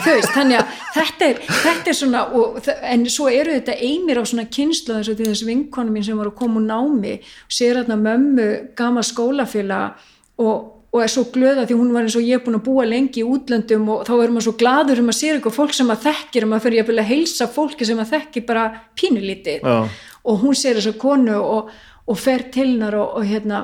[0.04, 4.24] veist, þannig að þetta er, þetta er svona og, en svo eru þetta einir á
[4.28, 7.14] svona kynslu þess að til þess vinkonu mín sem var að koma úr námi
[7.48, 9.98] sér hérna mömmu gama skólafélag
[10.44, 13.22] og, og er svo glöða því hún var eins og ég búin að búa lengi
[13.22, 16.04] í útlöndum og þá er maður svo gladur um að sér eitthvað fólk sem að
[16.08, 18.64] þekkir og maður fyrir að að heilsa fólki sem að þekkir bara
[18.98, 19.60] pínulítið.
[19.62, 19.88] Já.
[20.24, 21.70] og hún sér þessa konu og,
[22.06, 23.60] og fer til hennar og, og hérna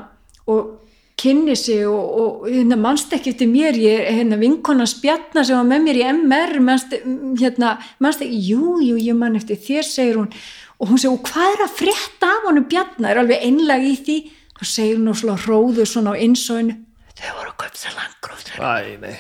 [0.47, 5.45] og kynni sig og, og hérna mannst ekki eftir mér, ég er hérna vinkona spjatna
[5.47, 6.97] sem var með mér í MR mannst,
[7.41, 10.29] hérna, mannst ekki, jú, jú, ég mann eftir þér, segir hún.
[10.77, 13.95] Og hún segir, og hvað er að frétta af honum bjatna, er alveg einlag í
[13.97, 14.19] því.
[14.57, 16.77] Og segir hún og slá hróðu svona á innsóinu,
[17.21, 19.17] þau voru að köpa sér langkrúsir Æ, nei.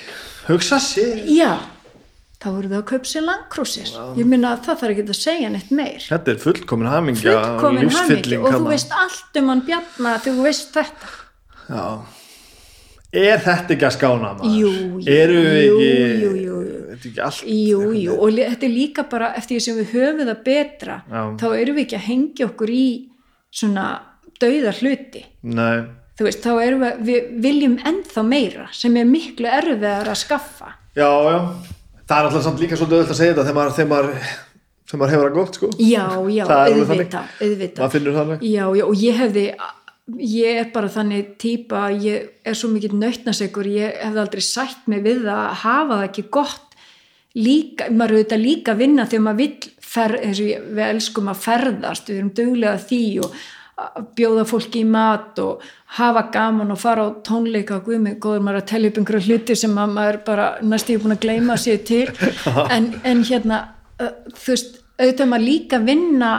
[0.49, 1.23] Hugsa sér.
[1.33, 1.53] já,
[2.43, 5.53] þá voru þau að köpa sér langkrúsir ég minna að það þarf ekki að segja
[5.55, 10.19] neitt meir Þetta er fullkomin hamingja, fullkomin hamingi og þú veist allt um hann bjarna
[10.21, 11.15] þegar þú veist þetta
[11.67, 11.87] Já.
[13.17, 14.57] Er þetta ekki að skána maður?
[14.61, 15.87] Jú, jú, Eru við ekki,
[16.21, 16.81] jú, jú, jú.
[16.91, 17.41] Þetta er ekki allt.
[17.49, 21.23] Jú, jú, og þetta er líka bara eftir því sem við höfum það betra Já.
[21.41, 22.85] þá erum við ekki að hengja okkur í
[23.57, 23.87] svona
[24.43, 25.87] dauða hluti Nei.
[26.17, 30.75] Þú veist, þá erum við, við viljum ennþá meira sem er miklu erfiðar að skaffa
[30.97, 31.41] Já, já.
[32.07, 34.29] Það er alltaf samt líka svolítið öll að segja þetta þegar þegar maður,
[34.87, 35.71] þegar maður hefur það gott, sko.
[35.77, 36.45] já, já,
[37.93, 38.47] finnur þannig.
[38.47, 39.45] já, já, og ég hefði
[40.23, 45.03] ég er bara þannig típa ég er svo mikill nautnasegur ég hefði aldrei sætt mig
[45.05, 46.77] við að hafa það ekki gott
[47.37, 52.09] líka, maður er auðvitað líka að vinna þegar maður vill fer, við elskum að ferðast,
[52.09, 53.45] við erum duglega að því og að
[54.17, 55.65] bjóða fólki í mat og
[55.99, 59.57] hafa gaman og fara á tónleika og guðmið, góður maður að tellja upp einhverju hluti
[59.61, 62.07] sem að maður bara næst ég búin að gleyma sér til
[62.75, 63.59] en, en hérna
[63.99, 66.31] þú veist, auðvitað maður líka vinna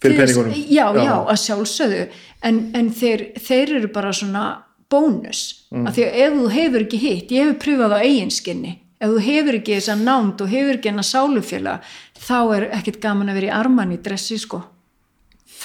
[0.00, 0.54] Fyrir peningunum.
[0.56, 1.14] já, já, Já.
[1.32, 2.00] að sjálfsögðu
[2.48, 4.46] en, en þeir, þeir eru bara svona
[4.92, 5.86] bónus, mm.
[5.88, 9.22] af því að ef þú hefur ekki hitt, ég hefur pröfað á eiginskinni ef þú
[9.28, 13.50] hefur ekki þessa nánd og hefur ekki hennar sálufélag þá er ekkit gaman að vera
[13.50, 14.62] í arman í dressi sko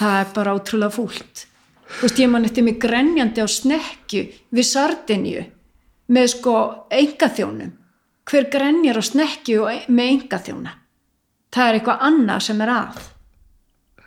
[0.01, 1.45] það er bara ótrúlega fúlt
[1.91, 5.45] þú veist ég man eftir mig grenjandi á snekju við Sardinju
[6.11, 6.57] með sko
[6.91, 7.71] engaþjónum
[8.31, 10.75] hver grenjar á snekju og- með engaþjóna
[11.51, 13.01] það er eitthvað annað sem er að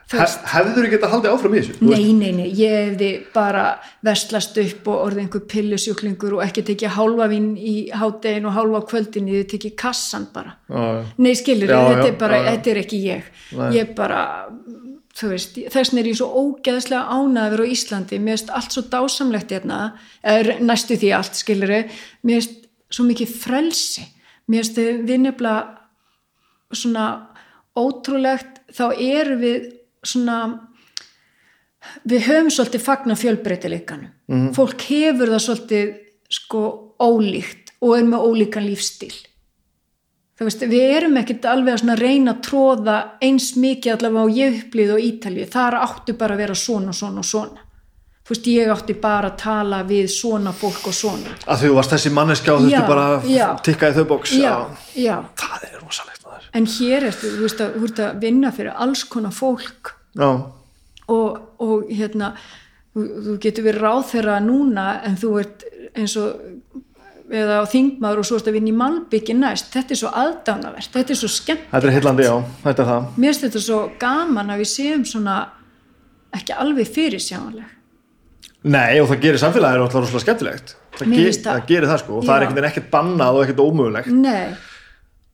[0.05, 0.19] Þú
[0.53, 3.63] hefður ekki getað haldið áfram í þessu Þú Nei, nei, nei, ég hefði bara
[4.05, 8.83] vestlast upp og orðið einhver pillusjúklingur og ekki tekið hálfa vín í hádegin og hálfa
[8.91, 10.53] kvöldin ég tekið kassan bara.
[10.69, 11.09] veist.
[11.25, 13.31] Nei, skilur, Já, þetta já, er bara, já, þetta er ekki ég.
[13.57, 13.71] Nei.
[13.79, 14.21] Ég bara,
[14.53, 18.53] þú veist, þess vegna er ég svo ógeðslega ánað að vera á Íslandi, mér finnst
[18.59, 19.79] allt svo dásamlegt hérna,
[20.23, 21.75] er, næstu því allt, skilur,
[22.23, 24.07] mér finnst svo mikið frelsi,
[24.51, 27.07] mér finnst við nefnilega svona
[27.79, 29.69] ótrúlegt, þá erum við
[30.05, 30.39] svona
[32.09, 34.11] við höfum svolítið fagna fjölbreytileikanum.
[34.29, 34.53] Mhm.
[34.57, 35.95] fólk hefur það svolítið
[36.31, 36.63] sko
[36.99, 39.13] ólíkt og er með ólíkan lífstíl
[40.39, 44.57] þú veist, við erum ekkert alveg að reyna að tróða eins mikið allavega á ég
[44.63, 47.63] upplýð og Ítalíu, þar áttu bara að vera svona svona og svona.
[48.25, 51.35] Þú veist, ég átti bara að tala við svona fólk og svona.
[51.45, 54.55] Að þú varst þessi manneska og þurfti Já, bara að tikka í þau bóks já,
[54.97, 56.47] já, það er rosalegt maður.
[56.57, 59.93] En hér ertu, þú veist, að, þú ert að vinna fyrir alls konar fólk.
[60.17, 60.31] Já,
[61.13, 62.33] og, og hérna
[62.95, 66.81] þú, þú getur verið ráð þeirra núna en þú ert eins og
[67.33, 71.21] eða þingmaður og svo að vinna í Malbyggi næst, þetta er svo aðdánavert þetta er
[71.21, 72.35] svo skemmt, þetta er hillandi, já,
[72.67, 73.07] þetta er það.
[73.17, 75.39] Mér finnst þetta svo gaman að við séum svona
[76.35, 77.73] ekki alveg fyrir sjáanleg
[78.65, 80.71] Nei, og það gerir samfélagið alltaf rosalega skemmtilegt.
[80.97, 81.49] Það, ge það.
[81.51, 82.69] það gerir það sko og það er Já.
[82.71, 84.15] ekkert bannað og ekkert ómögulegt.
[84.15, 84.55] Nei,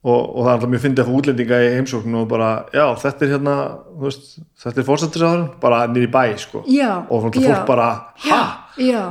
[0.00, 3.26] og, og það er alltaf mjög fyndið að útlendinga í heimsókn og bara, já, þetta
[3.26, 3.56] er hérna
[4.00, 4.30] veist,
[4.64, 6.64] þetta er fórsættisáðurinn bara nýri bæ, sko.
[6.66, 7.46] Já, og fólk já.
[7.50, 7.90] fólk bara,
[8.24, 8.40] ha?
[8.80, 9.02] já,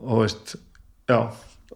[0.00, 0.56] og veist,
[1.10, 1.18] já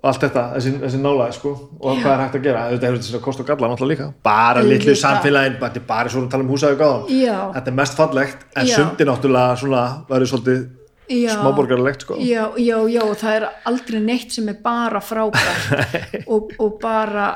[0.01, 3.23] allt þetta, þessi, þessi nálaði, sko og hvað er hægt að gera, þetta hefur þessi
[3.25, 6.53] kost og galla náttúrulega líka, bara litlu samfélagin bara, er bara svona að tala um
[6.55, 7.35] húsaðu gáðan Já.
[7.57, 8.75] þetta er mest fallegt, en Já.
[8.79, 10.63] sundi náttúrulega svona, verður svolítið
[11.11, 11.35] já.
[11.35, 12.17] smáborgarlegt, sko.
[12.25, 15.91] Já, já, já, og það er aldrei neitt sem er bara frábært.
[16.33, 17.33] Og, og bara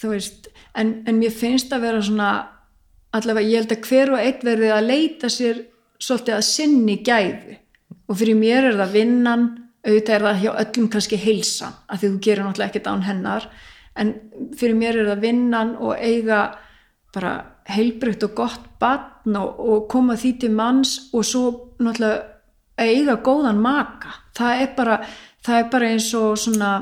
[0.00, 0.48] þú veist,
[0.78, 2.30] en, en mér finnst að vera svona
[3.16, 5.64] allavega, ég held að hver og einn verði að leita sér
[6.00, 7.56] svolítið að sinni gæðu
[8.10, 9.48] og fyrir mér er það vinnan
[9.86, 13.46] auðvitað er það hjá öllum kannski heilsan af því þú gerir náttúrulega ekkert án hennar.
[13.96, 14.12] En
[14.56, 16.40] fyrir mér er það vinnan og eiga
[17.14, 17.32] bara
[17.70, 21.44] heilbrygt og gott batn og, og koma því til manns og svo
[21.80, 22.26] náttúrulega
[22.80, 24.14] eiga góðan maka.
[24.36, 24.98] Það er bara,
[25.44, 26.72] það er bara eins og svona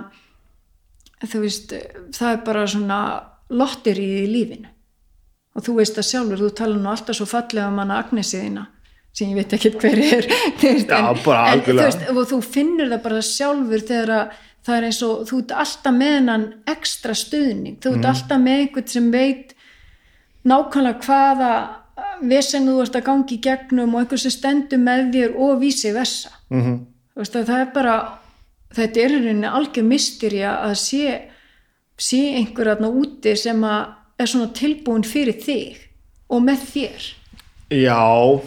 [1.26, 1.74] þú veist,
[2.14, 2.98] það er bara svona
[3.50, 4.74] lottir í lífinu.
[5.58, 8.66] Og þú veist það sjálfur, þú tala nú alltaf svo fallega um hana Agnesi þína
[9.18, 10.28] sem ég veit ekki hver er
[10.62, 12.10] Já, bara algjörlega.
[12.14, 14.36] og þú finnur það bara sjálfur þegar að
[14.68, 18.08] það er eins og þú ert alltaf með hennan ekstra stuðning, þú ert Mhm.
[18.12, 19.54] alltaf með einhvern sem veit
[20.48, 21.52] nákvæmlega hvaða
[22.30, 25.92] vesen þú ert að gangi í gegnum og einhvern sem stendur með þér og vísi
[25.94, 26.78] versa mm -hmm.
[27.18, 28.18] Það er bara
[28.74, 31.20] þetta er rauninni algjör mystyrja að sé,
[31.98, 33.86] sé einhver aðna úti sem að
[34.20, 35.76] er svona tilbúin fyrir þig
[36.30, 37.02] og með þér
[37.70, 38.02] já,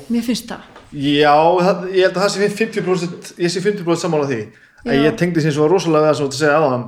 [0.10, 4.26] mér finnst það Já, það, ég held að það sé 50% ég sé 50% saman
[4.26, 4.42] á því
[4.82, 5.04] að Já.
[5.06, 6.86] ég tengdi sem svo rosalega við það sem þú að segja aðan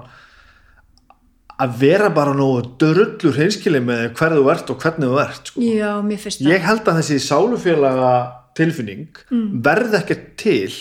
[1.64, 5.64] að vera bara nógu drullur hreinskili með hverðu þú ert og hvernig þú ert sko.
[5.64, 8.14] já, mér finnst það ég held að þessi sálufélaga
[8.58, 9.46] tilfinning mm.
[9.66, 10.74] verð ekkert til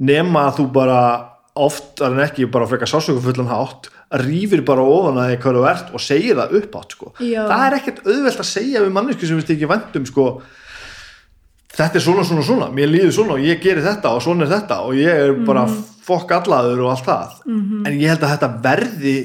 [0.00, 1.00] nema að þú bara
[1.58, 3.90] oft en ekki bara frekar sásöku fullan hátt
[4.22, 7.10] rýfir bara ofan að hvað þú ert og segir það uppátt sko.
[7.20, 7.42] Já.
[7.44, 10.26] það er ekkert auðvelt að segja við mannesku sem við ekki vendum sko
[11.74, 14.52] þetta er svona svona svona, mér líður svona og ég geri þetta og svona er
[14.54, 15.82] þetta og ég er bara Mhm.
[16.08, 17.86] fokk allaður og allt það -hmm.
[17.86, 19.16] en ég held að þetta verði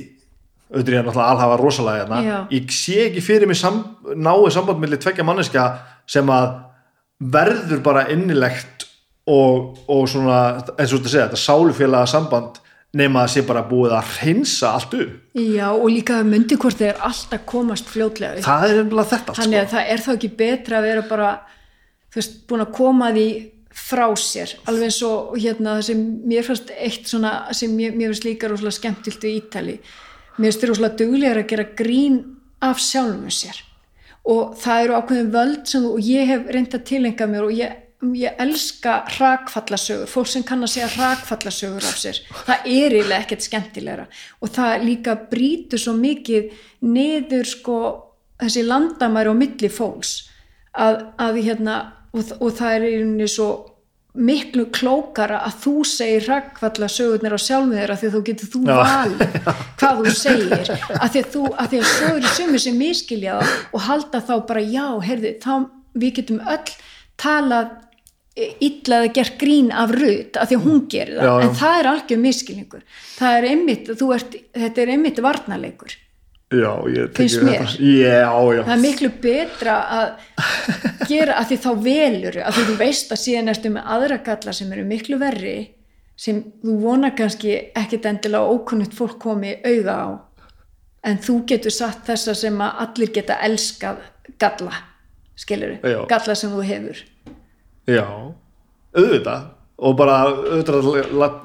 [0.74, 3.84] auðvitað er ég náttúrulega alhafa rosalega hérna ég sé ekki fyrir mig sam,
[4.16, 6.50] náið samband millir tveggja manneska sem að
[7.22, 8.88] verður bara innilegt
[9.28, 10.40] og, og svona
[10.78, 12.60] eins og þetta segja, þetta sálufélaga samband
[12.94, 17.00] nema að sé bara búið að hreinsa allt upp já, og líka myndi hvort þeir
[17.00, 19.64] alltaf komast fljótlega það er nefnilega þetta þannig sko.
[19.64, 21.32] að það er þá ekki betra að vera bara
[22.14, 23.28] þú veist, búin að koma því
[23.74, 28.28] frá sér, alveg eins og hérna sem mér fannst eitt svona sem mér, mér finnst
[28.28, 29.78] líka rosalega skemmtilt við Ítali.
[30.38, 32.20] Mér finnst þér rosalega duglegar að gera grín
[32.64, 33.64] af sjálfum sér.
[34.30, 37.74] Og það eru ákveðin völd sem, og ég hef reynd að tilenga mér og ég,
[38.20, 43.48] ég elska hrakfallasögur, fólk sem kann að segja hrakfallasögur af sér, það er eiginlega ekkert
[43.48, 44.06] skemmtilegra.
[44.40, 46.54] Og það líka brýtur svo mikið
[46.86, 47.80] niður sko
[48.44, 50.16] þessi landamæri og milli fólks
[50.72, 51.82] að, að hérna
[52.14, 53.50] og, og það er í rauninni svo
[54.14, 58.60] miklu klókara að þú segir rakkvalla sögurnir á sjálfum þeirra því að þú getur þú
[58.70, 59.38] valið
[59.80, 60.74] hvað þú segir.
[61.00, 64.22] Að því að, þú, að, því að svo eru sumir sem miskilja það og halda
[64.28, 65.54] þá bara já, heyrði, þá
[66.04, 66.76] við getum öll
[67.24, 67.74] talað
[68.34, 71.44] illa eða gert grín af rutt af því að hún gerir það, Já, já.
[71.46, 72.86] en það er algjör miskilningur
[73.18, 75.94] það er einmitt, þú ert, þetta er einmitt varnarleikur
[76.54, 77.62] já, ég mér.
[77.62, 77.86] þetta.
[77.88, 80.10] já, já, það er miklu betra að
[81.12, 84.54] gera að því þá velur að því þú veist að síðan ertu með aðra galla
[84.60, 85.56] sem eru miklu verri
[86.24, 90.08] sem þú vonar kannski ekkit endilega ókunnugt fólk komi auga á.
[91.04, 94.04] En þú getur satt þessa sem að allir geta elskað
[94.40, 94.78] galla
[95.36, 96.06] skilur Já.
[96.08, 97.02] galla sem þú hefur.
[97.90, 98.06] Já.
[98.94, 99.50] Auðvitað
[99.84, 100.90] og bara auðvitað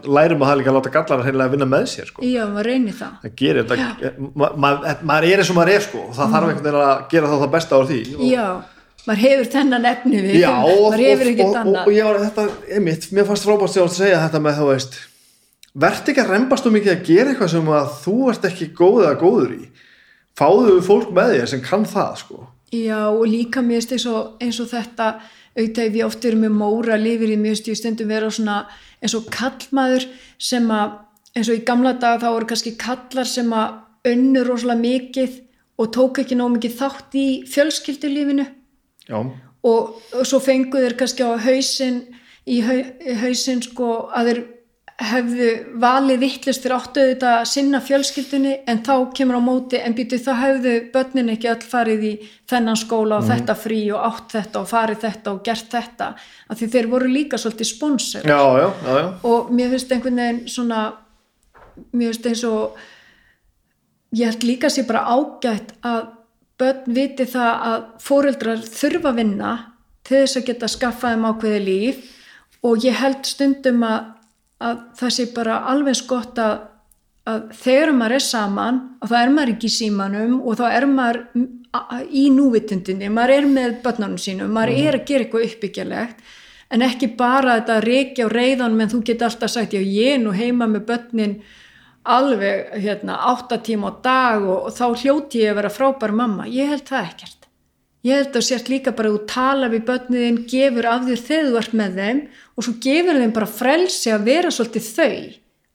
[0.04, 2.24] lærum að það líka að láta gallar að vinna með sér sko.
[2.24, 3.14] já, maður reynir það.
[3.22, 4.72] Það gerir þetta ma ma
[5.10, 6.02] maður er eins og maður er sko.
[6.04, 8.00] Og það þarf einhvern veginn að gera þá það besta á því.
[8.18, 8.46] Og, já,
[9.08, 10.36] maður hefur þennan efni við.
[10.42, 13.96] Já, og, maður hefur ekkert og, og, ég var þetta, einmitt, mér fannst frábært að
[13.96, 15.00] segja þetta með þú veist
[15.78, 19.02] verð ekki að rembast um mikið að gera eitthvað sem að þú ert ekki góð
[19.06, 19.64] eða góður í.
[20.38, 22.44] Fáðu fólk með þér sem kann það sko.
[22.74, 25.12] Já og líka mér eins og, eins og þetta
[25.58, 28.60] auðvitað ég oft eru með móra lifir í finnst ég stundum vera svona
[29.02, 30.06] eins og kallmaður
[30.38, 30.96] sem að
[31.34, 35.40] eins og í gamla daga þá voru kannski kallar sem að önnu rosalega mikið
[35.78, 38.46] og tók ekki nóg mikið þátt í fjölskyldulífinu.
[39.68, 42.00] Og, og svo fengu þeir kannski á hausinn
[42.48, 42.78] í hau,
[43.22, 44.40] hausinn sko að þeir
[44.98, 49.94] hefðu valið vittlust fyrir áttu þetta að sinna fjölskyldunni en þá kemur á móti en
[49.94, 52.12] býtu þá hefðu börnin ekki öll farið í
[52.50, 56.58] þennan skóla og þetta frí og átt þetta og farið þetta og gert þetta af
[56.58, 58.26] því þeir voru líka svolítið sponsor.
[58.26, 60.82] Já, já, já, og mér finnst einhvern veginn svona
[61.92, 62.78] mér finnst eins og
[64.18, 66.14] ég held líka sér bara ágætt að
[66.58, 69.56] börn viti það að fóreldrar þurfa að vinna
[70.08, 72.06] til þess að geta skaffað þeim ákveði líf.
[72.66, 74.08] Og ég held stundum að,
[74.64, 76.56] að það sé bara alveg eins gott að,
[77.28, 81.22] að þegar maður er saman og það er maður ekki símanum og þá er maður
[82.08, 86.34] í núvitundinni, maður er með börnunum sínum, maður er að gera eitthvað uppbyggjalegt
[86.74, 90.22] en ekki bara þetta reykja og reyðan menn þú geti alltaf sagt já ég er
[90.22, 91.38] nú heima með börnin
[92.08, 96.48] alveg hérna átta tíma á dag og, og þá hljóti ég að vera frábær mamma.
[96.48, 97.37] Ég held það ekkert
[98.08, 101.48] ég held að sért líka bara að þú tala við börniðin gefur af þér þegar
[101.48, 102.20] þú ert með þeim
[102.54, 105.16] og svo gefur þeim bara frelsi að vera svolítið þau.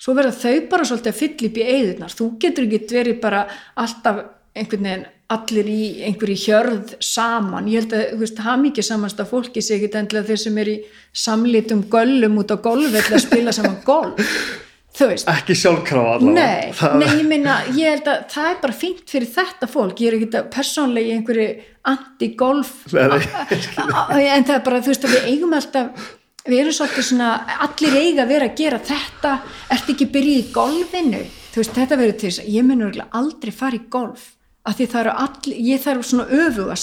[0.04, 3.44] Svo verða þau bara svolítið að fylla upp í eigðunar þú getur ekki verið bara
[3.80, 7.70] alltaf einhvern veginn allir í einhverju hjörð saman.
[7.72, 10.70] Ég held að þú veist, það mikið samast að fólki ekki endilega þeir sem er
[10.74, 10.76] í
[11.24, 14.36] samlitum göllum út á golf eða spila saman golf
[14.94, 15.30] þú veist.
[15.34, 16.34] Ekki sjálfkrafa allavega.
[16.40, 20.02] Nei, Það- nei, ég meina, ég held að það er bara fínt fyrir þetta fólk,
[20.04, 21.48] ég er ekki persónlega í einhverju
[21.94, 22.74] anti-golf.
[22.94, 26.12] En það er bara, þú veist að við eigum alltaf
[26.44, 27.30] við erum svolítið svona,
[27.64, 29.34] allir eiga að vera að gera þetta,
[29.72, 31.22] ertu ekki byrjuð í golfinu,
[31.54, 34.26] þú veist, þetta verður til þess að ég örugglega aldrei fara í golf
[34.64, 36.78] af því það eru allir, ég þarf svona öfuga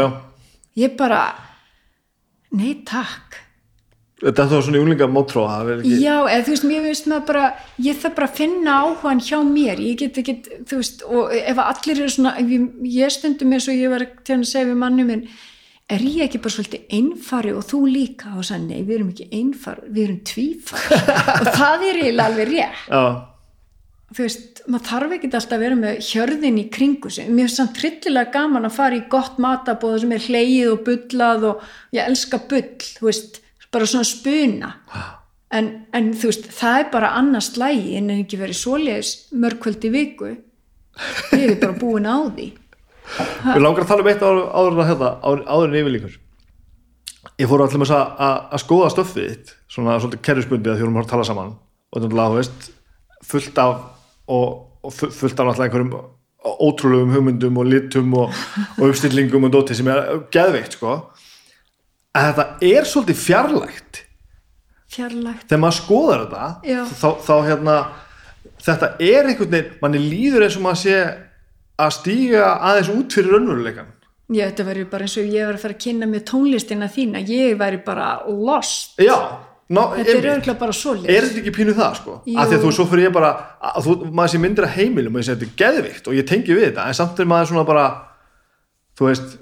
[0.00, 0.06] já.
[0.76, 1.20] Ég bara
[2.56, 3.40] nei takk
[4.22, 7.50] þetta þá svona júlinga mótróa ekki Já, eða þú veist, mér veist maður bara,
[7.84, 11.60] ég þarf bara að finna áhugan hjá mér, ég get ekki, þú veist, og ef
[11.66, 12.64] allir eru svona, ég,
[12.96, 15.26] ég stundum eins og ég var til að segja við manni minn,
[15.92, 18.32] er ég ekki bara svolítið einfari og þú líka?
[18.40, 21.00] Og sagði, nei, við erum ekki einfari, við erum tvífari.
[21.36, 23.04] Og það er eiginlega alveg rétt, já,
[24.16, 27.60] þú veist, maður þarf ekki alltaf að vera með hjörðin í kringu sig, mér finnst
[27.60, 31.64] samt trillilega gaman að fara í gott matabóð sem er hleyið og bullað og
[31.94, 33.40] ég elska bull, þú veist,
[33.74, 34.72] bara svona spuna.
[35.56, 39.90] En, en þú veist, það er bara annars slægi en ekki verið svoleiðis mörgkvöld í
[39.94, 40.30] viku.
[41.36, 42.48] Ég er bara búin á því.
[43.54, 46.16] Við langar að tala um eitt áður, en að hérna, áður, en yfirlíkur
[47.36, 50.78] ég fór allir með þess að, að, að skoða stöffið þitt svona svolítið kerfisbundið að
[50.86, 51.50] vorum að tala saman.
[51.92, 52.68] Og þetta er veist
[53.28, 53.74] fullt af
[54.32, 54.46] og,
[54.86, 55.92] og fu- fullt af náttúrulega einhverjum
[56.66, 58.40] ótrúlegum hugmyndum og litum og,
[58.78, 60.94] og uppstillingum og dóti sem er geðveikt sko
[62.16, 64.02] en þetta er svolítið fjarlægt.
[64.96, 65.46] Fjarlægt.
[65.50, 66.82] Þegar maður skoðar þetta Já.
[66.96, 67.78] þá, þá hérna
[68.62, 71.00] þetta er einhvern veginn, manni líður eins og maður sé
[71.76, 73.90] að stíga aðeins út fyrir raunveruleikan
[74.32, 77.22] ég, þetta verður bara eins og ég var að fara að kynna mér tónlistina þína,
[77.28, 79.14] ég væri bara lost, já,
[79.68, 82.18] ná, þetta er örgulega bara er svoleiðis þetta ekki pínu það sko?
[82.24, 82.36] Jú.
[82.40, 85.18] af því að þú svo fyrir ég bara að þú, maður sé myndir að heimilum
[85.18, 87.52] og ég segi þetta er geðvikt og ég tengi við þetta en samt er maður
[87.52, 87.86] svona bara
[88.96, 89.36] þú veist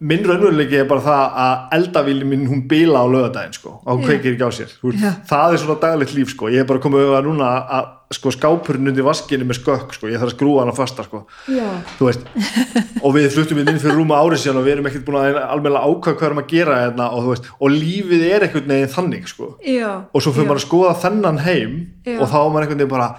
[0.00, 4.06] minn raunveruleiki er bara það að eldavíli minn hún bila á lögadaginn sko, og hún
[4.06, 5.10] kveikir ekki á sér Já.
[5.28, 8.88] það er svona daglegt líf sko, ég er bara komið auðvitað núna að sko, skápurinn
[8.90, 11.20] undir vaskinu með skökk sko, ég þarf að skrúa hann að fasta sko.
[11.52, 11.68] Já.
[11.98, 12.24] þú veist,
[13.04, 15.90] og við fluttum inn fyrir rúma árið síðan og við erum ekkert búin að almennilega
[15.92, 19.28] ákvað hvað erum að gera hérna og þú veist, og lífið er einhvern veginn þannig
[19.30, 19.90] sko, Já.
[20.08, 21.76] og svo fyrir maður að skoða þennan heim
[22.16, 23.10] og þá er maður einhvern veginn bara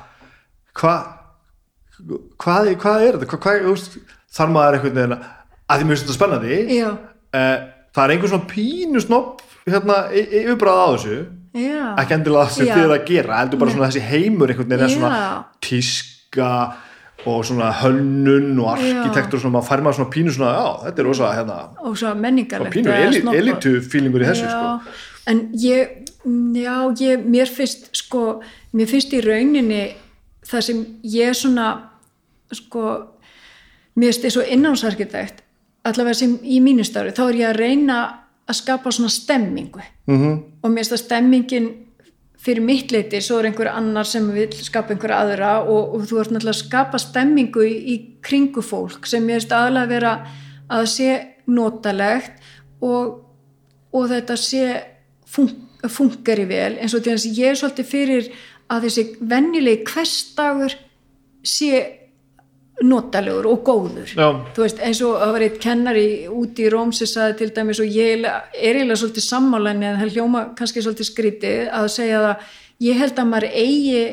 [0.81, 4.01] hvað er hvað þú veist,
[4.33, 5.29] þarf maður einhvern veginn að
[5.71, 6.57] að því mér finnst þetta spennandi.
[7.31, 7.55] Eh,
[7.95, 11.21] það er einhver svona pínu snopp hérna, yfirbræða á þessu.
[11.51, 11.97] Já.
[11.99, 14.93] ekki endilega sem þið er að gera heldur bara svona þessi heimur einhvern veginn er
[14.93, 15.17] svona
[15.59, 16.51] tíska
[17.27, 21.03] og svona hönnun og arkitektur og svona, maður fær maður svona pínu svona, já, þetta
[21.03, 24.95] er rosa hérna, og svo og menningarlegt pínu eli, elitu fílingur í þessu sko.
[25.33, 25.91] en ég
[26.55, 28.23] já, ég, mér finnst sko,
[28.71, 29.83] mér finnst í rauninni
[30.47, 31.67] það sem ég svona
[32.55, 32.85] sko
[33.99, 35.43] mér finnst eins og innhámsarkitekt
[35.87, 38.01] allavega sem í mínu starfi, þá er ég að reyna
[38.49, 39.81] að skapa svona stemmingu.
[40.09, 41.69] Mm og mér finnst að stemmingin
[42.41, 46.19] fyrir mitt leiti, svo er einhver annar sem vil skapa einhver aðra og, og þú
[46.21, 47.95] ert náttúrulega að skapa stemmingu í, í
[48.25, 50.13] kringu fólk sem mér finnst aðalega að vera
[50.71, 51.09] að sé
[51.49, 52.41] notalegt
[52.81, 53.21] og,
[53.93, 54.63] og þetta sé
[55.29, 55.51] fun,
[55.89, 58.31] funkari vel eins og því að ég er svolítið fyrir
[58.71, 60.77] að þessi venjulegi hverstagur
[61.45, 61.81] sé
[62.81, 64.09] notalegur og góður.
[64.15, 64.27] Já.
[64.55, 67.81] þú veist eins og það var eitt kennari úti í Róm sem saði til dæmis
[67.83, 72.49] og ég er eiginlega svolítið sammálan en það hljóma kannski svolítið skrítið að segja það
[72.87, 74.03] ég held að maður eigi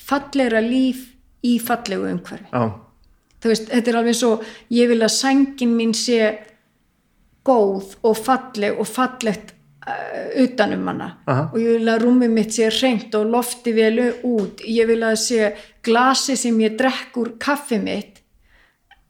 [0.00, 1.06] fallegra líf
[1.46, 2.50] í fallegu umhverfi.
[2.52, 2.64] Já,
[3.40, 4.34] þú veist, þetta er alveg svo
[4.76, 6.20] ég vil að sængin mín sé
[7.46, 9.54] góð og falleg og fallegt
[9.88, 11.10] uh, utanum hana.
[11.26, 11.46] Aha.
[11.52, 13.96] og ég vil að rúmið mitt sé reynt og lofti vel
[14.28, 14.60] út.
[14.66, 15.52] Ég vil að sé
[15.86, 18.20] glasi sem ég drekk úr kaffi mitt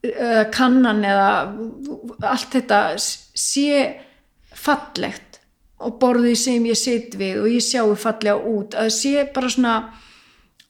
[0.01, 1.27] eða kannan eða
[2.25, 3.83] allt þetta sé
[4.57, 5.39] fallegt
[5.81, 9.75] og borðið sem ég sitt við og ég sjáu fallega út að sé bara svona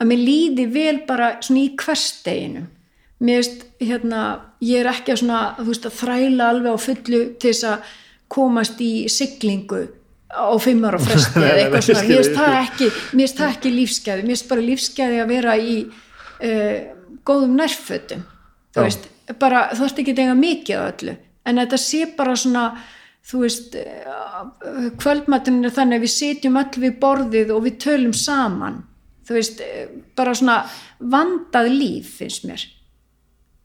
[0.02, 2.70] að mér líði vel bara svona í hversteginum
[3.22, 4.22] mér veist, hérna,
[4.66, 7.92] ég er ekki að svona, þú veist, að þræla alveg á fullu til þess að
[8.32, 9.82] komast í siglingu
[10.32, 12.90] á fimm ára fresti eða eitthvað svona, mér finnst það ekki
[13.48, 16.78] ekki lífsgæði, mér finnst bara lífsgæði að vera í uh,
[17.28, 18.24] góðum nærfötum.
[18.72, 19.08] Þú veist,
[19.42, 22.66] bara, þú ert ekki að eiga mikið á öllu, en þetta sé bara svona
[23.32, 23.76] þú veist
[25.02, 28.80] kvöldmaturinn er þannig að við sitjum öll við borðið og við tölum saman.
[29.28, 30.62] Þú veist, eh, bara svona
[31.00, 32.64] vandað líf finnst mér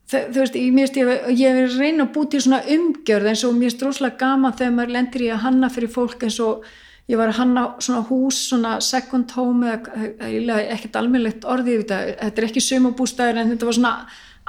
[0.06, 3.56] Þa, þú veist, ég, ég, ég er að reyna að búti svona umgjörð eins og
[3.56, 6.66] mér finnst droslega gaman þegar maður lendir í að hanna fyrir fólk eins og
[7.10, 12.46] ég var að hanna svona hús, svona second home eða ekkert almennilegt orðið þetta, er
[12.48, 13.94] ekki sumabústæður en þetta var svona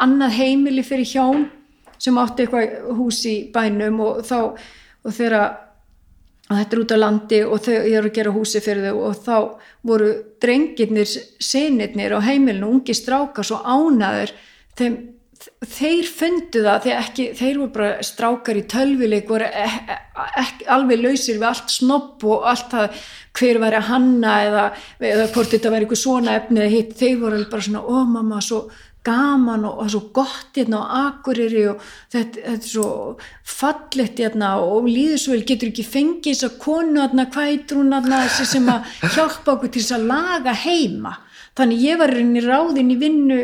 [0.05, 1.47] annað heimili fyrir hjón
[1.97, 5.39] sem átti eitthvað hús í bænum og þá og þegar
[6.47, 9.21] að þetta er út á landi og þau eru að gera húsi fyrir þau og
[9.25, 9.37] þá
[9.89, 10.11] voru
[10.41, 11.09] drengirnir
[11.43, 14.31] sinirnir á heimilinu, ungi strákar svo ánaður
[14.79, 14.97] þeim,
[15.65, 19.97] þeir fundu það þeir, ekki, þeir voru bara strákar í tölvileik voru ekki,
[20.43, 22.99] ekki alveg lausir við allt snopp og allt það
[23.37, 24.65] hver væri að hanna eða,
[25.11, 28.41] eða hvort þetta væri eitthvað svona efni eða hitt, þeir voru bara svona, ó mamma,
[28.41, 28.61] svo
[29.07, 32.87] gaman og, og svo gott hérna á akureyri og þetta, þetta er svo
[33.47, 35.45] fallegt hérna og líður svo vel.
[35.47, 39.71] Getur ekki fengið þess að konu hérna hvað heitur hún hérna sem að hjálpa okkur
[39.71, 41.15] til þess að laga heima?
[41.57, 43.39] Þannig ég var inn í ráðin í vinnu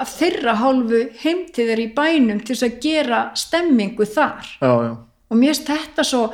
[0.00, 4.50] af þeirra hálfu heimtið þeir í bænum til þess að gera stemmingu þar.
[4.58, 4.92] Já, já.
[5.30, 6.24] og mér finnst þetta svo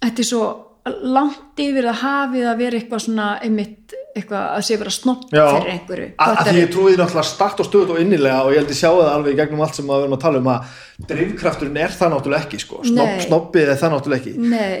[0.00, 0.44] þetta er svo
[0.86, 5.70] langt yfir að hafið að vera eitthvað svona einmitt eitthvað að sé vera snopp fyrir
[5.72, 6.06] einhverju.
[6.24, 8.72] Að, að því ég trúi því náttúrulega start og stöðut og innilega og ég held
[8.72, 10.78] ég sjá það alveg í gegnum allt sem að við erum að tala um að
[11.10, 12.80] drifkrafturinn er það náttúrulega ekki sko.
[12.86, 14.34] Snopp, snoppið er það náttúrulega ekki.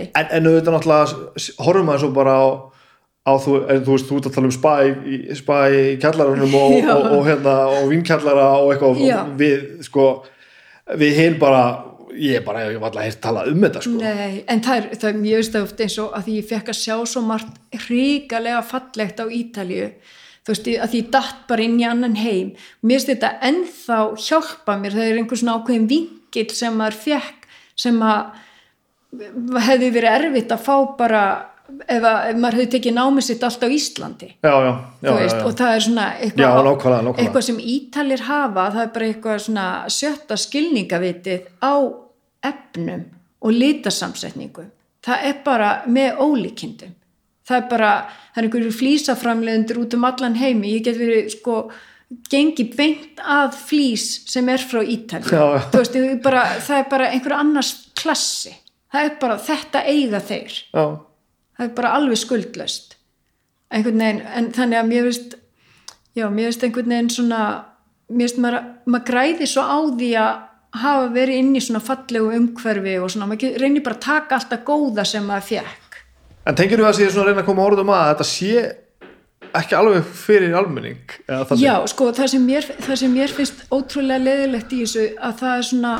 [0.06, 2.46] En, en auðvitað náttúrulega horfum að svo bara á,
[3.26, 7.10] á þú, en, þú veist, þú ert að tala um spa í kjallarunum og, og,
[7.18, 9.18] og, hérna, og vinkjallara og eitthvað Já.
[9.38, 10.06] við sko
[10.94, 11.64] við hinn bara
[12.16, 13.96] ég bara, ég var alltaf að tala um þetta sko.
[14.00, 16.78] nei, en það er, það er mjög stöft eins og að því ég fekk að
[16.80, 19.90] sjá svo margt hrikalega fallegt á Ítalíu
[20.46, 24.00] þú veist, að því ég datt bara inn í annan heim mér finnst þetta ennþá
[24.28, 28.42] hjálpa mér, það er einhver svona ákveðin vinkil sem maður fekk sem að
[29.66, 31.22] hefði verið erfitt að fá bara
[31.86, 34.28] ef, að, ef maður hefði tekið námið sitt allt á Íslandi.
[34.44, 34.72] Já, já,
[35.06, 37.24] já, veist, og það er svona eitthvað, nákvæmlega, nákvæmlega.
[37.24, 41.74] eitthvað sem ítalir hafa, það er bara eitthvað svona sjötta skilningavitið á
[42.50, 43.02] efnum
[43.46, 44.68] og litasamsetningu.
[45.06, 46.94] Það er bara með ólíkindum.
[47.46, 47.90] Það er bara,
[48.34, 51.60] það er einhverju flýsaframlegundur út um allan heimi, ég get verið sko
[52.30, 54.80] gengi beint að flýs sem er frá
[56.22, 58.54] bara, það er bara einhver annars klassi.
[58.92, 60.58] Það er bara þetta eiga þeir.
[60.72, 60.84] Já,
[61.56, 62.96] það er bara alveg skuldlaust
[63.74, 65.38] einhvern veginn, en þannig að mér veist
[66.16, 67.40] já, mér veist einhvern veginn svona
[68.12, 70.44] mér veist maður, maður græði svo á því að
[70.76, 74.66] hafa verið inn í svona fallegu umhverfi og svona, maður reynir bara að taka alltaf
[74.66, 76.02] góða sem maður fekk
[76.46, 78.66] en tengir þú að sé svona að reyna að koma orðum að þetta sé
[79.56, 81.00] ekki alveg fyrir almenning?
[81.60, 85.54] Já, sko, það sem, mér, það sem mér finnst ótrúlega leðilegt í þessu að það
[85.54, 85.92] er svona,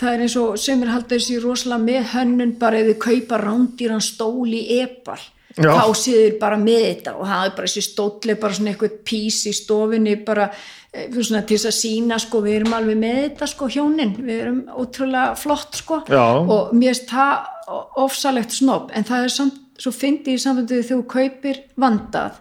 [0.00, 4.48] það er eins og sömur halda þessi rosalega með hönnun bara eða kaupa rándýran stól
[4.48, 5.18] í epal,
[5.56, 5.70] Já.
[5.76, 9.40] þá séður bara með þetta og það er bara þessi stóli bara svona eitthvað pís
[9.50, 13.50] í stofinni bara eh, svona til þess að sína sko við erum alveg með þetta
[13.54, 16.22] sko hjónin við erum ótrúlega flott sko Já.
[16.40, 21.02] og mér finnst það ofsalegt snobb en það er samt, svo fyndi í sambandið þegar
[21.02, 22.40] þú kaupir vandað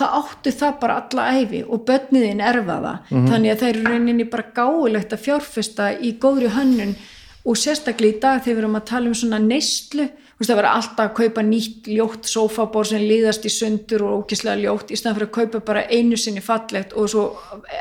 [0.00, 3.12] það áttu það bara alla æfi og börniðin erfa það.
[3.30, 6.96] Þannig að það er í rauninni bara gáulegt að fjárfesta í góðri hönnun
[7.48, 10.08] og sérstaklega í dag þegar við erum að tala um svona neyslu.
[10.40, 14.88] Það verður alltaf að kaupa nýtt ljótt sófabor sem líðast í sundur og ókislega ljótt
[14.88, 17.24] í staðan fyrir að kaupa bara einu sinni fallegt og svo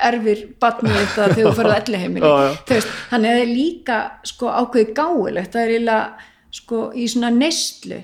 [0.03, 2.31] erfir batnið þetta þegar þú ferð að elli heimili
[2.67, 6.27] þannig að það er líka sko, ákveði gáulegt það er eiginlega
[6.59, 8.01] sko, í svona neyslu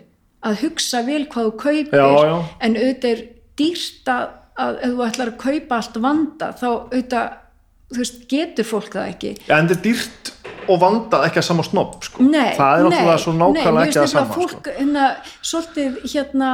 [0.48, 2.36] að hugsa vel hvað þú kaupir Já, já.
[2.70, 3.26] en auðvitað er
[3.60, 4.28] dýrt að,
[4.66, 7.34] að ef þú ætlar að kaupa allt vanda þá auðvitað
[7.92, 10.34] þú veist, getur fólk það ekki Já, en þetta er dýrt
[10.66, 12.26] og vandað ekki að sama snobb sko.
[12.26, 15.10] Það er náttúrulega svo nákvæmlega ekki að sama fólk, hérna,
[15.46, 16.52] svolítið hérna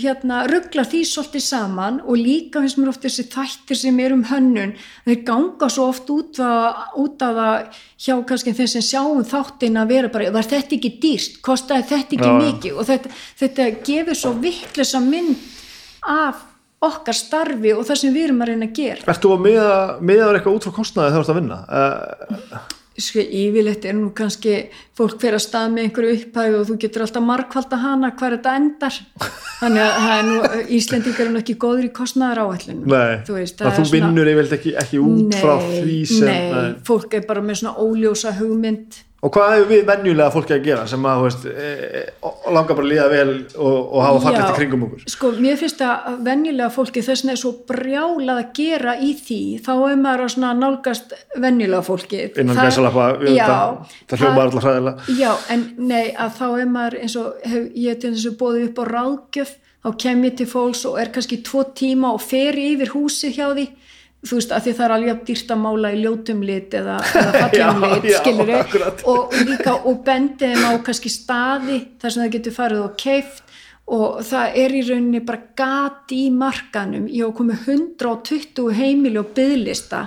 [0.00, 4.22] hérna ruggla því svolítið saman og líka finnst mér oft þessi þættir sem er um
[4.28, 4.74] hönnun
[5.06, 9.94] þeir ganga svo oft út, að, út það hjá kannski þeir sem sjáum þáttin að
[9.94, 12.76] vera bara, var þetta ekki dýrst kostaði þetta ekki Já, mikið?
[12.76, 15.48] Og þetta, þetta gefur svo vittlösa mynd
[16.06, 16.46] af
[16.80, 19.06] okkar starfi og það sem við erum að reyna að gera.
[19.12, 21.58] Ertu að miða, miðaður eitthvað út frá kostnaði þegar þú ert að vinna?
[21.68, 24.54] Uh, yfirleitt er nú kannski
[24.96, 28.54] fólk hver að stað með einhverju upphæfi og þú getur alltaf markvalda hana hver þetta
[28.60, 28.98] endar.
[29.60, 33.36] Þannig að það er nú, Íslendingar er nú ekki góður í kostnaðar áætlunum nei, þú
[33.36, 36.74] veist, þú vinnur yfirleitt ekki, ekki út frá því sem nei, nei.
[36.88, 40.84] fólk er bara með svona óljósa hugmynd Og hvað hefur við venjulega fólki að gera
[40.88, 44.56] sem að veist, e, e, langar bara að líða vel og, og hafa fallegt í
[44.56, 45.02] kringum okkur?
[45.12, 49.40] sko, mér finnst að venjulega fólki þess vegna er svo brjálað að gera í því,
[49.66, 53.76] þá er maður að nálgast venjulega fólki Innan Það- gæsalappa, það,
[54.08, 55.18] það hljómar alltaf hræðilega.
[55.20, 58.64] Já, en nei, að þá er maður eins og hef, ég til þess að bóði
[58.70, 59.52] upp á ráðgjöf
[59.84, 63.46] þá kem ég til fólks og er kannski tvo tíma og fer yfir húsið hjá
[63.52, 63.68] því
[64.26, 67.30] þú veist, að því það er alveg dýrt að mála í ljótum lit eða, eða
[67.36, 69.04] fallegum Já, lit, skilur akkurat.
[69.12, 73.46] og líka, og bendi þeim á kannski staði þar sem það getur farið og keift
[73.90, 79.32] og það er í rauninni bara gati í markanum, ég hef komið 120 heimili og
[79.34, 80.04] byðlista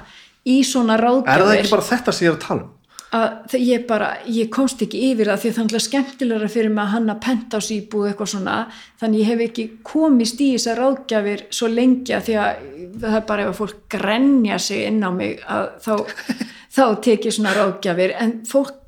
[0.47, 2.71] í svona ráðgjöfir Er það ekki bara þetta sem ég er að tala um?
[3.13, 6.73] Að ég bara, ég komst ekki yfir það því að það er náttúrulega skemmtilegra fyrir
[6.73, 8.55] mig að hanna pentás íbúð eitthvað svona.
[9.01, 12.63] Þannig ég hef ekki komist í þessar ráðgjafir svo lengi að því að
[13.03, 15.93] það er bara ef að fólk grenja sig inn á mig að þá,
[16.77, 18.15] þá tek ég svona ráðgjafir.
[18.23, 18.79] En fólk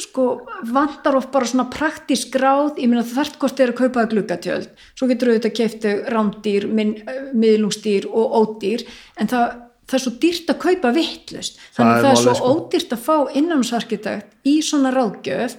[0.00, 0.26] sko
[0.70, 4.68] vantar oft bara svona praktísk ráð, ég meina það þarf hvort er að kaupa gluggatjöld,
[4.94, 6.94] svo getur auðvitað keiftu rándýr, minn,
[7.34, 8.86] miðlungsdýr og ódýr,
[9.18, 9.58] en það
[9.90, 12.50] það er svo dýrt að kaupa vittlust þannig Það er að það er svo sko.
[12.56, 15.56] ódýrt að fá innanhansarkitekt í svona ráðgjöf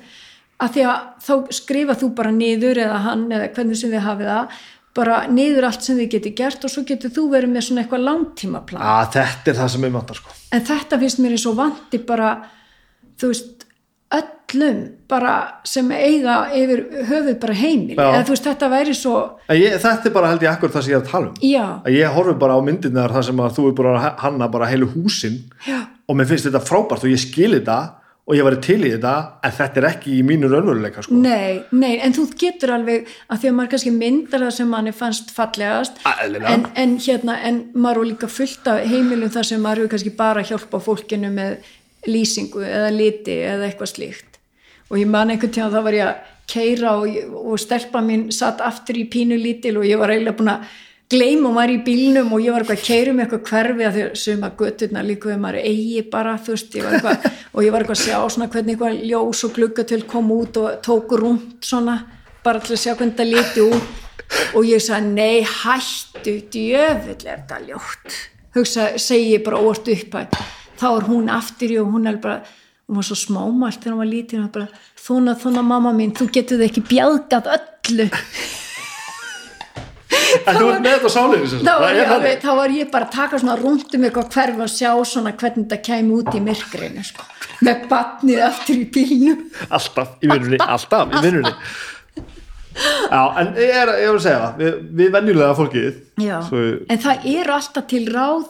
[0.62, 4.32] að því að þá skrifa þú bara niður eða hann eða hvernig sem þið hafið
[4.32, 4.62] það
[5.00, 8.06] bara niður allt sem þið geti gert og svo getur þú verið með svona eitthvað
[8.10, 10.36] langtímaplan að þetta er það sem ég vantar sko.
[10.52, 12.32] en þetta finnst mér eins og vanti bara
[13.22, 13.61] þú veist
[14.18, 14.82] öllum
[15.12, 15.36] bara
[15.68, 19.16] sem eiga yfir höfuð bara heimil eða þú veist þetta væri svo
[19.56, 21.40] ég, þetta er bara held ég akkur það sem ég er að tala um.
[21.46, 24.52] Já, að ég horfi bara á myndirnar þar sem að þú er bara að hanna
[24.52, 27.80] bara heilu húsin já, og mér finnst þetta frábært og ég skil þetta
[28.32, 31.18] og ég væri til í þetta en þetta er ekki í mínu raunveruleika sko.
[31.18, 34.94] nei, nei en þú getur alveg að því að maður kannski myndar það sem manni
[34.96, 39.84] fannst fallegast en, en hérna, en maður er líka fullt af heimilum þar sem maður
[39.84, 41.72] hefur kannski bara hjálpa fólkinu með
[42.08, 44.40] lýsingu eða liti eða eitthvað slíkt.
[44.92, 48.62] Og ég man einhvern tíma þá var ég að keira og, og stelpa mín satt
[48.64, 50.72] aftur í pínu lítil og ég var eiginlega búin að
[51.12, 54.00] gleyma og maður í bílnum og ég var eitthvað að keira um eitthvað hverfi að
[54.02, 57.74] að suma götturna líka við maður eigi bara þú veist ég var eitthvað og ég
[57.74, 61.68] var eitthvað að sjá svona hvernig eitthvað ljós og gluggatöl kom út og tók rúmt
[61.68, 61.98] svona
[62.46, 63.98] bara til að sjá hvernig það liti út.
[64.56, 68.18] Og ég sagði nei hættu djöfull er þetta ljótt.
[68.56, 70.40] Hugsa, segi ég bara óvart upp að
[70.82, 72.42] þá er hún aftur í og hún er bara
[72.92, 76.16] hún var svo smámalt þegar hún var lítið hún var bara, þóna, þóna mamma mín,
[76.18, 78.10] þú getur þið ekki bjálgað öllu
[80.48, 81.54] en þú ert með þetta sagt.
[81.62, 84.74] þá var, alveg, þannig þá var ég bara að taka svona rúndum eitthvað hverf og
[84.74, 87.28] sjá svona hvernig þetta kæmi út í myrkrinu sko.
[87.68, 91.54] með batnið aftur í bílnum alltaf í vinnunni, alltaf í vinnunni
[93.12, 96.66] já, en ég er, ég er að segja það við, við venjulega fólkið Já, svo,
[96.88, 98.50] en það eru alltaf til ráð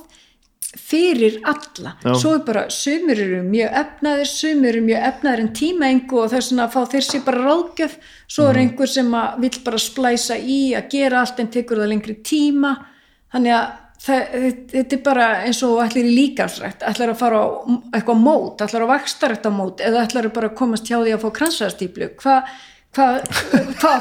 [0.77, 1.95] fyrir alla.
[2.03, 2.13] Já.
[2.15, 6.55] svo er bara, sumir eru mjög efnaðir sumir eru mjög efnaðir en tímaengu og þess
[6.55, 7.97] að fá þeir sér bara ráðgjöf.
[8.31, 11.93] Svo er einhver sem að vill bara splæsa í að gera allt en tekur það
[11.93, 12.75] lengri tíma.
[13.31, 13.67] Þannig að
[14.01, 14.35] það,
[14.71, 17.47] þetta er bara eins og ætlir í líkansrætt ætlar að fara á
[17.93, 21.29] eitthvað mót ætlar að vakstarrætt á mót eða að bara komast hjá því að fá
[21.39, 22.55] kransæðastýplu hvað
[22.95, 23.21] hvað
[23.81, 23.93] hva,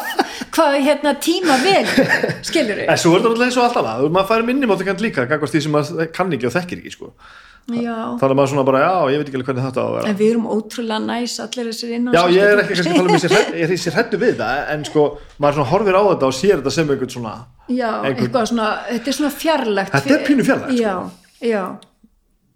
[0.55, 1.87] hva, hérna tíma vel
[2.47, 4.99] skilur en svo er þetta alltaf eins og alltaf að maður færi minni mátu kann
[5.05, 7.13] líka gangast því sem maður kann ekki og þekkir ekki sko.
[7.71, 10.09] þannig að maður svona bara, já, ég veit ekki alveg hvernig þetta á að vera.
[10.11, 13.13] En við erum ótrúlega næs allir þessir innan já, ég er ekki kannski að tala
[13.13, 15.05] um hrætt- ég er þessi hrættu við það en sko,
[15.39, 17.35] maður svona horfir á þetta og sér þetta sem einhvern svona
[17.71, 20.83] Já, einhvern- eitthvað svona, þetta er svona fjarlægt Þetta er pínu fjarlægt, sko.
[20.83, 20.97] Já,
[21.53, 21.65] já,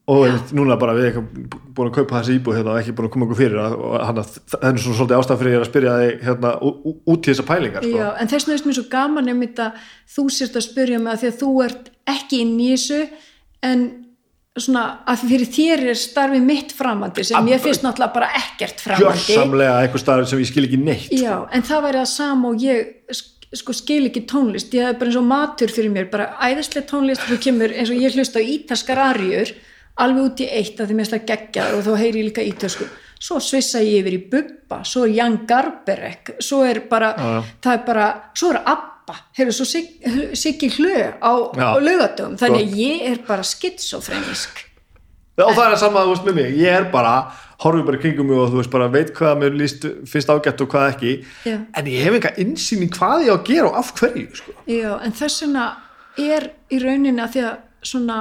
[0.06, 3.06] og einmitt núna bara við eitthvað búin að kaupa þessi íbúð hérna og ekki búin
[3.08, 5.68] að koma okkur fyrir að- og hann að það er svona svolítið ástæð fyrir að
[5.70, 7.96] spyrja þig hérna út í þessa pælingar sko.
[7.96, 9.72] já En þess vegna er mér svo gaman einmitt að
[10.16, 13.00] þú sért að spyrja mig að því að þú ert ekki inn í þessu
[13.62, 13.86] en
[14.56, 19.24] svona að fyrir þér er starfið mitt framandi sem ég finnst náttúrulega bara ekkert framandi
[19.32, 22.56] gjörsamlega einhver staður sem ég skil ekki neitt Já, en það væri það sama og
[22.62, 24.70] ég sk- sko skil ekki tónlist.
[24.74, 27.96] Ég hef bara eins og matur fyrir mér, bara æðislega tónlist þú kemur eins og
[28.02, 29.50] ég hlusta á ítaskar arjur
[30.02, 32.88] alveg út í eitt að því mér það geggja og þá heyri ég líka ítasku
[33.24, 37.30] svo svissa ég yfir í Bubba, svo er Jan Garberek, svo er bara já.
[37.62, 39.14] það er bara, svo er Abba.
[39.38, 40.90] Hefur svo Sig- Siggi Hlu
[41.20, 44.64] á, á laugatum, þannig að ég er bara skitsofrenisk
[45.38, 47.14] og það er sama veist með mig, ég er bara
[47.64, 50.68] horfið bara kringum mig og þú veist bara veit hvað mér líst fyrst ágætt og
[50.74, 51.14] hvað ekki.
[51.48, 51.56] Já.
[51.74, 54.52] en ég hef enga innsýn í hvað ég á að gera og af hverju sko.
[54.70, 55.64] Já, en þess vegna
[56.18, 58.18] er í rauninni að því að svona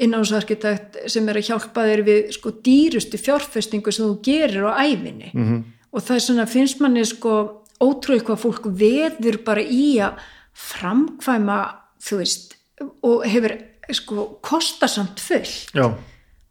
[0.00, 5.30] innásarkitekt sem er að hjálpa þér við sko dýrustu fjárfestingu sem þú gerir á æfinni
[5.34, 5.60] -hmm.
[5.92, 10.18] og það er svona finnst manni sko ótrúið hvað fólk veður bara í að
[10.54, 11.60] framkvæma
[12.02, 12.56] þú veist
[13.02, 13.56] og hefur
[13.92, 15.94] sko kostasamt full já,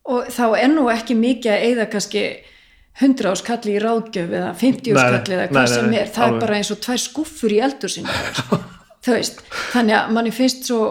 [0.05, 2.23] og þá er nú ekki mikið að eigða kannski
[3.01, 6.11] 100 áskalli í ráðgjöf eða 50 Nei, áskalli eða hvað sem er.
[6.13, 6.35] Það alveg.
[6.35, 8.17] er bara eins og tvær skúffur í eldursinu
[9.03, 9.41] þú veist,
[9.73, 10.83] þannig að manni finnst svo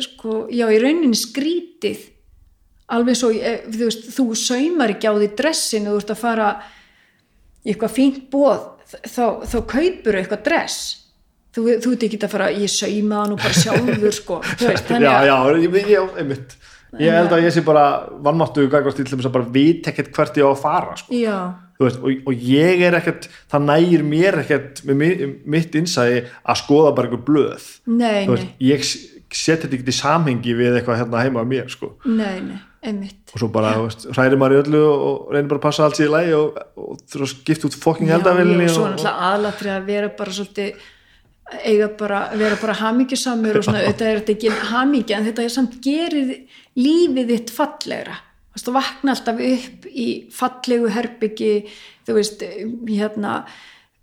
[0.00, 2.08] sko, já í rauninni skrítið.
[2.92, 6.20] Alveg svo eh, þú veist, þú saumar ekki á því dressin og þú ert að
[6.22, 6.48] fara
[7.62, 8.66] í eitthvað fínt bóð
[9.06, 10.80] þá, þá kaupur eitthvað dress.
[11.52, 15.16] Þú, þú ert ekki að fara, ég sauma það nú bara sjálfur sko, veist, já,
[15.28, 16.54] já, ég, ég, einmitt.
[17.00, 17.82] Ég held að ég sé bara
[18.20, 21.14] vannmáttu til þess að bara vita ekkert hvert ég á að fara sko.
[21.80, 26.60] veist, og, og ég er ekkert það nægir mér ekkert með mi- mitt innsæði að
[26.60, 27.64] skoða bara einhver blöð.
[27.88, 28.44] Nei, Þú nei.
[28.68, 28.84] ég
[29.32, 31.92] s- set þetta ekkert í samhengi við eitthvað hérna heima á mér sko.
[32.04, 33.20] Nei, nei, einmitt.
[33.34, 35.96] og svo bara þú veist, hræri maður í öllu og reynir bara að passa allt
[36.00, 39.76] sér í lagi og, og þurfa að skipta út fokking eldavillinni og svo náttúrulega aðlatrið
[39.76, 40.90] að vera bara svolítið
[41.68, 45.52] eiga bara, vera bara hamingjusamur og svona, auðvitað er þetta ekki hamingja en þetta er
[45.52, 46.30] samt gerir
[46.80, 48.14] lífið þitt fallegra
[48.52, 51.50] þú veist, þú vakna alltaf upp í fallegu herbyggi
[52.08, 52.44] þú veist,
[52.88, 53.34] hérna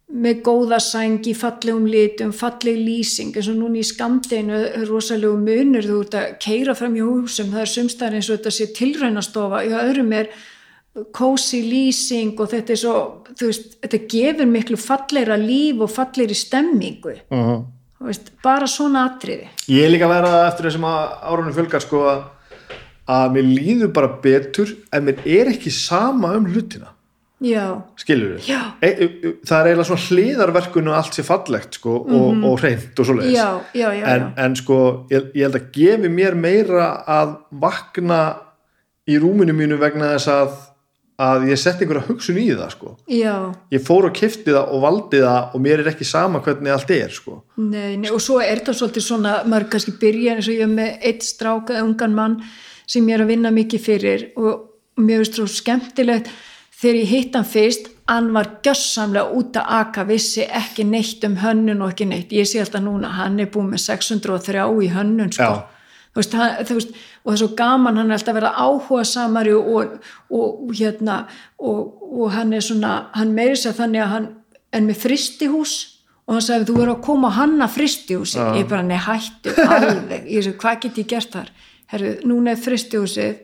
[0.10, 5.38] með góða sæng í fallegum litum, falleg lýsing eins og núna í skamdeginu er rosalegu
[5.38, 8.70] munur, þú ert að keira fram í húsum, það er sumstæðar eins og þetta sé
[8.80, 10.32] tilraunastofa, í öðrum er
[11.14, 12.96] kósi lýsing og þetta er svo,
[13.40, 17.60] veist, þetta gefur miklu falleira líf og falleiri stemmingu, uh
[18.00, 19.50] þú veist, bara svona atriði.
[19.68, 22.22] ég er líka að vera eftir þessum að árunum fjölgar sko að,
[23.12, 26.94] að mér líður bara betur en mér er ekki sama um hlutina
[27.96, 28.48] skilur við
[28.82, 28.90] e,
[29.48, 33.32] það er eiginlega svona hliðarverkun og allt sé fallegt sko og, og hreint og Mhm.
[33.32, 38.20] já, já, já, en, en sko ég, ég held að gefi mér meira að vakna
[39.08, 40.58] í rúminu mínu vegna þess að
[41.20, 42.92] að ég setti einhverja hugsun í það sko.
[43.12, 43.34] Já,
[43.76, 46.92] ég fór og kifti það og valdi það og mér er ekki sama hvernig allt
[46.96, 47.42] er sko.
[47.58, 50.72] Nei, nei, og svo er þetta svolítið svona, maður kannski byrja eins og ég er
[50.72, 52.38] með eitt stráka, ungan mann
[52.88, 54.64] sem ég er að vinna mikið fyrir og
[54.96, 56.32] mér finnst svo skemmtilegt
[56.80, 61.36] þegar ég hitt hann fyrst, hann var gjössamlega út að aka, vissi ekki neitt um
[61.44, 65.34] hönnun og ekki neitt, ég sé alltaf núna hann er búið með 603 í hönnun
[65.36, 65.52] sko,
[66.18, 69.54] veist, hann, veist og það er svo gaman, hann er alltaf að vera áhuga samari
[69.54, 69.70] og,
[70.32, 71.22] og, og hérna
[71.60, 74.30] og, og hann er svona hann meiri sér þannig að hann
[74.74, 75.76] er með fristihús
[76.30, 78.48] og hann sagði þú verður að koma á hanna fristihúsi Já.
[78.56, 80.28] ég bara nei hættu alveg.
[80.30, 81.54] Ég sagði hvað get ég gert þar?
[81.90, 83.40] Herru, núna er fristihúsið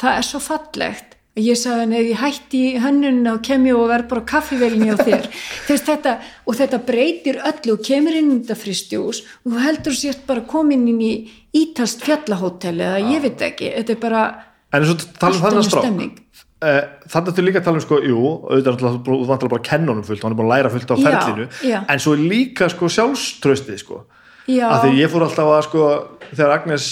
[0.00, 3.78] það er svo fallegt ég sagði hann ef ég hætti í hönnun og kem ég
[3.78, 5.28] og verð bara kaffivelinni á þér.
[5.68, 10.26] Þess, þetta, og þetta breytir öllu og kemur inn í þetta fristjús og heldur sért
[10.28, 11.14] bara komin inn í
[11.56, 14.26] ítast fjallahótel eða ég veit ekki, þetta er bara
[14.72, 16.20] en eins og tala um þannig strák
[16.62, 16.80] uh,
[17.12, 19.92] þannig að þú líka tala um sko, jú, auðvitað er þú vantar bara að kenna
[19.92, 21.78] honum fullt, hann er bara að læra fullt á Já, ferlinu, já.
[21.84, 24.02] en svo líka sko sjálfströstið sko.
[24.50, 25.88] Já, að því ég fór alltaf að sko
[26.32, 26.86] þegar Agnes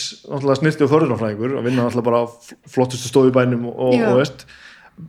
[0.61, 2.25] snirti og förðunarfræðingur að vinna náttúrulega bara
[2.71, 4.45] flottustu stofu í bænum og, og veist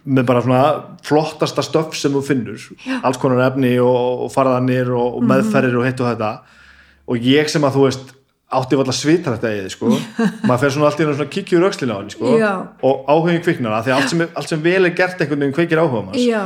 [0.06, 0.64] með bara svona
[1.06, 3.02] flottasta stöf sem þú finnur Já.
[3.04, 6.32] alls konar efni og, og farðanir og, og meðferðir og hitt og þetta.
[7.12, 8.14] Og ég sem að þú veist
[8.52, 9.92] átti valla svita þetta eða sko.
[10.48, 12.34] Maður fer svona allt í einu svona kikki úr öxlina á henni sko.
[12.40, 12.52] Já.
[12.88, 15.82] og áhugin kviknar að því allt sem, allt sem vel er gert einhvern veginn kveikir
[15.82, 16.44] áhuga já,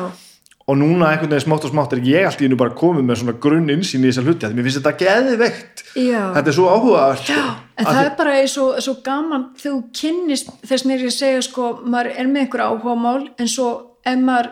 [0.66, 3.20] og núna einhvern veginn smátt og smátt er ég allt í einu bara komið með
[3.22, 5.84] svona grunn insýn í þessar hluti að mér finnst þetta geðveikt.
[5.94, 6.22] Já.
[6.38, 7.42] Þetta er svo áhugavert sko.
[7.76, 11.44] En það er bara svo, svo gaman þegar þú kynnist þess nýr ég að segja
[11.46, 13.68] sko, maður er með einhver áhugamál en svo
[14.06, 14.50] ef maður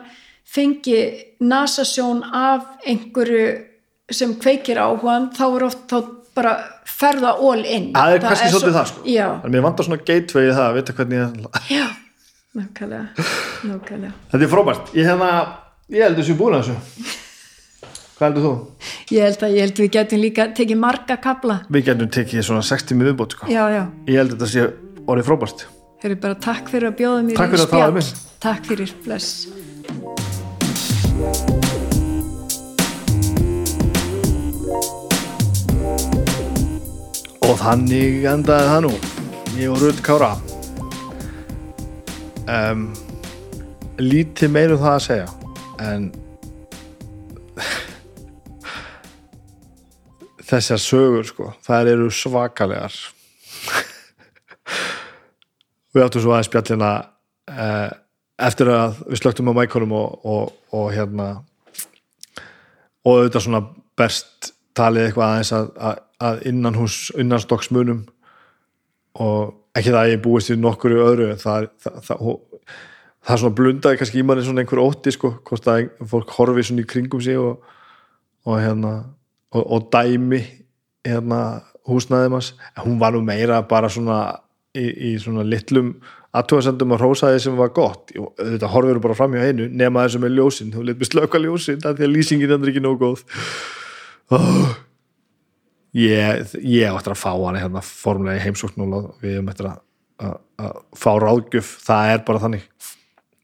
[0.53, 0.99] fengi
[1.41, 3.47] nasasjón af einhverju
[4.13, 5.97] sem kveikir áhugan þá er oft þá
[6.37, 6.53] bara
[6.89, 7.89] ferða all in.
[7.95, 9.03] það er kannski svolítið það sko.
[9.09, 11.59] Já, en mér vantar svona gateway í það að vita hvernig ég...
[11.73, 11.85] já,
[12.59, 14.93] nákvæmlega, þetta er frábært.
[14.97, 15.29] Ég, hérna,
[15.93, 16.77] ég heldur þessu búin að þessu
[18.17, 18.53] hvað heldur þú?
[19.13, 21.59] Ég held að, ég held að við getum líka tekið marga kabla.
[21.69, 23.49] við getum tekið svona 60 með viðbót sko.
[23.51, 23.83] Já, já.
[24.09, 24.61] ég held að þetta sé
[25.07, 25.67] orðið frábært
[26.03, 28.23] Þeir eru bara takk fyrir að bjóða mér Takk í fyrir að við spjall.
[28.43, 29.29] Takk fyrir, bless.
[37.43, 38.91] og þannig endaði það nú
[39.59, 40.31] ég og Rödd Kára
[42.49, 42.85] um,
[44.01, 45.42] lítið meirum það að segja
[45.83, 46.11] en
[50.43, 52.95] þessar sögur sko, þær eru svakalegar.
[55.93, 56.91] Við áttum svo aðeins spjallina
[57.53, 57.89] uh,
[58.41, 61.27] eftir að við slögtum á mækonum og, og, og hérna
[63.03, 63.61] og auðvitað svona
[63.99, 68.01] berst talið eitthvað aðeins að, að, að innan hús, innan stokksmunum
[69.21, 72.25] og ekki það að ég búist við nokkuru öðru það, það, það,
[73.23, 76.65] það er svona blundaði kannski í manni svona einhver ótti sko, hvort að fólk horfi
[76.67, 77.63] svona í kringum sig og,
[78.47, 78.95] og hérna
[79.53, 80.41] og, og dæmi
[81.07, 81.43] hérna
[81.87, 84.39] hans, en hún var nú meira bara svona
[84.75, 85.95] í, í svona litlum
[86.33, 88.13] aðtóðasendum að rósa því sem var gott.
[88.39, 91.99] Þetta horfir bara fram hjá einu nema þessu með ljósin, þú með slöka ljósin af
[91.99, 93.21] því að lýsingin er ekki nóg góð.
[94.33, 94.71] Oh.
[95.93, 99.03] ég, ég áttur að fá hana hérna formlega í heimsókn núna.
[99.21, 99.83] Við um eftir að
[100.97, 101.75] fá ráðgjöf.
[101.85, 102.65] Það er bara þannig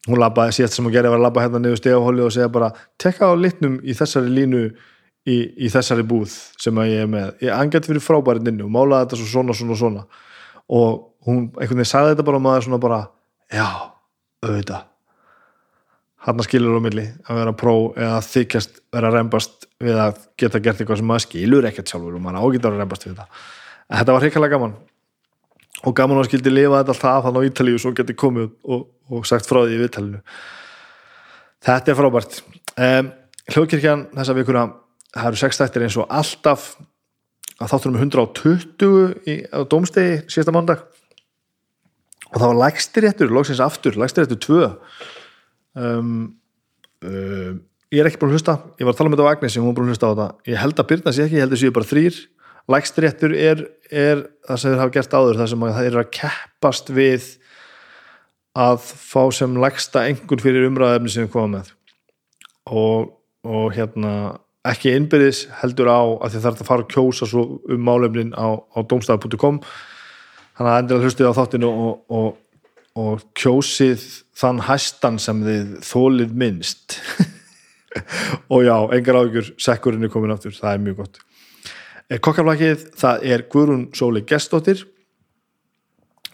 [0.07, 2.71] hún labbaði síðast sem hún gerði var að labba hérna niður stegahóli og segja bara
[3.01, 4.63] tekka á litnum í þessari línu
[5.27, 7.33] í, í þessari búð sem ég er með.
[7.43, 10.05] Ég angætti fyrir frábærið inni og málaði þetta svo svona svona svona.
[10.69, 13.01] Og hún einhvern veginn sagði þetta bara og maður svona bara
[13.51, 13.67] já,
[14.45, 14.85] auðvitað.
[16.19, 20.59] Hann skilur á milli að vera pró eða þykjast vera að rembast við að geta
[20.59, 23.27] gert eitthvað sem maður skilur ekkert sjálfur og maður ágætar að rembast við þetta
[23.89, 24.73] en þetta var hrikalega gaman
[25.87, 29.27] og gaman að skildi lifa þetta alltaf þannig á Ítalíu svo geti komið og, og
[29.27, 30.21] sagt frá því í viðtalinu.
[31.65, 32.39] Þetta er frábært.
[32.79, 33.11] Um,
[33.49, 34.65] hljóðkirkjan þessa vikuna
[35.13, 36.69] það eru sex þættir eins og alltaf
[37.59, 40.83] að þáttur um 120 í, á dómstegi síðasta mándag
[42.29, 44.59] og það var lægstiréttur, loksins aftur lægstiréttur 2
[45.81, 46.13] um,
[47.03, 47.57] um,
[47.89, 48.57] ég er ekki búin að hlusta.
[48.77, 50.27] Ég var að tala með þetta á Agnes, hún var búin að hlusta á þetta.
[50.51, 52.19] Ég held að Byrna sé ekki, ég held að séu bara þrýr
[52.69, 56.11] lægstiréttur er, er það sem þeir hafa gert áður, það sem að það er að
[56.17, 57.29] keppast við
[58.59, 61.71] að fá sem lægsta engun fyrir umræðefni sem við komum með.
[62.69, 63.09] Og,
[63.47, 64.13] og hérna
[64.69, 68.47] ekki innbyrðis heldur á að þið þarf að fara að kjósa svo um málefnin á,
[68.59, 69.61] á domstaf.com
[70.59, 72.29] þannig að endilega hlustið á þáttinu og, og,
[72.99, 74.03] og kjósið
[74.37, 76.99] þann hæstan sem þið þólið minnst.
[78.53, 81.15] Og já, engar áhugur sekkurinn er komin aftur, það er mjög gott
[82.17, 84.81] kokkaflakið, það er Guðrún Sóli Gestóttir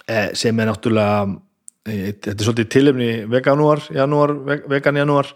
[0.08, 1.26] eh, sem er náttúrulega
[1.90, 4.36] eh, þetta er svolítið tilefni veganúar, janúar,
[4.72, 5.34] vegan janúar.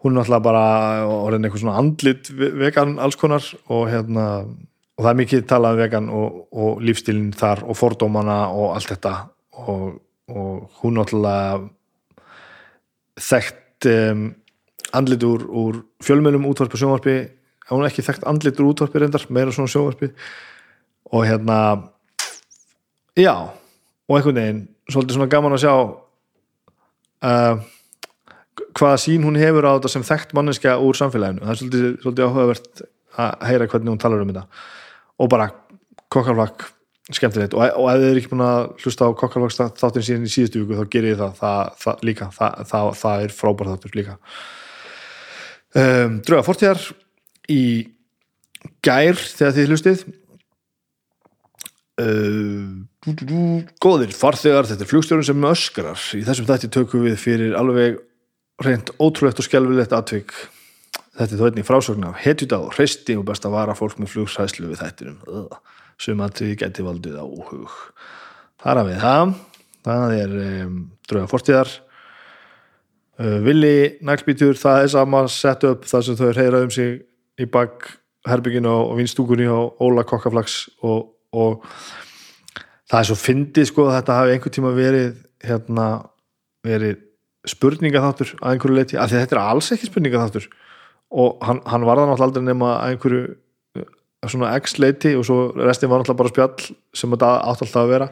[0.00, 0.64] Hún er náttúrulega bara
[1.08, 4.26] orðin eitthvað svona andlit vegan alls konar og hérna
[4.94, 8.92] og það er mikið talað um vegan og, og lífstílinn þar og fordómana og allt
[8.94, 9.14] þetta.
[9.64, 9.86] Og,
[10.30, 11.64] og hún náttúrulega
[13.20, 14.28] þekkt um,
[14.94, 17.16] andlit úr, úr fjölmjölum útvarpi og sjónvarpi
[17.70, 20.10] hún er ekki þekkt andlit úr útvarpi reyndar meira svona sjónvarpi
[21.12, 21.58] og hérna
[23.16, 23.34] já
[24.08, 25.74] og einhvern veginn, svolítið svona gaman að sjá
[27.24, 27.62] uh,
[28.76, 31.42] hvaða sín hún hefur á þetta sem þekkt manneskja úr samfélaginu.
[31.42, 32.82] Það er svolítið, svolítið áhugavert
[33.24, 34.64] að heyra hvernig hún talar um þetta.
[35.22, 35.48] Og bara
[36.12, 36.66] kokkarflakk
[37.14, 37.54] skemmtilegt.
[37.56, 40.62] Og, og ef þið er ekki búin að hlusta á kokkalvags þáttin síðan í síðustu
[40.62, 42.68] viku þá gerir það, það, það líka það,
[43.00, 44.18] það, er frábær þáttur líka.
[45.74, 46.84] Um, Drauga fortíðar
[47.50, 47.64] í
[48.84, 50.04] gær þegar þið hlustið.
[51.94, 52.82] Uh,
[53.82, 56.00] góðir farþegar þetta er flugstjórun sem öskrar.
[56.18, 58.00] Í þessum þætti tökum við fyrir alveg
[58.64, 60.34] reynd ótrúlegt og skelfilegt atvik.
[61.14, 64.16] Þetta er þó einnig frásögn af hetjudag og hreisti og best að vara fólk með
[64.16, 65.48] flugsæslu við þættinum.
[66.02, 67.74] Sem að þið geti valdið á hug
[68.64, 69.34] þar að við það
[69.84, 70.76] það er um,
[71.08, 71.72] drauga fortíðar.
[73.20, 73.74] Uh, Vili
[74.04, 77.02] naglbítur það er sama sett upp þar sem þau reyra um sig
[77.40, 77.88] í bak
[78.28, 81.64] herbygginu og vinstúkunni og Óla Kokkaflags og, og
[82.90, 85.88] það er svo fyndið sko að þetta hafi einhver tíma verið hérna
[86.64, 87.00] verið
[87.48, 90.46] spurningaþáttur að einhverju leiti, af því þetta er alls ekki spurningaþáttur.
[91.14, 93.24] Og hann, hann var það náttúrulega aldrei nema að einhverju
[94.32, 97.92] svona x leiti og svo restin var náttúrulega bara spjall sem þetta átt alltaf að
[97.92, 98.08] vera.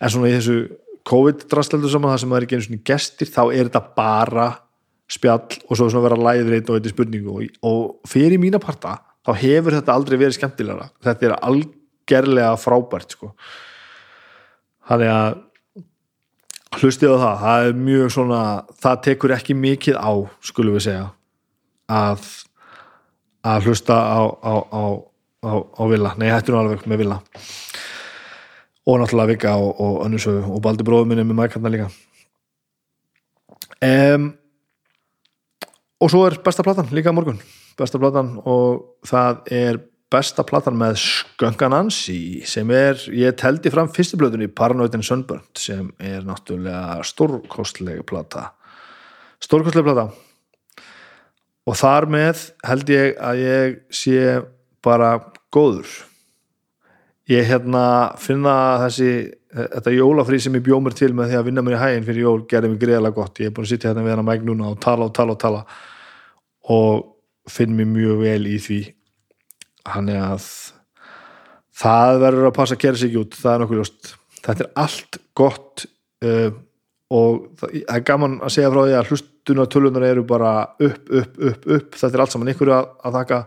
[0.00, 0.56] En svona í þessu
[1.08, 4.46] COVID-drastleldu saman það sem það er ekki einu svona gestir þá er þetta bara
[5.12, 7.36] spjall og svo svona vera læðreit og er spurningu.
[7.36, 10.88] Og, og fyrir mína parta þá hefur þetta aldrei verið skemmtilegra.
[11.04, 13.32] Þetta er algerlega frábært sko.
[14.88, 15.40] Þannig að
[16.80, 18.42] hlustið á það, það er mjög svona
[18.82, 20.12] það tekur ekki mikið á
[20.44, 21.04] skulum við segja
[21.92, 22.24] að,
[23.44, 24.82] að hlusta á, á, á,
[25.52, 27.20] á Villa, nei hættu nú alveg með Villa.
[28.82, 31.90] Og náttúrulega Vika og, og Önnusöfu og Baldur bróðum minni með mækarna líka.
[33.82, 34.32] Um,
[36.02, 37.38] og svo er besta platan líka morgun,
[37.78, 39.78] besta platan og það er
[40.12, 45.86] besta platan með Sköngan Ansi sem er, ég teldi fram fyrstu blöðunni Paranoidin Sunburnt sem
[46.02, 48.50] er náttúrulega stórkostlega plata.
[49.42, 50.06] Stórkostlega plata.
[51.70, 54.40] Og þar með held ég að ég sé
[54.84, 55.14] bara
[55.54, 55.86] góður.
[57.30, 57.84] Ég hérna
[58.20, 59.12] finna þessi
[59.52, 62.26] þetta jólafrí sem ég bjóð mér til með því að vinna mér í hæginn fyrir
[62.26, 64.46] jól gerði mig greiðlega gott, ég er búin að sitja hérna við hann að mæk
[64.48, 65.64] núna og tala og tala og tala
[66.70, 67.08] og
[67.50, 68.80] finn mér mjög vel í því.
[69.92, 70.46] Hann er að
[71.82, 74.12] það verður að passa að gera sig út það er nokkuð ljóst,
[74.44, 75.84] þetta er allt gott
[76.26, 76.50] uh,
[77.12, 81.40] og það er gaman að segja frá því að hlustuna tölunar eru bara upp, upp,
[81.50, 81.96] upp, upp.
[81.98, 83.40] Þetta er allt saman ykkur að, að þakka.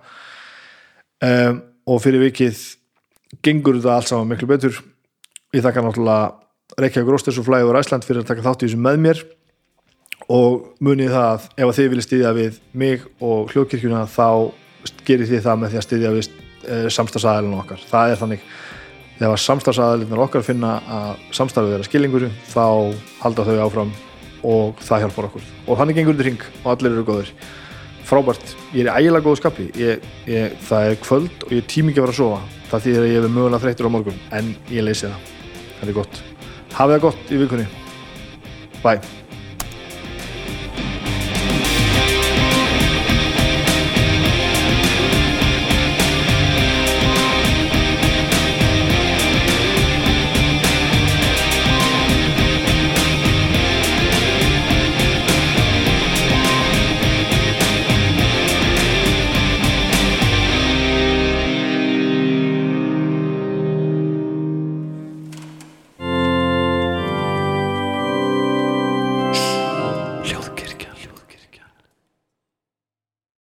[1.26, 2.60] Um, og fyrir vikið
[3.46, 4.78] gengur þetta allt saman miklu betur.
[5.56, 9.02] Ég þakka náttúrulega Reykjavík Rósters og Flægur Æsland fyrir að taka þátt í þessu með
[9.06, 9.24] mér
[10.32, 14.30] og munið það að ef að þið viljið stýðja við mig og hljóðkirkjuna þá
[15.06, 17.84] gerir því það með því að stýðja við uh, samstagsæðalinn okkar.
[17.92, 18.48] Það er þannig
[19.20, 22.66] þegar samstagsæðalinn okkar finna að samstarfið er að skilningur þá
[23.22, 23.94] halda þau áfram
[24.46, 25.46] og það hjálpar okkur.
[25.66, 27.32] Og þannig gengur þetta ring og allir eru góður
[28.06, 29.68] frábært, ég er ægilega góðu skapi.
[29.82, 32.42] Ég, ég, það er kvöld og ég er tími ekki að vera að sofa.
[32.70, 35.36] Það þýðir að ég hefur mögulega þreytur á morgun en ég leysi það,
[35.82, 36.24] það er gott.
[36.76, 37.70] Hafið það gott í vikunni.
[38.84, 39.25] Bye